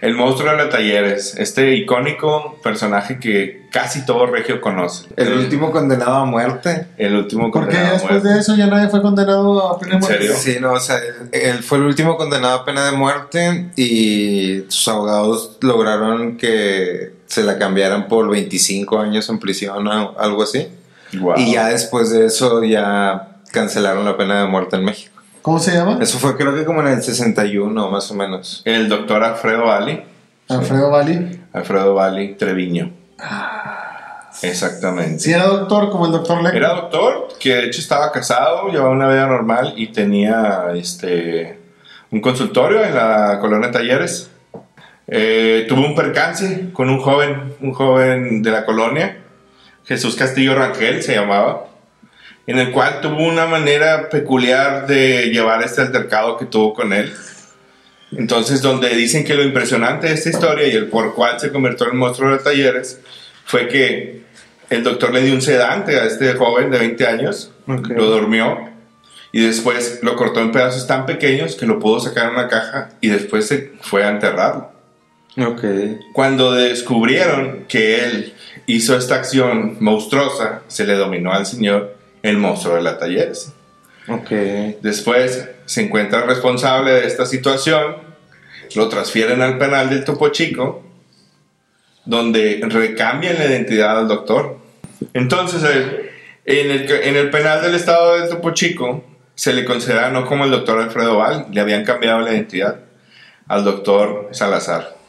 El 0.00 0.14
monstruo 0.14 0.50
de 0.50 0.56
los 0.56 0.70
talleres, 0.70 1.34
este 1.36 1.74
icónico 1.74 2.58
personaje 2.62 3.18
que 3.18 3.68
casi 3.70 4.06
todo 4.06 4.26
regio 4.26 4.60
conoce. 4.60 5.06
El 5.16 5.32
último 5.34 5.70
condenado 5.70 6.14
a 6.14 6.24
muerte. 6.24 6.86
El 6.96 7.16
último 7.16 7.50
¿Por 7.50 7.68
qué 7.68 7.74
condenado 7.74 7.88
a 7.88 7.92
después 7.92 8.12
muerte. 8.12 8.28
de 8.30 8.40
eso 8.40 8.56
ya 8.56 8.66
nadie 8.66 8.88
fue 8.88 9.02
condenado 9.02 9.68
a 9.68 9.78
pena 9.78 9.90
de 9.90 9.96
¿En 9.96 10.00
muerte? 10.00 10.18
serio? 10.18 10.36
Sí, 10.36 10.56
no, 10.60 10.72
o 10.72 10.80
sea, 10.80 10.98
él, 11.32 11.62
fue 11.62 11.78
el 11.78 11.84
último 11.84 12.16
condenado 12.16 12.60
a 12.60 12.64
pena 12.64 12.86
de 12.86 12.92
muerte 12.92 13.70
y 13.76 14.64
sus 14.68 14.88
abogados 14.88 15.58
lograron 15.60 16.36
que 16.38 17.12
se 17.26 17.42
la 17.42 17.58
cambiaran 17.58 18.08
por 18.08 18.28
25 18.30 18.98
años 18.98 19.28
en 19.28 19.38
prisión 19.38 19.86
o 19.86 20.18
algo 20.18 20.42
así. 20.42 20.68
Guau. 21.12 21.38
Y 21.38 21.52
ya 21.54 21.68
después 21.68 22.10
de 22.10 22.26
eso 22.26 22.64
ya 22.64 23.36
cancelaron 23.52 24.04
la 24.04 24.16
pena 24.16 24.40
de 24.40 24.46
muerte 24.48 24.76
en 24.76 24.84
México. 24.84 25.19
¿Cómo 25.42 25.58
se 25.58 25.72
llama? 25.72 25.98
Eso 26.00 26.18
fue 26.18 26.36
creo 26.36 26.54
que 26.54 26.64
como 26.64 26.80
en 26.80 26.88
el 26.88 27.02
61 27.02 27.90
más 27.90 28.10
o 28.10 28.14
menos. 28.14 28.62
El 28.64 28.88
doctor 28.88 29.22
Alfredo 29.22 29.66
Bali. 29.66 30.02
Alfredo 30.48 30.90
Bali. 30.90 31.40
Alfredo 31.52 31.94
Bali 31.94 32.34
Treviño. 32.34 32.92
Exactamente. 34.42 35.18
Si 35.20 35.32
era 35.32 35.46
doctor, 35.46 35.90
como 35.90 36.06
el 36.06 36.12
doctor 36.12 36.42
Leco. 36.42 36.56
Era 36.56 36.74
doctor, 36.74 37.28
que 37.38 37.54
de 37.54 37.66
hecho 37.66 37.80
estaba 37.80 38.10
casado, 38.12 38.68
llevaba 38.68 38.90
una 38.90 39.08
vida 39.08 39.26
normal 39.26 39.74
y 39.76 39.88
tenía 39.88 40.66
este 40.74 41.58
un 42.10 42.20
consultorio 42.20 42.82
en 42.84 42.94
la 42.94 43.38
colonia 43.40 43.70
Talleres. 43.70 44.30
Eh, 45.06 45.66
tuvo 45.68 45.86
un 45.86 45.94
percance 45.94 46.70
con 46.72 46.88
un 46.88 47.00
joven, 47.00 47.54
un 47.60 47.72
joven 47.72 48.42
de 48.42 48.50
la 48.50 48.64
colonia, 48.64 49.20
Jesús 49.84 50.14
Castillo 50.14 50.54
Rangel 50.54 51.02
se 51.02 51.16
llamaba, 51.16 51.66
en 52.46 52.58
el 52.58 52.72
cual 52.72 53.00
tuvo 53.00 53.26
una 53.26 53.46
manera 53.46 54.08
peculiar 54.08 54.86
de 54.86 55.30
llevar 55.30 55.62
este 55.62 55.82
altercado 55.82 56.36
que 56.36 56.46
tuvo 56.46 56.74
con 56.74 56.92
él. 56.92 57.12
Entonces, 58.12 58.60
donde 58.60 58.88
dicen 58.90 59.24
que 59.24 59.34
lo 59.34 59.42
impresionante 59.44 60.08
de 60.08 60.14
esta 60.14 60.30
historia 60.30 60.66
y 60.66 60.72
el 60.72 60.88
por 60.88 61.14
cual 61.14 61.38
se 61.38 61.52
convirtió 61.52 61.88
en 61.88 61.96
monstruo 61.96 62.32
de 62.32 62.38
talleres 62.38 63.00
fue 63.44 63.68
que 63.68 64.22
el 64.68 64.82
doctor 64.82 65.12
le 65.12 65.22
dio 65.22 65.34
un 65.34 65.42
sedante 65.42 65.98
a 65.98 66.04
este 66.04 66.34
joven 66.34 66.70
de 66.70 66.78
20 66.78 67.06
años, 67.06 67.52
Ok. 67.68 67.88
lo 67.90 68.06
durmió 68.06 68.68
y 69.32 69.44
después 69.46 70.00
lo 70.02 70.16
cortó 70.16 70.40
en 70.40 70.50
pedazos 70.50 70.86
tan 70.88 71.06
pequeños 71.06 71.54
que 71.54 71.66
lo 71.66 71.78
pudo 71.78 72.00
sacar 72.00 72.26
en 72.26 72.34
una 72.34 72.48
caja 72.48 72.90
y 73.00 73.08
después 73.08 73.46
se 73.46 73.72
fue 73.80 74.02
a 74.04 74.08
enterrarlo. 74.08 74.72
Ok. 75.38 75.62
Cuando 76.12 76.52
descubrieron 76.52 77.64
que 77.68 78.04
él 78.04 78.34
hizo 78.66 78.96
esta 78.96 79.14
acción 79.16 79.76
monstruosa, 79.80 80.62
se 80.66 80.84
le 80.84 80.94
dominó 80.94 81.32
al 81.32 81.46
señor 81.46 81.96
el 82.22 82.38
monstruo 82.38 82.76
de 82.76 82.82
la 82.82 82.98
talleres. 82.98 83.52
Ok. 84.08 84.30
Después 84.82 85.48
se 85.64 85.82
encuentra 85.82 86.22
responsable 86.22 86.92
de 86.92 87.06
esta 87.06 87.26
situación, 87.26 87.96
lo 88.74 88.88
transfieren 88.88 89.42
al 89.42 89.58
penal 89.58 89.90
del 89.90 90.04
Topo 90.04 90.28
Chico, 90.30 90.82
donde 92.04 92.60
recambian 92.68 93.38
la 93.38 93.46
identidad 93.46 93.98
al 93.98 94.08
doctor. 94.08 94.58
Entonces, 95.14 95.62
en 96.44 96.70
el, 96.70 96.90
en 96.90 97.16
el 97.16 97.30
penal 97.30 97.62
del 97.62 97.74
estado 97.74 98.18
del 98.18 98.28
Topo 98.28 98.52
Chico, 98.52 99.04
se 99.34 99.52
le 99.52 99.64
considera 99.64 100.10
no 100.10 100.26
como 100.26 100.44
el 100.44 100.50
doctor 100.50 100.80
Alfredo 100.80 101.18
Val, 101.18 101.46
le 101.50 101.60
habían 101.60 101.84
cambiado 101.84 102.20
la 102.20 102.32
identidad 102.32 102.80
al 103.48 103.64
doctor 103.64 104.28
Salazar. 104.32 104.99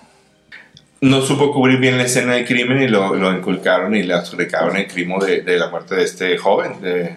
No 1.02 1.22
supo 1.22 1.52
cubrir 1.52 1.80
bien 1.80 1.98
la 1.98 2.04
escena 2.04 2.34
del 2.34 2.46
crimen 2.46 2.82
y 2.82 2.88
lo, 2.88 3.16
lo 3.16 3.36
inculcaron 3.36 3.96
y 3.96 4.04
le 4.04 4.14
adjudicaron 4.14 4.78
el 4.78 4.88
crimen 4.88 5.20
de, 5.20 5.42
de 5.42 5.58
la 5.58 5.68
muerte 5.70 5.96
de 5.96 6.04
este 6.04 6.38
joven, 6.38 6.80
de, 6.80 7.16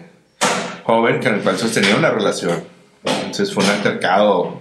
joven 0.83 1.21
con 1.21 1.35
el 1.35 1.41
cual 1.41 1.57
sostenía 1.57 1.95
una 1.95 2.09
relación. 2.09 2.63
Entonces 3.03 3.53
fue 3.53 3.63
un 3.63 3.69
altercado 3.69 4.59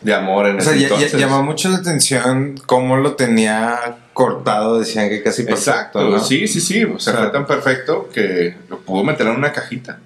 de 0.00 0.14
amor 0.14 0.46
en 0.46 0.56
O 0.56 0.60
sea, 0.62 0.72
ese 0.72 0.80
ya- 0.82 0.88
ya- 0.88 0.94
entonces. 0.94 1.20
llamó 1.20 1.42
mucho 1.42 1.68
la 1.68 1.76
atención 1.76 2.54
cómo 2.64 2.96
lo 2.96 3.14
tenía 3.14 3.78
cortado, 4.14 4.78
decían 4.78 5.10
que 5.10 5.22
casi 5.22 5.42
perfecto. 5.42 5.70
Exacto, 5.72 6.08
¿no? 6.08 6.18
sí, 6.20 6.48
sí, 6.48 6.62
sí. 6.62 6.82
O 6.84 6.98
sea, 6.98 7.12
O 7.12 7.16
sea, 7.16 7.24
fue 7.24 7.32
tan 7.32 7.46
perfecto 7.46 8.08
que 8.10 8.56
lo 8.70 8.78
pudo 8.78 9.04
meter 9.04 9.26
en 9.26 9.34
una 9.36 9.52
cajita. 9.52 9.98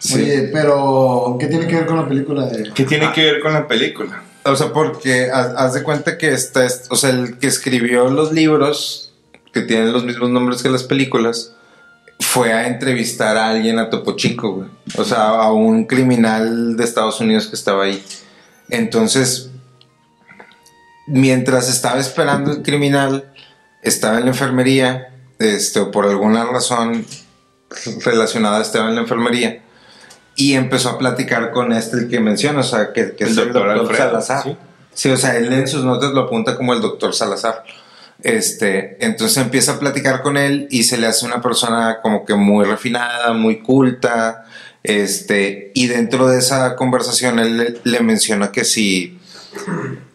Sí. 0.00 0.14
Oye, 0.14 0.50
pero 0.52 1.36
¿qué 1.38 1.46
tiene 1.46 1.68
que 1.68 1.76
ver 1.76 1.86
con 1.86 1.98
la 1.98 2.08
película 2.08 2.46
de 2.46 2.72
¿Qué 2.74 2.84
tiene 2.84 3.12
que 3.12 3.22
ver 3.22 3.40
con 3.40 3.52
la 3.52 3.68
película? 3.68 4.24
O 4.44 4.56
sea, 4.56 4.72
porque 4.72 5.30
haz, 5.30 5.74
de 5.74 5.82
cuenta 5.82 6.16
que 6.16 6.32
está, 6.32 6.66
o 6.88 6.96
sea, 6.96 7.10
el 7.10 7.38
que 7.38 7.46
escribió 7.46 8.08
los 8.08 8.32
libros, 8.32 9.12
que 9.52 9.60
tienen 9.62 9.92
los 9.92 10.04
mismos 10.04 10.30
nombres 10.30 10.62
que 10.62 10.70
las 10.70 10.84
películas, 10.84 11.54
fue 12.18 12.52
a 12.52 12.66
entrevistar 12.66 13.36
a 13.36 13.50
alguien 13.50 13.78
a 13.78 13.90
Topo 13.90 14.16
Chico, 14.16 14.52
güey. 14.52 14.68
O 14.96 15.04
sea, 15.04 15.28
a 15.28 15.52
un 15.52 15.84
criminal 15.84 16.76
de 16.76 16.84
Estados 16.84 17.20
Unidos 17.20 17.48
que 17.48 17.56
estaba 17.56 17.84
ahí. 17.84 18.02
Entonces, 18.68 19.50
mientras 21.06 21.68
estaba 21.68 21.98
esperando 21.98 22.52
el 22.52 22.62
criminal, 22.62 23.32
estaba 23.82 24.18
en 24.18 24.24
la 24.24 24.30
enfermería, 24.30 25.14
este, 25.38 25.80
o 25.80 25.90
por 25.90 26.06
alguna 26.06 26.44
razón 26.44 27.04
relacionada 28.04 28.60
estaba 28.60 28.88
en 28.88 28.96
la 28.96 29.00
enfermería, 29.02 29.62
y 30.40 30.54
empezó 30.54 30.88
a 30.88 30.98
platicar 30.98 31.50
con 31.50 31.70
este, 31.72 31.98
el 31.98 32.08
que 32.08 32.18
menciona, 32.18 32.60
o 32.60 32.62
sea, 32.62 32.94
que, 32.94 33.14
que 33.14 33.24
El 33.24 33.30
es 33.30 33.36
el 33.36 33.52
doctor 33.52 33.74
doctor 33.74 33.90
Alfredo, 33.90 34.10
Salazar. 34.22 34.42
sí. 34.42 34.56
Sí, 34.92 35.08
o 35.10 35.16
sea, 35.16 35.36
él 35.36 35.52
en 35.52 35.68
sus 35.68 35.84
notas 35.84 36.12
lo 36.12 36.22
apunta 36.22 36.56
como 36.56 36.72
el 36.72 36.80
doctor 36.80 37.14
Salazar. 37.14 37.62
Este, 38.22 38.96
entonces 39.04 39.36
empieza 39.36 39.72
a 39.72 39.78
platicar 39.78 40.22
con 40.22 40.36
él 40.36 40.66
y 40.70 40.82
se 40.82 40.96
le 40.98 41.06
hace 41.06 41.26
una 41.26 41.40
persona 41.40 42.00
como 42.02 42.24
que 42.24 42.34
muy 42.34 42.64
refinada, 42.64 43.32
muy 43.34 43.60
culta. 43.60 44.44
Este, 44.82 45.72
y 45.74 45.86
dentro 45.88 46.26
de 46.26 46.38
esa 46.38 46.74
conversación 46.74 47.38
él 47.38 47.58
le, 47.58 47.80
le 47.84 48.00
menciona 48.00 48.50
que 48.50 48.64
si, 48.64 49.18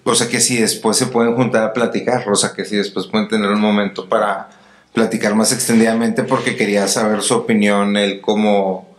o 0.03 0.15
sea, 0.15 0.27
que 0.27 0.41
si 0.41 0.57
después 0.57 0.97
se 0.97 1.05
pueden 1.05 1.35
juntar 1.35 1.63
a 1.63 1.73
platicar, 1.73 2.27
o 2.27 2.35
sea, 2.35 2.53
que 2.53 2.65
si 2.65 2.75
después 2.75 3.05
pueden 3.07 3.27
tener 3.27 3.49
un 3.49 3.61
momento 3.61 4.09
para 4.09 4.49
platicar 4.93 5.35
más 5.35 5.51
extendidamente 5.51 6.23
porque 6.23 6.55
quería 6.55 6.87
saber 6.87 7.21
su 7.21 7.35
opinión 7.35 7.95
él 7.95 8.21
como, 8.21 8.94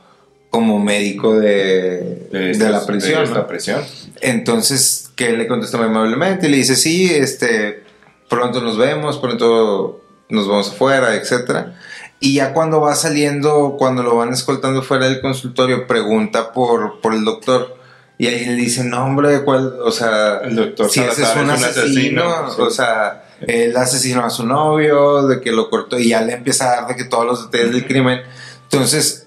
como 0.56 0.78
médico 0.78 1.38
de, 1.38 2.28
de, 2.32 2.50
estas- 2.50 2.70
la 2.70 2.86
prisión. 2.86 3.24
de 3.24 3.30
¿no? 3.34 3.46
prisión. 3.46 3.82
Entonces, 4.20 5.10
que 5.14 5.28
él 5.30 5.38
le 5.38 5.46
contesta 5.46 5.76
muy 5.78 5.86
amablemente 5.86 6.46
y 6.46 6.50
le 6.50 6.56
dice, 6.58 6.76
sí, 6.76 7.12
este, 7.14 7.84
pronto 8.28 8.60
nos 8.60 8.76
vemos, 8.76 9.18
pronto 9.18 10.00
nos 10.28 10.48
vamos 10.48 10.70
afuera, 10.70 11.14
etcétera. 11.14 11.78
Y 12.18 12.34
ya 12.34 12.52
cuando 12.52 12.80
va 12.80 12.94
saliendo, 12.94 13.76
cuando 13.78 14.02
lo 14.02 14.16
van 14.16 14.32
escoltando 14.32 14.82
fuera 14.82 15.06
del 15.06 15.20
consultorio, 15.20 15.86
pregunta 15.86 16.52
por, 16.52 17.00
por 17.00 17.14
el 17.14 17.24
doctor. 17.24 17.76
Y 18.18 18.26
ahí 18.26 18.46
le 18.46 18.54
dice, 18.54 18.82
no, 18.82 19.04
hombre, 19.04 19.42
¿cuál? 19.44 19.74
O 19.84 19.90
sea, 19.90 20.38
El 20.42 20.56
doctor 20.56 20.88
si 20.88 21.00
ese 21.00 21.10
es 21.10 21.28
Salazar 21.28 21.44
un 21.44 21.50
es 21.50 21.58
un 21.58 21.64
asesino, 21.66 22.24
asesino, 22.24 22.50
sí. 22.56 22.62
o 22.62 22.70
sea, 22.70 23.24
él 23.46 23.76
asesinó 23.76 24.24
a 24.24 24.30
su 24.30 24.46
novio, 24.46 25.26
de 25.26 25.40
que 25.42 25.52
lo 25.52 25.68
cortó, 25.68 25.98
y 25.98 26.08
ya 26.08 26.22
le 26.22 26.32
empieza 26.32 26.64
a 26.72 26.76
dar 26.76 26.86
de 26.88 26.96
que 26.96 27.04
todos 27.04 27.26
los 27.26 27.50
detalles 27.50 27.74
del 27.74 27.86
crimen. 27.86 28.20
Entonces, 28.62 29.25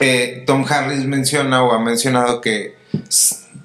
eh, 0.00 0.44
Tom 0.46 0.64
Harris 0.68 1.04
menciona 1.04 1.62
o 1.62 1.72
ha 1.72 1.80
mencionado 1.80 2.40
que 2.40 2.76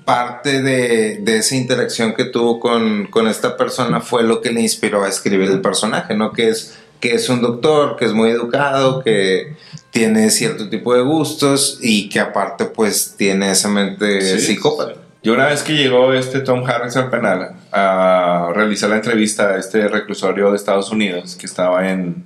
parte 0.06 0.62
de, 0.62 1.20
de 1.22 1.38
esa 1.38 1.56
interacción 1.56 2.14
que 2.14 2.26
tuvo 2.26 2.60
con, 2.60 3.08
con 3.08 3.28
esta 3.28 3.56
persona 3.56 4.02
fue 4.02 4.24
lo 4.24 4.42
que 4.42 4.52
le 4.52 4.62
inspiró 4.62 5.04
a 5.04 5.10
escribir 5.10 5.50
el 5.50 5.62
personaje, 5.62 6.16
¿no? 6.16 6.32
Que 6.32 6.50
es, 6.50 6.78
que 7.00 7.14
es 7.14 7.30
un 7.30 7.42
doctor, 7.42 7.96
que 7.98 8.06
es 8.06 8.14
muy 8.14 8.30
educado, 8.30 9.04
que 9.04 9.56
tiene 9.92 10.30
cierto 10.30 10.70
tipo 10.70 10.96
de 10.96 11.02
gustos 11.02 11.80
y 11.82 12.10
que 12.10 12.20
aparte 12.20 12.66
pues 12.66 13.16
tiene 13.18 13.52
esa 13.52 13.70
mente 13.70 14.22
Sí, 14.22 14.40
psicópata. 14.40 15.00
Y 15.22 15.30
una 15.30 15.46
vez 15.46 15.64
que 15.64 15.74
llegó 15.74 16.14
este 16.14 16.42
Tom 16.42 16.66
Harris 16.66 16.98
al 16.98 17.10
penal 17.10 17.56
a 17.72 18.52
realizar 18.54 18.90
la 18.90 18.98
entrevista 18.98 19.52
a 19.52 19.58
este 19.58 19.88
reclusorio 19.88 20.50
de 20.50 20.58
Estados 20.58 20.92
Unidos 20.92 21.38
que 21.38 21.46
estaba 21.46 21.90
en, 21.90 22.26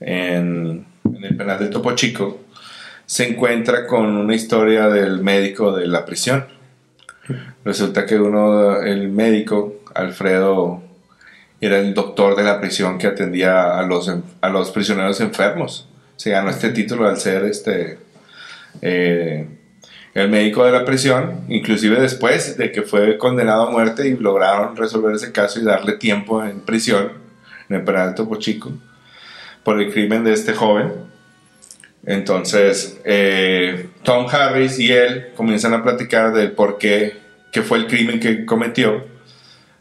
en, 0.00 0.86
en 1.04 1.24
el 1.24 1.36
penal 1.36 1.58
de 1.60 1.66
Topo 1.66 1.92
Chico, 1.94 2.40
se 3.06 3.28
encuentra 3.28 3.86
con 3.86 4.16
una 4.16 4.34
historia 4.34 4.88
del 4.88 5.22
médico 5.22 5.74
de 5.74 5.86
la 5.86 6.04
prisión. 6.04 6.46
Resulta 7.64 8.06
que 8.06 8.18
uno, 8.18 8.80
el 8.82 9.08
médico, 9.08 9.76
Alfredo, 9.94 10.82
era 11.60 11.78
el 11.78 11.94
doctor 11.94 12.36
de 12.36 12.44
la 12.44 12.60
prisión 12.60 12.98
que 12.98 13.06
atendía 13.06 13.78
a 13.78 13.82
los, 13.86 14.12
a 14.40 14.48
los 14.48 14.70
prisioneros 14.70 15.20
enfermos. 15.20 15.88
Se 16.16 16.30
ganó 16.30 16.50
este 16.50 16.70
título 16.70 17.08
al 17.08 17.16
ser 17.16 17.44
este... 17.44 17.98
eh, 18.82 19.48
el 20.14 20.30
médico 20.30 20.64
de 20.64 20.72
la 20.72 20.86
prisión, 20.86 21.42
inclusive 21.48 22.00
después 22.00 22.56
de 22.56 22.72
que 22.72 22.80
fue 22.80 23.18
condenado 23.18 23.68
a 23.68 23.70
muerte 23.70 24.08
y 24.08 24.16
lograron 24.16 24.74
resolver 24.74 25.14
ese 25.14 25.30
caso 25.30 25.60
y 25.60 25.64
darle 25.64 25.92
tiempo 25.92 26.42
en 26.42 26.62
prisión, 26.62 27.12
en 27.68 27.76
el 27.76 27.84
penal 27.84 28.14
Topo 28.14 28.36
Chico, 28.36 28.72
por 29.62 29.78
el 29.78 29.92
crimen 29.92 30.24
de 30.24 30.32
este 30.32 30.54
joven. 30.54 30.90
Entonces, 32.06 33.00
eh, 33.04 33.88
Tom 34.04 34.26
Harris 34.30 34.78
y 34.78 34.92
él 34.92 35.32
comienzan 35.36 35.74
a 35.74 35.82
platicar 35.82 36.32
del 36.32 36.52
por 36.52 36.78
qué, 36.78 37.26
fue 37.66 37.78
el 37.78 37.86
crimen 37.86 38.20
que 38.20 38.44
cometió 38.44 39.02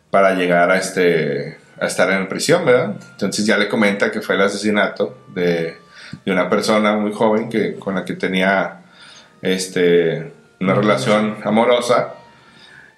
para 0.10 0.34
llegar 0.34 0.72
a, 0.72 0.78
este, 0.78 1.58
a 1.78 1.88
estar 1.88 2.10
en 2.10 2.30
prisión, 2.30 2.64
¿verdad? 2.64 2.96
Entonces 3.12 3.46
ya 3.46 3.58
le 3.58 3.68
comenta 3.68 4.12
que 4.12 4.22
fue 4.22 4.36
el 4.36 4.42
asesinato 4.44 5.26
de, 5.34 5.76
de 6.24 6.32
una 6.32 6.50
persona 6.50 6.96
muy 6.96 7.12
joven 7.12 7.50
que, 7.50 7.76
con 7.76 7.96
la 7.96 8.06
que 8.06 8.14
tenía 8.14 8.80
este, 9.42 10.32
una 10.62 10.74
relación 10.74 11.38
amorosa 11.44 12.14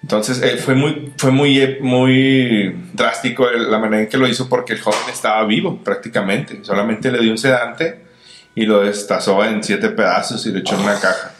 Entonces 0.00 0.40
eh, 0.42 0.58
fue 0.58 0.76
muy, 0.76 1.12
fue 1.16 1.32
muy, 1.32 1.78
muy 1.80 2.88
drástico 2.92 3.50
la 3.50 3.80
manera 3.80 4.04
en 4.04 4.08
que 4.08 4.16
lo 4.16 4.28
hizo 4.28 4.48
porque 4.48 4.74
el 4.74 4.80
joven 4.80 5.00
estaba 5.12 5.44
vivo 5.44 5.82
prácticamente. 5.82 6.60
Solamente 6.62 7.10
le 7.10 7.18
dio 7.18 7.32
un 7.32 7.38
sedante 7.38 8.07
y 8.54 8.66
lo 8.66 8.80
destazó 8.80 9.44
en 9.44 9.62
siete 9.62 9.90
pedazos 9.90 10.44
y 10.46 10.52
lo 10.52 10.58
echó 10.58 10.74
en 10.74 10.82
una 10.82 10.98
caja 11.00 11.32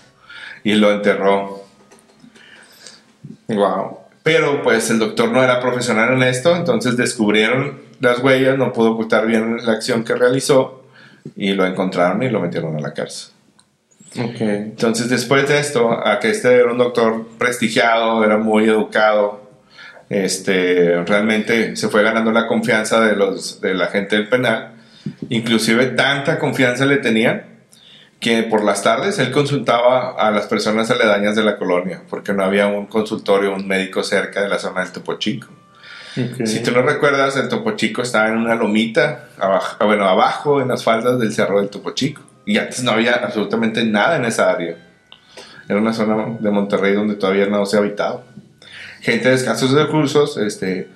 y 0.65 0.75
lo 0.75 0.93
enterró. 0.93 1.65
Wow. 3.49 3.99
Pero 4.23 4.63
pues 4.63 4.91
el 4.91 4.99
doctor 4.99 5.31
no 5.31 5.43
era 5.43 5.61
profesional 5.61 6.13
en 6.13 6.23
esto, 6.23 6.55
entonces 6.55 6.97
descubrieron 6.97 7.81
las 8.01 8.21
huellas, 8.21 8.59
no 8.59 8.73
pudo 8.73 8.93
ocultar 8.93 9.27
bien 9.27 9.57
la 9.65 9.73
acción 9.73 10.05
que 10.05 10.15
realizó 10.15 10.85
y 11.35 11.53
lo 11.53 11.67
encontraron 11.67 12.23
y 12.23 12.29
lo 12.29 12.41
metieron 12.41 12.77
a 12.77 12.81
la 12.81 12.93
cárcel. 12.93 13.33
Ok. 14.19 14.41
Entonces, 14.41 15.09
después 15.09 15.49
de 15.49 15.59
esto, 15.59 15.91
a 15.91 16.19
que 16.19 16.31
este 16.31 16.55
era 16.55 16.71
un 16.71 16.79
doctor 16.79 17.27
prestigiado, 17.39 18.25
era 18.25 18.39
muy 18.39 18.65
educado, 18.65 19.49
este, 20.09 21.05
realmente 21.05 21.77
se 21.77 21.89
fue 21.89 22.03
ganando 22.03 22.33
la 22.33 22.47
confianza 22.47 23.01
de, 23.01 23.15
los, 23.15 23.61
de 23.61 23.75
la 23.75 23.89
gente 23.89 24.17
del 24.17 24.29
penal. 24.29 24.75
Inclusive 25.29 25.87
tanta 25.87 26.39
confianza 26.39 26.87
le 26.87 26.99
tenían 26.99 27.43
que 28.21 28.43
por 28.43 28.65
las 28.65 28.83
tardes 28.83 29.19
él 29.19 29.31
consultaba 29.31 30.17
a 30.19 30.31
las 30.31 30.47
personas 30.47 30.91
aledañas 30.91 31.37
de 31.37 31.45
la 31.45 31.57
colonia, 31.57 32.03
porque 32.11 32.33
no 32.33 32.43
había 32.43 32.67
un 32.67 32.87
consultorio, 32.87 33.55
un 33.55 33.67
médico 33.67 34.03
cerca 34.03 34.43
de 34.43 34.49
la 34.49 34.59
zona 34.59 34.83
del 34.83 34.93
Topo 34.93 35.15
Chico. 35.19 35.49
Si 36.45 36.63
tú 36.65 36.73
no 36.73 36.83
recuerdas, 36.83 37.37
el 37.37 37.49
Topo 37.49 37.73
Chico 37.73 38.03
estaba 38.03 38.29
en 38.29 38.39
una 38.39 38.57
lomita, 38.57 39.29
abajo, 39.39 39.87
bueno, 39.87 40.09
abajo 40.09 40.61
en 40.61 40.67
las 40.67 40.83
faldas 40.83 41.21
del 41.21 41.33
cerro 41.33 41.61
del 41.61 41.71
Topo 41.71 41.93
Chico. 41.93 42.23
Y 42.45 42.59
antes 42.59 42.83
no 42.83 42.91
había 42.91 43.13
absolutamente 43.13 43.85
nada 43.85 44.17
en 44.17 44.25
esa 44.25 44.51
área. 44.51 44.77
Era 45.69 45.79
una 45.79 45.93
zona 45.93 46.39
de 46.41 46.51
Monterrey 46.51 46.95
donde 46.95 47.15
todavía 47.15 47.47
no 47.47 47.65
se 47.67 47.77
habitaba. 47.77 48.23
Gente 49.01 49.29
de 49.29 49.35
escasos 49.35 49.71
recursos 49.71 50.37
este, 50.39 50.89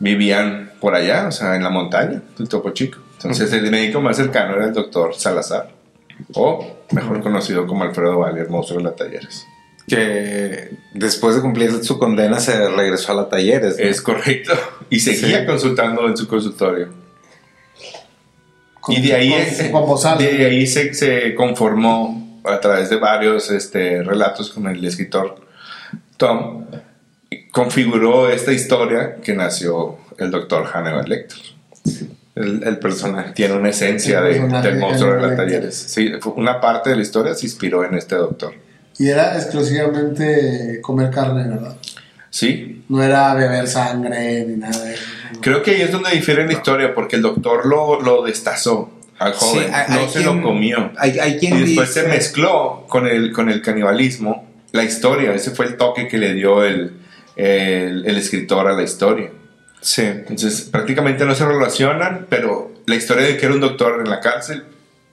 vivían 0.00 0.72
por 0.80 0.94
allá, 0.94 1.28
o 1.28 1.32
sea, 1.32 1.54
en 1.54 1.62
la 1.62 1.70
montaña 1.70 2.22
del 2.36 2.48
Topo 2.48 2.70
Chico. 2.70 2.98
Entonces 3.18 3.52
el 3.52 3.70
médico 3.70 4.00
más 4.00 4.16
cercano 4.16 4.54
era 4.54 4.66
el 4.66 4.72
doctor 4.72 5.14
Salazar, 5.14 5.70
o 6.34 6.64
mejor 6.92 7.20
conocido 7.20 7.66
como 7.66 7.82
Alfredo 7.84 8.18
Valle, 8.20 8.42
el 8.42 8.48
monstruo 8.48 8.78
de 8.78 8.84
las 8.84 8.96
talleres. 8.96 9.44
Que 9.88 10.70
después 10.94 11.34
de 11.34 11.40
cumplir 11.42 11.82
su 11.82 11.98
condena 11.98 12.38
se 12.40 12.68
regresó 12.70 13.12
a 13.12 13.14
la 13.16 13.28
talleres. 13.28 13.76
¿no? 13.78 13.84
Es 13.84 14.00
correcto. 14.02 14.52
Y 14.90 15.00
seguía 15.00 15.40
Sí. 15.40 15.46
consultando 15.46 16.06
en 16.06 16.16
su 16.16 16.28
consultorio. 16.28 16.88
Con- 18.80 18.94
y 18.94 19.00
de 19.02 19.14
ahí, 19.14 19.30
con- 19.30 19.40
de 20.18 20.66
se, 20.66 20.94
se 20.94 21.34
conformó 21.34 22.40
a 22.44 22.60
través 22.60 22.88
de 22.90 22.96
varios 22.96 23.50
este, 23.50 24.02
relatos 24.02 24.50
con 24.50 24.66
el 24.68 24.84
escritor 24.84 25.40
Tom, 26.16 26.66
configuró 27.52 28.28
esta 28.30 28.52
historia 28.52 29.16
que 29.22 29.34
nació 29.34 29.98
el 30.18 30.30
doctor 30.30 30.64
Hannibal 30.66 31.08
Lecter. 31.08 31.38
El, 32.40 32.62
el 32.64 32.78
personaje. 32.78 33.32
Tiene 33.32 33.54
una 33.54 33.70
esencia 33.70 34.20
de- 34.20 34.38
del 34.40 34.76
monstruo 34.78 35.14
de 35.14 35.20
las 35.26 35.36
talleres. 35.36 35.74
Sí, 35.76 36.12
una 36.36 36.60
parte 36.60 36.90
de 36.90 36.96
la 36.96 37.02
historia 37.02 37.34
se 37.34 37.46
inspiró 37.46 37.84
en 37.84 37.94
este 37.94 38.14
doctor. 38.16 38.52
Y 38.98 39.08
era 39.08 39.36
exclusivamente 39.36 40.80
comer 40.82 41.10
carne, 41.10 41.48
¿verdad? 41.48 41.76
Sí, 42.30 42.84
No 42.88 43.02
era 43.02 43.34
beber 43.34 43.66
sangre 43.66 44.44
ni 44.46 44.56
nada 44.56 44.84
de 44.84 44.94
eso. 44.94 45.02
creo 45.40 45.62
que 45.62 45.72
ahí 45.72 45.82
es 45.82 45.90
donde 45.92 46.10
difiere 46.10 46.46
la 46.46 46.52
historia, 46.52 46.94
porque 46.94 47.16
el 47.16 47.22
doctor 47.22 47.66
lo, 47.66 48.00
lo 48.00 48.22
destazó 48.24 48.90
al 49.18 49.32
joven, 49.32 49.64
Sí, 49.66 49.70
hay- 49.72 49.84
no 49.94 50.00
hay 50.00 50.08
se 50.08 50.20
quien- 50.20 50.36
lo 50.36 50.42
comió. 50.42 50.92
Hay, 50.98 51.18
hay 51.18 51.38
quien 51.38 51.56
Y 51.58 51.60
después 51.62 51.88
dice- 51.88 52.02
se 52.02 52.08
mezcló 52.08 52.84
con 52.88 53.06
el, 53.06 53.32
con 53.32 53.48
el 53.48 53.62
canibalismo 53.62 54.46
la 54.72 54.84
historia. 54.84 55.32
Ese 55.34 55.50
fue 55.52 55.66
el 55.66 55.76
toque 55.76 56.06
que 56.06 56.18
le 56.18 56.34
dio 56.34 56.62
el, 56.64 56.92
el, 57.36 58.04
el 58.06 58.16
escritor 58.16 58.66
a 58.68 58.72
la 58.74 58.82
historia. 58.82 59.30
Sí. 59.80 60.02
Entonces, 60.02 60.62
prácticamente 60.62 61.24
no 61.24 61.34
se 61.34 61.46
relacionan, 61.46 62.26
pero 62.28 62.72
la 62.86 62.94
historia 62.96 63.24
de 63.26 63.36
que 63.36 63.46
era 63.46 63.54
un 63.54 63.60
doctor 63.60 64.00
en 64.00 64.10
la 64.10 64.20
cárcel 64.20 64.64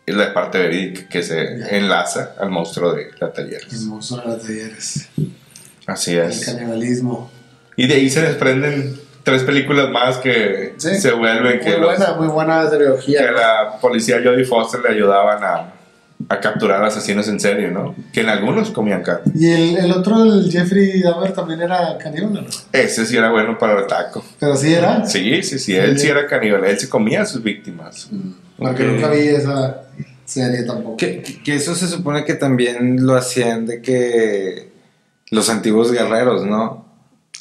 es 0.06 0.16
la 0.16 0.34
parte 0.34 0.58
verídica 0.60 1.08
que 1.10 1.24
se 1.24 1.76
enlaza 1.76 2.34
al 2.40 2.50
monstruo 2.50 2.94
de 2.94 3.10
la 3.20 3.28
El 3.28 3.34
talleres. 3.34 3.82
monstruo 3.84 4.22
de 4.22 4.28
los 4.28 4.42
talleres. 4.42 5.10
Así 5.88 6.14
El 6.16 6.30
es. 6.32 6.46
canibalismo. 6.46 7.32
Y 7.76 7.88
de 7.88 7.96
ahí 7.96 8.10
se 8.10 8.22
desprenden 8.22 9.00
tres 9.24 9.44
películas 9.44 9.90
más 9.90 10.18
que 10.18 10.74
Sí. 10.78 10.96
se 10.96 11.12
vuelven 11.12 11.60
que, 11.60 11.72
Muy 11.72 11.82
los- 11.82 11.98
buena, 11.98 12.14
muy 12.14 12.28
buena 12.28 12.70
trilogía. 12.70 13.20
que 13.26 13.32
¿no? 13.32 13.38
la 13.38 13.78
policía 13.82 14.22
Jodie 14.24 14.46
Foster 14.46 14.82
le 14.82 14.90
ayudaban 14.90 15.44
a, 15.44 15.74
a 16.30 16.40
capturar 16.40 16.84
asesinos 16.84 17.28
en 17.28 17.40
serie, 17.40 17.70
¿no? 17.70 17.94
Que 18.14 18.22
en 18.22 18.30
algunos 18.30 18.72
comían 18.72 19.04
carne. 19.04 19.32
Y 19.36 19.50
el, 19.52 19.78
el 19.78 19.92
otro, 19.92 20.24
el 20.24 20.50
Jeffrey 20.52 21.02
Dahmer, 21.02 21.34
también 21.34 21.62
era 21.62 21.98
caníbal, 21.98 22.34
¿no? 22.34 22.42
Ese 22.72 23.06
sí 23.06 23.16
era 23.18 23.30
bueno 23.32 23.58
para 23.58 23.80
el 23.80 23.88
taco. 23.88 24.24
Pero 24.40 24.56
sí 24.56 24.74
era. 24.74 25.06
Sí, 25.06 25.44
sí, 25.44 25.60
sí, 25.60 25.76
él 25.76 26.00
sí 26.00 26.08
era 26.08 26.26
caníbal, 26.26 26.64
él 26.66 26.80
se 26.80 26.90
comía 26.90 27.22
a 27.22 27.26
sus 27.26 27.44
víctimas. 27.44 28.10
Porque 28.58 28.84
Ok. 28.84 28.90
nunca 28.94 29.10
vi 29.10 29.28
esa 29.28 29.82
serie 30.26 30.64
tampoco. 30.64 30.98
Que, 30.98 31.22
que 31.22 31.56
eso 31.56 31.76
se 31.76 31.88
supone 31.88 32.24
que 32.26 32.34
también 32.36 33.06
lo 33.06 33.16
hacían 33.16 33.66
de 33.66 33.82
que 33.82 34.72
los 35.32 35.50
antiguos 35.50 35.92
guerreros, 35.92 36.46
¿no? 36.46 36.85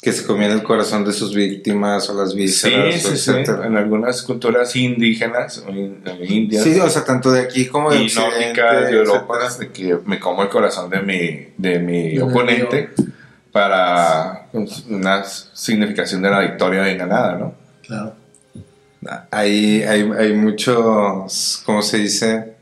Que 0.05 0.11
se 0.13 0.23
comían 0.23 0.51
el 0.51 0.61
corazón 0.61 1.03
de 1.03 1.11
sus 1.11 1.33
víctimas 1.33 2.07
o 2.11 2.13
las 2.13 2.29
Sí, 2.33 2.37
vísceras, 2.37 2.93
sí, 2.93 2.99
sí, 3.01 3.07
etcétera. 3.31 3.65
en 3.65 3.75
algunas 3.75 4.21
culturas 4.21 4.75
indígenas 4.75 5.63
o 5.67 5.71
in- 5.71 6.03
indias 6.27 6.63
Sí, 6.63 6.79
o 6.79 6.87
sea, 6.87 7.03
tanto 7.03 7.31
de 7.31 7.41
aquí 7.41 7.65
como 7.65 7.89
de 7.89 8.03
y 8.03 8.13
nórdicas 8.13 8.87
de 8.87 8.97
Europa, 8.97 9.39
de 9.59 9.71
que 9.71 9.97
me 10.05 10.19
como 10.19 10.43
el 10.43 10.49
corazón 10.49 10.91
de 10.91 11.01
mi, 11.01 11.47
de 11.57 11.79
mi 11.79 12.03
mi 12.13 12.19
oponente 12.19 12.91
para 13.51 14.45
pues, 14.51 14.83
una 14.89 15.23
significación 15.23 16.21
de 16.21 16.29
la 16.29 16.41
victoria 16.41 16.83
bien 16.83 16.99
ganada, 16.99 17.37
¿no? 17.39 17.55
Claro. 17.87 18.13
Hay, 19.31 19.81
hay, 19.81 20.07
hay 20.19 20.33
muchos, 20.33 21.63
¿cómo 21.65 21.81
se 21.81 21.97
dice? 21.97 22.53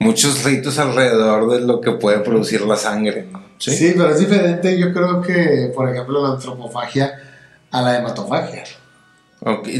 Muchos 0.00 0.42
ritos 0.42 0.80
alrededor 0.80 1.48
de 1.52 1.60
lo 1.60 1.80
que 1.80 1.92
puede 1.92 2.18
producir 2.18 2.62
la 2.62 2.76
sangre, 2.76 3.28
¿no? 3.30 3.43
Sí. 3.58 3.94
pero 3.96 4.10
es 4.10 4.18
diferente, 4.18 4.78
yo 4.78 4.92
creo 4.92 5.22
que, 5.22 5.72
por 5.74 5.88
ejemplo, 5.88 6.22
la 6.26 6.34
antropofagia 6.34 7.14
a 7.70 7.82
la 7.82 7.98
hematofagia. 7.98 8.64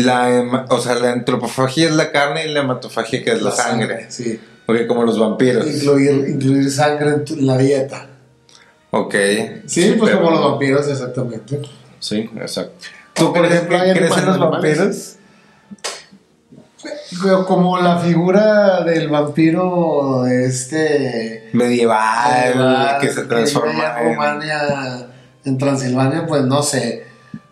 La, 0.00 0.66
o 0.68 0.78
sea, 0.80 0.94
la 0.96 1.12
antropofagia 1.12 1.88
es 1.88 1.94
la 1.94 2.10
carne 2.12 2.46
y 2.46 2.52
la 2.52 2.60
hematofagia 2.60 3.24
que 3.24 3.32
es 3.32 3.42
la, 3.42 3.50
sangre. 3.50 4.06
Sí. 4.10 4.38
Ok, 4.66 4.86
como 4.86 5.04
los 5.04 5.18
vampiros. 5.18 5.66
Incluir, 5.66 6.26
incluir 6.28 6.70
sangre 6.70 7.10
en, 7.10 7.24
tu- 7.24 7.34
en 7.34 7.46
la 7.46 7.56
dieta. 7.58 8.06
Ok. 8.90 9.14
Sí, 9.66 9.94
pues 9.98 10.12
pero- 10.12 10.22
como 10.22 10.30
los 10.36 10.50
vampiros, 10.52 10.88
exactamente. 10.88 11.60
Sí, 11.98 12.28
exacto. 12.36 12.86
¿Tú 13.14 13.32
Por 13.32 13.44
ejemplo, 13.46 13.78
crees 13.78 14.16
en 14.16 14.26
los 14.26 14.38
vampiros? 14.38 15.13
Como 17.46 17.78
la 17.80 17.98
figura 17.98 18.82
del 18.84 19.08
vampiro 19.08 20.26
este 20.26 21.48
Medieval, 21.52 22.54
medieval 22.54 22.98
que 23.00 23.10
se 23.12 23.22
transforma 23.22 24.00
en 24.00 24.06
en... 24.08 24.14
Rumania, 24.14 25.06
en 25.44 25.58
Transilvania, 25.58 26.26
pues 26.26 26.42
no 26.44 26.62
sé. 26.62 27.04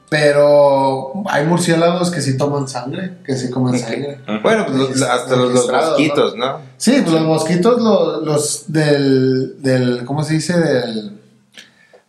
Pero 0.08 1.12
hay 1.30 1.46
murciélagos 1.46 2.10
que 2.10 2.20
sí 2.20 2.36
toman 2.36 2.68
sangre, 2.68 3.14
que 3.24 3.34
sí 3.34 3.48
comen 3.50 3.78
sangre. 3.78 4.18
Bueno, 4.42 4.66
pues 4.66 4.78
los- 4.98 5.02
hasta 5.02 5.36
los, 5.36 5.52
los 5.54 5.72
mosquitos, 5.72 6.36
¿no? 6.36 6.58
Sí, 6.76 7.00
pues 7.02 7.12
los 7.14 7.22
mosquitos, 7.22 7.80
los, 7.80 8.22
los 8.22 8.64
del, 8.66 9.62
del, 9.62 10.04
¿cómo 10.04 10.22
se 10.22 10.34
dice? 10.34 10.58
Del, 10.58 11.18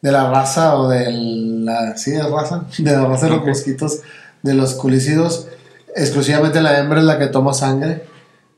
de 0.01 0.11
la 0.11 0.29
raza 0.29 0.75
o 0.75 0.89
del, 0.89 1.63
la, 1.63 1.95
sí, 1.95 2.11
de 2.11 2.23
raza, 2.23 2.65
de 2.77 2.91
la 2.91 3.05
raza 3.05 3.27
de 3.27 3.37
los 3.37 3.45
mosquitos, 3.45 3.99
de 4.41 4.53
los 4.53 4.73
culicidos, 4.73 5.47
exclusivamente 5.95 6.61
la 6.61 6.79
hembra 6.79 6.99
es 6.99 7.05
la 7.05 7.19
que 7.19 7.27
toma 7.27 7.53
sangre, 7.53 8.03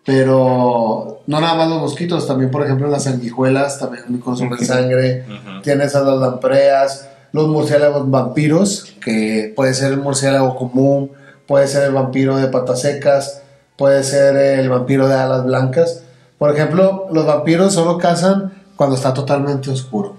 pero 0.06 1.22
no 1.28 1.42
nada 1.42 1.56
más 1.56 1.68
los 1.68 1.80
mosquitos, 1.80 2.28
también 2.28 2.52
por 2.52 2.64
ejemplo 2.64 2.88
las 2.88 3.04
sanguijuelas 3.04 3.80
también 3.80 4.20
consumen 4.20 4.64
sangre, 4.64 5.26
tienes 5.64 5.96
a 5.96 6.02
las 6.02 6.18
lampreas, 6.20 7.10
los 7.32 7.48
murciélagos 7.48 8.10
vampiros, 8.10 8.96
que 9.04 9.52
puede 9.56 9.74
ser 9.74 9.92
el 9.92 9.98
murciélago 9.98 10.56
común, 10.56 11.12
puede 11.48 11.68
ser 11.68 11.84
el 11.84 11.92
vampiro 11.92 12.38
de 12.38 12.48
patas 12.48 12.82
secas, 12.82 13.42
puede 13.78 14.04
ser 14.04 14.36
el 14.38 14.70
vampiro 14.70 15.08
de 15.08 15.16
alas 15.16 15.44
blancas. 15.46 16.04
Por 16.38 16.54
ejemplo, 16.54 17.08
los 17.12 17.26
vampiros 17.26 17.74
solo 17.74 17.98
cazan 17.98 18.54
cuando 18.76 18.96
está 18.96 19.14
totalmente 19.14 19.70
oscuro. 19.70 20.16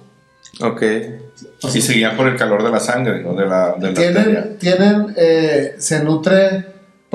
Ok. 0.61 0.83
Y 1.75 1.81
seguían 1.81 2.17
por 2.17 2.29
el 2.29 2.37
calor 2.37 2.63
de 2.63 2.71
la 2.71 2.81
sangre, 2.81 3.23
¿no? 3.23 3.35
De 3.35 3.47
la, 3.47 3.75
de 3.75 3.81
la 3.81 3.89
arteria. 3.89 4.59
Tienen, 4.59 4.59
tienen 4.59 5.15
eh, 5.17 5.75
se 5.79 6.03
nutre, 6.03 6.67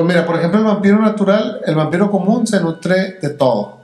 pues 0.02 0.16
mira, 0.16 0.26
por 0.26 0.38
ejemplo, 0.38 0.60
el 0.60 0.66
vampiro 0.66 1.00
natural, 1.00 1.62
el 1.66 1.76
vampiro 1.76 2.10
común 2.10 2.48
se 2.48 2.60
nutre 2.60 3.20
de 3.22 3.30
todo. 3.30 3.82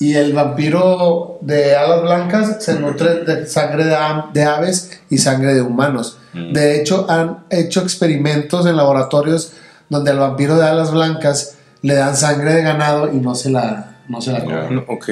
Y 0.00 0.14
el 0.14 0.32
vampiro 0.32 1.38
de 1.42 1.76
alas 1.76 2.02
blancas 2.02 2.64
se 2.64 2.78
nutre 2.78 3.24
de 3.24 3.46
sangre 3.46 3.84
de, 3.84 4.44
aves 4.44 5.00
y 5.10 5.18
sangre 5.18 5.54
de 5.54 5.60
humanos. 5.60 6.18
Mm. 6.32 6.52
De 6.52 6.80
hecho, 6.80 7.06
han 7.10 7.44
hecho 7.50 7.80
experimentos 7.82 8.64
en 8.66 8.76
laboratorios 8.76 9.52
donde 9.88 10.12
al 10.12 10.18
vampiro 10.18 10.56
de 10.56 10.66
alas 10.66 10.92
blancas 10.92 11.56
le 11.82 11.94
dan 11.94 12.16
sangre 12.16 12.54
de 12.54 12.62
ganado 12.62 13.12
y 13.12 13.16
no 13.16 13.34
se 13.34 13.50
la, 13.50 13.87
no 14.08 14.20
se 14.20 14.32
la 14.32 14.40
come. 14.42 14.54
Ya. 14.54 14.84
Ok. 14.88 15.08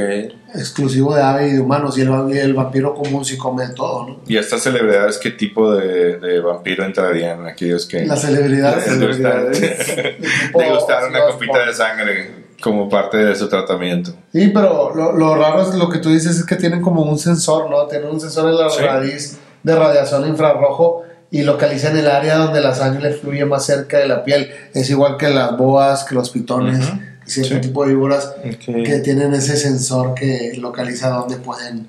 Exclusivo 0.55 1.15
de 1.15 1.23
ave 1.23 1.49
y 1.49 1.53
de 1.53 1.61
humanos. 1.61 1.97
Y 1.99 2.01
el, 2.01 2.55
vampiro 2.55 2.95
común 2.95 3.25
sí 3.25 3.37
come 3.37 3.69
todo, 3.69 4.07
¿no? 4.09 4.21
¿Y 4.27 4.37
estas 4.37 4.63
celebridades 4.63 5.19
qué 5.19 5.31
tipo 5.31 5.73
de, 5.75 6.19
de 6.19 6.41
vampiro 6.41 6.85
entrarían? 6.85 7.47
Aquellos 7.47 7.87
que 7.87 8.07
Las 8.07 8.23
celebridades. 8.23 8.87
les 8.99 9.19
de 9.19 10.17
tipo- 10.49 10.59
degustar 10.61 11.09
una 11.09 11.21
copita 11.31 11.67
de 11.67 11.75
sangre 11.75 12.47
como 12.63 12.89
parte 12.89 13.19
de 13.19 13.35
su 13.35 13.49
tratamiento. 13.49 14.13
Sí, 14.33 14.49
pero 14.49 14.95
lo, 14.95 15.13
lo 15.13 15.35
raro 15.37 15.61
es 15.63 15.75
lo 15.75 15.91
que 15.91 15.99
tú 15.99 16.09
dices 16.11 16.39
es 16.39 16.45
que 16.47 16.57
tienen 16.57 16.81
como 16.81 17.03
un 17.03 17.19
sensor, 17.19 17.69
¿no? 17.69 17.85
Tienen 17.87 18.09
un 18.09 18.19
sensor 18.21 18.49
en 18.49 18.57
la 18.57 18.71
Sí. 18.71 18.83
raíz 18.83 19.39
de 19.63 19.77
radiación 19.77 20.27
infrarrojo 20.27 21.03
y 21.31 21.43
localizan 21.43 21.99
el 21.99 22.09
área 22.09 22.37
donde 22.37 22.61
la 22.63 22.73
sangre 22.75 23.11
fluye 23.13 23.45
más 23.45 23.67
cerca 23.67 23.99
de 23.99 24.07
la 24.09 24.25
piel. 24.25 24.49
Es 24.73 24.89
igual 24.89 25.17
que 25.19 25.29
las 25.29 25.57
boas, 25.59 26.05
que 26.05 26.15
los 26.15 26.31
pitones. 26.31 26.89
Y 27.27 27.31
cierto 27.31 27.55
Sí. 27.57 27.61
tipo 27.61 27.85
de 27.85 27.95
víboras 27.95 28.35
que 28.67 29.01
tienen 29.01 29.35
ese 29.35 29.57
sensor 29.57 30.15
que 30.15 30.53
localiza 30.59 31.09
dónde 31.11 31.37
pueden, 31.37 31.89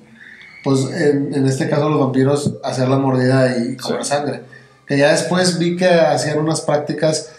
pues 0.64 0.80
en, 0.92 1.32
en 1.34 1.46
este 1.46 1.68
caso 1.68 1.88
los 1.88 2.00
vampiros, 2.00 2.54
hacer 2.64 2.88
la 2.88 2.98
mordida 2.98 3.56
y 3.56 3.76
comer 3.76 4.04
Sí. 4.04 4.10
sangre. 4.10 4.42
Que 4.86 4.96
ya 4.98 5.12
después 5.12 5.58
vi 5.58 5.76
que 5.76 5.88
hacían 5.88 6.38
unas 6.38 6.60
prácticas 6.62 7.30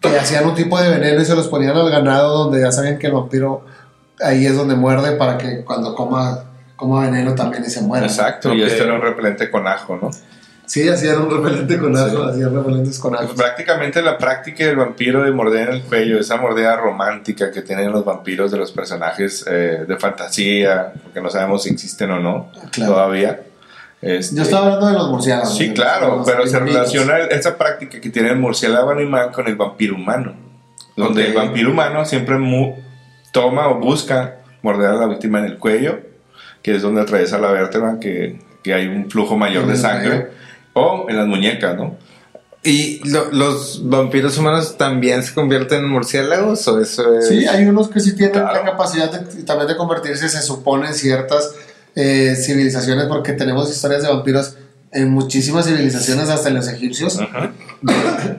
que 0.00 0.08
hacían 0.16 0.46
un 0.46 0.54
tipo 0.54 0.80
de 0.80 0.90
veneno 0.90 1.20
y 1.20 1.24
se 1.24 1.34
los 1.34 1.48
ponían 1.48 1.76
al 1.76 1.90
ganado 1.90 2.44
donde 2.44 2.60
ya 2.60 2.70
saben 2.70 2.98
que 2.98 3.08
el 3.08 3.12
vampiro 3.14 3.64
ahí 4.20 4.46
es 4.46 4.56
donde 4.56 4.74
muerde 4.76 5.12
para 5.16 5.38
que 5.38 5.64
cuando 5.64 5.94
coma, 5.94 6.44
coma 6.76 7.02
veneno 7.02 7.34
también 7.34 7.64
y 7.66 7.70
se 7.70 7.80
muera. 7.82 8.06
Exacto, 8.06 8.52
y 8.54 8.62
Ok. 8.62 8.68
este 8.68 8.82
era 8.84 8.94
un 8.94 9.00
repelente 9.02 9.50
con 9.50 9.66
ajo, 9.66 9.96
¿no? 10.00 10.10
Sí, 10.68 10.86
hacían 10.88 11.22
un 11.22 11.30
repelente 11.30 11.78
con 11.78 11.96
ajo, 11.96 12.24
hacían 12.24 12.54
repelentes 12.54 12.98
con 12.98 13.14
ajo. 13.14 13.24
Pues 13.24 13.36
prácticamente 13.38 14.02
la 14.02 14.18
práctica 14.18 14.66
del 14.66 14.76
vampiro 14.76 15.22
de 15.24 15.30
morder 15.32 15.68
en 15.70 15.74
el 15.76 15.82
cuello, 15.82 16.20
esa 16.20 16.36
mordida 16.36 16.76
romántica 16.76 17.50
que 17.50 17.62
tienen 17.62 17.90
los 17.90 18.04
vampiros 18.04 18.50
de 18.50 18.58
los 18.58 18.70
personajes 18.70 19.44
eh, 19.50 19.84
de 19.88 19.96
fantasía, 19.96 20.92
porque 21.02 21.20
no 21.22 21.30
sabemos 21.30 21.62
si 21.62 21.70
existen 21.70 22.10
o 22.10 22.20
no 22.20 22.50
Claro. 22.70 22.92
todavía. 22.92 23.40
Este, 24.02 24.36
Yo 24.36 24.42
estaba 24.42 24.66
hablando 24.66 24.86
de 24.88 24.92
los 24.92 25.08
murciélagos. 25.10 25.56
Sí, 25.56 25.72
claro, 25.72 26.22
pero 26.24 26.46
se 26.46 26.58
relaciona 26.60 27.18
esa 27.18 27.56
práctica 27.56 28.00
que 28.00 28.10
tiene 28.10 28.28
el 28.30 28.36
murciélago 28.38 28.90
animal 28.90 29.32
con 29.32 29.48
el 29.48 29.56
vampiro 29.56 29.94
humano. 29.96 30.34
Donde 30.96 31.28
el 31.28 31.32
vampiro 31.34 31.70
humano 31.70 32.04
siempre 32.04 32.36
mu- 32.38 32.74
toma 33.32 33.68
o 33.68 33.76
busca 33.80 34.36
morder 34.62 34.90
a 34.90 34.94
la 34.94 35.06
víctima 35.06 35.38
en 35.38 35.46
el 35.46 35.56
cuello, 35.58 36.00
que 36.62 36.74
es 36.76 36.82
donde 36.82 37.00
atraviesa 37.00 37.38
la 37.38 37.50
vértebra, 37.52 37.98
que, 38.00 38.38
que 38.62 38.74
hay 38.74 38.86
un 38.86 39.10
flujo 39.10 39.36
mayor 39.36 39.66
de 39.66 39.76
sangre. 39.76 40.28
O 40.74 41.06
en 41.08 41.16
las 41.16 41.26
muñecas, 41.26 41.76
¿no? 41.76 41.96
¿Y 42.64 43.00
lo- 43.08 43.30
los 43.32 43.88
vampiros 43.88 44.36
humanos 44.36 44.76
también 44.76 45.22
se 45.22 45.32
convierten 45.32 45.78
en 45.84 45.88
murciélagos 45.90 46.66
o 46.68 46.80
eso 46.80 47.16
es...? 47.18 47.28
Sí, 47.28 47.46
hay 47.46 47.64
unos 47.64 47.88
que 47.88 48.00
sí 48.00 48.14
tienen 48.14 48.32
Claro. 48.34 48.52
la 48.64 48.70
capacidad 48.70 49.10
de, 49.10 49.42
también 49.44 49.68
de 49.68 49.76
convertirse, 49.76 50.28
se 50.28 50.42
supone, 50.42 50.88
en 50.88 50.94
ciertas 50.94 51.52
eh, 51.94 52.34
civilizaciones, 52.36 53.06
porque 53.06 53.32
tenemos 53.32 53.70
historias 53.70 54.02
de 54.02 54.08
vampiros 54.08 54.54
en 54.92 55.10
muchísimas 55.10 55.66
civilizaciones, 55.66 56.28
hasta 56.30 56.48
en 56.48 56.54
los 56.56 56.68
egipcios, 56.68 57.18
Ajá. 57.20 57.52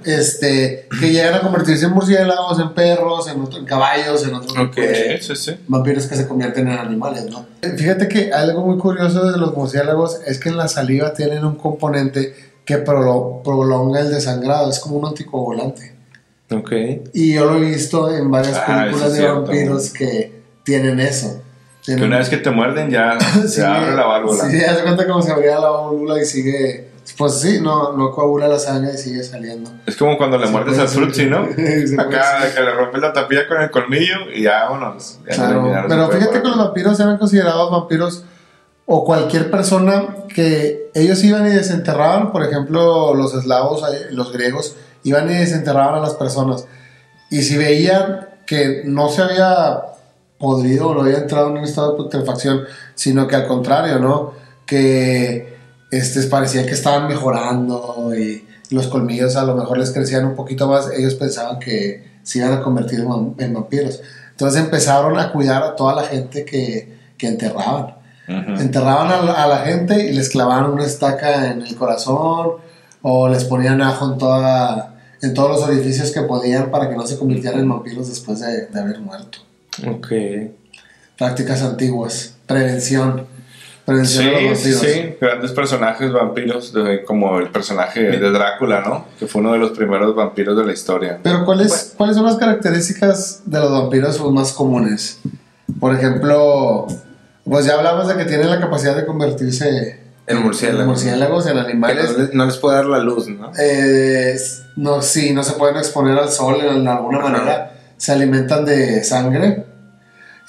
este, 0.06 0.88
que 1.00 1.12
llegan 1.12 1.36
a 1.36 1.42
convertirse 1.42 1.86
en 1.86 1.92
murciélagos, 1.94 2.60
en 2.60 2.74
perros, 2.74 3.28
en, 3.30 3.42
otro- 3.42 3.60
en 3.60 3.66
caballos, 3.66 4.26
en 4.28 4.34
otros 4.36 4.52
Ok. 4.58 4.76
tipo 4.76 4.82
de 4.88 5.20
Sí, 5.22 5.36
sí, 5.36 5.56
vampiros 5.68 6.06
que 6.08 6.16
se 6.16 6.28
convierten 6.28 6.68
en 6.68 6.78
animales, 6.78 7.26
¿no? 7.26 7.46
Fíjate 7.78 8.08
que 8.08 8.32
algo 8.34 8.66
muy 8.66 8.78
curioso 8.78 9.30
de 9.32 9.38
los 9.38 9.56
murciélagos 9.56 10.20
es 10.26 10.40
que 10.40 10.50
en 10.50 10.58
la 10.58 10.68
saliva 10.68 11.14
tienen 11.14 11.46
un 11.46 11.56
componente 11.56 12.34
que 12.66 12.84
prolo- 12.84 13.42
prolonga 13.44 14.00
el 14.02 14.12
desangrado, 14.12 14.70
es 14.70 14.80
como 14.80 14.98
un 14.98 15.06
anticoagulante. 15.08 15.94
Ok. 16.52 16.72
Y 17.14 17.34
yo 17.34 17.46
lo 17.46 17.58
he 17.58 17.62
visto 17.72 18.12
en 18.16 18.30
varias 18.32 18.56
Ah, 18.58 18.66
películas 18.86 19.12
de 19.14 19.20
cierto. 19.20 19.42
vampiros 19.44 19.90
que 19.92 20.42
tienen 20.64 21.00
eso. 21.00 21.42
Que 21.86 21.94
una 22.04 22.18
vez 22.18 22.30
que 22.30 22.38
te 22.38 22.52
muerden 22.52 22.90
ya 22.90 23.20
se 23.48 23.66
abre 23.66 23.96
la 23.96 24.06
válvula. 24.06 24.50
Sí, 24.50 24.64
haz 24.64 24.78
de 24.78 24.84
cuenta 24.84 25.08
como 25.08 25.22
se 25.22 25.32
abría 25.32 25.60
la 25.60 25.70
válvula 25.70 26.22
y 26.22 26.26
sigue. 26.26 26.90
Pues 27.18 27.42
sí, 27.42 27.60
no, 27.60 27.94
no 27.94 28.12
coagula 28.12 28.48
la 28.48 28.60
sangre 28.60 28.94
y 28.94 28.98
sigue 28.98 29.24
saliendo. 29.24 29.72
Es 29.86 29.98
como 29.98 30.16
cuando 30.18 30.38
le 30.38 30.46
Se 30.46 30.52
muerdes 30.52 30.78
al 30.78 30.88
frutzi, 30.88 31.26
¿no? 31.26 31.48
Se 31.56 32.00
Acá 32.00 32.54
que 32.54 32.62
le 32.62 32.72
rompes 32.72 33.02
la 33.02 33.12
tapilla 33.12 33.48
con 33.48 33.62
el 33.62 33.72
colmillo 33.72 34.30
y 34.34 34.44
ya 34.44 34.66
vámonos. 34.66 35.20
Ya 35.28 35.36
Claro, 35.36 35.72
ya 35.72 35.82
se 35.84 35.88
pero 35.90 36.10
fíjate 36.10 36.42
que 36.42 36.48
los 36.48 36.58
vampiros 36.58 37.00
eran 37.00 37.18
considerados 37.18 37.72
vampiros 37.72 38.26
o 38.86 39.06
cualquier 39.06 39.52
persona 39.52 40.16
que 40.34 40.90
ellos 40.94 41.24
iban 41.24 41.46
y 41.48 41.52
desenterraban, 41.52 42.32
por 42.32 42.44
ejemplo, 42.44 43.14
los 43.14 43.34
eslavos, 43.36 43.84
eh, 43.84 44.08
los 44.12 44.32
griegos, 44.32 44.76
iban 45.04 45.30
y 45.30 45.36
desenterraban 45.36 45.96
a 45.96 46.00
las 46.00 46.14
personas. 46.16 46.68
Y 47.30 47.44
si 47.44 47.58
veían 47.58 48.28
que 48.46 48.82
no 48.86 49.10
se 49.10 49.22
había 49.22 49.84
podrido 50.40 50.88
o 50.90 50.94
no 50.96 51.02
había 51.02 51.18
entrado 51.18 51.50
en 51.50 51.58
un 51.58 51.64
estado 51.66 51.92
de 51.92 51.98
putrefacción, 51.98 52.62
sino 52.96 53.28
que 53.28 53.36
al 53.36 53.46
contrario, 53.48 54.00
¿no? 54.00 54.34
Que 54.66 55.58
este, 55.92 56.22
parecía 56.24 56.66
que 56.66 56.72
estaban 56.74 57.08
mejorando 57.08 58.12
y 58.18 58.48
los 58.70 58.88
colmillos 58.88 59.36
a 59.36 59.44
lo 59.44 59.56
mejor 59.56 59.78
les 59.80 59.92
crecían 59.92 60.26
un 60.26 60.36
poquito 60.36 60.68
más, 60.68 60.90
ellos 60.96 61.16
pensaban 61.16 61.60
que 61.60 62.08
se 62.24 62.40
iban 62.40 62.54
a 62.54 62.62
convertir 62.62 63.00
en, 63.00 63.08
vam- 63.08 63.34
en 63.40 63.54
vampiros. 63.54 64.02
Entonces 64.32 64.62
empezaron 64.62 65.20
a 65.20 65.32
cuidar 65.32 65.64
a 65.64 65.76
toda 65.76 65.96
la 65.96 66.04
gente 66.04 66.46
que, 66.46 66.98
que 67.18 67.28
enterraban. 67.28 67.96
Enterraban 68.28 69.12
a 69.12 69.22
la, 69.24 69.34
a 69.44 69.48
la 69.48 69.58
gente 69.66 70.06
y 70.06 70.14
les 70.14 70.30
clavaban 70.30 70.70
una 70.70 70.86
estaca 70.86 71.50
en 71.52 71.64
el 71.64 71.76
corazón 71.76 72.58
o 73.02 73.28
les 73.28 73.44
ponían 73.46 73.82
ajo 73.82 74.12
en, 74.12 74.18
toda, 74.20 75.00
en 75.24 75.34
todos 75.34 75.50
los 75.50 75.64
orificios 75.68 76.12
que 76.12 76.22
podían 76.22 76.70
para 76.70 76.88
que 76.90 76.96
no 76.96 77.08
se 77.08 77.18
convirtieran 77.18 77.60
en 77.62 77.70
vampiros 77.70 78.08
después 78.08 78.40
de, 78.40 78.68
de 78.68 78.80
haber 78.80 79.00
muerto. 79.00 79.40
Ok. 79.88 80.08
Prácticas 81.18 81.62
antiguas, 81.64 82.36
prevención, 82.46 83.26
prevención 83.86 84.26
de 84.26 84.42
los 84.50 84.60
Sí, 84.60 84.72
sí, 84.74 84.80
vampiros. 84.80 84.94
sí, 85.12 85.16
grandes 85.20 85.52
personajes 85.52 86.12
vampiros, 86.14 86.74
de- 86.74 87.04
como 87.04 87.40
el 87.40 87.50
personaje 87.50 88.02
de 88.04 88.32
Drácula, 88.32 88.82
¿no? 88.82 89.06
Que 89.20 89.28
fue 89.28 89.42
uno 89.42 89.52
de 89.54 89.60
los 89.60 89.72
primeros 89.72 90.16
vampiros 90.16 90.56
de 90.58 90.66
la 90.66 90.72
historia. 90.72 91.20
Pero 91.22 91.44
¿cuáles, 91.46 91.94
¿cuáles 91.98 92.16
son 92.16 92.26
las 92.26 92.38
características 92.38 93.42
de 93.46 93.60
los 93.60 93.72
vampiros 93.72 94.18
pues, 94.18 94.32
más 94.32 94.54
comunes? 94.54 95.20
Por 95.80 95.94
ejemplo, 95.94 96.88
pues 97.44 97.66
ya 97.66 97.74
hablamos 97.76 98.08
de 98.08 98.16
que 98.16 98.26
tienen 98.26 98.50
la 98.50 98.60
capacidad 98.62 98.96
de 98.96 99.06
convertirse 99.06 100.00
En 100.28 100.38
murciélagos. 100.44 100.82
en 100.82 100.88
murciélagos, 100.88 101.46
en 101.48 101.54
Que 101.56 101.60
animales. 101.60 102.12
no, 102.12 102.18
les, 102.18 102.34
no 102.34 102.46
les 102.46 102.58
puede 102.58 102.78
dar 102.78 102.86
la 102.86 103.00
luz, 103.00 103.28
¿no? 103.28 103.52
Eh, 103.60 104.38
no, 104.78 105.02
sí, 105.02 105.34
no 105.34 105.44
se 105.44 105.54
pueden 105.54 105.76
exponer 105.78 106.18
al 106.18 106.30
sol 106.30 106.58
en 106.62 106.88
alguna 106.88 107.18
Ajá. 107.20 107.30
manera. 107.30 107.72
Se 107.98 108.14
alimentan 108.14 108.64
de 108.64 109.04
sangre. 109.04 109.66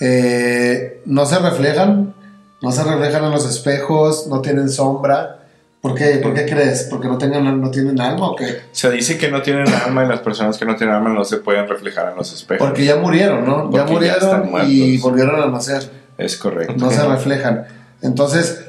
Eh, 0.00 1.02
no 1.06 1.26
se 1.26 1.38
reflejan. 1.38 2.14
No 2.62 2.72
se 2.72 2.84
reflejan 2.84 3.24
en 3.24 3.30
los 3.30 3.48
espejos. 3.48 4.26
No 4.26 4.40
tienen 4.40 4.68
sombra. 4.68 5.36
¿Por 5.80 5.94
qué, 5.94 6.16
¿Por 6.16 6.34
qué 6.34 6.44
crees? 6.44 6.88
¿Porque 6.90 7.08
no, 7.08 7.16
tengan, 7.16 7.58
no 7.58 7.70
tienen 7.70 7.98
alma 8.00 8.30
o 8.30 8.36
qué? 8.36 8.60
Se 8.72 8.90
dice 8.90 9.16
que 9.16 9.30
no 9.30 9.40
tienen 9.40 9.66
alma 9.86 10.04
y 10.04 10.08
las 10.08 10.20
personas 10.20 10.58
que 10.58 10.64
no 10.66 10.76
tienen 10.76 10.94
alma 10.94 11.10
no 11.10 11.24
se 11.24 11.38
pueden 11.38 11.68
reflejar 11.68 12.10
en 12.10 12.16
los 12.16 12.32
espejos. 12.32 12.66
Porque 12.66 12.84
ya 12.84 12.96
murieron, 12.96 13.46
¿no? 13.46 13.70
Ya 13.72 13.86
Porque 13.86 14.06
ya 14.06 14.18
murieron 14.18 14.48
y 14.48 14.50
muertos. 14.50 15.02
volvieron 15.02 15.42
a 15.42 15.46
nacer. 15.46 15.90
Es 16.18 16.36
correcto. 16.36 16.74
No 16.76 16.90
se 16.90 17.02
reflejan. 17.06 17.66
Entonces, 18.02 18.62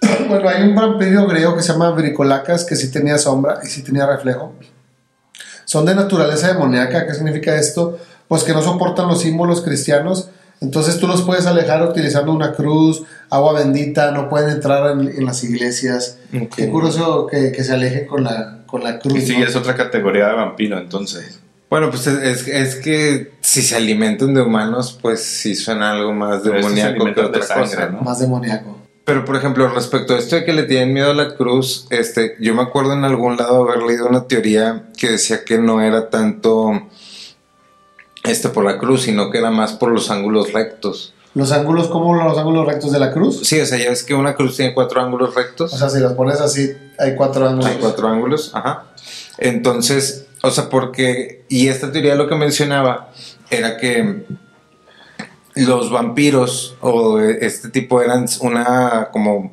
bueno, 0.28 0.48
hay 0.48 0.62
un 0.62 0.74
vampiro 0.74 1.26
griego 1.26 1.56
que 1.56 1.62
se 1.62 1.72
llama 1.72 1.90
Bricolacas 1.90 2.64
que 2.64 2.76
sí 2.76 2.92
tenía 2.92 3.18
sombra 3.18 3.58
y 3.64 3.66
sí 3.66 3.82
tenía 3.82 4.06
reflejo. 4.06 4.54
Son 5.64 5.84
de 5.84 5.96
naturaleza 5.96 6.48
demoníaca. 6.48 7.06
¿Qué 7.06 7.14
significa 7.14 7.56
esto? 7.56 7.98
Pues 8.28 8.44
que 8.44 8.52
no 8.52 8.62
soportan 8.62 9.08
los 9.08 9.20
símbolos 9.20 9.62
cristianos. 9.62 10.30
Entonces 10.62 10.98
tú 10.98 11.06
los 11.08 11.22
puedes 11.22 11.44
alejar 11.46 11.82
utilizando 11.82 12.32
una 12.32 12.52
cruz, 12.52 13.02
agua 13.30 13.52
bendita, 13.52 14.12
no 14.12 14.28
pueden 14.28 14.48
entrar 14.50 14.92
en, 14.92 15.08
en 15.08 15.24
las 15.26 15.42
iglesias. 15.44 16.18
Qué 16.56 16.68
curioso 16.70 17.26
que, 17.26 17.52
que 17.52 17.64
se 17.64 17.72
alejen 17.74 18.06
con 18.06 18.24
la, 18.24 18.62
con 18.66 18.82
la 18.84 18.98
cruz. 18.98 19.18
Y 19.18 19.20
sí, 19.26 19.36
¿no? 19.36 19.44
es 19.44 19.56
otra 19.56 19.74
categoría 19.74 20.28
de 20.28 20.34
vampiro, 20.34 20.78
entonces. 20.78 21.40
Bueno, 21.68 21.90
pues 21.90 22.06
es, 22.06 22.46
es- 22.46 22.48
es 22.48 22.74
que 22.76 23.32
si 23.40 23.62
se 23.62 23.74
alimentan 23.76 24.34
de 24.34 24.42
humanos, 24.42 24.98
pues 25.02 25.22
sí 25.22 25.54
suena 25.54 25.90
algo 25.92 26.12
más 26.12 26.40
Pero 26.42 26.56
demoníaco 26.56 27.04
que 27.06 27.12
de 27.20 27.26
otra 27.26 27.42
sangre, 27.42 27.64
cosa, 27.64 27.86
¿no? 27.88 27.96
¿no? 27.98 28.02
Más 28.02 28.18
demoníaco. 28.20 28.78
Pero 29.04 29.24
por 29.24 29.34
ejemplo, 29.34 29.68
respecto 29.68 30.14
a 30.14 30.18
esto 30.18 30.36
de 30.36 30.44
que 30.44 30.52
le 30.52 30.62
tienen 30.62 30.92
miedo 30.92 31.10
a 31.10 31.14
la 31.14 31.34
cruz, 31.34 31.86
este, 31.90 32.36
yo 32.40 32.54
me 32.54 32.62
acuerdo 32.62 32.92
en 32.92 33.04
algún 33.04 33.36
lado 33.36 33.62
haber 33.68 33.82
leído 33.82 34.06
una 34.06 34.28
teoría 34.28 34.90
que 34.96 35.10
decía 35.10 35.44
que 35.44 35.58
no 35.58 35.80
era 35.80 36.08
tanto 36.08 36.88
este 38.24 38.48
por 38.48 38.64
la 38.64 38.78
cruz, 38.78 39.02
sino 39.02 39.30
que 39.30 39.38
era 39.38 39.50
más 39.50 39.72
por 39.72 39.90
los 39.90 40.10
ángulos 40.10 40.52
rectos. 40.52 41.14
Los 41.34 41.50
ángulos, 41.50 41.88
como 41.88 42.14
los 42.14 42.36
ángulos 42.36 42.66
rectos 42.66 42.92
de 42.92 43.00
la 43.00 43.10
cruz. 43.10 43.40
Sí, 43.42 43.58
o 43.58 43.64
sea, 43.64 43.78
ya 43.78 43.88
ves 43.88 44.02
que 44.02 44.14
una 44.14 44.34
cruz 44.34 44.56
tiene 44.56 44.74
cuatro 44.74 45.00
ángulos 45.00 45.34
rectos. 45.34 45.72
O 45.72 45.76
sea, 45.76 45.88
si 45.88 45.98
los 45.98 46.12
pones 46.12 46.40
así, 46.40 46.72
hay 46.98 47.16
cuatro 47.16 47.48
ángulos. 47.48 47.70
Hay 47.70 47.78
cuatro 47.80 48.08
ángulos, 48.08 48.50
ajá. 48.54 48.84
Entonces, 49.38 50.26
o 50.42 50.50
sea, 50.50 50.68
porque, 50.68 51.44
y 51.48 51.68
esta 51.68 51.90
teoría 51.90 52.16
lo 52.16 52.28
que 52.28 52.34
mencionaba 52.34 53.10
era 53.50 53.78
que 53.78 54.24
los 55.54 55.90
vampiros 55.90 56.76
o 56.80 57.20
este 57.20 57.68
tipo 57.68 58.00
eran 58.02 58.26
una 58.40 59.08
como 59.12 59.52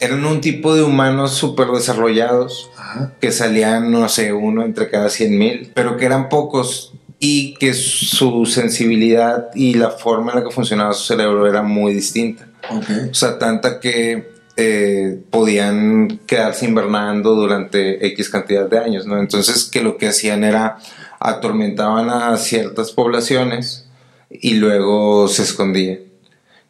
eran 0.00 0.24
un 0.24 0.40
tipo 0.40 0.74
de 0.74 0.82
humanos 0.82 1.32
súper 1.32 1.68
desarrollados 1.68 2.70
Ajá. 2.76 3.12
que 3.20 3.32
salían, 3.32 3.90
no 3.90 4.08
sé, 4.08 4.32
uno 4.32 4.62
entre 4.62 4.90
cada 4.90 5.08
cien 5.08 5.38
mil, 5.38 5.72
pero 5.74 5.96
que 5.96 6.04
eran 6.04 6.28
pocos 6.28 6.93
y 7.26 7.54
que 7.54 7.72
su 7.72 8.44
sensibilidad 8.44 9.48
y 9.54 9.72
la 9.72 9.90
forma 9.90 10.32
en 10.32 10.40
la 10.40 10.44
que 10.44 10.50
funcionaba 10.50 10.92
su 10.92 11.06
cerebro 11.06 11.46
era 11.46 11.62
muy 11.62 11.94
distinta. 11.94 12.46
Ok. 12.68 12.84
O 13.10 13.14
sea, 13.14 13.38
tanta 13.38 13.80
que 13.80 14.34
eh, 14.58 15.22
podían 15.30 16.20
quedarse 16.26 16.66
invernando 16.66 17.34
durante 17.34 18.06
X 18.08 18.28
cantidad 18.28 18.68
de 18.68 18.78
años, 18.78 19.06
¿no? 19.06 19.18
Entonces, 19.18 19.64
que 19.64 19.80
lo 19.80 19.96
que 19.96 20.08
hacían 20.08 20.44
era 20.44 20.76
atormentaban 21.18 22.10
a 22.10 22.36
ciertas 22.36 22.92
poblaciones 22.92 23.86
y 24.28 24.56
luego 24.56 25.26
se 25.26 25.44
escondían. 25.44 26.00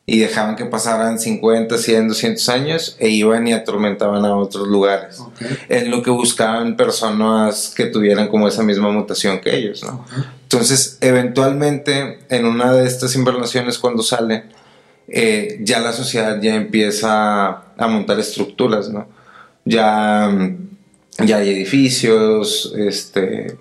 Y 0.06 0.18
dejaban 0.18 0.54
que 0.54 0.66
pasaran 0.66 1.18
50, 1.18 1.78
100, 1.78 2.08
200 2.08 2.48
años 2.50 2.96
e 3.00 3.08
iban 3.08 3.48
y 3.48 3.54
atormentaban 3.54 4.24
a 4.24 4.36
otros 4.36 4.68
lugares. 4.68 5.18
Ok. 5.18 5.42
En 5.68 5.90
lo 5.90 6.00
que 6.02 6.10
buscaban 6.10 6.76
personas 6.76 7.72
que 7.74 7.86
tuvieran 7.86 8.28
como 8.28 8.46
esa 8.46 8.62
misma 8.62 8.92
mutación 8.92 9.40
que 9.40 9.56
ellos, 9.56 9.82
¿no? 9.82 10.04
Entonces, 10.54 10.98
eventualmente, 11.00 12.20
en 12.28 12.46
una 12.46 12.72
de 12.72 12.86
estas 12.86 13.16
invernaciones, 13.16 13.76
cuando 13.76 14.04
sale, 14.04 14.44
eh, 15.08 15.58
ya 15.62 15.80
la 15.80 15.92
sociedad 15.92 16.40
ya 16.40 16.54
empieza 16.54 17.64
a 17.76 17.88
montar 17.88 18.20
estructuras, 18.20 18.88
¿no? 18.88 19.08
Ya, 19.64 20.28
mm, 20.32 21.26
ya 21.26 21.38
hay 21.38 21.50
edificios, 21.50 22.72
este, 22.78 23.56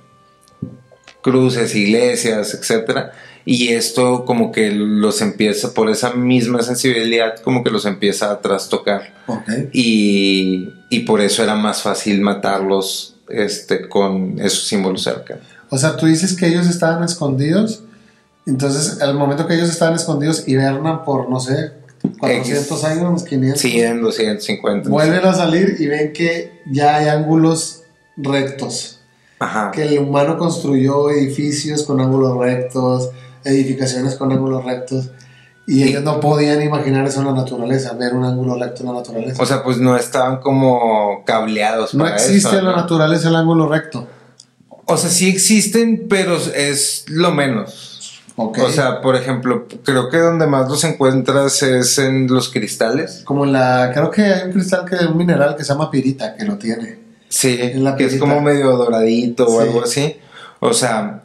cruces, 1.24 1.74
iglesias, 1.74 2.54
etcétera. 2.54 3.14
Y 3.44 3.70
esto 3.70 4.24
como 4.24 4.52
que 4.52 4.70
los 4.70 5.20
empieza, 5.24 5.74
por 5.74 5.90
esa 5.90 6.14
misma 6.14 6.62
sensibilidad, 6.62 7.40
como 7.40 7.64
que 7.64 7.72
los 7.72 7.88
empieza 7.88 8.30
a 8.30 8.40
trastocar. 8.40 9.16
Y, 9.72 10.70
y 10.92 11.00
por 11.00 11.22
eso 11.22 11.42
era 11.42 11.56
más 11.56 11.82
fácil 11.82 12.22
matarlos 12.22 13.16
este, 13.30 13.90
con 13.90 14.40
esos 14.40 14.68
símbolos 14.68 15.02
cerca. 15.02 15.40
O 15.74 15.78
sea, 15.80 15.98
tú 15.98 16.06
dices 16.06 16.36
que 16.36 16.46
ellos 16.46 16.68
estaban 16.68 17.04
escondidos. 17.04 17.82
Entonces, 18.46 19.02
al 19.02 19.16
momento 19.16 19.48
que 19.48 19.56
ellos 19.56 19.72
estaban 19.72 19.96
escondidos, 19.96 20.48
hibernan 20.48 21.04
por, 21.04 21.32
no 21.32 21.40
sé, 21.40 21.72
400 22.20 22.84
años, 22.84 23.24
500. 23.24 23.60
100, 23.60 24.02
250. 24.04 24.90
Vuelven 24.92 25.26
a 25.26 25.34
salir 25.34 25.76
y 25.80 25.88
ven 25.88 26.14
que 26.14 26.62
ya 26.72 26.98
hay 26.98 27.08
ángulos 27.08 27.82
rectos. 28.18 29.00
Ajá. 29.40 29.72
Que 29.72 29.82
el 29.82 29.98
humano 29.98 30.38
construyó 30.38 31.10
edificios 31.10 31.82
con 31.82 32.00
ángulos 32.00 32.38
rectos, 32.38 33.10
edificaciones 33.44 34.14
con 34.14 34.32
ángulos 34.32 34.64
rectos. 34.64 35.10
Y 35.66 35.82
ellos 35.82 36.04
no 36.04 36.20
podían 36.20 36.62
imaginar 36.62 37.08
eso 37.08 37.22
en 37.22 37.26
la 37.26 37.34
naturaleza, 37.34 37.94
ver 37.94 38.14
un 38.14 38.26
ángulo 38.26 38.60
recto 38.60 38.84
en 38.84 38.90
la 38.90 39.00
naturaleza. 39.00 39.42
O 39.42 39.46
sea, 39.48 39.64
pues 39.64 39.80
no 39.80 39.98
estaban 39.98 40.40
como 40.40 41.24
cableados 41.26 41.96
no 41.96 42.04
para 42.04 42.18
existe 42.18 42.50
eso, 42.50 42.60
en 42.60 42.66
la 42.66 42.72
¿no? 42.74 42.78
naturaleza 42.78 43.30
el 43.30 43.38
ángulo 43.38 43.68
recto. 43.68 44.08
O 44.94 44.98
sea, 44.98 45.10
sí 45.10 45.28
existen, 45.30 46.06
pero 46.10 46.38
es 46.38 47.06
lo 47.08 47.32
menos. 47.32 48.22
Ok. 48.36 48.60
O 48.64 48.70
sea, 48.70 49.02
por 49.02 49.16
ejemplo, 49.16 49.68
creo 49.84 50.10
que 50.10 50.18
donde 50.18 50.48
más 50.48 50.68
los 50.70 50.84
encuentras 50.84 51.62
es 51.64 51.98
en 52.00 52.28
los 52.28 52.50
cristales. 52.50 53.22
Como 53.26 53.46
en 53.46 53.54
la. 53.54 53.92
Creo 53.94 54.10
que 54.10 54.22
hay 54.24 54.48
un 54.48 54.54
cristal 54.54 54.86
que 54.90 54.96
un 55.06 55.18
mineral 55.18 55.56
que 55.56 55.64
se 55.64 55.70
llama 55.74 55.92
pirita 55.92 56.36
que 56.36 56.46
lo 56.46 56.58
tiene. 56.58 56.98
Sí, 57.30 57.60
la 57.76 57.96
que 57.96 58.06
es 58.06 58.18
como 58.18 58.42
medio 58.42 58.76
doradito 58.78 59.46
o 59.48 59.62
Sí. 59.62 59.68
algo 59.68 59.84
así. 59.84 60.16
O 60.60 60.74
sea, 60.74 61.24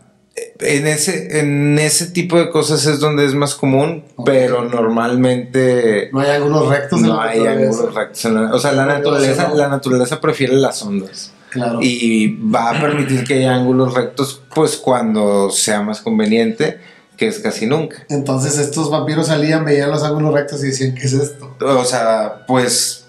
en 0.60 0.86
ese, 0.86 1.40
en 1.40 1.78
ese 1.78 2.06
tipo 2.06 2.38
de 2.38 2.50
cosas 2.50 2.84
es 2.86 3.00
donde 3.00 3.24
es 3.24 3.34
más 3.34 3.54
común, 3.54 4.04
pero 4.24 4.64
normalmente 4.64 6.10
No 6.12 6.20
hay 6.20 6.30
ángulos 6.30 6.68
rectos 6.68 7.00
en 7.00 7.06
no 7.06 7.20
hay 7.20 7.46
ángulos 7.46 7.94
rectos. 7.94 8.24
en 8.24 8.34
la- 8.34 8.54
O 8.54 8.58
sea, 8.58 8.72
la 8.72 8.86
naturaleza, 8.86 9.50
la 9.54 9.68
naturaleza 9.68 10.20
prefiere 10.20 10.54
las 10.54 10.82
ondas. 10.82 11.32
Claro. 11.50 11.78
Y 11.82 12.36
va 12.36 12.70
a 12.70 12.80
permitir 12.80 13.24
que 13.24 13.34
haya 13.34 13.54
ángulos 13.54 13.94
rectos, 13.94 14.42
pues 14.54 14.76
cuando 14.76 15.50
sea 15.50 15.82
más 15.82 16.00
conveniente, 16.00 16.80
que 17.16 17.26
es 17.26 17.38
casi 17.40 17.66
nunca. 17.66 18.04
Entonces 18.08 18.58
estos 18.58 18.90
vampiros 18.90 19.26
salían, 19.26 19.64
veían 19.64 19.90
los 19.90 20.02
ángulos 20.02 20.32
rectos 20.32 20.62
y 20.62 20.68
decían, 20.68 20.94
¿qué 20.94 21.02
es 21.02 21.12
esto? 21.12 21.56
O 21.60 21.84
sea, 21.84 22.44
pues 22.46 23.06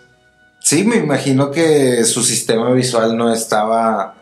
sí, 0.59 0.83
me 0.83 0.97
imagino 0.97 1.51
que 1.51 2.03
su 2.05 2.23
sistema 2.23 2.71
visual 2.71 3.17
no 3.17 3.33
estaba 3.33 4.15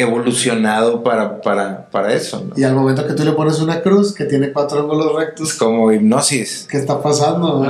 evolucionado 0.00 1.02
para, 1.02 1.40
para, 1.40 1.86
para 1.90 2.12
eso, 2.12 2.44
¿no? 2.48 2.54
Y 2.56 2.64
al 2.64 2.74
momento 2.74 3.06
que 3.06 3.14
tú 3.14 3.24
le 3.24 3.32
pones 3.32 3.58
una 3.60 3.80
cruz 3.82 4.14
que 4.14 4.24
tiene 4.24 4.52
cuatro 4.52 4.80
ángulos 4.80 5.06
Es 5.10 5.16
rectos, 5.16 5.54
como 5.54 5.90
hipnosis. 5.92 6.66
¿qué 6.70 6.76
está 6.78 7.02
pasando? 7.02 7.66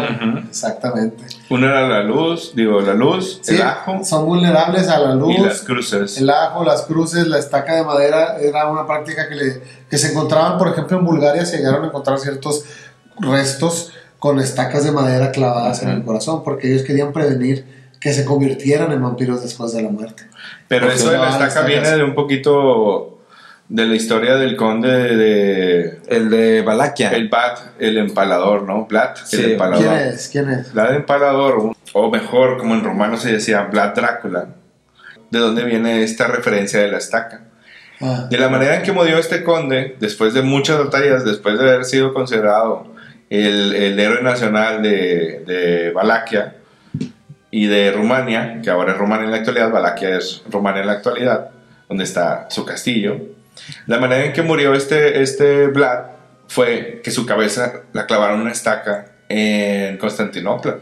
Exactamente. 0.49 1.25
Una 1.51 1.67
era 1.69 1.89
la 1.89 2.03
luz, 2.03 2.53
digo, 2.55 2.81
la 2.81 2.95
luz, 2.95 3.39
Sí, 3.43 3.55
el 3.55 3.63
ajo 3.63 4.05
son 4.05 4.27
vulnerables 4.27 4.89
a 4.89 4.99
la 4.99 5.15
luz. 5.15 5.35
y 5.37 5.41
las 5.41 5.63
cruces. 5.63 6.19
El 6.19 6.29
ajo, 6.31 6.65
las 6.65 6.83
cruces, 6.83 7.27
la 7.27 7.39
estaca 7.39 7.75
de 7.77 7.85
madera 7.85 8.39
era 8.41 8.69
una 8.71 8.87
práctica 8.87 9.29
que, 9.29 9.35
le- 9.35 9.63
que 9.89 9.99
se 9.99 10.11
encontraban, 10.13 10.59
por 10.59 10.69
ejemplo, 10.69 10.99
en 10.99 11.05
Bulgaria 11.05 11.45
se 11.47 11.57
llegaron 11.59 11.85
a 11.85 11.87
encontrar 11.89 12.19
ciertos 12.19 12.65
restos 13.21 13.93
con 14.19 14.41
estacas 14.41 14.85
de 14.85 14.91
madera 14.93 15.31
clavadas 15.31 15.83
en 15.83 15.91
el 15.91 16.05
corazón, 16.05 16.43
porque 16.45 16.71
ellos 16.73 16.83
querían 16.83 17.13
prevenir 17.13 17.78
que 18.01 18.13
se 18.13 18.25
convirtieran 18.25 18.93
en 18.93 19.03
vampiros 19.03 19.43
después 19.43 19.73
de 19.73 19.83
la 19.83 19.89
muerte. 19.91 20.25
Pero 20.69 20.87
Porque 20.87 20.97
eso 20.97 21.11
de 21.11 21.19
la 21.19 21.31
estaca 21.31 21.63
viene 21.67 21.91
de 21.97 22.05
un 22.05 22.15
poquito 22.15 23.19
de 23.69 23.85
la 23.87 23.95
historia 23.95 24.37
del 24.37 24.57
conde 24.57 24.89
de, 25.17 25.99
El 26.09 26.31
de 26.31 26.63
Valaquia. 26.63 27.11
el 27.11 27.29
Bat, 27.29 27.59
el 27.79 27.99
empalador, 27.99 28.63
¿no? 28.63 28.87
Vlad, 28.87 29.17
Sí. 29.25 29.37
el 29.37 29.53
empalador. 29.53 29.85
¿Quién 29.87 29.99
es? 30.09 30.29
¿Quién 30.29 30.49
es? 30.51 30.73
Vlad 30.73 30.95
empalador, 30.95 31.73
o 31.93 32.11
mejor, 32.11 32.57
como 32.59 32.75
en 32.75 32.85
romano 32.85 33.17
se 33.19 33.33
decía, 33.33 33.63
Vlad 33.71 33.95
Drácula. 33.95 34.47
¿De 35.31 35.39
dónde 35.39 35.65
viene 35.65 36.03
esta 36.03 36.27
referencia 36.29 36.81
de 36.81 36.89
la 36.91 36.97
estaca? 36.99 37.43
Ah, 38.01 38.27
De 38.31 38.39
la 38.39 38.49
manera 38.49 38.77
en 38.77 38.83
que 38.83 38.93
murió 38.93 39.19
este 39.19 39.43
conde, 39.45 39.97
después 40.01 40.33
de 40.33 40.41
muchas 40.43 40.79
batallas, 40.79 41.25
después 41.25 41.59
de 41.59 41.69
haber 41.69 41.85
sido 41.85 42.15
considerado 42.15 42.87
el, 43.29 43.75
el 43.75 43.99
héroe 44.01 44.23
nacional 44.23 44.81
de, 44.83 45.43
de 45.47 45.91
Valaquia 45.91 46.55
y 47.51 47.67
de 47.67 47.93
Rumania, 47.93 48.61
que 48.63 48.71
ahora 48.71 48.93
es 48.93 48.99
Rumania 48.99 49.25
en 49.25 49.31
la 49.31 49.39
actualidad, 49.39 49.71
Valaquia 49.71 50.17
es 50.17 50.43
Rumania 50.51 50.83
en 50.83 50.87
la 50.87 50.93
actualidad, 50.95 51.51
donde 51.89 52.05
está 52.05 52.47
su 52.51 52.65
castillo. 52.65 53.19
La 53.87 53.99
manera 53.99 54.25
en 54.25 54.33
que 54.33 54.43
murió 54.43 54.75
este, 54.75 55.23
este 55.23 55.67
Vlad 55.67 56.07
fue 56.47 57.01
que 57.03 57.11
su 57.11 57.27
cabeza 57.27 57.83
la 57.93 58.07
clavaron 58.07 58.41
una 58.41 58.53
estaca 58.53 59.13
en 59.29 59.97
Constantinopla, 59.99 60.79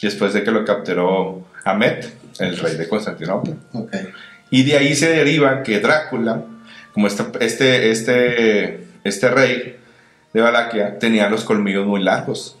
después 0.00 0.32
de 0.32 0.42
que 0.42 0.50
lo 0.50 0.64
capturó 0.64 1.46
Ahmed, 1.64 2.04
el 2.38 2.56
rey 2.56 2.76
de 2.76 2.88
Constantinopla. 2.88 3.54
ok. 3.72 3.92
Y 4.50 4.62
de 4.64 4.78
ahí 4.78 4.94
se 4.94 5.10
deriva 5.10 5.62
que 5.62 5.80
Drácula, 5.80 6.42
como 6.92 7.06
este, 7.06 7.24
este, 7.40 7.90
este, 7.90 8.86
este 9.04 9.28
rey 9.28 9.76
de 10.32 10.40
Valaquia, 10.40 10.98
tenía 10.98 11.28
los 11.28 11.44
colmillos 11.44 11.86
muy 11.86 12.02
largos. 12.02 12.56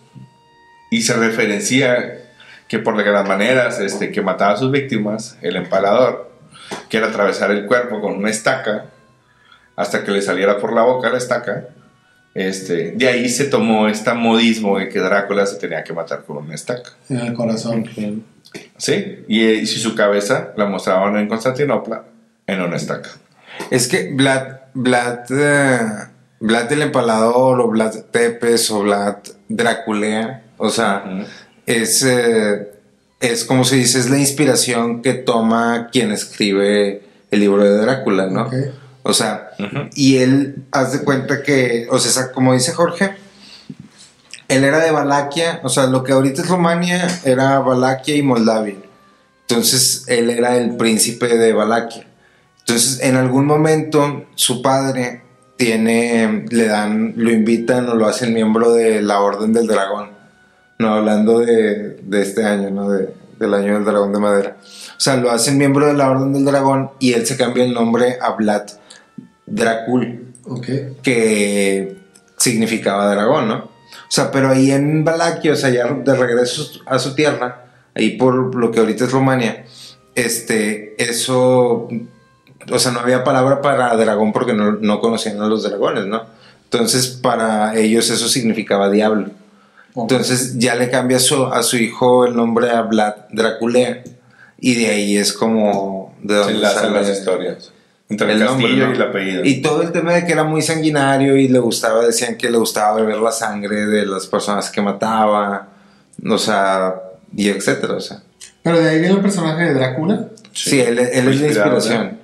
Y 0.90 1.02
se 1.02 1.14
referencia 1.14 2.27
que 2.68 2.78
por 2.78 2.96
las 2.96 3.26
maneras 3.26 3.80
este, 3.80 4.12
que 4.12 4.20
mataba 4.20 4.52
a 4.52 4.56
sus 4.56 4.70
víctimas, 4.70 5.38
el 5.40 5.56
empalador, 5.56 6.30
que 6.88 6.98
era 6.98 7.08
atravesar 7.08 7.50
el 7.50 7.66
cuerpo 7.66 8.00
con 8.00 8.14
una 8.14 8.30
estaca 8.30 8.86
hasta 9.74 10.04
que 10.04 10.10
le 10.10 10.20
saliera 10.20 10.58
por 10.58 10.72
la 10.72 10.82
boca 10.82 11.08
la 11.08 11.18
estaca. 11.18 11.68
Este, 12.34 12.92
de 12.92 13.08
ahí 13.08 13.28
se 13.28 13.46
tomó 13.46 13.88
este 13.88 14.12
modismo 14.12 14.78
de 14.78 14.88
que 14.88 15.00
Drácula 15.00 15.46
se 15.46 15.56
tenía 15.56 15.82
que 15.82 15.92
matar 15.92 16.24
con 16.24 16.38
una 16.38 16.54
estaca. 16.54 16.90
En 17.08 17.18
el 17.18 17.32
corazón. 17.32 17.88
¿Sí? 18.76 19.24
Y, 19.28 19.44
eh, 19.44 19.54
y 19.54 19.66
si 19.66 19.78
su 19.78 19.94
cabeza 19.94 20.52
la 20.56 20.66
mostraban 20.66 21.16
en 21.16 21.26
Constantinopla 21.26 22.04
en 22.46 22.60
una 22.60 22.76
estaca. 22.76 23.10
Es 23.70 23.88
que 23.88 24.12
Vlad, 24.12 24.58
Vlad, 24.74 25.24
eh, 25.30 25.80
Vlad 26.40 26.72
el 26.72 26.82
Empalador 26.82 27.60
o 27.60 27.68
Vlad 27.68 27.94
Tepes 28.10 28.70
o 28.70 28.82
Vlad 28.82 29.16
Draculea, 29.48 30.42
o 30.58 30.68
sea. 30.70 31.04
Es, 31.68 32.02
eh, 32.02 32.72
es 33.20 33.44
como 33.44 33.64
se 33.64 33.76
dice, 33.76 33.98
es 33.98 34.08
la 34.08 34.18
inspiración 34.18 35.02
que 35.02 35.12
toma 35.12 35.88
quien 35.92 36.12
escribe 36.12 37.02
el 37.30 37.40
libro 37.40 37.62
de 37.62 37.76
Drácula, 37.76 38.26
¿no? 38.26 38.50
O 39.02 39.12
sea, 39.12 39.50
y 39.94 40.16
él, 40.16 40.64
haz 40.72 40.92
de 40.92 41.04
cuenta 41.04 41.42
que, 41.42 41.86
o 41.90 41.98
sea, 41.98 42.32
como 42.32 42.54
dice 42.54 42.72
Jorge, 42.72 43.16
él 44.48 44.64
era 44.64 44.78
de 44.78 44.90
Valaquia, 44.90 45.60
o 45.62 45.68
sea, 45.68 45.86
lo 45.86 46.02
que 46.04 46.12
ahorita 46.12 46.40
es 46.40 46.48
Rumania 46.48 47.06
era 47.24 47.58
Valaquia 47.58 48.16
y 48.16 48.22
Moldavia. 48.22 48.76
Entonces, 49.46 50.04
él 50.08 50.30
era 50.30 50.56
el 50.56 50.76
príncipe 50.76 51.36
de 51.36 51.52
Valaquia. 51.52 52.06
Entonces, 52.60 53.00
en 53.02 53.16
algún 53.16 53.44
momento, 53.44 54.26
su 54.34 54.62
padre 54.62 55.22
tiene, 55.56 56.46
le 56.50 56.66
dan, 56.66 57.12
lo 57.16 57.30
invitan 57.30 57.88
o 57.88 57.94
lo 57.94 58.06
hacen 58.06 58.32
miembro 58.32 58.72
de 58.72 59.02
la 59.02 59.20
Orden 59.20 59.52
del 59.52 59.66
Dragón. 59.66 60.17
No, 60.78 60.94
hablando 60.94 61.40
de, 61.40 61.96
de 62.02 62.22
este 62.22 62.44
año, 62.44 62.70
¿no? 62.70 62.90
De- 62.90 63.12
del 63.38 63.54
año 63.54 63.74
del 63.74 63.84
dragón 63.84 64.12
de 64.12 64.18
madera. 64.18 64.56
O 64.62 65.00
sea, 65.00 65.16
lo 65.16 65.30
hacen 65.30 65.58
miembro 65.58 65.86
de 65.86 65.94
la 65.94 66.10
Orden 66.10 66.32
del 66.32 66.44
Dragón 66.44 66.90
y 66.98 67.12
él 67.12 67.24
se 67.24 67.36
cambia 67.36 67.64
el 67.64 67.72
nombre 67.72 68.18
a 68.20 68.32
Vlad 68.32 68.62
Dracul, 69.46 70.34
que 71.02 71.96
significaba 72.36 73.08
dragón, 73.14 73.46
¿no? 73.48 73.56
O 73.58 74.10
sea, 74.10 74.30
pero 74.32 74.48
ahí 74.50 74.72
en 74.72 75.04
Valaquia, 75.04 75.52
o 75.52 75.56
sea, 75.56 75.70
ya 75.70 75.86
de 75.86 76.14
regreso 76.16 76.68
a 76.86 76.98
su 76.98 77.14
tierra, 77.14 77.66
ahí 77.94 78.16
por 78.16 78.54
lo 78.56 78.72
que 78.72 78.80
ahorita 78.80 79.04
es 79.04 79.12
Rumania, 79.12 79.64
este, 80.14 80.94
eso 81.02 81.88
o 82.70 82.78
sea, 82.78 82.92
no 82.92 83.00
había 83.00 83.22
palabra 83.24 83.62
para 83.62 83.96
dragón 83.96 84.32
porque 84.32 84.52
no, 84.52 84.72
no 84.72 85.00
conocían 85.00 85.40
a 85.40 85.46
los 85.46 85.62
dragones, 85.62 86.06
¿no? 86.06 86.22
Entonces, 86.64 87.06
para 87.06 87.76
ellos 87.76 88.10
eso 88.10 88.28
significaba 88.28 88.90
diablo. 88.90 89.30
Entonces, 90.02 90.58
ya 90.58 90.74
le 90.74 90.90
cambia 90.90 91.16
a 91.16 91.20
su, 91.20 91.44
a 91.46 91.62
su 91.62 91.76
hijo 91.76 92.26
el 92.26 92.36
nombre 92.36 92.70
a 92.70 92.82
Vlad 92.82 93.14
Draculea. 93.30 94.02
Y 94.60 94.74
de 94.74 94.88
ahí 94.88 95.16
es 95.16 95.32
como 95.32 96.14
de 96.22 96.34
Se 96.34 96.40
donde 96.40 96.54
enlazan 96.54 96.82
sale 96.82 97.00
las 97.00 97.18
historias. 97.18 97.72
Entre 98.08 98.32
el, 98.32 98.40
el 98.40 98.46
nombre, 98.46 98.72
y 98.72 98.80
el 98.80 99.02
apellido. 99.02 99.44
Y 99.44 99.60
todo 99.60 99.82
el 99.82 99.92
tema 99.92 100.14
de 100.14 100.24
que 100.24 100.32
era 100.32 100.44
muy 100.44 100.62
sanguinario 100.62 101.36
y 101.36 101.48
le 101.48 101.58
gustaba, 101.58 102.04
decían 102.04 102.36
que 102.36 102.50
le 102.50 102.56
gustaba 102.56 102.96
beber 102.96 103.18
la 103.18 103.32
sangre 103.32 103.86
de 103.86 104.06
las 104.06 104.26
personas 104.26 104.70
que 104.70 104.80
mataba, 104.80 105.68
o 106.26 106.38
sea, 106.38 106.94
y 107.36 107.50
etcétera, 107.50 107.94
o 107.94 108.00
sea. 108.00 108.22
Pero 108.62 108.80
de 108.80 108.88
ahí 108.88 109.00
viene 109.00 109.14
el 109.14 109.20
personaje 109.20 109.64
de 109.64 109.74
Drácula. 109.74 110.28
Sí, 110.52 110.80
él, 110.80 110.98
es 110.98 111.24
la 111.24 111.46
inspiración. 111.46 112.18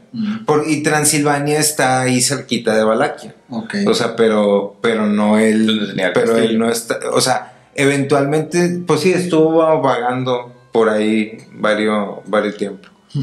Por, 0.46 0.68
y 0.68 0.82
Transilvania 0.82 1.58
está 1.58 2.00
ahí 2.02 2.20
cerquita 2.20 2.74
de 2.74 2.84
Valaquia. 2.84 3.34
Ok. 3.50 3.74
O 3.86 3.94
sea, 3.94 4.14
pero, 4.16 4.76
pero 4.80 5.06
no 5.06 5.38
él. 5.38 5.92
Pero 6.14 6.36
él 6.38 6.58
no 6.58 6.70
está. 6.70 6.98
O 7.12 7.20
sea, 7.20 7.53
eventualmente, 7.74 8.80
pues 8.86 9.00
sí, 9.00 9.12
estuvo 9.12 9.80
vagando 9.80 10.52
por 10.72 10.88
ahí 10.88 11.38
varios, 11.52 12.18
varios 12.26 12.56
tiempo. 12.56 12.88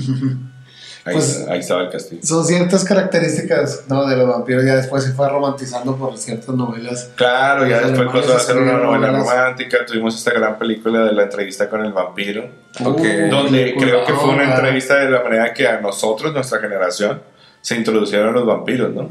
ahí, 1.06 1.14
pues- 1.14 1.46
ahí 1.50 1.60
estaba 1.60 1.84
el 1.84 1.90
castillo. 1.90 2.22
Son 2.24 2.46
ciertas 2.46 2.84
características 2.84 3.86
¿no? 3.90 4.06
de 4.06 4.16
los 4.16 4.28
vampiros. 4.28 4.64
Ya 4.64 4.76
después 4.76 5.04
se 5.04 5.12
fue 5.14 5.28
romantizando 5.30 5.96
por 5.96 6.18
ciertas 6.18 6.56
novelas. 6.56 7.12
Claro, 7.16 7.68
ya 7.68 7.82
después 7.82 8.10
pasó 8.10 8.36
a 8.36 8.40
ser 8.40 8.58
una 8.58 8.74
novela 8.74 9.12
novelas. 9.12 9.28
romántica. 9.28 9.86
Tuvimos 9.86 10.18
esta 10.18 10.32
gran 10.32 10.58
película 10.58 11.04
de 11.06 11.14
la 11.14 11.24
entrevista 11.24 11.70
con 11.70 11.86
el 11.86 11.92
vampiro. 11.92 12.50
Uh, 12.80 13.30
donde 13.30 13.76
creo 13.78 14.06
que 14.06 14.14
fue 14.14 14.30
una 14.30 14.54
entrevista 14.54 14.96
de 14.96 15.10
la 15.10 15.22
manera 15.24 15.54
que 15.54 15.68
a 15.68 15.82
nosotros, 15.82 16.34
nuestra 16.34 16.60
generación, 16.60 17.22
se 17.60 17.76
introducieron 17.76 18.34
los 18.34 18.46
vampiros, 18.46 18.94
¿no? 18.94 19.08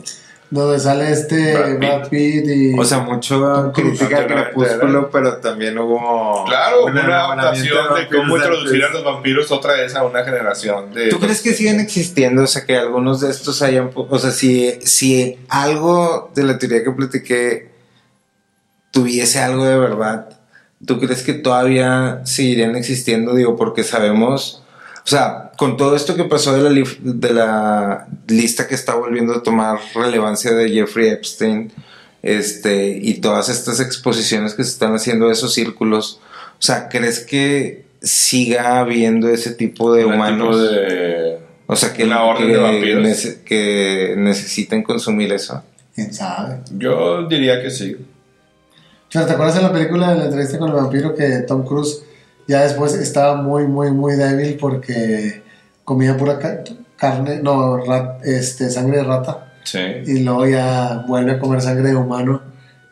Donde 0.50 0.80
sale 0.80 1.12
este 1.12 1.52
Brad 1.52 1.68
Pitt. 1.68 1.78
Brad 1.78 2.08
Pitt 2.08 2.46
y. 2.46 2.78
O 2.78 2.84
sea, 2.84 2.98
mucho 2.98 3.70
crítica 3.72 4.18
a 4.18 4.26
Crepúsculo, 4.26 5.08
pero 5.08 5.36
también 5.36 5.78
hubo. 5.78 6.44
Claro, 6.44 6.86
un 6.86 6.90
una 6.90 7.04
enamoramiento 7.04 7.78
adaptación 7.78 7.94
de 7.94 8.16
cómo 8.16 8.36
introducir 8.36 8.84
a 8.84 8.90
los 8.90 9.04
vampiros 9.04 9.52
otra 9.52 9.74
vez 9.74 9.94
a 9.94 10.02
una 10.02 10.24
generación 10.24 10.92
de... 10.92 11.08
¿Tú 11.08 11.20
crees 11.20 11.40
que 11.40 11.52
siguen 11.54 11.78
existiendo? 11.78 12.42
O 12.42 12.46
sea, 12.48 12.64
que 12.66 12.76
algunos 12.76 13.20
de 13.20 13.30
estos 13.30 13.62
hayan... 13.62 13.90
O 13.94 14.18
sea, 14.18 14.32
si, 14.32 14.80
si 14.82 15.38
algo 15.48 16.32
de 16.34 16.42
la 16.42 16.58
teoría 16.58 16.82
que 16.82 16.90
platiqué 16.90 17.70
tuviese 18.90 19.38
algo 19.38 19.64
de 19.64 19.78
verdad, 19.78 20.40
¿tú 20.84 20.98
crees 20.98 21.22
que 21.22 21.34
todavía 21.34 22.22
seguirían 22.24 22.74
existiendo? 22.74 23.34
Digo, 23.34 23.56
porque 23.56 23.84
sabemos... 23.84 24.64
O 25.10 25.16
sea, 25.16 25.50
con 25.58 25.76
todo 25.76 25.96
esto 25.96 26.14
que 26.14 26.22
pasó 26.22 26.54
de 26.54 26.62
la, 26.62 26.70
lif- 26.70 27.00
de 27.00 27.32
la 27.34 28.06
lista 28.28 28.68
que 28.68 28.76
está 28.76 28.94
volviendo 28.94 29.32
a 29.34 29.42
tomar 29.42 29.80
relevancia 29.92 30.52
de 30.52 30.70
Jeffrey 30.70 31.08
Epstein, 31.08 31.72
este, 32.22 32.96
y 32.96 33.14
todas 33.14 33.48
estas 33.48 33.80
exposiciones 33.80 34.54
que 34.54 34.62
se 34.62 34.70
están 34.70 34.94
haciendo 34.94 35.26
de 35.26 35.32
esos 35.32 35.52
círculos, 35.52 36.20
o 36.52 36.62
sea, 36.62 36.88
¿crees 36.88 37.18
que 37.26 37.86
siga 38.00 38.78
habiendo 38.78 39.28
ese 39.28 39.50
tipo 39.50 39.92
de 39.92 40.04
humanos? 40.04 40.56
tipo 40.56 40.72
de... 40.72 41.38
O 41.66 41.74
sea, 41.74 41.92
que, 41.92 42.04
orden 42.04 42.46
que 42.46 42.52
de 42.52 42.58
vampiros. 42.60 43.02
nece- 43.04 43.42
que 43.42 44.14
necesiten 44.16 44.84
consumir 44.84 45.32
eso. 45.32 45.60
¿Quién 45.92 46.14
sabe? 46.14 46.60
Yo 46.78 47.26
diría 47.26 47.60
que 47.60 47.70
sí. 47.70 47.96
O 47.96 49.10
sea, 49.12 49.26
¿te 49.26 49.32
acuerdas 49.32 49.56
de 49.56 49.62
la 49.62 49.72
película 49.72 50.12
de 50.12 50.18
la 50.20 50.24
entrevista 50.26 50.56
con 50.56 50.68
el 50.68 50.76
vampiro 50.76 51.16
que 51.16 51.26
Tom 51.48 51.64
Cruise 51.66 52.04
ya 52.50 52.62
después 52.62 52.94
estaba 52.94 53.36
muy, 53.36 53.66
muy, 53.66 53.90
muy 53.92 54.16
débil 54.16 54.56
porque 54.60 55.42
comía 55.84 56.16
pura 56.16 56.38
ca- 56.38 56.64
carne, 56.96 57.40
no, 57.42 57.78
rat- 57.78 58.24
este, 58.24 58.68
sangre 58.70 58.98
de 58.98 59.04
rata? 59.04 59.52
Sí. 59.64 59.78
Y 60.06 60.22
luego 60.24 60.46
ya 60.46 61.04
vuelve 61.06 61.32
a 61.32 61.38
comer 61.38 61.60
sangre 61.62 61.88
de 61.90 61.96
humano 61.96 62.42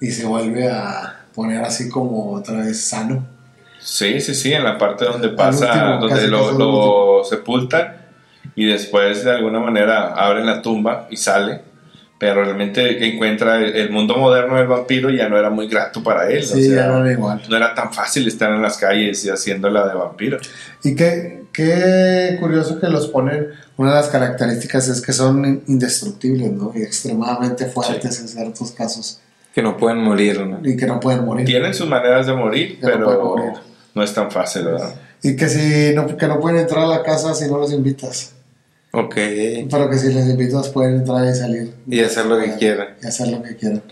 y 0.00 0.10
se 0.10 0.26
vuelve 0.26 0.70
a 0.70 1.24
poner 1.34 1.62
así 1.64 1.88
como 1.88 2.32
otra 2.32 2.58
vez 2.58 2.80
sano. 2.80 3.26
Sí, 3.80 4.20
sí, 4.20 4.34
sí, 4.34 4.52
en 4.52 4.64
la 4.64 4.76
parte 4.78 5.04
donde 5.04 5.28
pasa, 5.30 5.66
último, 5.72 5.98
donde 6.08 6.28
lo, 6.28 6.52
lo 6.52 7.24
sepultan 7.24 7.96
y 8.54 8.66
después 8.66 9.24
de 9.24 9.30
alguna 9.32 9.60
manera 9.60 10.14
abren 10.14 10.46
la 10.46 10.60
tumba 10.62 11.06
y 11.10 11.16
sale, 11.16 11.62
pero 12.18 12.42
realmente 12.44 13.06
encuentra 13.08 13.58
el, 13.58 13.76
el 13.76 13.90
mundo 13.90 14.16
moderno 14.16 14.56
del 14.56 14.66
vampiro 14.66 15.08
ya 15.10 15.28
no 15.28 15.38
era 15.38 15.50
muy 15.50 15.68
grato 15.68 16.02
para 16.02 16.28
él, 16.28 16.42
Sí, 16.44 16.62
o 16.66 16.70
sea, 16.70 16.76
ya 16.84 16.86
no 16.88 16.98
era 17.04 17.12
igual. 17.12 17.42
no 17.48 17.56
era 17.56 17.74
tan 17.74 17.92
fácil 17.92 18.26
estar 18.26 18.50
en 18.52 18.60
las 18.60 18.76
calles 18.76 19.24
y 19.24 19.30
haciéndola 19.30 19.86
de 19.86 19.94
vampiro. 19.94 20.38
Y 20.82 20.94
qué, 20.96 21.44
qué 21.52 22.36
curioso 22.40 22.80
que 22.80 22.88
los 22.88 23.06
ponen, 23.08 23.48
una 23.76 23.90
de 23.90 23.96
las 23.96 24.08
características 24.08 24.88
es 24.88 25.00
que 25.00 25.12
son 25.12 25.62
indestructibles, 25.68 26.50
¿no? 26.52 26.72
Y 26.74 26.82
extremadamente 26.82 27.66
fuertes 27.66 28.20
en 28.20 28.26
ciertos 28.28 28.72
casos 28.72 29.20
Que 29.54 29.62
no 29.62 29.76
pueden 29.76 29.98
morir, 29.98 30.40
¿no? 30.44 30.60
y 30.68 30.76
que 30.76 30.86
no 30.86 30.98
pueden 30.98 31.24
morir. 31.24 31.46
Tienen 31.46 31.72
sus 31.74 31.88
maneras 31.88 32.26
de 32.26 32.32
morir, 32.34 32.78
Ya 32.82 32.96
no 32.96 33.06
pero 33.06 33.24
morir. 33.24 33.52
no 33.94 34.02
es 34.02 34.12
tan 34.12 34.30
fácil, 34.30 34.64
¿verdad? 34.64 34.94
Y 35.22 35.36
que 35.36 35.48
si 35.48 35.94
no, 35.94 36.16
que 36.16 36.26
no 36.28 36.40
pueden 36.40 36.58
entrar 36.60 36.84
a 36.84 36.88
la 36.88 37.02
casa 37.02 37.34
si 37.34 37.48
no 37.48 37.58
los 37.58 37.72
invitas. 37.72 38.34
Ok. 38.92 39.14
Pero 39.70 39.90
que 39.90 39.98
si 39.98 40.12
les 40.12 40.26
invitas 40.28 40.68
pueden 40.70 40.96
entrar 40.96 41.26
y 41.26 41.34
salir. 41.34 41.74
Y 41.86 42.00
hacer 42.00 42.26
lo 42.26 42.38
que 42.40 42.54
quieran. 42.56 42.88
Y 43.02 43.06
hacer 43.06 43.28
lo 43.28 43.42
que 43.42 43.56
quieran. 43.56 43.82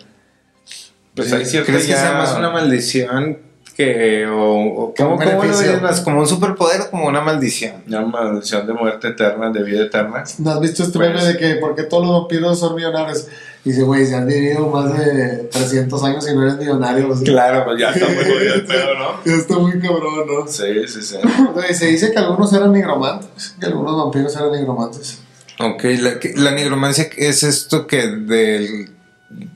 Pues 1.14 1.28
Sí. 1.30 1.34
hay 1.34 1.44
cierta 1.44 1.66
¿Crees 1.72 1.84
que 1.86 1.92
ya- 1.92 2.00
sea 2.00 2.12
más 2.12 2.34
una 2.36 2.50
maldición 2.50 3.38
que... 3.76 4.26
o, 4.26 4.84
o- 4.84 4.94
Que 4.94 5.02
un 5.02 5.16
¿cómo, 5.18 5.24
cómo 5.30 5.44
lo 5.44 5.58
verías 5.58 5.82
más? 5.82 6.00
¿Como 6.00 6.20
un 6.20 6.26
superpoder 6.26 6.80
o 6.82 6.90
como 6.90 7.06
una 7.06 7.20
maldición? 7.20 7.82
una 7.86 8.02
maldición 8.02 8.66
de 8.66 8.72
muerte 8.72 9.08
eterna, 9.08 9.50
de 9.50 9.62
vida 9.62 9.82
eterna? 9.84 10.24
¿No 10.38 10.50
has 10.50 10.60
visto 10.60 10.82
este 10.82 10.98
Pues- 10.98 11.10
meme 11.10 11.24
de 11.24 11.36
que 11.36 11.56
por 11.56 11.74
qué 11.74 11.82
todos 11.84 12.06
los 12.06 12.20
vampiros 12.20 12.58
son 12.58 12.74
millonarios? 12.74 13.26
Y 13.66 13.70
dice, 13.70 13.82
güey, 13.82 14.06
si 14.06 14.14
han 14.14 14.28
vivido 14.28 14.68
más 14.68 14.96
de 14.96 15.48
300 15.50 16.04
años 16.04 16.24
y 16.30 16.34
no 16.36 16.42
eres 16.44 16.56
millonario. 16.56 17.12
sea, 17.16 17.24
Claro. 17.24 17.64
Pues 17.64 17.80
ya 17.80 17.90
está 17.90 18.06
muy 18.06 18.24
jodido 18.24 18.54
el 18.54 18.64
pedo, 18.66 18.94
¿no? 18.96 19.24
Ya 19.24 19.32
está 19.34 19.58
muy 19.58 19.72
cabrón, 19.80 20.14
¿no? 20.26 20.46
Sí, 20.46 20.86
sí, 20.86 21.02
sí. 21.02 21.16
Se 21.74 21.86
dice 21.86 22.12
que 22.12 22.18
algunos 22.20 22.52
eran 22.52 22.72
nigromantes, 22.72 23.56
que 23.58 23.66
algunos 23.66 23.96
vampiros 23.96 24.36
eran 24.36 24.52
nigromantes. 24.52 25.18
Ok, 25.58 25.82
la, 25.98 26.12
la 26.36 26.50
nigromancia 26.52 27.08
es 27.16 27.42
esto 27.42 27.88
que 27.88 28.06
del 28.06 28.90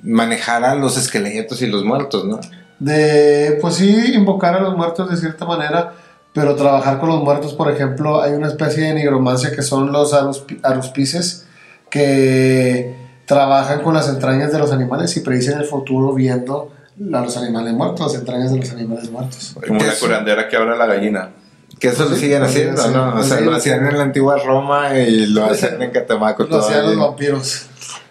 manejar 0.02 0.64
a 0.64 0.74
los 0.74 0.96
esqueletos 0.98 1.62
y 1.62 1.68
los 1.68 1.84
muertos, 1.84 2.24
¿no? 2.24 2.40
De, 2.80 3.58
pues 3.60 3.76
sí, 3.76 3.94
invocar 4.14 4.54
a 4.56 4.60
los 4.60 4.76
muertos 4.76 5.08
de 5.08 5.16
cierta 5.18 5.44
manera, 5.44 5.92
pero 6.32 6.56
trabajar 6.56 6.98
con 6.98 7.10
los 7.10 7.22
muertos, 7.22 7.54
por 7.54 7.70
ejemplo, 7.70 8.20
hay 8.22 8.32
una 8.32 8.48
especie 8.48 8.82
de 8.84 8.94
nigromancia 8.94 9.52
que 9.54 9.62
son 9.62 9.92
los 9.92 10.12
aruspi- 10.14 10.58
aruspices, 10.64 11.46
que 11.90 12.99
trabajan 13.30 13.80
con 13.82 13.94
las 13.94 14.08
entrañas 14.08 14.50
de 14.50 14.58
los 14.58 14.72
animales 14.72 15.16
y 15.16 15.20
predicen 15.20 15.56
el 15.60 15.64
futuro 15.64 16.12
viendo 16.14 16.72
a 17.14 17.20
los 17.20 17.36
animales 17.36 17.72
muertos, 17.74 18.10
las 18.12 18.20
entrañas 18.20 18.50
de 18.50 18.58
los 18.58 18.70
animales 18.72 19.08
muertos. 19.08 19.54
Como 19.54 19.78
¿Qué 19.78 19.86
la 19.86 19.94
curandera 19.94 20.48
que 20.48 20.56
abra 20.56 20.76
la 20.76 20.86
gallina. 20.86 21.30
Que 21.78 21.88
eso 21.88 22.06
lo 22.08 22.16
siguen 22.16 22.42
haciendo, 22.42 22.88
¿no? 22.88 23.20
O 23.20 23.22
sea, 23.22 23.40
lo 23.40 23.54
hacían 23.54 23.86
en 23.86 23.96
la 23.98 24.02
antigua 24.02 24.36
Roma 24.44 24.98
y 24.98 25.26
lo 25.26 25.44
hacen 25.50 25.80
en 25.80 25.92
Catemaco 25.92 26.42
Lo 26.42 26.58
hacían 26.58 26.86
los 26.86 26.96
vampiros. 26.98 27.66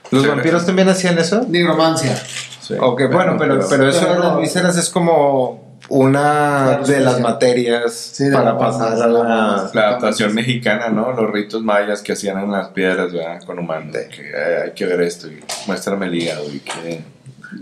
¿Los 0.10 0.26
vampiros 0.26 0.66
también 0.66 0.88
hacían 0.88 1.20
eso? 1.20 1.42
Nigromancia. 1.50 2.16
Sí. 2.62 2.76
Ok, 2.80 3.02
bueno, 3.12 3.36
pero, 3.38 3.60
pero 3.70 3.90
eso 3.90 4.00
de 4.00 4.06
pero- 4.06 4.24
las 4.24 4.38
vísceras 4.38 4.78
es 4.78 4.90
como 4.90 5.69
una 5.90 6.78
de 6.86 7.00
las 7.00 7.20
materias 7.20 7.94
Sí, 8.14 8.30
para 8.32 8.54
la- 8.54 8.58
pasar 8.58 8.94
a 8.94 9.08
la- 9.08 9.24
la... 9.24 9.72
La 9.74 9.88
adaptación 9.90 10.34
mexicana, 10.36 10.90
¿no? 10.90 11.12
Los 11.14 11.32
ritos 11.32 11.62
mayas 11.64 12.02
que 12.02 12.14
hacían 12.14 12.38
en 12.40 12.52
las 12.52 12.70
piedras, 12.70 13.12
¿verdad? 13.12 13.42
Con 13.44 13.60
humanos. 13.60 13.96
Que 14.16 14.30
eh, 14.30 14.62
hay 14.66 14.72
que 14.74 14.86
ver 14.86 15.02
esto 15.02 15.28
y 15.28 15.44
muéstrame 15.68 16.06
el 16.08 16.16
hígado 16.16 16.44
y 16.54 16.60
que. 16.60 17.04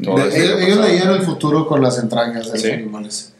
todo 0.03 0.17
De- 0.17 0.43
ellos, 0.43 0.61
ellos 0.61 0.77
leían 0.79 1.09
el 1.11 1.21
futuro 1.23 1.67
con 1.67 1.81
las 1.81 1.97
entrañas 1.99 2.51
de 2.51 2.57
los 2.59 2.65
animales. 2.65 3.33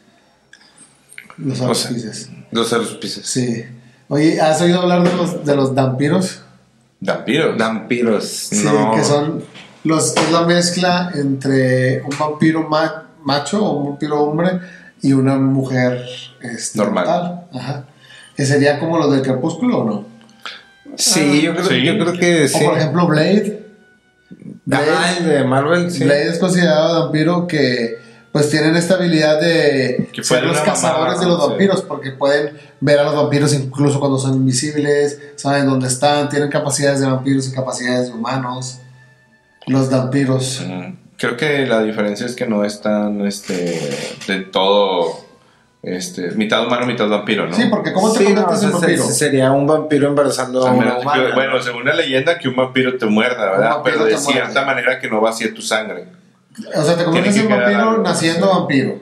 Los 1.38 1.62
aruspices. 1.62 2.30
Los 2.52 2.74
aruspices. 2.74 3.26
Sí. 3.28 3.64
Oye, 4.10 4.40
¿has 4.42 4.62
oído 4.62 4.82
hablar 4.82 5.04
de 5.04 5.16
los, 5.16 5.46
de 5.46 5.56
los 5.56 5.76
vampiros? 5.76 6.42
Vampiros. 7.00 7.58
Vampiros, 7.58 8.26
Sí, 8.26 8.64
no. 8.64 8.94
que 8.96 9.04
son 9.04 9.44
los, 9.84 10.16
es 10.18 10.32
la 10.32 10.42
mezcla 10.44 11.12
entre 11.14 12.02
un 12.02 12.18
vampiro 12.18 12.68
ma- 12.68 13.04
macho 13.24 13.64
o 13.64 13.78
un 13.80 13.90
vampiro 13.90 14.22
hombre 14.24 14.60
y 15.02 15.14
una 15.14 15.38
mujer 15.38 16.04
este, 16.42 16.78
Normal. 16.80 17.46
Ajá. 17.54 17.86
Que 18.36 18.46
sería 18.46 18.80
como 18.80 18.98
los 18.98 19.12
del 19.12 19.22
crepúsculo 19.22 19.80
o 19.80 19.84
no? 19.86 20.06
Sí, 20.96 21.42
yo 21.42 21.54
creo, 21.54 21.66
Sí. 21.66 21.84
yo 21.84 21.98
creo 21.98 22.14
que 22.14 22.48
sí. 22.48 22.64
O 22.64 22.70
por 22.70 22.78
ejemplo 22.78 23.08
Blade. 23.08 23.68
Blade, 24.66 24.92
Ah, 24.92 25.16
el 25.20 25.26
de 25.28 25.44
Marvel, 25.44 25.92
sí. 25.92 26.04
Blade 26.04 26.28
es 26.30 26.40
considerado 26.40 27.04
vampiro 27.04 27.48
que 27.48 27.98
pues 28.32 28.50
tienen 28.50 28.76
esta 28.76 28.96
habilidad 28.96 29.40
de 29.42 30.10
Que 30.14 30.24
ser 30.24 30.44
los 30.44 30.60
cazadores 30.60 31.20
de 31.20 31.26
los 31.26 31.42
sí. 31.44 31.50
vampiros 31.50 31.82
porque 31.82 32.12
pueden 32.12 32.56
ver 32.82 33.00
a 33.00 33.04
los 33.06 33.16
vampiros 33.16 33.54
incluso 33.54 34.00
cuando 34.00 34.20
son 34.20 34.36
invisibles, 34.36 35.20
saben 35.36 35.66
dónde 35.66 35.88
están, 35.88 36.30
tienen 36.30 36.50
capacidades 36.50 37.00
de 37.00 37.08
vampiros 37.08 37.48
y 37.48 37.52
capacidades 37.54 38.08
de 38.08 38.14
humanos. 38.14 38.80
Los 39.66 39.90
vampiros. 39.90 40.64
Mm, 40.68 40.94
Creo 41.18 41.36
que 41.38 41.66
la 41.66 41.82
diferencia 41.82 42.26
es 42.26 42.36
que 42.36 42.46
no 42.46 42.64
están 42.64 43.26
este, 43.26 43.80
de 44.28 44.40
todo 44.42 45.26
este, 45.82 46.32
mitad 46.32 46.66
humano, 46.66 46.86
mitad 46.86 47.08
vampiro, 47.10 47.48
¿no? 47.48 47.56
Sí, 47.56 47.66
porque 47.70 47.92
¿cómo 47.94 48.12
te 48.14 48.20
Sí, 48.20 48.24
no, 48.34 48.42
conviertes 48.44 48.62
en 48.64 48.68
o 48.70 48.72
sea, 48.72 48.80
vampiro? 48.88 49.04
se- 49.04 49.14
sería 49.14 49.52
un 49.52 49.66
vampiro 49.66 50.08
embarazando 50.10 50.66
a 50.66 50.70
A 50.70 50.74
una 50.74 50.96
que- 50.96 51.02
humana. 51.02 51.36
bueno, 51.36 51.62
según 51.62 51.86
la 51.86 51.94
leyenda, 51.96 52.38
que 52.38 52.48
un 52.50 52.56
vampiro 52.56 52.98
te 52.98 53.06
muerda, 53.08 53.50
¿verdad? 53.52 53.78
Pero 53.84 54.06
de 54.06 54.12
muerde. 54.14 54.18
cierta 54.32 54.64
manera 54.66 55.00
que 55.00 55.10
no 55.10 55.20
vacíe 55.20 55.48
tu 55.50 55.62
sangre. 55.62 56.06
O 56.76 56.84
sea, 56.84 56.96
te 56.98 57.04
conviertes 57.04 57.36
en 57.38 57.50
vampiro 57.50 57.90
algo. 57.90 58.04
naciendo 58.04 58.48
vampiro. 58.50 59.00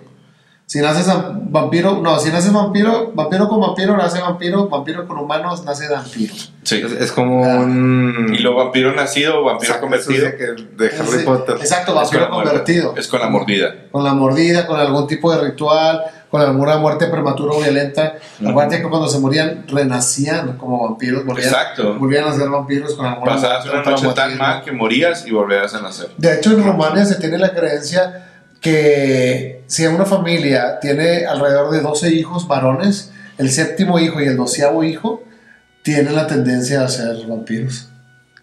Si 0.67 0.81
naces 0.81 1.05
vampiro, 1.51 2.01
no, 2.01 2.17
si 2.19 2.31
naces 2.31 2.51
vampiro, 2.51 3.11
vampiro 3.13 3.47
con 3.47 3.61
vampiro 3.61 3.95
nace 3.95 4.19
vampiro, 4.19 4.67
vampiro 4.67 5.07
con 5.07 5.19
humanos 5.19 5.63
nace 5.63 5.87
vampiro. 5.87 6.33
Sí. 6.63 6.81
Es, 6.83 6.91
es 6.93 7.11
como 7.11 7.45
Ah. 7.45 7.57
un. 7.59 8.33
Y 8.33 8.39
luego 8.39 8.57
vampiro 8.63 8.91
nacido 8.93 9.41
o 9.41 9.43
vampiro 9.43 9.73
Saca 9.73 9.81
convertido. 9.81 10.25
de, 10.25 10.35
que- 10.35 10.45
de 10.75 10.85
Harry 10.97 11.19
Sí, 11.19 11.23
Potter. 11.25 11.57
Exacto, 11.59 11.93
vampiro 11.93 12.21
la 12.23 12.29
muerte. 12.29 12.49
convertido. 12.49 12.93
Es 12.97 13.07
con 13.07 13.19
la 13.19 13.29
mordida. 13.29 13.75
Con 13.91 14.03
la 14.03 14.13
mordida, 14.15 14.65
con 14.65 14.79
algún 14.79 15.05
tipo 15.05 15.31
de 15.35 15.39
ritual, 15.49 16.01
con 16.31 16.41
alguna 16.41 16.77
muerte 16.77 17.05
prematura 17.07 17.53
o 17.53 17.61
violenta. 17.61 18.15
Ujú. 18.41 18.49
Acuérdate 18.49 18.81
que 18.81 18.89
cuando 18.89 19.07
se 19.07 19.19
morían, 19.19 19.65
renacían 19.67 20.57
como 20.57 20.83
vampiros, 20.89 21.23
volvían, 21.23 21.47
Exacto. 21.47 21.93
volvían 21.99 22.23
a 22.27 22.33
ser 22.33 22.49
vampiros 22.49 22.95
con 22.95 23.05
alguna 23.05 23.33
Pasabas 23.33 23.63
una 23.65 23.73
muerte, 23.83 23.91
noche 23.91 24.07
tan 24.15 24.35
mal 24.39 24.63
que 24.63 24.71
morías 24.71 25.27
y 25.27 25.31
volvías 25.31 25.75
a 25.75 25.81
nacer. 25.81 26.09
De 26.17 26.33
hecho, 26.33 26.53
en 26.53 26.63
Rumania 26.65 27.05
se 27.05 27.15
tiene 27.15 27.37
la 27.37 27.53
creencia 27.53 28.23
que 28.59 29.54
si 29.67 29.85
una 29.87 30.05
familia 30.05 30.79
tiene 30.79 31.25
alrededor 31.25 31.71
de 31.71 31.81
12 31.81 32.09
hijos 32.13 32.47
varones, 32.47 33.11
el 33.37 33.49
séptimo 33.51 33.99
hijo 33.99 34.21
y 34.21 34.25
el 34.25 34.37
doceavo 34.37 34.83
hijo 34.83 35.23
tienen 35.83 36.15
la 36.15 36.27
tendencia 36.27 36.83
a 36.83 36.87
ser 36.87 37.25
vampiros. 37.27 37.89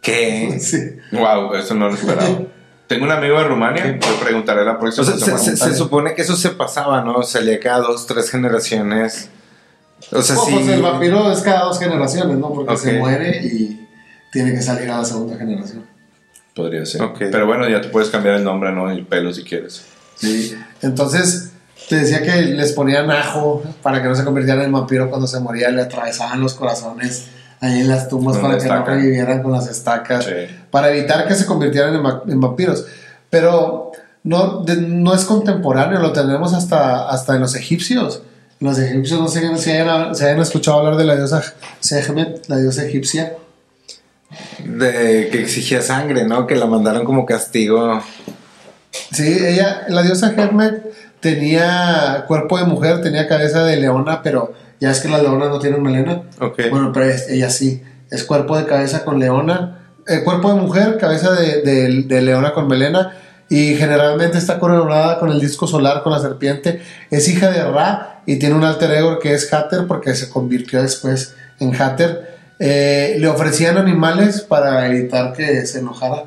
¿Qué? 0.00 0.56
Sí. 0.60 0.78
Wow, 1.12 1.54
eso 1.54 1.74
no 1.74 1.88
lo 1.88 1.94
esperaba. 1.94 2.40
Tengo 2.86 3.04
un 3.04 3.10
amigo 3.12 3.38
de 3.38 3.44
Rumania, 3.44 3.84
le 3.86 3.98
preguntaré 4.22 4.64
la 4.64 4.72
O 4.72 4.80
próxima 4.80 5.06
sea, 5.06 5.38
se, 5.38 5.38
se- 5.38 5.56
se 5.56 5.74
supone 5.74 6.14
que 6.14 6.22
eso 6.22 6.36
se 6.36 6.50
pasaba, 6.50 7.02
¿no? 7.02 7.22
Salía 7.22 7.58
cada 7.58 7.78
dos, 7.80 8.06
tres 8.06 8.28
generaciones. 8.30 9.30
O 10.10 10.20
sea, 10.20 10.36
Oh, 10.36 10.44
sí. 10.44 10.52
pues 10.52 10.68
el 10.68 10.82
vampiro 10.82 11.32
es 11.32 11.40
cada 11.40 11.64
dos 11.64 11.78
generaciones, 11.78 12.36
¿no? 12.36 12.52
Porque 12.52 12.76
se 12.76 12.94
muere 12.98 13.40
y 13.44 13.88
tiene 14.30 14.52
que 14.52 14.60
salir 14.60 14.90
a 14.90 14.98
la 14.98 15.04
segunda 15.06 15.36
generación. 15.38 15.86
Podría 16.54 16.84
ser. 16.84 17.00
Ok. 17.02 17.18
Pero 17.30 17.46
bueno, 17.46 17.66
ya 17.66 17.80
te 17.80 17.88
puedes 17.88 18.10
cambiar 18.10 18.34
el 18.34 18.44
nombre, 18.44 18.72
¿no? 18.72 18.90
El 18.90 19.06
pelo 19.06 19.32
si 19.32 19.42
quieres. 19.42 19.86
Sí. 20.22 20.56
Entonces, 20.82 21.50
te 21.88 21.96
decía 21.96 22.22
que 22.22 22.40
les 22.42 22.72
ponían 22.72 23.10
ajo 23.10 23.62
para 23.82 24.00
que 24.00 24.08
no 24.08 24.14
se 24.14 24.24
convirtieran 24.24 24.64
en 24.64 24.72
vampiro 24.72 25.10
cuando 25.10 25.26
se 25.26 25.38
moría, 25.40 25.68
le 25.70 25.82
atravesaban 25.82 26.40
los 26.40 26.54
corazones 26.54 27.26
ahí 27.60 27.80
en 27.80 27.88
las 27.88 28.08
tumbas 28.08 28.34
Con 28.34 28.42
para 28.42 28.54
la 28.54 28.60
que 28.62 28.68
no 28.68 28.74
estaca. 28.74 28.94
revivieran 28.94 29.42
con 29.42 29.52
las 29.52 29.68
estacas, 29.68 30.24
Sí. 30.24 30.32
para 30.70 30.90
evitar 30.90 31.26
que 31.28 31.34
se 31.34 31.44
convirtieran 31.46 31.94
en, 31.94 32.04
va- 32.04 32.22
en 32.26 32.40
vampiros. 32.40 32.84
Pero 33.30 33.92
no, 34.24 34.62
de- 34.64 34.76
no 34.76 35.14
es 35.14 35.24
contemporáneo, 35.24 35.98
lo 36.00 36.12
tenemos 36.12 36.54
hasta, 36.54 37.08
hasta 37.08 37.34
en 37.34 37.40
los 37.40 37.54
egipcios. 37.54 38.22
Los 38.60 38.78
egipcios 38.78 39.20
no 39.20 39.26
sé 39.28 39.40
si 39.58 39.70
hayan, 39.72 40.14
si 40.14 40.24
hayan 40.24 40.40
escuchado 40.40 40.78
hablar 40.78 40.96
de 40.96 41.04
la 41.04 41.16
diosa 41.16 41.42
Sekhmet, 41.80 42.48
la 42.48 42.56
diosa 42.58 42.84
egipcia. 42.84 43.34
De 44.64 45.28
que 45.30 45.42
exigía 45.42 45.82
sangre, 45.82 46.24
¿no? 46.24 46.46
Que 46.46 46.54
la 46.56 46.66
mandaron 46.66 47.04
como 47.04 47.26
castigo. 47.26 48.00
Sí, 49.12 49.38
ella, 49.44 49.84
la 49.88 50.02
diosa 50.02 50.32
Hermet 50.36 50.84
tenía 51.20 52.24
cuerpo 52.28 52.58
de 52.58 52.64
mujer, 52.64 53.00
tenía 53.02 53.26
cabeza 53.28 53.64
de 53.64 53.76
leona, 53.76 54.22
pero 54.22 54.52
ya 54.80 54.90
es 54.90 55.00
que 55.00 55.08
las 55.08 55.22
leonas 55.22 55.48
no 55.48 55.58
tienen 55.58 55.82
melena. 55.82 56.22
Ok. 56.40 56.60
Bueno, 56.70 56.90
pero 56.92 57.06
es- 57.06 57.28
ella 57.28 57.48
sí, 57.50 57.82
es 58.10 58.24
cuerpo 58.24 58.56
de 58.58 58.66
cabeza 58.66 59.04
con 59.04 59.18
leona, 59.18 59.78
eh, 60.06 60.22
cuerpo 60.24 60.52
de 60.52 60.60
mujer, 60.60 60.98
cabeza 60.98 61.32
de, 61.32 61.62
de- 61.62 62.02
de 62.02 62.22
leona 62.22 62.52
con 62.52 62.68
melena, 62.68 63.16
y 63.48 63.74
generalmente 63.76 64.38
está 64.38 64.58
coronada 64.58 65.18
con 65.18 65.30
el 65.30 65.40
disco 65.40 65.66
solar, 65.66 66.02
con 66.02 66.12
la 66.12 66.18
serpiente. 66.20 66.80
Es 67.10 67.28
hija 67.28 67.50
de 67.50 67.62
Ra 67.62 68.22
y 68.26 68.36
tiene 68.38 68.54
un 68.54 68.64
alter 68.64 68.90
ego 68.92 69.18
que 69.18 69.34
es 69.34 69.52
Hatter, 69.52 69.86
porque 69.86 70.14
se 70.14 70.28
convirtió 70.30 70.80
después 70.82 71.34
en 71.60 71.74
Hatter. 71.80 72.32
Eh, 72.58 73.16
le 73.18 73.28
ofrecían 73.28 73.76
animales 73.76 74.40
para 74.40 74.86
evitar 74.86 75.32
que 75.34 75.66
se 75.66 75.80
enojara 75.80 76.24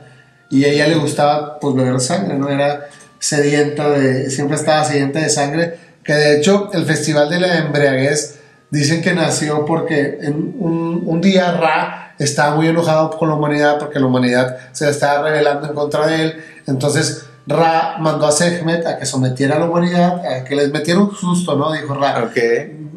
y 0.49 0.65
a 0.65 0.69
ella 0.69 0.87
le 0.87 0.95
gustaba 0.95 1.59
pues 1.59 1.75
beber 1.75 1.99
sangre, 1.99 2.35
¿no? 2.37 2.49
Era 2.49 2.87
sedienta 3.19 3.89
de, 3.89 4.29
siempre 4.29 4.55
estaba 4.55 4.83
sedienta 4.83 5.19
de 5.19 5.29
sangre, 5.29 5.79
que 6.03 6.13
de 6.13 6.37
hecho 6.37 6.69
el 6.73 6.85
Festival 6.85 7.29
de 7.29 7.39
la 7.39 7.57
Embriaguez 7.57 8.39
dicen 8.69 9.01
que 9.01 9.13
nació 9.13 9.65
porque 9.65 10.19
en 10.21 10.55
un, 10.59 11.03
un 11.05 11.21
día 11.21 11.51
Ra 11.51 12.15
estaba 12.19 12.55
muy 12.55 12.67
enojado 12.67 13.09
con 13.11 13.29
la 13.29 13.35
humanidad 13.35 13.79
porque 13.79 13.99
la 13.99 14.05
humanidad 14.05 14.57
se 14.71 14.89
estaba 14.89 15.27
rebelando 15.27 15.67
en 15.67 15.73
contra 15.73 16.07
de 16.07 16.21
él, 16.21 16.43
entonces 16.67 17.25
Ra 17.47 17.97
mandó 17.99 18.25
a 18.25 18.31
Sekhmet 18.31 18.87
a 18.87 18.97
que 18.97 19.05
sometiera 19.05 19.57
a 19.57 19.59
la 19.59 19.65
humanidad, 19.65 20.25
a 20.25 20.43
que 20.43 20.55
les 20.55 20.71
metiera 20.71 20.99
un 20.99 21.15
susto, 21.15 21.55
¿no? 21.55 21.71
Dijo 21.73 21.93
Ra, 21.93 22.23
Ok. 22.23 22.37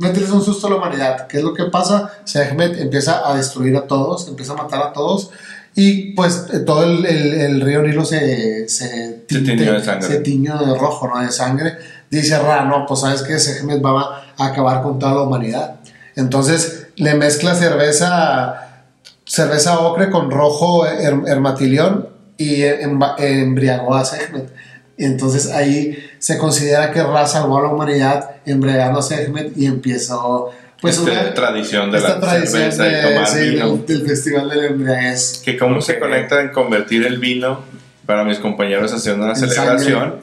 meterles 0.00 0.30
un 0.30 0.42
susto 0.42 0.68
a 0.68 0.70
la 0.70 0.76
humanidad. 0.76 1.26
¿Qué 1.26 1.38
es 1.38 1.42
lo 1.42 1.52
que 1.52 1.64
pasa? 1.64 2.12
Sekhmet 2.24 2.78
empieza 2.78 3.28
a 3.28 3.34
destruir 3.34 3.76
a 3.76 3.86
todos, 3.86 4.26
empieza 4.26 4.52
a 4.52 4.56
matar 4.56 4.80
a 4.80 4.92
todos. 4.94 5.30
Y 5.80 6.12
pues 6.14 6.46
eh, 6.52 6.58
todo 6.60 6.82
el, 6.84 7.06
el- 7.06 7.34
el 7.40 7.60
río 7.60 7.82
Nilo 7.82 8.04
se, 8.04 8.68
se, 8.68 9.22
Se 9.28 9.40
tiñó 9.40 9.72
de 9.74 9.84
sangre. 9.84 10.08
se 10.08 10.18
tiñó 10.20 10.58
de 10.58 10.76
rojo, 10.76 11.06
¿no? 11.08 11.20
De 11.22 11.30
sangre. 11.30 11.74
Dice 12.10 12.36
Ra, 12.38 12.64
no, 12.64 12.84
pues 12.86 13.00
sabes 13.00 13.22
que 13.22 13.38
Sekhmet 13.38 13.84
va 13.84 14.22
a 14.36 14.46
acabar 14.46 14.82
con 14.82 14.98
toda 14.98 15.14
la 15.14 15.22
humanidad. 15.22 15.76
Entonces 16.16 16.88
le 16.96 17.14
mezcla 17.14 17.54
cerveza, 17.54 18.82
cerveza 19.24 19.78
ocre 19.80 20.10
con 20.10 20.30
rojo 20.30 20.84
her- 20.86 21.28
hermatilión 21.28 22.08
y 22.36 22.62
emba- 22.62 23.14
embriagó 23.18 23.94
a 23.94 24.04
Sekhmet. 24.04 24.48
Y 24.96 25.04
entonces 25.04 25.50
ahí 25.52 25.96
se 26.18 26.38
considera 26.38 26.90
que 26.92 27.02
Ra 27.04 27.24
salvó 27.26 27.58
a 27.58 27.62
la 27.62 27.68
humanidad 27.68 28.30
embriagando 28.46 28.98
a 28.98 29.02
Sekhmet 29.02 29.56
y 29.56 29.66
empezó 29.66 30.50
pues 30.80 30.96
Esta 30.98 31.10
una- 31.10 31.34
tradición 31.34 31.90
de 31.90 31.98
esta 31.98 32.14
la 32.14 32.20
tradición 32.20 32.72
cerveza 32.72 32.86
y 32.88 32.92
de- 32.94 33.02
tomar 33.14 33.26
sí, 33.26 33.50
vino. 33.50 33.76
del, 33.76 33.86
del 33.86 34.06
festival 34.06 34.48
de 34.50 34.56
la 34.56 34.66
embriaguez. 34.66 35.42
Que 35.44 35.56
cómo 35.58 35.80
se 35.80 35.94
Ok. 35.94 35.98
conecta 36.00 36.40
en 36.40 36.50
convertir 36.50 37.04
el 37.06 37.18
vino 37.18 37.62
para 38.06 38.24
mis 38.24 38.38
compañeros 38.38 38.92
haciendo 38.92 39.24
una 39.24 39.34
En 39.34 39.40
celebración 39.40 40.14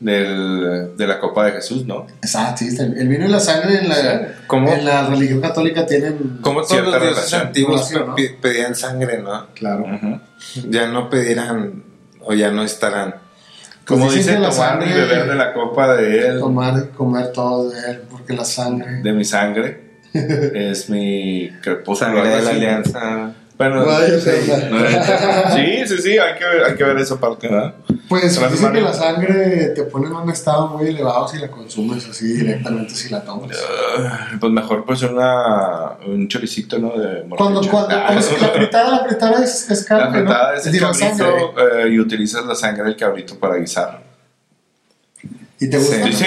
del- 0.00 0.96
de 0.96 1.06
la 1.06 1.18
Copa 1.18 1.44
de 1.46 1.52
Jesús, 1.52 1.84
¿no? 1.84 2.06
Exacto, 2.22 2.64
el 2.64 3.08
vino 3.08 3.26
y 3.26 3.28
la 3.28 3.40
sangre 3.40 3.78
en 3.78 3.88
la, 3.88 4.28
¿Cómo? 4.46 4.72
en 4.72 4.84
la 4.84 5.06
religión 5.06 5.40
católica 5.40 5.84
tienen... 5.86 6.38
Como 6.40 6.62
todos 6.62 6.86
los 6.86 7.00
dioses 7.02 7.34
antiguos 7.34 7.90
¿no? 7.92 8.14
pe- 8.14 8.36
pedían 8.40 8.74
sangre, 8.76 9.18
¿no? 9.18 9.48
Claro. 9.54 9.84
Ujú. 9.92 10.20
Ya 10.70 10.86
no 10.86 11.10
pedirán 11.10 11.82
o 12.20 12.32
ya 12.32 12.50
no 12.50 12.62
estarán. 12.62 13.16
Como 13.84 14.04
Pues 14.04 14.16
dicen 14.18 14.36
dice, 14.36 14.48
la 14.48 14.50
tomar 14.50 14.82
y 14.82 14.86
sangre- 14.86 15.00
beber 15.06 15.28
de 15.28 15.34
la 15.34 15.52
copa 15.52 15.96
de 15.96 16.28
él, 16.28 16.38
Tomar 16.38 16.74
y 16.78 16.94
comer 16.96 17.32
todo 17.32 17.70
de 17.70 17.90
él, 17.90 18.02
porque 18.10 18.34
la 18.34 18.44
sangre... 18.44 19.02
de 19.02 19.12
mi 19.12 19.24
sangre, 19.24 19.87
es 20.12 20.88
mi 20.90 21.50
crepúsculo. 21.62 22.22
De 22.24 22.42
la 22.42 22.50
alianza. 22.50 23.32
Bueno, 23.58 23.84
sí, 24.20 24.20
sí, 25.56 25.86
sí, 25.88 25.98
sí, 26.02 26.10
hay 26.18 26.38
que 26.38 26.44
ver, 26.44 26.64
hay 26.64 26.76
que 26.76 26.84
ver 26.84 26.96
esa 26.98 27.16
parte, 27.18 27.48
¿verdad? 27.48 27.74
Pues 28.08 28.22
dicen 28.22 28.72
que 28.72 28.80
la 28.80 28.92
sangre 28.92 29.72
te 29.74 29.82
pone 29.82 30.06
en 30.06 30.12
un 30.14 30.30
estado 30.30 30.68
muy 30.68 30.86
elevado 30.88 31.26
si 31.26 31.38
la 31.38 31.48
consumes 31.48 32.08
así 32.08 32.34
directamente, 32.34 32.94
si 32.94 33.10
la 33.10 33.20
tomas. 33.22 33.56
Ah, 33.98 34.28
Pues 34.38 34.52
mejor 34.52 34.84
pues 34.84 35.02
una, 35.02 35.96
un 36.06 36.28
choricito, 36.28 36.78
¿no? 36.78 36.96
De 36.96 37.24
Cuando, 37.36 37.60
cuando, 37.68 37.96
Ah, 37.96 38.14
la 38.14 38.48
fritada, 38.48 38.90
la 38.92 39.04
fritada 39.04 39.42
es, 39.44 39.68
es 39.70 39.82
La 39.82 39.98
carne, 39.98 40.20
fritada 40.20 40.52
¿no? 40.52 40.56
es 40.58 40.66
el 40.66 40.78
cabrito 40.80 41.16
sangre. 41.16 41.28
eh, 41.84 41.88
y 41.90 41.98
utilizas 41.98 42.46
la 42.46 42.54
sangre 42.54 42.84
del 42.84 42.96
cabrito 42.96 43.38
para 43.40 43.56
guisar. 43.56 44.02
¿Y 45.60 45.68
te 45.68 45.76
gusta? 45.76 46.04
Sí, 46.06 46.12
sí, 46.12 46.24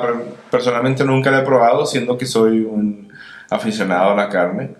pero 0.00 0.24
personalmente 0.50 1.04
nunca 1.04 1.30
lo 1.32 1.38
he 1.38 1.42
probado, 1.42 1.84
siendo 1.84 2.16
que 2.16 2.24
soy 2.26 2.60
un 2.60 3.07
aficionado 3.50 4.10
a 4.10 4.16
la 4.16 4.28
carne. 4.28 4.74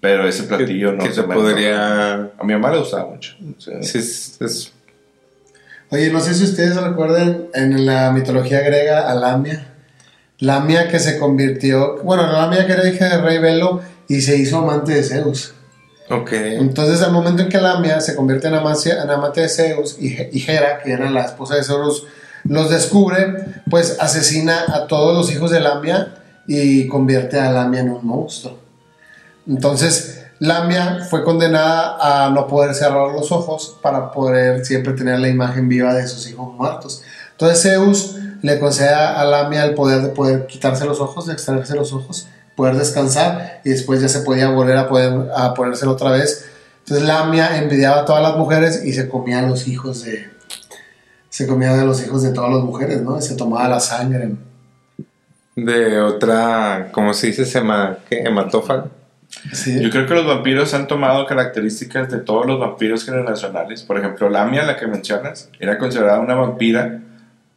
Pero 0.00 0.26
ese 0.26 0.42
platillo 0.44 0.92
no 0.92 1.04
que 1.04 1.12
se 1.12 1.22
me 1.22 1.34
podría. 1.34 2.30
A 2.38 2.44
mi 2.44 2.52
mamá 2.54 2.72
le 2.72 2.78
gustaba 2.80 3.06
mucho. 3.06 3.34
Sí. 3.58 3.70
Sí, 3.82 3.98
es, 3.98 4.40
es- 4.40 4.72
Oye, 5.90 6.10
no 6.10 6.20
sé 6.20 6.34
si 6.34 6.44
ustedes 6.44 6.74
recuerden 6.80 7.48
en 7.54 7.84
la 7.84 8.10
mitología 8.12 8.60
griega 8.62 9.10
a 9.10 9.14
Lamia. 9.14 9.66
Lamia 10.38 10.88
que 10.88 10.98
se 10.98 11.18
convirtió, 11.18 11.98
bueno, 12.02 12.26
Lamia 12.32 12.66
que 12.66 12.72
era 12.72 12.88
hija 12.88 13.04
de 13.10 13.18
rey 13.22 13.38
Velo 13.38 13.80
y 14.08 14.22
se 14.22 14.36
hizo 14.36 14.58
amante 14.58 14.92
de 14.94 15.02
Zeus. 15.04 15.54
Ok. 16.10 16.32
Entonces, 16.32 17.00
al 17.02 17.12
momento 17.12 17.42
en 17.42 17.48
que 17.48 17.58
Lamia 17.58 18.00
se 18.00 18.16
convierte 18.16 18.48
en, 18.48 18.54
amante 18.54 19.40
de 19.42 19.48
Zeus 19.48 19.96
y, 20.00 20.16
y 20.32 20.44
Hera, 20.50 20.80
que 20.82 20.92
era 20.92 21.10
la 21.10 21.26
esposa 21.26 21.54
de 21.56 21.62
Zeus, 21.62 22.06
los 22.44 22.70
descubre, 22.70 23.36
pues 23.70 23.98
asesina 24.00 24.64
a 24.74 24.86
todos 24.88 25.14
los 25.16 25.30
hijos 25.32 25.50
de 25.52 25.60
Lamia 25.60 26.14
y 26.46 26.86
convierte 26.88 27.38
a 27.38 27.50
Lamia 27.50 27.80
en 27.80 27.90
un 27.90 28.06
monstruo. 28.06 28.58
Entonces, 29.46 30.24
Lamia 30.38 31.06
fue 31.08 31.24
condenada 31.24 32.26
a 32.26 32.30
no 32.30 32.46
poder 32.46 32.74
cerrar 32.74 33.12
los 33.12 33.30
ojos 33.30 33.78
para 33.80 34.10
poder 34.10 34.64
siempre 34.64 34.92
tener 34.92 35.20
la 35.20 35.28
imagen 35.28 35.68
viva 35.68 35.94
de 35.94 36.06
sus 36.06 36.28
hijos 36.28 36.52
muertos. 36.54 37.02
Entonces, 37.32 37.62
Zeus 37.62 38.16
le 38.42 38.58
concede 38.58 38.92
a 38.92 39.22
Lamia 39.24 39.64
el 39.64 39.74
poder 39.74 40.02
de 40.02 40.08
poder 40.08 40.46
quitarse 40.46 40.84
los 40.84 41.00
ojos, 41.00 41.26
de 41.26 41.34
extraerse 41.34 41.76
los 41.76 41.92
ojos, 41.92 42.26
poder 42.56 42.76
descansar 42.76 43.60
y 43.64 43.70
después 43.70 44.00
ya 44.00 44.08
se 44.08 44.20
podía 44.20 44.50
volver 44.50 44.76
a, 44.76 44.88
poder, 44.88 45.30
a 45.34 45.54
ponérselo 45.54 45.92
otra 45.92 46.10
vez. 46.10 46.44
Entonces, 46.80 47.06
Lamia 47.06 47.58
envidiaba 47.58 48.00
a 48.00 48.04
todas 48.04 48.22
las 48.22 48.36
mujeres 48.36 48.84
y 48.84 48.92
se 48.92 49.08
comía 49.08 49.38
a 49.38 49.42
los 49.42 49.68
hijos 49.68 50.04
de. 50.04 50.28
Se 51.28 51.46
comía 51.46 51.72
de 51.74 51.86
los 51.86 52.04
hijos 52.04 52.22
de 52.22 52.32
todas 52.32 52.50
las 52.52 52.62
mujeres, 52.62 53.00
¿no? 53.00 53.16
Y 53.16 53.22
se 53.22 53.36
tomaba 53.36 53.68
la 53.68 53.80
sangre. 53.80 54.32
De 55.56 56.00
otra, 56.00 56.88
¿cómo 56.92 57.12
se 57.14 57.28
dice? 57.28 57.44
Sema, 57.44 57.98
¿qué? 58.08 58.20
Hematófaga. 58.20 58.86
Sí. 59.52 59.80
Yo 59.82 59.90
creo 59.90 60.06
que 60.06 60.14
los 60.14 60.26
vampiros 60.26 60.74
han 60.74 60.86
tomado 60.86 61.26
características 61.26 62.10
de 62.10 62.18
todos 62.18 62.46
los 62.46 62.60
vampiros 62.60 63.04
generacionales. 63.04 63.82
Por 63.82 63.98
ejemplo, 63.98 64.28
Lamia, 64.28 64.62
la 64.64 64.76
que 64.76 64.86
mencionas, 64.86 65.48
era 65.58 65.78
considerada 65.78 66.20
una 66.20 66.34
vampira 66.34 67.00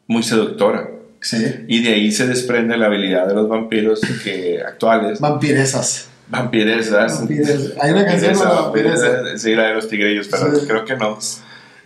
muy 0.07 0.23
seductora. 0.23 0.89
Sí. 1.21 1.65
Y 1.67 1.83
de 1.83 1.89
ahí 1.93 2.11
se 2.11 2.27
desprende 2.27 2.77
la 2.77 2.85
habilidad 2.85 3.27
de 3.27 3.33
los 3.33 3.49
vampiros 3.49 3.99
que, 4.23 4.61
actuales. 4.65 5.19
Vampiresas. 5.19 6.09
Vampiresas. 6.27 7.19
Vampires- 7.21 7.73
Hay 7.81 7.91
una 7.91 8.05
canción 8.05 8.33
de 8.33 8.39
vampiresa, 8.39 9.09
vampiresas. 9.09 9.41
Sí, 9.41 9.55
la 9.55 9.63
de 9.67 9.73
los 9.75 9.87
tigrillos, 9.87 10.27
pero 10.29 10.55
Sí. 10.55 10.65
creo 10.67 10.85
que 10.85 10.95
no. 10.95 11.17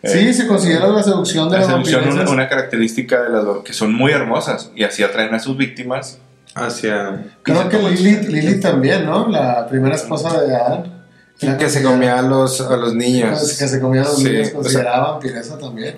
Sí, 0.03 0.19
Eh, 0.30 0.34
se 0.34 0.47
considera 0.47 0.88
la 0.88 1.03
seducción 1.03 1.49
de 1.49 1.53
la 1.55 1.59
las 1.59 1.67
seducción 1.67 2.01
vampiresas. 2.01 2.23
una, 2.30 2.31
una 2.43 2.49
característica 2.49 3.21
de 3.23 3.30
las 3.30 3.63
que 3.65 3.73
son 3.73 3.93
muy 3.93 4.11
hermosas 4.11 4.71
y 4.76 4.84
así 4.84 5.03
atraen 5.03 5.34
a 5.34 5.39
sus 5.39 5.57
víctimas. 5.57 6.19
Hacia... 6.55 7.26
Creo 7.43 7.69
que 7.69 7.77
Lilith, 7.77 8.23
Lilith 8.30 8.61
también, 8.61 9.05
¿no? 9.05 9.27
La 9.27 9.67
primera 9.67 9.95
esposa 9.95 10.41
de 10.41 10.55
Adán. 10.55 11.03
Era 11.39 11.57
Que 11.57 11.69
se 11.69 11.81
comía 11.84 12.17
a 12.19 12.21
los, 12.21 12.59
a 12.61 12.76
los 12.76 12.93
niños. 12.95 13.57
Que 13.57 13.67
se 13.67 13.80
comían 13.80 14.03
los 14.05 14.17
Sí, 14.17 14.23
niños, 14.26 14.47
o 14.47 14.49
sea, 14.49 14.53
consideraba 14.61 15.11
vampiresa 15.11 15.57
también. 15.57 15.95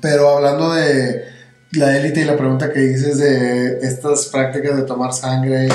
Pero 0.00 0.36
hablando 0.36 0.72
de 0.72 1.24
la 1.72 1.96
élite 1.96 2.20
y 2.22 2.24
la 2.24 2.36
pregunta 2.36 2.72
que 2.72 2.80
dices 2.80 3.18
de 3.18 3.78
estas 3.82 4.26
prácticas 4.26 4.76
de 4.76 4.82
tomar 4.82 5.12
sangre 5.12 5.68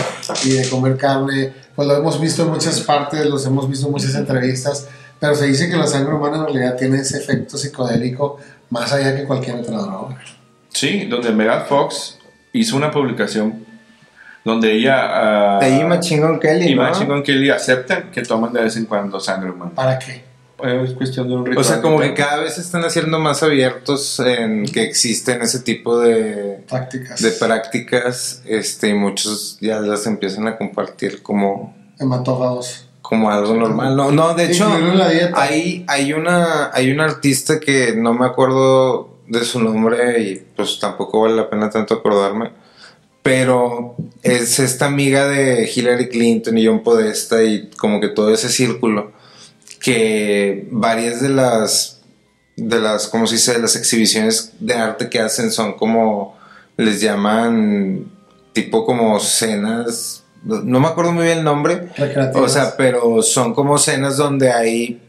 y 0.45 0.49
de 0.49 0.67
comer 0.69 0.97
carne, 0.97 1.53
pues 1.75 1.87
lo 1.87 1.95
hemos 1.95 2.19
visto 2.19 2.43
en 2.43 2.49
muchas 2.49 2.79
partes, 2.81 3.25
los 3.25 3.45
hemos 3.45 3.69
visto 3.69 3.85
en 3.87 3.91
muchas 3.93 4.13
entrevistas, 4.15 4.87
pero 5.19 5.35
se 5.35 5.45
dice 5.47 5.69
que 5.69 5.77
la 5.77 5.87
sangre 5.87 6.13
humana 6.13 6.37
en 6.37 6.45
realidad 6.45 6.75
tiene 6.77 6.99
ese 6.99 7.17
efecto 7.17 7.57
psicodélico 7.57 8.37
más 8.69 8.91
allá 8.93 9.15
que 9.15 9.23
cualquier 9.23 9.57
otra 9.57 9.77
droga. 9.77 10.17
Sí, 10.69 11.05
donde 11.05 11.31
Megan 11.31 11.65
Fox 11.65 12.19
hizo 12.53 12.75
una 12.75 12.91
publicación 12.91 13.65
donde 14.43 14.73
ella... 14.73 14.95
ah, 15.57 15.59
Ahí 15.61 15.83
Machingón 15.83 16.39
Kelly, 16.39 16.71
y 16.71 16.75
¿no? 16.75 17.23
Kelly 17.23 17.49
aceptan 17.49 18.11
que 18.11 18.21
toman 18.21 18.53
de 18.53 18.61
vez 18.63 18.77
en 18.77 18.85
cuando 18.85 19.19
sangre 19.19 19.51
humana. 19.51 19.71
¿Para 19.75 19.99
qué? 19.99 20.23
Es 20.63 20.91
cuestión 20.93 21.27
de 21.27 21.35
un 21.35 21.45
ritual. 21.45 21.63
O 21.63 21.67
sea, 21.67 21.81
como 21.81 21.99
que 21.99 22.07
de- 22.07 22.13
cada 22.15 22.37
vez 22.37 22.57
están 22.57 22.83
haciendo 22.83 23.19
más 23.19 23.43
abiertos 23.43 24.19
en 24.19 24.65
que 24.65 24.81
existen 24.83 25.41
ese 25.41 25.59
tipo 25.59 25.99
de, 25.99 26.63
Prácticas. 26.67 27.21
de 27.21 27.31
prácticas, 27.31 28.41
este, 28.45 28.87
y 28.89 28.93
muchos 28.95 29.57
ya 29.61 29.79
las 29.81 30.07
empiezan 30.07 30.47
a 30.47 30.57
compartir 30.57 31.21
como, 31.21 31.75
Hematófagos. 31.99 32.86
Como 33.07 33.31
algo 33.31 33.53
normal. 33.53 33.95
No, 33.95 34.11
no, 34.11 34.33
de 34.33 34.51
hecho, 34.51 34.69
hay, 35.33 35.85
hay 35.87 36.11
una, 36.11 36.71
hay 36.73 36.91
una 36.91 37.05
artista 37.05 37.57
que 37.57 37.95
no 37.95 38.13
me 38.13 38.25
acuerdo 38.25 39.21
de 39.27 39.45
su 39.45 39.61
nombre 39.61 40.21
y 40.21 40.35
pues 40.53 40.77
tampoco 40.77 41.21
vale 41.21 41.37
la 41.37 41.49
pena 41.49 41.69
tanto 41.69 41.93
acordarme. 41.93 42.51
Pero 43.23 43.95
es 44.23 44.59
esta 44.59 44.87
amiga 44.87 45.25
de 45.25 45.71
Hillary 45.73 46.09
Clinton 46.09 46.57
y 46.57 46.65
John 46.67 46.83
Podesta 46.83 47.41
y 47.41 47.69
como 47.77 48.01
que 48.01 48.09
todo 48.09 48.33
ese 48.33 48.49
círculo 48.49 49.13
que 49.79 50.67
varias 50.69 51.21
de 51.21 51.29
las 51.29 52.01
de 52.57 52.79
las 52.79 53.07
como 53.07 53.25
se 53.25 53.35
dice 53.35 53.53
de 53.53 53.59
las 53.59 53.77
exhibiciones 53.77 54.53
de 54.59 54.73
arte 54.73 55.09
que 55.09 55.19
hacen 55.19 55.51
son 55.51 55.73
como 55.73 56.37
les 56.75 56.99
llaman 56.99 58.11
tipo 58.51 58.85
como 58.85 59.17
cenas 59.19 60.25
no 60.47 60.79
me 60.79 60.87
acuerdo 60.87 61.11
muy 61.11 61.25
bien 61.25 61.39
el 61.39 61.43
nombre 61.43 61.89
Recreativas. 61.97 62.35
o 62.51 62.53
sea 62.53 62.73
pero 62.77 63.21
son 63.21 63.53
como 63.53 63.77
cenas 63.77 64.17
donde 64.17 64.51
hay 64.51 65.01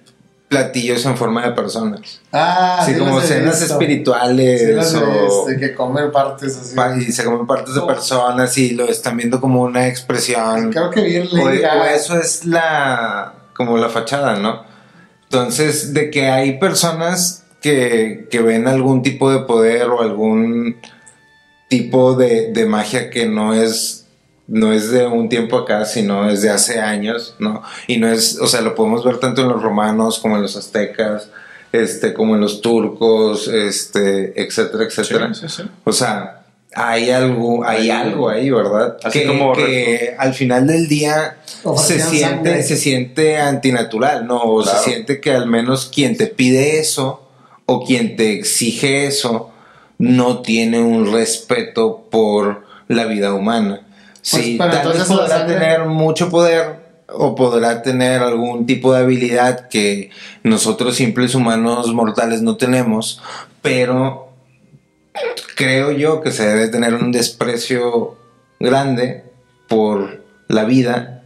platillos 0.48 1.04
en 1.04 1.16
forma 1.16 1.44
de 1.46 1.52
personas 1.52 2.20
ah, 2.32 2.78
así 2.80 2.94
sí 2.94 2.98
como 2.98 3.20
cenas 3.20 3.60
visto. 3.60 3.74
espirituales 3.74 4.88
Sí, 4.90 4.98
de, 5.48 5.56
que 5.58 5.74
comen 5.74 6.10
partes 6.10 6.56
así. 6.56 7.04
y 7.08 7.12
se 7.12 7.24
comen 7.24 7.46
partes 7.46 7.74
de 7.74 7.80
Oh. 7.80 7.86
personas 7.86 8.56
y 8.56 8.70
lo 8.70 8.86
están 8.88 9.16
viendo 9.18 9.40
como 9.40 9.62
una 9.62 9.86
expresión 9.86 10.70
Creo 10.72 10.90
que 10.90 11.02
vi 11.02 11.16
el 11.16 11.28
o, 11.38 11.44
o 11.44 11.84
eso 11.84 12.18
es 12.18 12.44
la 12.46 13.34
como 13.54 13.76
la 13.76 13.88
fachada, 13.90 14.36
¿no? 14.36 14.62
Entonces, 15.24 15.92
de 15.92 16.10
que 16.10 16.30
hay 16.30 16.58
personas 16.58 17.44
que, 17.60 18.26
que 18.30 18.40
ven 18.40 18.66
algún 18.68 19.02
tipo 19.02 19.30
de 19.30 19.40
poder 19.40 19.88
o 19.90 20.00
algún 20.00 20.76
tipo 21.68 22.14
de, 22.14 22.52
de 22.52 22.64
magia 22.66 23.10
que 23.10 23.26
no 23.26 23.52
es 23.52 24.06
no 24.48 24.72
es 24.72 24.90
de 24.90 25.06
un 25.06 25.28
tiempo 25.28 25.58
acá, 25.58 25.84
sino 25.84 26.28
es 26.28 26.42
de 26.42 26.50
hace 26.50 26.80
años, 26.80 27.34
¿no? 27.38 27.62
Y 27.86 27.98
no 27.98 28.08
es, 28.10 28.38
o 28.40 28.46
sea, 28.46 28.62
lo 28.62 28.74
podemos 28.74 29.04
ver 29.04 29.18
tanto 29.18 29.42
en 29.42 29.48
los 29.48 29.62
romanos 29.62 30.18
como 30.18 30.36
en 30.36 30.42
los 30.42 30.56
aztecas, 30.56 31.28
este, 31.70 32.14
como 32.14 32.34
en 32.34 32.40
los 32.40 32.60
turcos, 32.62 33.46
este, 33.48 34.40
etcétera, 34.42 34.84
etcétera. 34.84 35.34
Sí, 35.34 35.42
sí, 35.48 35.62
sí. 35.62 35.62
O 35.84 35.92
sea, 35.92 36.46
hay 36.74 37.10
algo, 37.10 37.62
hay 37.64 37.90
algo 37.90 38.28
ahí, 38.30 38.50
¿verdad? 38.50 38.96
Así 39.04 39.20
que, 39.20 39.26
como 39.26 39.52
que 39.52 40.14
al 40.18 40.32
final 40.32 40.66
del 40.66 40.88
día 40.88 41.36
se 41.76 42.00
siente, 42.00 42.20
sangre. 42.20 42.62
se 42.62 42.76
siente 42.76 43.36
antinatural, 43.38 44.26
¿no? 44.26 44.38
O 44.42 44.62
Claro. 44.62 44.78
se 44.78 44.84
siente 44.90 45.20
que 45.20 45.32
al 45.32 45.46
menos 45.46 45.90
quien 45.94 46.16
te 46.16 46.26
pide 46.26 46.78
eso 46.78 47.28
o 47.66 47.84
quien 47.84 48.16
te 48.16 48.32
exige 48.32 49.06
eso 49.06 49.50
no 49.98 50.40
tiene 50.40 50.80
un 50.80 51.12
respeto 51.12 52.06
por 52.10 52.64
la 52.86 53.04
vida 53.04 53.34
humana. 53.34 53.82
Sí, 54.28 54.56
Pues, 54.58 54.70
pero 54.70 54.82
tal 54.82 54.92
vez 54.98 55.04
podrá 55.08 55.28
sangre- 55.38 55.54
tener 55.54 55.84
mucho 55.86 56.28
poder 56.28 56.86
o 57.08 57.34
podrá 57.34 57.82
tener 57.82 58.20
algún 58.22 58.66
tipo 58.66 58.92
de 58.92 59.00
habilidad 59.00 59.68
que 59.68 60.10
nosotros 60.42 60.96
simples 60.96 61.34
humanos 61.34 61.94
mortales 61.94 62.42
no 62.42 62.56
tenemos, 62.58 63.22
pero 63.62 64.28
creo 65.56 65.92
yo 65.92 66.20
que 66.20 66.30
se 66.30 66.46
debe 66.46 66.68
tener 66.68 66.92
un 66.94 67.10
desprecio 67.10 68.18
grande 68.60 69.24
por 69.66 70.22
la 70.48 70.64
vida 70.64 71.22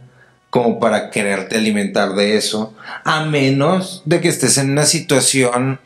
como 0.49 0.79
para 0.79 1.09
quererte 1.09 1.57
alimentar 1.57 2.13
de 2.13 2.37
eso, 2.37 2.73
a 3.03 3.25
menos 3.25 4.01
de 4.05 4.21
que 4.21 4.29
estés 4.29 4.57
en 4.57 4.71
una 4.71 4.85
situación 4.85 5.79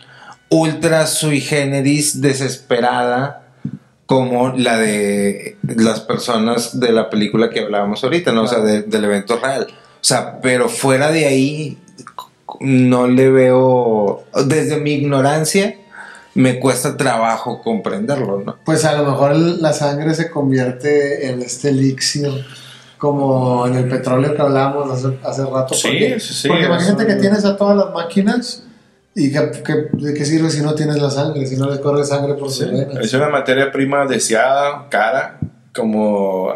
ultra 0.49 1.07
sui 1.07 1.41
generis 1.41 2.21
desesperada 2.21 3.46
como 4.07 4.49
la 4.55 4.77
de 4.79 5.57
las 5.63 5.99
personas 5.99 6.79
de 6.79 6.91
la 6.91 7.09
película 7.09 7.49
que 7.51 7.59
hablábamos 7.59 8.03
ahorita, 8.03 8.31
¿no? 8.31 8.43
O 8.43 8.47
sea, 8.47 8.59
de- 8.61 8.81
del 8.83 9.03
evento 9.05 9.37
real. 9.37 9.67
O 9.69 10.03
sea, 10.03 10.39
pero 10.41 10.69
fuera 10.69 11.11
de 11.11 11.25
ahí 11.25 11.77
no 12.61 13.07
le 13.07 13.29
veo, 13.29 14.23
desde 14.45 14.77
mi 14.79 14.93
ignorancia, 14.93 15.75
me 16.33 16.59
cuesta 16.59 16.95
trabajo 16.97 17.61
comprenderlo, 17.61 18.41
¿no? 18.45 18.57
Pues 18.63 18.85
a 18.85 18.93
lo 18.93 19.03
mejor 19.11 19.35
la 19.35 19.73
sangre 19.73 20.13
se 20.15 20.29
convierte 20.31 21.29
en 21.29 21.41
este 21.41 21.69
elixir, 21.69 22.45
como 22.97 23.67
en 23.67 23.75
el 23.75 23.89
petróleo 23.89 24.35
que 24.35 24.41
hablábamos 24.41 24.89
hace, 24.91 25.17
hace 25.23 25.45
rato. 25.45 25.73
Sí, 25.73 25.87
porque, 25.89 26.19
sí, 26.19 26.33
sí, 26.33 26.47
porque 26.47 26.65
imagínate 26.65 27.05
que 27.07 27.15
tienes 27.15 27.43
a 27.45 27.57
todas 27.57 27.75
las 27.75 27.93
máquinas 27.93 28.63
y 29.19 29.31
que, 29.31 29.51
que- 29.63 29.87
de 30.05 30.13
qué 30.13 30.23
sirve 30.25 30.49
si 30.51 30.61
no 30.61 30.75
tienes 30.75 31.01
la 31.01 31.09
sangre, 31.09 31.45
si 31.47 31.57
no 31.57 31.69
les 31.69 31.79
corre 31.79 32.05
sangre 32.05 32.35
por 32.35 32.51
sus 32.51 32.71
venas. 32.71 32.97
Es 33.03 33.13
una 33.13 33.29
materia 33.29 33.71
prima 33.71 34.05
deseada, 34.05 34.87
cara, 34.89 35.39
como 35.75 36.49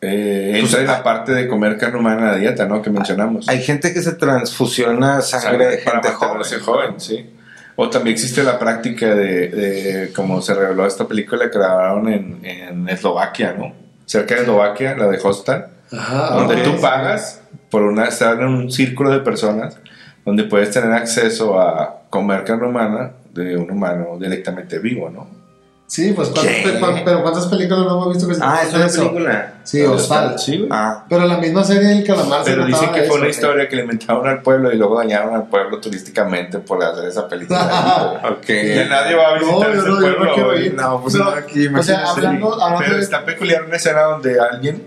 eh, 0.00 0.52
entra 0.54 0.60
Pues, 0.70 0.80
en 0.80 0.86
la 0.86 0.96
ah, 0.96 1.02
parte 1.02 1.32
de 1.32 1.46
comer 1.46 1.76
carne 1.76 1.98
humana 1.98 2.20
en 2.20 2.26
la 2.32 2.36
dieta, 2.36 2.64
¿no? 2.66 2.80
Que 2.80 2.88
mencionamos. 2.88 3.48
Hay 3.50 3.62
gente 3.62 3.92
que 3.92 4.00
se 4.00 4.12
transfusiona 4.12 5.20
sangre 5.20 5.66
de 5.68 5.76
para 5.78 6.00
gente 6.00 6.08
joven. 6.16 6.28
mantenerse 6.38 6.58
joven, 6.64 6.94
sí. 7.00 7.30
O 7.76 7.88
también 7.90 8.14
existe 8.14 8.42
la 8.42 8.58
práctica 8.58 9.14
de, 9.14 9.48
de 9.48 10.12
como 10.12 10.40
se 10.42 10.54
reveló 10.54 10.86
esta 10.86 11.06
película 11.06 11.50
que 11.50 11.58
grabaron 11.58 12.08
en, 12.08 12.40
en 12.44 12.88
Eslovaquia, 12.88 13.54
¿no? 13.58 13.72
Cerca 14.06 14.34
de 14.36 14.40
Eslovaquia, 14.42 14.96
la 14.96 15.06
de 15.08 15.18
Hostal, 15.22 15.66
Ajá, 15.92 16.34
donde 16.34 16.54
ok, 16.56 16.62
tú 16.62 16.70
sí. 16.72 16.78
pagas 16.82 17.40
por 17.70 17.82
una, 17.82 18.06
estar 18.06 18.38
en 18.38 18.46
un 18.46 18.70
círculo 18.72 19.10
de 19.10 19.20
personas 19.20 19.76
donde 20.24 20.44
puedes 20.44 20.70
tener 20.70 20.92
acceso 20.92 21.58
a 21.60 22.00
comer 22.10 22.44
carne 22.44 22.66
humana 22.68 23.10
de 23.32 23.56
un 23.56 23.70
humano 23.70 24.16
directamente 24.20 24.78
vivo, 24.78 25.08
¿no? 25.10 25.38
Sí, 25.86 26.12
pues 26.14 26.28
¿cuántas, 26.28 26.54
pe- 26.54 27.02
pero 27.04 27.20
¿cuántas 27.20 27.46
películas 27.46 27.80
no 27.84 27.90
hemos 27.90 28.12
visto 28.14 28.28
que 28.28 28.34
se 28.36 28.40
Ah, 28.44 28.60
es 28.64 28.72
una 28.72 28.86
eso? 28.86 29.08
película. 29.10 29.54
Sí, 29.64 29.82
Hostal. 29.82 30.38
Sí, 30.38 30.58
güey. 30.58 30.68
Ah, 30.70 31.04
Pero 31.08 31.24
la 31.26 31.36
misma 31.38 31.64
serie 31.64 31.88
del 31.88 32.04
calamar 32.04 32.44
se 32.44 32.50
Pero 32.52 32.64
dicen 32.64 32.78
trataba 32.80 32.94
que 32.94 33.06
fue 33.08 33.16
eso, 33.16 33.20
una 33.22 33.28
historia 33.28 33.68
que 33.68 33.74
le 33.74 33.82
inventaron 33.82 34.28
al 34.28 34.40
pueblo 34.40 34.72
y 34.72 34.76
luego 34.76 34.96
dañaron 34.98 35.34
al 35.34 35.48
pueblo 35.48 35.80
turísticamente 35.80 36.60
por 36.60 36.80
hacer 36.84 37.08
esa 37.08 37.28
película. 37.28 38.20
ok. 38.30 38.46
Ya 38.46 38.84
nadie 38.88 39.16
va 39.16 39.30
a 39.30 39.34
visitar 39.34 39.68
No, 39.74 39.80
ese 39.80 39.88
no, 39.88 39.98
pueblo. 39.98 40.24
no. 40.26 40.82
No, 40.82 41.00
pues 41.02 41.12
Pero, 41.14 41.24
no, 41.24 41.30
aquí, 41.32 41.50
o 41.50 41.62
sea, 41.62 41.70
imagínate. 41.70 42.08
hablando, 42.08 42.54
hablando 42.54 42.78
Pero 42.84 42.94
de- 42.96 43.02
está 43.02 43.24
peculiar 43.24 43.64
una 43.64 43.74
escena 43.76 44.02
donde 44.02 44.38
alguien 44.38 44.86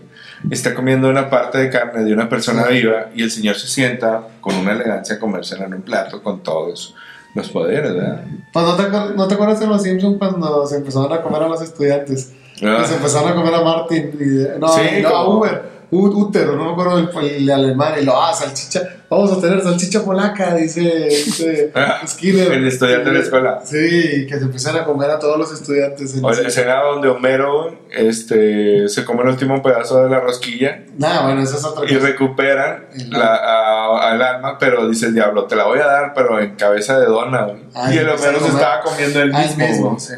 está 0.52 0.74
comiendo 0.74 1.10
una 1.10 1.30
parte 1.30 1.58
de 1.58 1.70
carne 1.70 2.04
de 2.04 2.14
una 2.14 2.28
persona 2.30 2.66
viva 2.68 3.08
y 3.16 3.24
el 3.24 3.32
señor 3.32 3.56
se 3.56 3.68
sienta 3.68 4.28
con 4.42 4.56
una 4.56 4.74
elegancia 4.74 5.16
a 5.16 5.20
comérsela 5.20 5.66
en 5.66 5.74
un 5.76 5.82
plato 5.82 6.22
con 6.22 6.42
todos 6.44 6.96
los 7.36 7.50
poderes, 7.50 7.94
¿verdad? 7.96 8.24
Pues 8.52 8.66
¿no 8.66 8.76
te, 8.76 8.84
¿no 9.16 9.28
te 9.28 9.34
acuerdas 9.34 9.60
de 9.60 9.68
los 9.68 9.82
Simpsons 9.82 10.18
cuando 10.20 10.66
se 10.68 10.78
empezaron 10.78 11.12
a 11.12 11.22
comer 11.22 11.44
a 11.44 11.48
los 11.48 11.62
estudiantes? 11.62 12.32
Ah. 12.62 12.84
Se 12.86 12.96
empezaron 12.96 13.32
a 13.32 13.36
comer 13.36 13.54
a 13.56 13.62
Martin 13.62 14.12
y 14.20 14.24
de- 14.26 14.60
no, 14.60 14.68
Sí, 14.68 14.82
no, 15.02 15.10
a 15.10 15.28
Uber. 15.30 15.73
Útero, 15.98 16.56
no 16.56 16.66
me 16.66 16.72
acuerdo 16.72 16.98
el, 17.00 17.30
el 17.30 17.50
alemán, 17.50 17.94
y 18.02 18.06
lo, 18.06 18.22
ah, 18.22 18.34
salchicha, 18.34 18.82
vamos 19.10 19.32
a 19.32 19.40
tener 19.42 19.62
salchicha 19.62 20.04
polaca, 20.04 20.56
dice, 20.56 21.10
Skinner. 22.08 22.52
El 22.52 22.68
estudiante 22.68 23.10
de 23.10 23.16
la 23.18 23.24
escuela. 23.24 23.62
Sí, 23.64 24.26
que 24.28 24.36
se 24.38 24.44
empiezan 24.46 24.76
a 24.78 24.84
comer 24.86 25.10
a 25.12 25.20
todos 25.20 25.38
los 25.38 25.52
estudiantes. 25.54 26.16
en 26.16 26.26
O 26.26 26.32
la 26.32 26.48
escena 26.48 26.82
donde 26.82 27.10
Homero 27.10 27.78
este, 27.92 28.88
se 28.90 29.06
come 29.06 29.24
el 29.24 29.30
último 29.30 29.62
pedazo 29.62 30.04
de 30.04 30.10
la 30.10 30.20
rosquilla 30.20 30.84
Nah, 30.98 31.24
bueno, 31.26 31.42
esa 31.42 31.58
es 31.58 31.66
otra 31.66 31.86
y 31.86 31.94
cosa. 31.96 32.08
recuperan 32.08 32.86
El 32.94 33.10
la, 33.12 33.36
a- 33.36 34.12
al 34.12 34.22
alma, 34.22 34.58
pero 34.60 34.88
dice 34.88 35.08
el 35.08 35.14
diablo, 35.14 35.46
te 35.46 35.56
la 35.56 35.66
voy 35.66 35.80
a 35.80 35.86
dar, 35.86 36.14
pero 36.14 36.40
en 36.40 36.56
cabeza 36.56 37.00
de 37.00 37.06
dona. 37.08 37.48
y 37.92 37.98
el 37.98 38.08
y 38.08 38.10
Homero 38.10 38.40
se 38.40 38.48
estaba 38.48 38.82
comiendo 38.82 39.22
el 39.22 39.34
mismo. 39.34 39.68
mismo, 39.68 40.00
sí. 40.00 40.14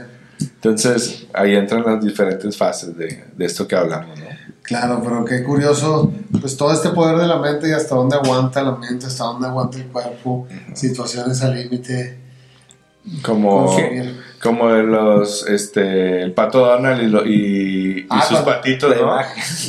Entonces, 0.56 1.28
ahí 1.34 1.56
entran 1.56 1.84
las 1.86 2.04
diferentes 2.04 2.58
fases 2.58 2.98
de, 2.98 3.24
de 3.36 3.46
esto 3.46 3.68
que 3.68 3.76
hablamos, 3.76 4.20
¿no? 4.20 4.26
Claro, 4.68 5.02
pero 5.04 5.24
qué 5.26 5.44
curioso, 5.44 6.12
pues 6.42 6.58
todo 6.58 6.74
este 6.74 6.90
poder 6.90 7.18
de 7.18 7.28
la 7.28 7.38
mente 7.38 7.70
y 7.70 7.72
hasta 7.72 7.94
dónde 7.96 8.16
aguanta 8.16 8.64
la 8.64 8.72
mente, 8.76 9.06
hasta 9.06 9.24
dónde 9.26 9.48
aguanta 9.48 9.78
el 9.78 9.86
cuerpo, 9.86 10.48
situaciones 10.74 11.42
al 11.44 11.56
límite. 11.56 12.20
Como, 13.22 13.68
Consumir. 13.68 14.20
como 14.42 14.70
de 14.70 14.82
los, 14.82 15.46
este, 15.48 16.24
el 16.24 16.32
pato 16.34 16.66
Donald 16.66 17.04
y, 17.04 17.08
lo- 17.08 17.24
y- 17.24 18.00
y 18.00 18.06
Ah, 18.10 18.24
sus 18.24 18.40
patitos, 18.40 18.96
¿no? 19.00 19.20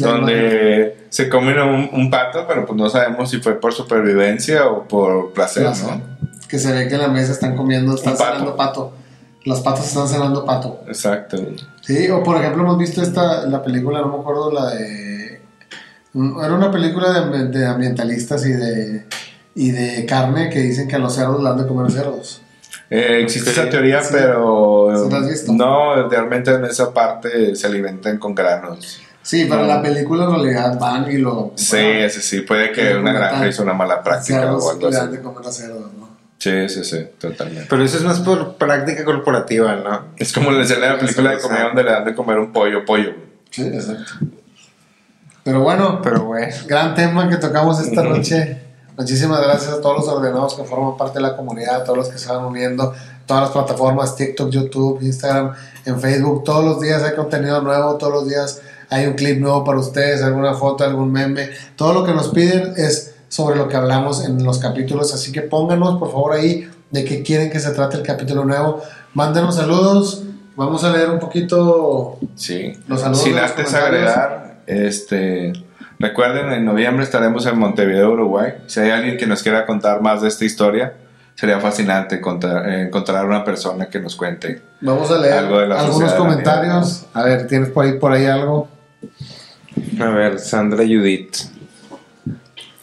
Donde 0.09 0.97
se 1.11 1.29
comen 1.29 1.59
un, 1.61 1.91
un 1.93 2.11
pato, 2.11 2.47
pero 2.49 2.65
pues 2.65 2.79
no 2.79 2.89
sabemos 2.89 3.29
si 3.31 3.39
fue 3.41 3.61
por 3.61 3.75
supervivencia 3.75 4.67
o 4.69 4.89
por 4.89 5.33
placer, 5.35 5.65
Placer. 5.65 5.91
¿no? 5.91 6.01
Que 6.49 6.59
se 6.59 6.73
ve 6.73 6.89
que 6.89 6.95
en 6.95 7.03
la 7.03 7.09
mesa 7.09 7.33
están 7.33 7.55
comiendo, 7.57 7.95
están 7.95 8.17
cenando 8.17 8.57
pato. 8.57 8.95
Las 9.47 9.61
patas 9.61 9.87
están 9.89 10.09
cenando 10.09 10.45
pato. 10.45 10.83
Exacto. 10.89 11.39
Sí, 11.81 12.11
o 12.11 12.23
por 12.23 12.37
ejemplo 12.37 12.63
hemos 12.63 12.79
visto 12.79 13.01
esta, 13.01 13.47
la 13.47 13.63
película, 13.63 14.01
no 14.01 14.09
me 14.09 14.19
acuerdo, 14.21 14.51
la 14.53 14.71
de... 14.75 15.41
mm, 16.13 16.41
Era 16.45 16.55
una 16.55 16.71
película 16.71 17.13
de, 17.13 17.47
de 17.49 17.67
ambientalistas 17.67 18.45
y 18.45 18.53
de, 18.53 19.07
y 19.55 19.71
de 19.71 20.05
carne 20.05 20.51
que 20.51 20.59
dicen 20.61 20.89
que 20.89 20.97
a 20.97 20.99
los 20.99 21.15
cerdos 21.15 21.43
le 21.43 21.49
han 21.49 21.59
de 21.59 21.67
comer 21.67 21.91
cerdos. 21.93 22.43
Eh, 22.91 23.21
existe 23.23 23.51
esa 23.51 23.69
teoría, 23.69 24.03
Sí. 24.03 24.11
pero 24.13 24.89
¿Sí 25.05 25.11
la 25.11 25.19
has 25.19 25.29
visto? 25.29 25.53
no, 25.53 26.09
realmente 26.09 26.53
en 26.53 26.65
esa 26.65 26.93
parte 26.93 27.55
se 27.57 27.67
alimentan 27.67 28.19
con 28.19 28.35
granos. 28.35 29.01
Sí, 29.23 29.47
pero 29.49 29.63
No. 29.63 29.67
la 29.69 29.83
película 29.83 30.25
en 30.25 30.31
realidad 30.31 30.79
van 30.79 31.11
y 31.11 31.19
lo... 31.19 31.53
Sí, 31.57 31.77
bueno, 31.77 32.09
sí, 32.11 32.21
sí, 32.21 32.41
puede 32.43 32.71
que 32.73 32.95
una 32.95 33.13
granja 33.13 33.47
hizo 33.49 33.63
una 33.65 33.75
mala 33.75 34.03
práctica 34.03 34.55
o 34.55 34.71
algo 34.71 34.89
le 34.89 34.97
así. 34.97 35.05
han 35.05 35.13
de 35.13 35.21
comer 35.21 35.47
a 35.49 35.51
cerdos, 35.53 35.93
¿no? 35.99 36.06
Sí, 36.47 36.69
sí, 36.69 36.85
sí, 36.85 37.09
totalmente. 37.19 37.67
Pero 37.69 37.83
eso 37.83 37.97
es 37.97 38.05
más 38.05 38.21
por 38.21 38.55
práctica 38.55 39.05
corporativa, 39.05 39.75
¿no? 39.75 40.05
Es 40.17 40.33
como 40.33 40.53
la 40.53 40.63
escena 40.63 40.87
de 40.87 40.93
la 40.93 40.99
película 41.01 41.31
de 41.33 41.41
comida 41.41 41.65
donde 41.65 41.83
le 41.83 41.91
dan 41.91 42.05
de 42.05 42.15
comer 42.15 42.39
un 42.39 42.53
pollo, 42.53 42.85
pollo. 42.85 43.15
Sí, 43.51 43.67
exacto. 43.67 44.13
Pero 45.43 45.61
bueno, 45.63 46.01
Pero 46.03 46.25
bueno. 46.25 46.55
gran 46.69 46.95
tema 46.95 47.29
que 47.29 47.37
tocamos 47.39 47.81
esta 47.81 48.05
noche. 48.05 48.63
Muchísimas 48.97 49.43
gracias 49.43 49.73
a 49.73 49.81
todos 49.81 49.97
los 49.97 50.09
ordenados 50.09 50.55
que 50.55 50.63
forman 50.63 50.97
parte 50.97 51.19
de 51.19 51.23
la 51.23 51.37
comunidad, 51.37 51.83
a 51.83 51.85
todos 51.85 51.99
los 51.99 52.09
que 52.11 52.19
se 52.19 52.29
van 52.29 52.45
uniendo, 52.45 52.95
todas 53.27 53.43
las 53.43 53.51
plataformas, 53.51 54.15
TikTok, 54.15 54.49
YouTube, 54.49 55.03
Instagram, 55.03 55.53
en 55.85 56.01
Facebook. 56.01 56.45
Todos 56.45 56.65
los 56.65 56.81
días 56.81 57.03
hay 57.03 57.17
contenido 57.17 57.61
nuevo, 57.61 57.97
todos 57.97 58.13
los 58.13 58.29
días 58.29 58.63
hay 58.89 59.07
un 59.07 59.15
clip 59.15 59.41
nuevo 59.41 59.65
para 59.65 59.81
ustedes, 59.81 60.23
alguna 60.23 60.55
foto, 60.55 60.85
algún 60.85 61.11
meme. 61.11 61.51
Todo 61.75 61.93
lo 61.93 62.05
que 62.05 62.13
nos 62.13 62.29
piden 62.29 62.75
es 62.77 63.16
sobre 63.29 63.57
lo 63.57 63.69
que 63.69 63.77
hablamos 63.77 64.25
en 64.25 64.43
los 64.45 64.59
capítulos, 64.59 65.13
así 65.15 65.33
que 65.33 65.43
pónganos 65.43 65.99
por 65.99 66.11
favor 66.13 66.33
ahí 66.35 66.69
de 66.91 67.05
qué 67.05 67.23
quieren 67.23 67.51
que 67.51 67.59
se 67.61 67.71
trate 67.73 67.97
el 67.97 68.03
capítulo 68.03 68.45
nuevo. 68.45 68.83
Mándenos 69.15 69.57
saludos, 69.57 70.23
vamos 70.55 70.85
a 70.85 70.91
leer 70.93 71.11
un 71.11 71.19
poquito 71.19 72.19
Sí. 72.35 72.73
Los 72.87 73.01
saludos 73.01 73.23
Sin 73.23 73.37
antes 73.39 73.75
agregar, 73.75 74.59
este, 74.67 75.53
recuerden, 75.99 76.53
en 76.53 76.65
noviembre 76.65 77.03
estaremos 77.05 77.45
en 77.47 77.59
Montevideo, 77.59 78.13
Uruguay. 78.13 78.55
Si 78.67 78.81
hay 78.81 78.91
alguien 78.91 79.17
que 79.17 79.27
nos 79.27 79.43
quiera 79.43 79.67
contar 79.67 80.01
más 80.03 80.23
de 80.23 80.29
esta 80.29 80.45
historia, 80.45 80.95
sería 81.35 81.61
fascinante 81.61 82.21
contar- 82.21 82.69
eh, 82.69 82.83
encontrar 82.83 83.27
una 83.27 83.45
persona 83.45 83.87
que 83.87 83.99
nos 84.01 84.15
cuente. 84.17 84.63
Vamos 84.81 85.11
a 85.11 85.19
leer 85.19 85.35
Algo 85.35 85.59
de 85.59 85.67
la 85.67 85.81
algunos 85.81 85.95
sociedad 86.11 86.13
de 86.13 86.19
la 86.19 86.25
comentarios. 86.31 87.07
A 87.13 87.23
ver, 87.25 87.47
¿tienes 87.47 87.71
por 87.71 87.85
ahí, 87.85 87.99
por 87.99 88.13
ahí 88.13 88.27
algo? 88.27 88.69
A 90.01 90.05
ver, 90.11 90.39
Sandra 90.39 90.85
Judith. 90.85 91.37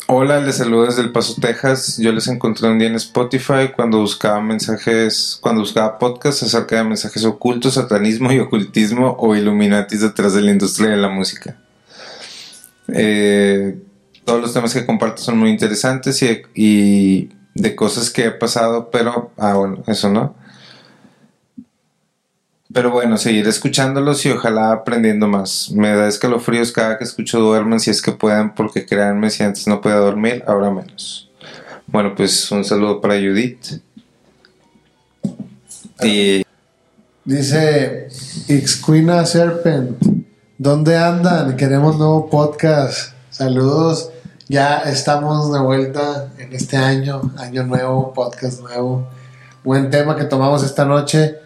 Hola, 0.08 0.42
les 0.42 0.58
saludo 0.58 0.86
desde 0.86 1.02
El 1.02 1.14
Paso, 1.14 1.36
Texas. 1.40 1.98
Yo 1.98 2.12
les 2.12 2.28
encontré 2.28 2.70
un 2.70 2.78
día 2.78 2.90
en 2.90 2.96
Spotify 2.96 3.72
cuando 3.74 4.00
buscaba 4.00 4.42
mensajes, 4.42 5.38
cuando 5.40 5.62
buscaba 5.62 5.98
podcasts 5.98 6.44
acerca 6.44 6.76
de 6.76 6.84
mensajes 6.84 7.24
ocultos, 7.24 7.76
satanismo 7.76 8.30
y 8.34 8.40
ocultismo 8.40 9.16
o 9.18 9.34
illuminatis 9.34 10.02
detrás 10.02 10.34
de 10.34 10.42
la 10.42 10.52
industria 10.52 10.90
de 10.90 10.98
la 10.98 11.08
música. 11.08 11.56
Eh, 12.90 13.78
todos 14.26 14.42
los 14.42 14.54
temas 14.54 14.74
que 14.74 14.86
comparto 14.86 15.22
son 15.22 15.38
muy 15.38 15.50
interesantes 15.50 16.22
y, 16.22 16.42
y 16.54 17.30
de 17.56 17.74
cosas 17.74 18.10
que 18.10 18.26
he 18.26 18.32
pasado, 18.32 18.90
pero, 18.92 19.32
ah, 19.38 19.54
bueno, 19.54 19.84
eso 19.88 20.10
no. 20.10 20.36
Pero 22.74 22.90
bueno, 22.92 23.18
seguiré 23.18 23.50
escuchándolos 23.50 24.26
y 24.26 24.32
ojalá 24.32 24.72
aprendiendo 24.72 25.28
más. 25.28 25.70
Me 25.72 25.96
da 25.96 26.08
escalofríos 26.08 26.72
cada 26.72 26.98
que 26.98 27.04
escucho 27.04 27.40
duermen 27.40 27.80
si 27.80 27.92
es 27.92 28.02
que 28.02 28.12
puedan, 28.12 28.56
porque 28.56 28.86
créanme, 28.86 29.30
si 29.30 29.44
antes 29.44 29.68
no 29.68 29.80
podía 29.80 29.98
dormir, 29.98 30.44
ahora 30.48 30.72
menos. 30.72 31.30
Bueno, 31.88 32.16
pues 32.16 32.52
un 32.52 32.64
saludo 32.66 33.00
para 33.00 33.16
Judith. 33.16 33.80
Y 36.02 36.44
Dice 37.26 38.10
Ixquina 38.50 39.26
Serpent. 39.26 39.98
¿Dónde 40.58 40.98
andan? 40.98 41.56
Queremos 41.56 41.98
nuevo 41.98 42.30
podcast. 42.30 43.14
Saludos. 43.30 44.10
Ya 44.50 44.80
estamos 44.80 45.54
de 45.54 45.60
vuelta 45.60 46.34
en 46.38 46.52
este 46.52 46.76
año. 46.76 47.34
Año 47.38 47.64
nuevo, 47.64 48.12
podcast 48.14 48.60
nuevo. 48.60 49.08
Buen 49.64 49.90
tema 49.90 50.18
que 50.18 50.26
tomamos 50.26 50.64
esta 50.64 50.84
noche. 50.84 51.43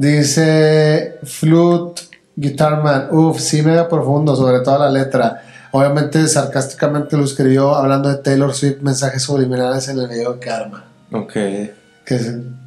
Dice 0.00 1.18
Flute 1.24 2.00
Guitarman. 2.34 3.08
Uf, 3.10 3.38
sí, 3.38 3.60
mega 3.60 3.86
profundo, 3.86 4.34
sobre 4.34 4.60
todo 4.60 4.78
la 4.78 4.88
letra. 4.88 5.42
Obviamente, 5.72 6.26
sarcásticamente 6.26 7.18
lo 7.18 7.24
escribió 7.24 7.74
hablando 7.74 8.08
de 8.08 8.16
Taylor 8.16 8.54
Swift, 8.54 8.80
mensajes 8.80 9.22
subliminales 9.22 9.88
en 9.88 9.98
el 9.98 10.08
video 10.08 10.32
de 10.32 10.38
Karma. 10.40 10.84
Ok. 11.12 11.32
Que 11.32 12.18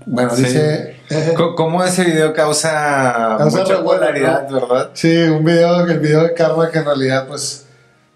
bueno, 0.05 0.29
Sí. 0.35 0.43
dice. 0.43 0.97
¿Cómo 1.57 1.83
ese 1.83 2.03
video 2.03 2.33
causa, 2.33 3.35
Causa 3.39 3.59
mucha 3.61 3.77
popularidad, 3.77 4.47
verdad? 4.51 4.89
Sí, 4.93 5.17
un 5.23 5.43
video, 5.43 5.87
el 5.87 5.99
video 5.99 6.21
de 6.21 6.35
Karma 6.35 6.69
que 6.69 6.77
en 6.77 6.85
realidad, 6.85 7.25
pues, 7.27 7.65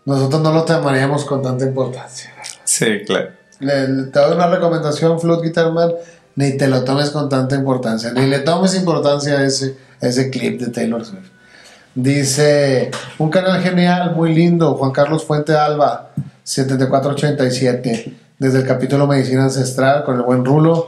nosotros 0.05 0.43
no 0.43 0.53
lo 0.53 0.63
tomaríamos 0.63 1.25
con 1.25 1.41
tanta 1.41 1.65
importancia. 1.65 2.31
Sí, 2.65 3.01
claro. 3.03 3.29
Le, 3.61 3.87
te 4.11 4.19
doy 4.19 4.35
una 4.35 4.45
recomendación, 4.45 5.19
Flood 5.19 5.41
Guitarman, 5.41 5.91
ni 6.37 6.55
te 6.55 6.67
lo 6.67 6.83
tomes 6.83 7.09
con 7.09 7.27
tanta 7.29 7.55
importancia, 7.55 8.11
ni 8.11 8.27
le 8.27 8.39
tomes 8.39 8.75
importancia 8.75 9.39
a 9.39 9.43
ese, 9.43 9.75
ese 9.99 10.29
clip 10.29 10.61
de 10.61 10.67
Taylor 10.67 11.03
Swift. 11.03 11.31
Dice, 11.95 12.91
un 13.17 13.31
canal 13.31 13.59
genial, 13.63 14.15
muy 14.15 14.35
lindo, 14.35 14.75
Juan 14.75 14.91
Carlos 14.91 15.25
Fuente 15.25 15.57
Alba, 15.57 16.11
7487, 16.43 18.17
desde 18.37 18.59
el 18.59 18.67
capítulo 18.67 19.07
Medicina 19.07 19.45
Ancestral 19.45 20.03
con 20.03 20.17
el 20.17 20.21
buen 20.21 20.45
Rulo. 20.45 20.85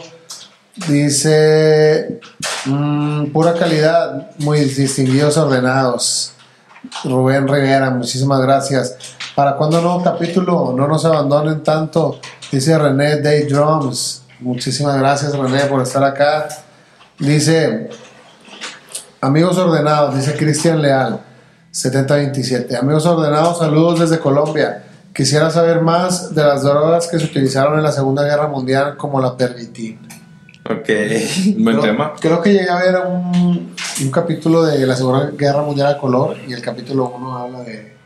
Dice, 0.88 2.20
mm, 2.66 3.32
pura 3.32 3.56
calidad, 3.56 4.30
muy 4.38 4.60
distinguidos, 4.60 5.36
ordenados. 5.38 6.34
Rubén 7.06 7.48
Rivera, 7.48 7.90
muchísimas 7.90 8.40
gracias. 8.42 8.96
¿Para 9.34 9.56
cuándo 9.56 9.82
nuevo 9.82 10.04
capítulo? 10.04 10.76
No 10.78 10.88
nos 10.88 11.04
abandonen 11.06 11.64
tanto. 11.64 12.20
Dice 12.52 12.78
René 12.78 13.20
Day 13.20 13.46
Drums. 13.46 14.29
Muchísimas 14.40 14.98
gracias 14.98 15.36
René 15.38 15.62
por 15.66 15.82
estar 15.82 16.04
acá. 16.04 16.48
Dice, 17.18 17.90
amigos 19.22 19.58
ordenados, 19.58 20.16
dice 20.16 20.36
Cristian 20.38 20.82
Leal, 20.82 21.20
7027. 21.72 22.78
Amigos 22.78 23.06
ordenados, 23.06 23.60
saludos 23.60 24.00
desde 24.00 24.20
Colombia. 24.20 24.84
Quisiera 25.14 25.50
saber 25.50 25.82
más 25.82 26.34
de 26.34 26.44
las 26.44 26.64
drogas 26.64 27.08
que 27.08 27.20
se 27.20 27.26
utilizaron 27.26 27.78
en 27.78 27.84
la 27.84 27.92
Segunda 27.92 28.24
Guerra 28.24 28.48
Mundial 28.48 28.96
como 28.96 29.20
la 29.20 29.36
pervitin. 29.36 30.00
Ok. 30.70 30.88
Buen 31.58 31.78
Creo- 31.78 31.82
tema. 31.82 32.14
Creo 32.20 32.42
que 32.42 32.54
llegué 32.54 32.70
a 32.70 32.78
ver 32.78 32.96
un, 33.06 33.76
un 34.02 34.12
capítulo 34.12 34.64
de 34.64 34.86
la 34.86 34.96
Segunda 34.96 35.32
Guerra 35.36 35.64
Mundial 35.64 35.94
a 35.94 35.98
color 35.98 36.38
y 36.48 36.54
el 36.54 36.62
capítulo 36.62 37.10
1 37.10 37.38
habla 37.38 37.60
de, 37.64 37.98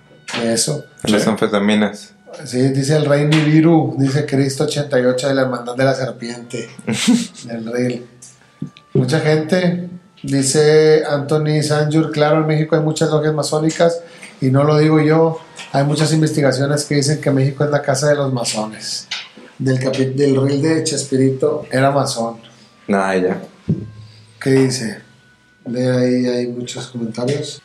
de 0.42 0.54
eso. 0.54 0.84
Las 1.04 1.28
anfetaminas. 1.28 2.13
Sí, 2.46 2.60
dice 2.70 2.96
el 2.98 3.06
rey 3.06 3.26
Nibiru, 3.26 3.96
dice 3.98 4.26
Cristo 4.26 4.64
88 4.66 5.28
de 5.30 5.34
la 5.36 5.42
Hermandad 5.44 5.76
de 5.76 5.84
la 5.86 5.94
Serpiente, 5.94 6.70
del 7.46 7.72
rey. 7.72 8.06
Mucha 8.94 9.20
gente, 9.20 9.90
dice 10.24 11.04
Anthony 11.10 11.62
Sanjur, 11.64 12.12
claro, 12.12 12.42
en 12.42 12.48
México 12.48 12.76
hay 12.76 12.82
muchas 12.82 13.10
logias 13.10 13.34
masónicas 13.34 14.02
y 14.42 14.48
no 14.52 14.64
lo 14.64 14.78
digo 14.78 15.00
yo, 15.02 15.40
hay 15.72 15.84
muchas 15.86 16.12
investigaciones 16.14 16.84
que 16.86 16.96
dicen 16.96 17.22
que 17.22 17.32
México 17.32 17.64
es 17.64 17.70
la 17.72 17.82
casa 17.82 18.10
de 18.10 18.16
los 18.16 18.32
masones. 18.34 19.08
Del, 19.58 19.80
capi- 19.80 20.14
del 20.14 20.36
rey 20.42 20.60
de 20.62 20.84
Chespirito 20.84 21.66
era 21.72 21.92
masón. 21.92 22.38
Nada, 22.88 23.16
ya. 23.16 23.42
¿Qué 24.42 24.50
dice? 24.52 24.98
De 25.66 25.90
ahí 25.90 26.26
hay 26.28 26.48
muchos 26.48 26.88
comentarios. 26.88 27.62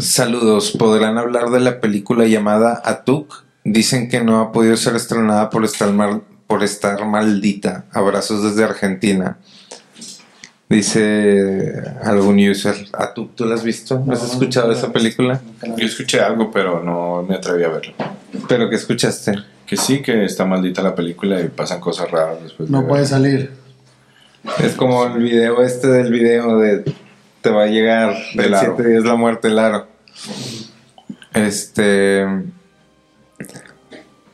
Saludos, 0.00 0.70
¿podrán 0.78 1.18
hablar 1.18 1.50
de 1.50 1.60
la 1.60 1.80
película 1.80 2.24
llamada 2.26 2.80
Atuk? 2.84 3.43
Dicen 3.64 4.08
que 4.08 4.22
no 4.22 4.40
ha 4.40 4.52
podido 4.52 4.76
ser 4.76 4.94
estrenada 4.94 5.48
por 5.50 5.64
estar, 5.64 5.90
mal- 5.92 6.22
por 6.46 6.62
estar 6.62 7.04
maldita. 7.06 7.86
Abrazos 7.92 8.42
desde 8.42 8.64
Argentina. 8.64 9.38
Dice 10.68 11.82
algún 12.02 12.38
user. 12.38 12.74
Atuk, 12.92 13.34
¿tú 13.34 13.44
la 13.44 13.54
has 13.54 13.62
visto? 13.62 13.96
¿Has 14.00 14.06
No, 14.06 14.14
escuchado 14.14 14.66
nunca 14.68 14.78
esa 14.78 14.86
la- 14.88 14.92
película? 14.92 15.40
Yo 15.76 15.86
escuché 15.86 16.20
algo, 16.20 16.50
pero 16.50 16.82
no 16.82 17.22
me 17.22 17.36
atreví 17.36 17.62
a 17.64 17.68
verlo. 17.68 17.94
¿Pero 18.48 18.68
qué 18.68 18.76
escuchaste? 18.76 19.34
Que 19.66 19.76
sí, 19.76 20.02
que 20.02 20.24
está 20.24 20.44
maldita 20.44 20.82
la 20.82 20.94
película 20.94 21.40
y 21.40 21.48
pasan 21.48 21.80
cosas 21.80 22.10
raras 22.10 22.42
después. 22.42 22.68
de 22.68 22.72
No 22.72 22.80
ver. 22.80 22.88
puede 22.88 23.06
salir. 23.06 23.50
Es 24.62 24.74
como 24.74 25.04
el 25.06 25.22
video 25.22 25.62
este 25.62 25.86
del 25.88 26.10
video 26.12 26.58
de 26.58 26.84
te 27.40 27.50
va 27.50 27.64
a 27.64 27.66
llegar 27.66 28.14
Del 28.34 28.46
el 28.46 28.54
aro. 28.54 28.74
7 28.76 28.90
días 28.90 29.04
la 29.04 29.14
muerte 29.16 29.48
del 29.48 29.58
aro. 29.58 29.86
Este 31.32 32.26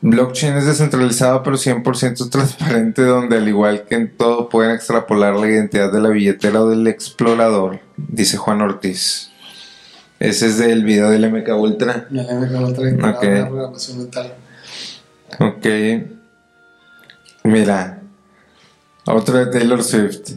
blockchain 0.02 0.56
es 0.56 0.66
descentralizado 0.66 1.42
pero 1.42 1.56
100% 1.56 2.30
transparente 2.30 3.02
donde 3.02 3.36
al 3.36 3.48
igual 3.48 3.84
que 3.86 3.94
en 3.96 4.16
todo 4.16 4.48
pueden 4.48 4.72
extrapolar 4.72 5.36
la 5.36 5.48
identidad 5.48 5.92
de 5.92 6.00
la 6.00 6.08
billetera 6.08 6.62
o 6.62 6.68
del 6.70 6.86
explorador, 6.86 7.80
dice 7.96 8.36
Juan 8.36 8.60
Ortiz. 8.62 9.30
Ese 10.18 10.46
es 10.48 10.58
del 10.58 10.84
video 10.84 11.08
del 11.10 11.30
MK 11.32 11.48
Ultra. 11.56 12.06
Ya 12.10 12.22
le 12.24 12.34
me 12.34 12.58
otra 12.58 12.88
integrada 12.90 13.16
Ok. 13.16 13.22
de 13.22 13.44
programación 13.46 13.98
mental. 13.98 14.34
Ok. 15.38 15.66
Mira. 17.44 18.02
Otro 19.06 19.38
de 19.38 19.46
Taylor 19.46 19.82
Swift. 19.82 20.32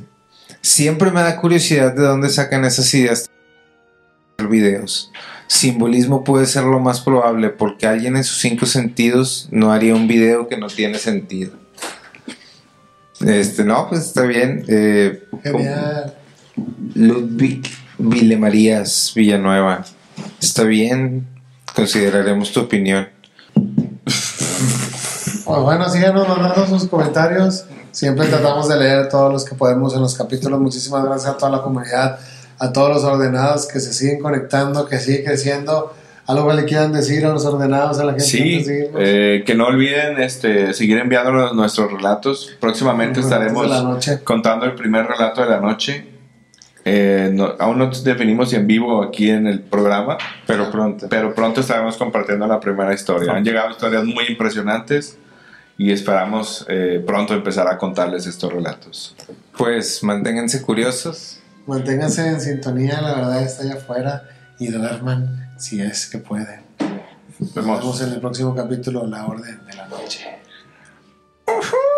Siempre 0.61 1.11
me 1.11 1.21
da 1.21 1.35
curiosidad 1.35 1.93
de 1.93 2.01
dónde 2.03 2.29
sacan 2.29 2.63
esas 2.63 2.93
ideas 2.93 3.25
de 3.25 3.32
videos. 4.49 5.11
Simbolismo 5.47 6.23
puede 6.23 6.45
ser 6.45 6.63
lo 6.63 6.79
más 6.79 7.01
probable 7.01 7.49
porque 7.49 7.87
alguien 7.87 8.15
en 8.15 8.23
sus 8.23 8.39
cinco 8.39 8.65
sentidos 8.65 9.47
no 9.51 9.71
haría 9.71 9.95
un 9.95 10.07
video 10.07 10.47
que 10.47 10.57
no 10.57 10.67
tiene 10.67 10.97
sentido. 10.97 11.51
Este, 13.21 13.63
no, 13.63 13.87
pues 13.87 14.01
está 14.01 14.23
bien. 14.23 14.65
Eh, 14.67 15.23
Genial. 15.43 16.15
Ludwig 16.95 17.63
Villemarías 17.97 19.13
Villanueva. 19.15 19.85
Está 20.41 20.63
bien. 20.63 21.27
Consideraremos 21.75 22.51
tu 22.51 22.61
opinión. 22.61 23.07
Pues 25.45 25.61
bueno, 25.61 25.89
síganos 25.89 26.27
mandando 26.27 26.67
sus 26.67 26.87
comentarios. 26.87 27.65
Siempre 27.91 28.27
tratamos 28.27 28.67
de 28.69 28.77
leer 28.77 29.09
todos 29.09 29.31
los 29.31 29.45
que 29.45 29.55
podemos 29.55 29.93
en 29.93 30.01
los 30.01 30.15
capítulos. 30.15 30.59
Muchísimas 30.59 31.05
gracias 31.05 31.31
a 31.33 31.37
toda 31.37 31.51
la 31.51 31.61
comunidad, 31.61 32.17
a 32.59 32.71
todos 32.71 32.89
los 32.89 33.03
ordenados 33.03 33.67
que 33.67 33.79
se 33.79 33.93
siguen 33.93 34.19
conectando, 34.19 34.85
que 34.87 34.99
sigue 34.99 35.23
creciendo. 35.23 35.93
Algo 36.25 36.47
que 36.47 36.53
le 36.53 36.63
quieran 36.63 36.93
decir 36.93 37.25
a 37.25 37.29
los 37.33 37.43
ordenados, 37.45 37.99
a 37.99 38.05
la 38.05 38.11
gente 38.13 38.23
Sí, 38.23 38.37
irnos? 38.59 38.95
eh, 38.97 39.43
que 39.45 39.55
no 39.55 39.65
olviden 39.67 40.21
este, 40.21 40.73
seguir 40.73 40.97
enviándonos 40.97 41.53
nuestros 41.53 41.91
relatos. 41.91 42.55
Próximamente 42.61 43.17
Los 43.17 43.25
estaremos 43.25 43.63
de 43.63 43.69
la 43.69 43.81
noche. 43.83 44.19
contando 44.23 44.65
el 44.65 44.73
primer 44.73 45.05
relato 45.05 45.41
de 45.41 45.49
la 45.49 45.59
noche. 45.59 46.07
Eh, 46.85 47.29
no- 47.33 47.53
aún 47.59 47.77
no 47.77 47.89
definimos 47.89 48.49
si 48.51 48.55
en 48.57 48.67
vivo 48.67 49.03
aquí 49.03 49.29
en 49.29 49.47
el 49.47 49.61
programa, 49.61 50.17
Pero 50.47 50.69
pronto. 50.71 51.07
pero 51.09 51.33
pronto 51.35 51.61
estaremos 51.61 51.97
compartiendo 51.97 52.47
la 52.47 52.59
primera 52.59 52.93
historia. 52.93 53.33
Han 53.33 53.43
llegado 53.43 53.71
historias 53.71 54.03
muy 54.05 54.25
impresionantes 54.29 55.17
y 55.77 55.91
esperamos 55.91 56.65
eh, 56.69 57.01
pronto 57.05 57.33
empezar 57.33 57.67
a 57.67 57.77
contarles 57.77 58.27
estos 58.27 58.51
relatos. 58.53 59.15
Pues 59.57 60.03
manténganse 60.03 60.61
curiosos. 60.61 61.39
Manténganse 61.65 62.27
en 62.27 62.41
sintonía, 62.41 63.01
la 63.01 63.15
verdad 63.15 63.43
está 63.43 63.63
allá 63.63 63.75
afuera 63.75 64.23
y 64.59 64.67
duerman 64.67 65.53
si 65.57 65.81
es 65.81 66.07
que 66.07 66.17
pueden. 66.17 66.61
Nos 67.39 67.53
vemos 67.53 68.01
en 68.01 68.13
el 68.13 68.19
próximo 68.19 68.53
capítulo, 68.53 69.07
La 69.07 69.25
Orden 69.25 69.65
de 69.65 69.73
la 69.73 69.87
Noche. 69.87 70.39
Uh. 71.47 71.92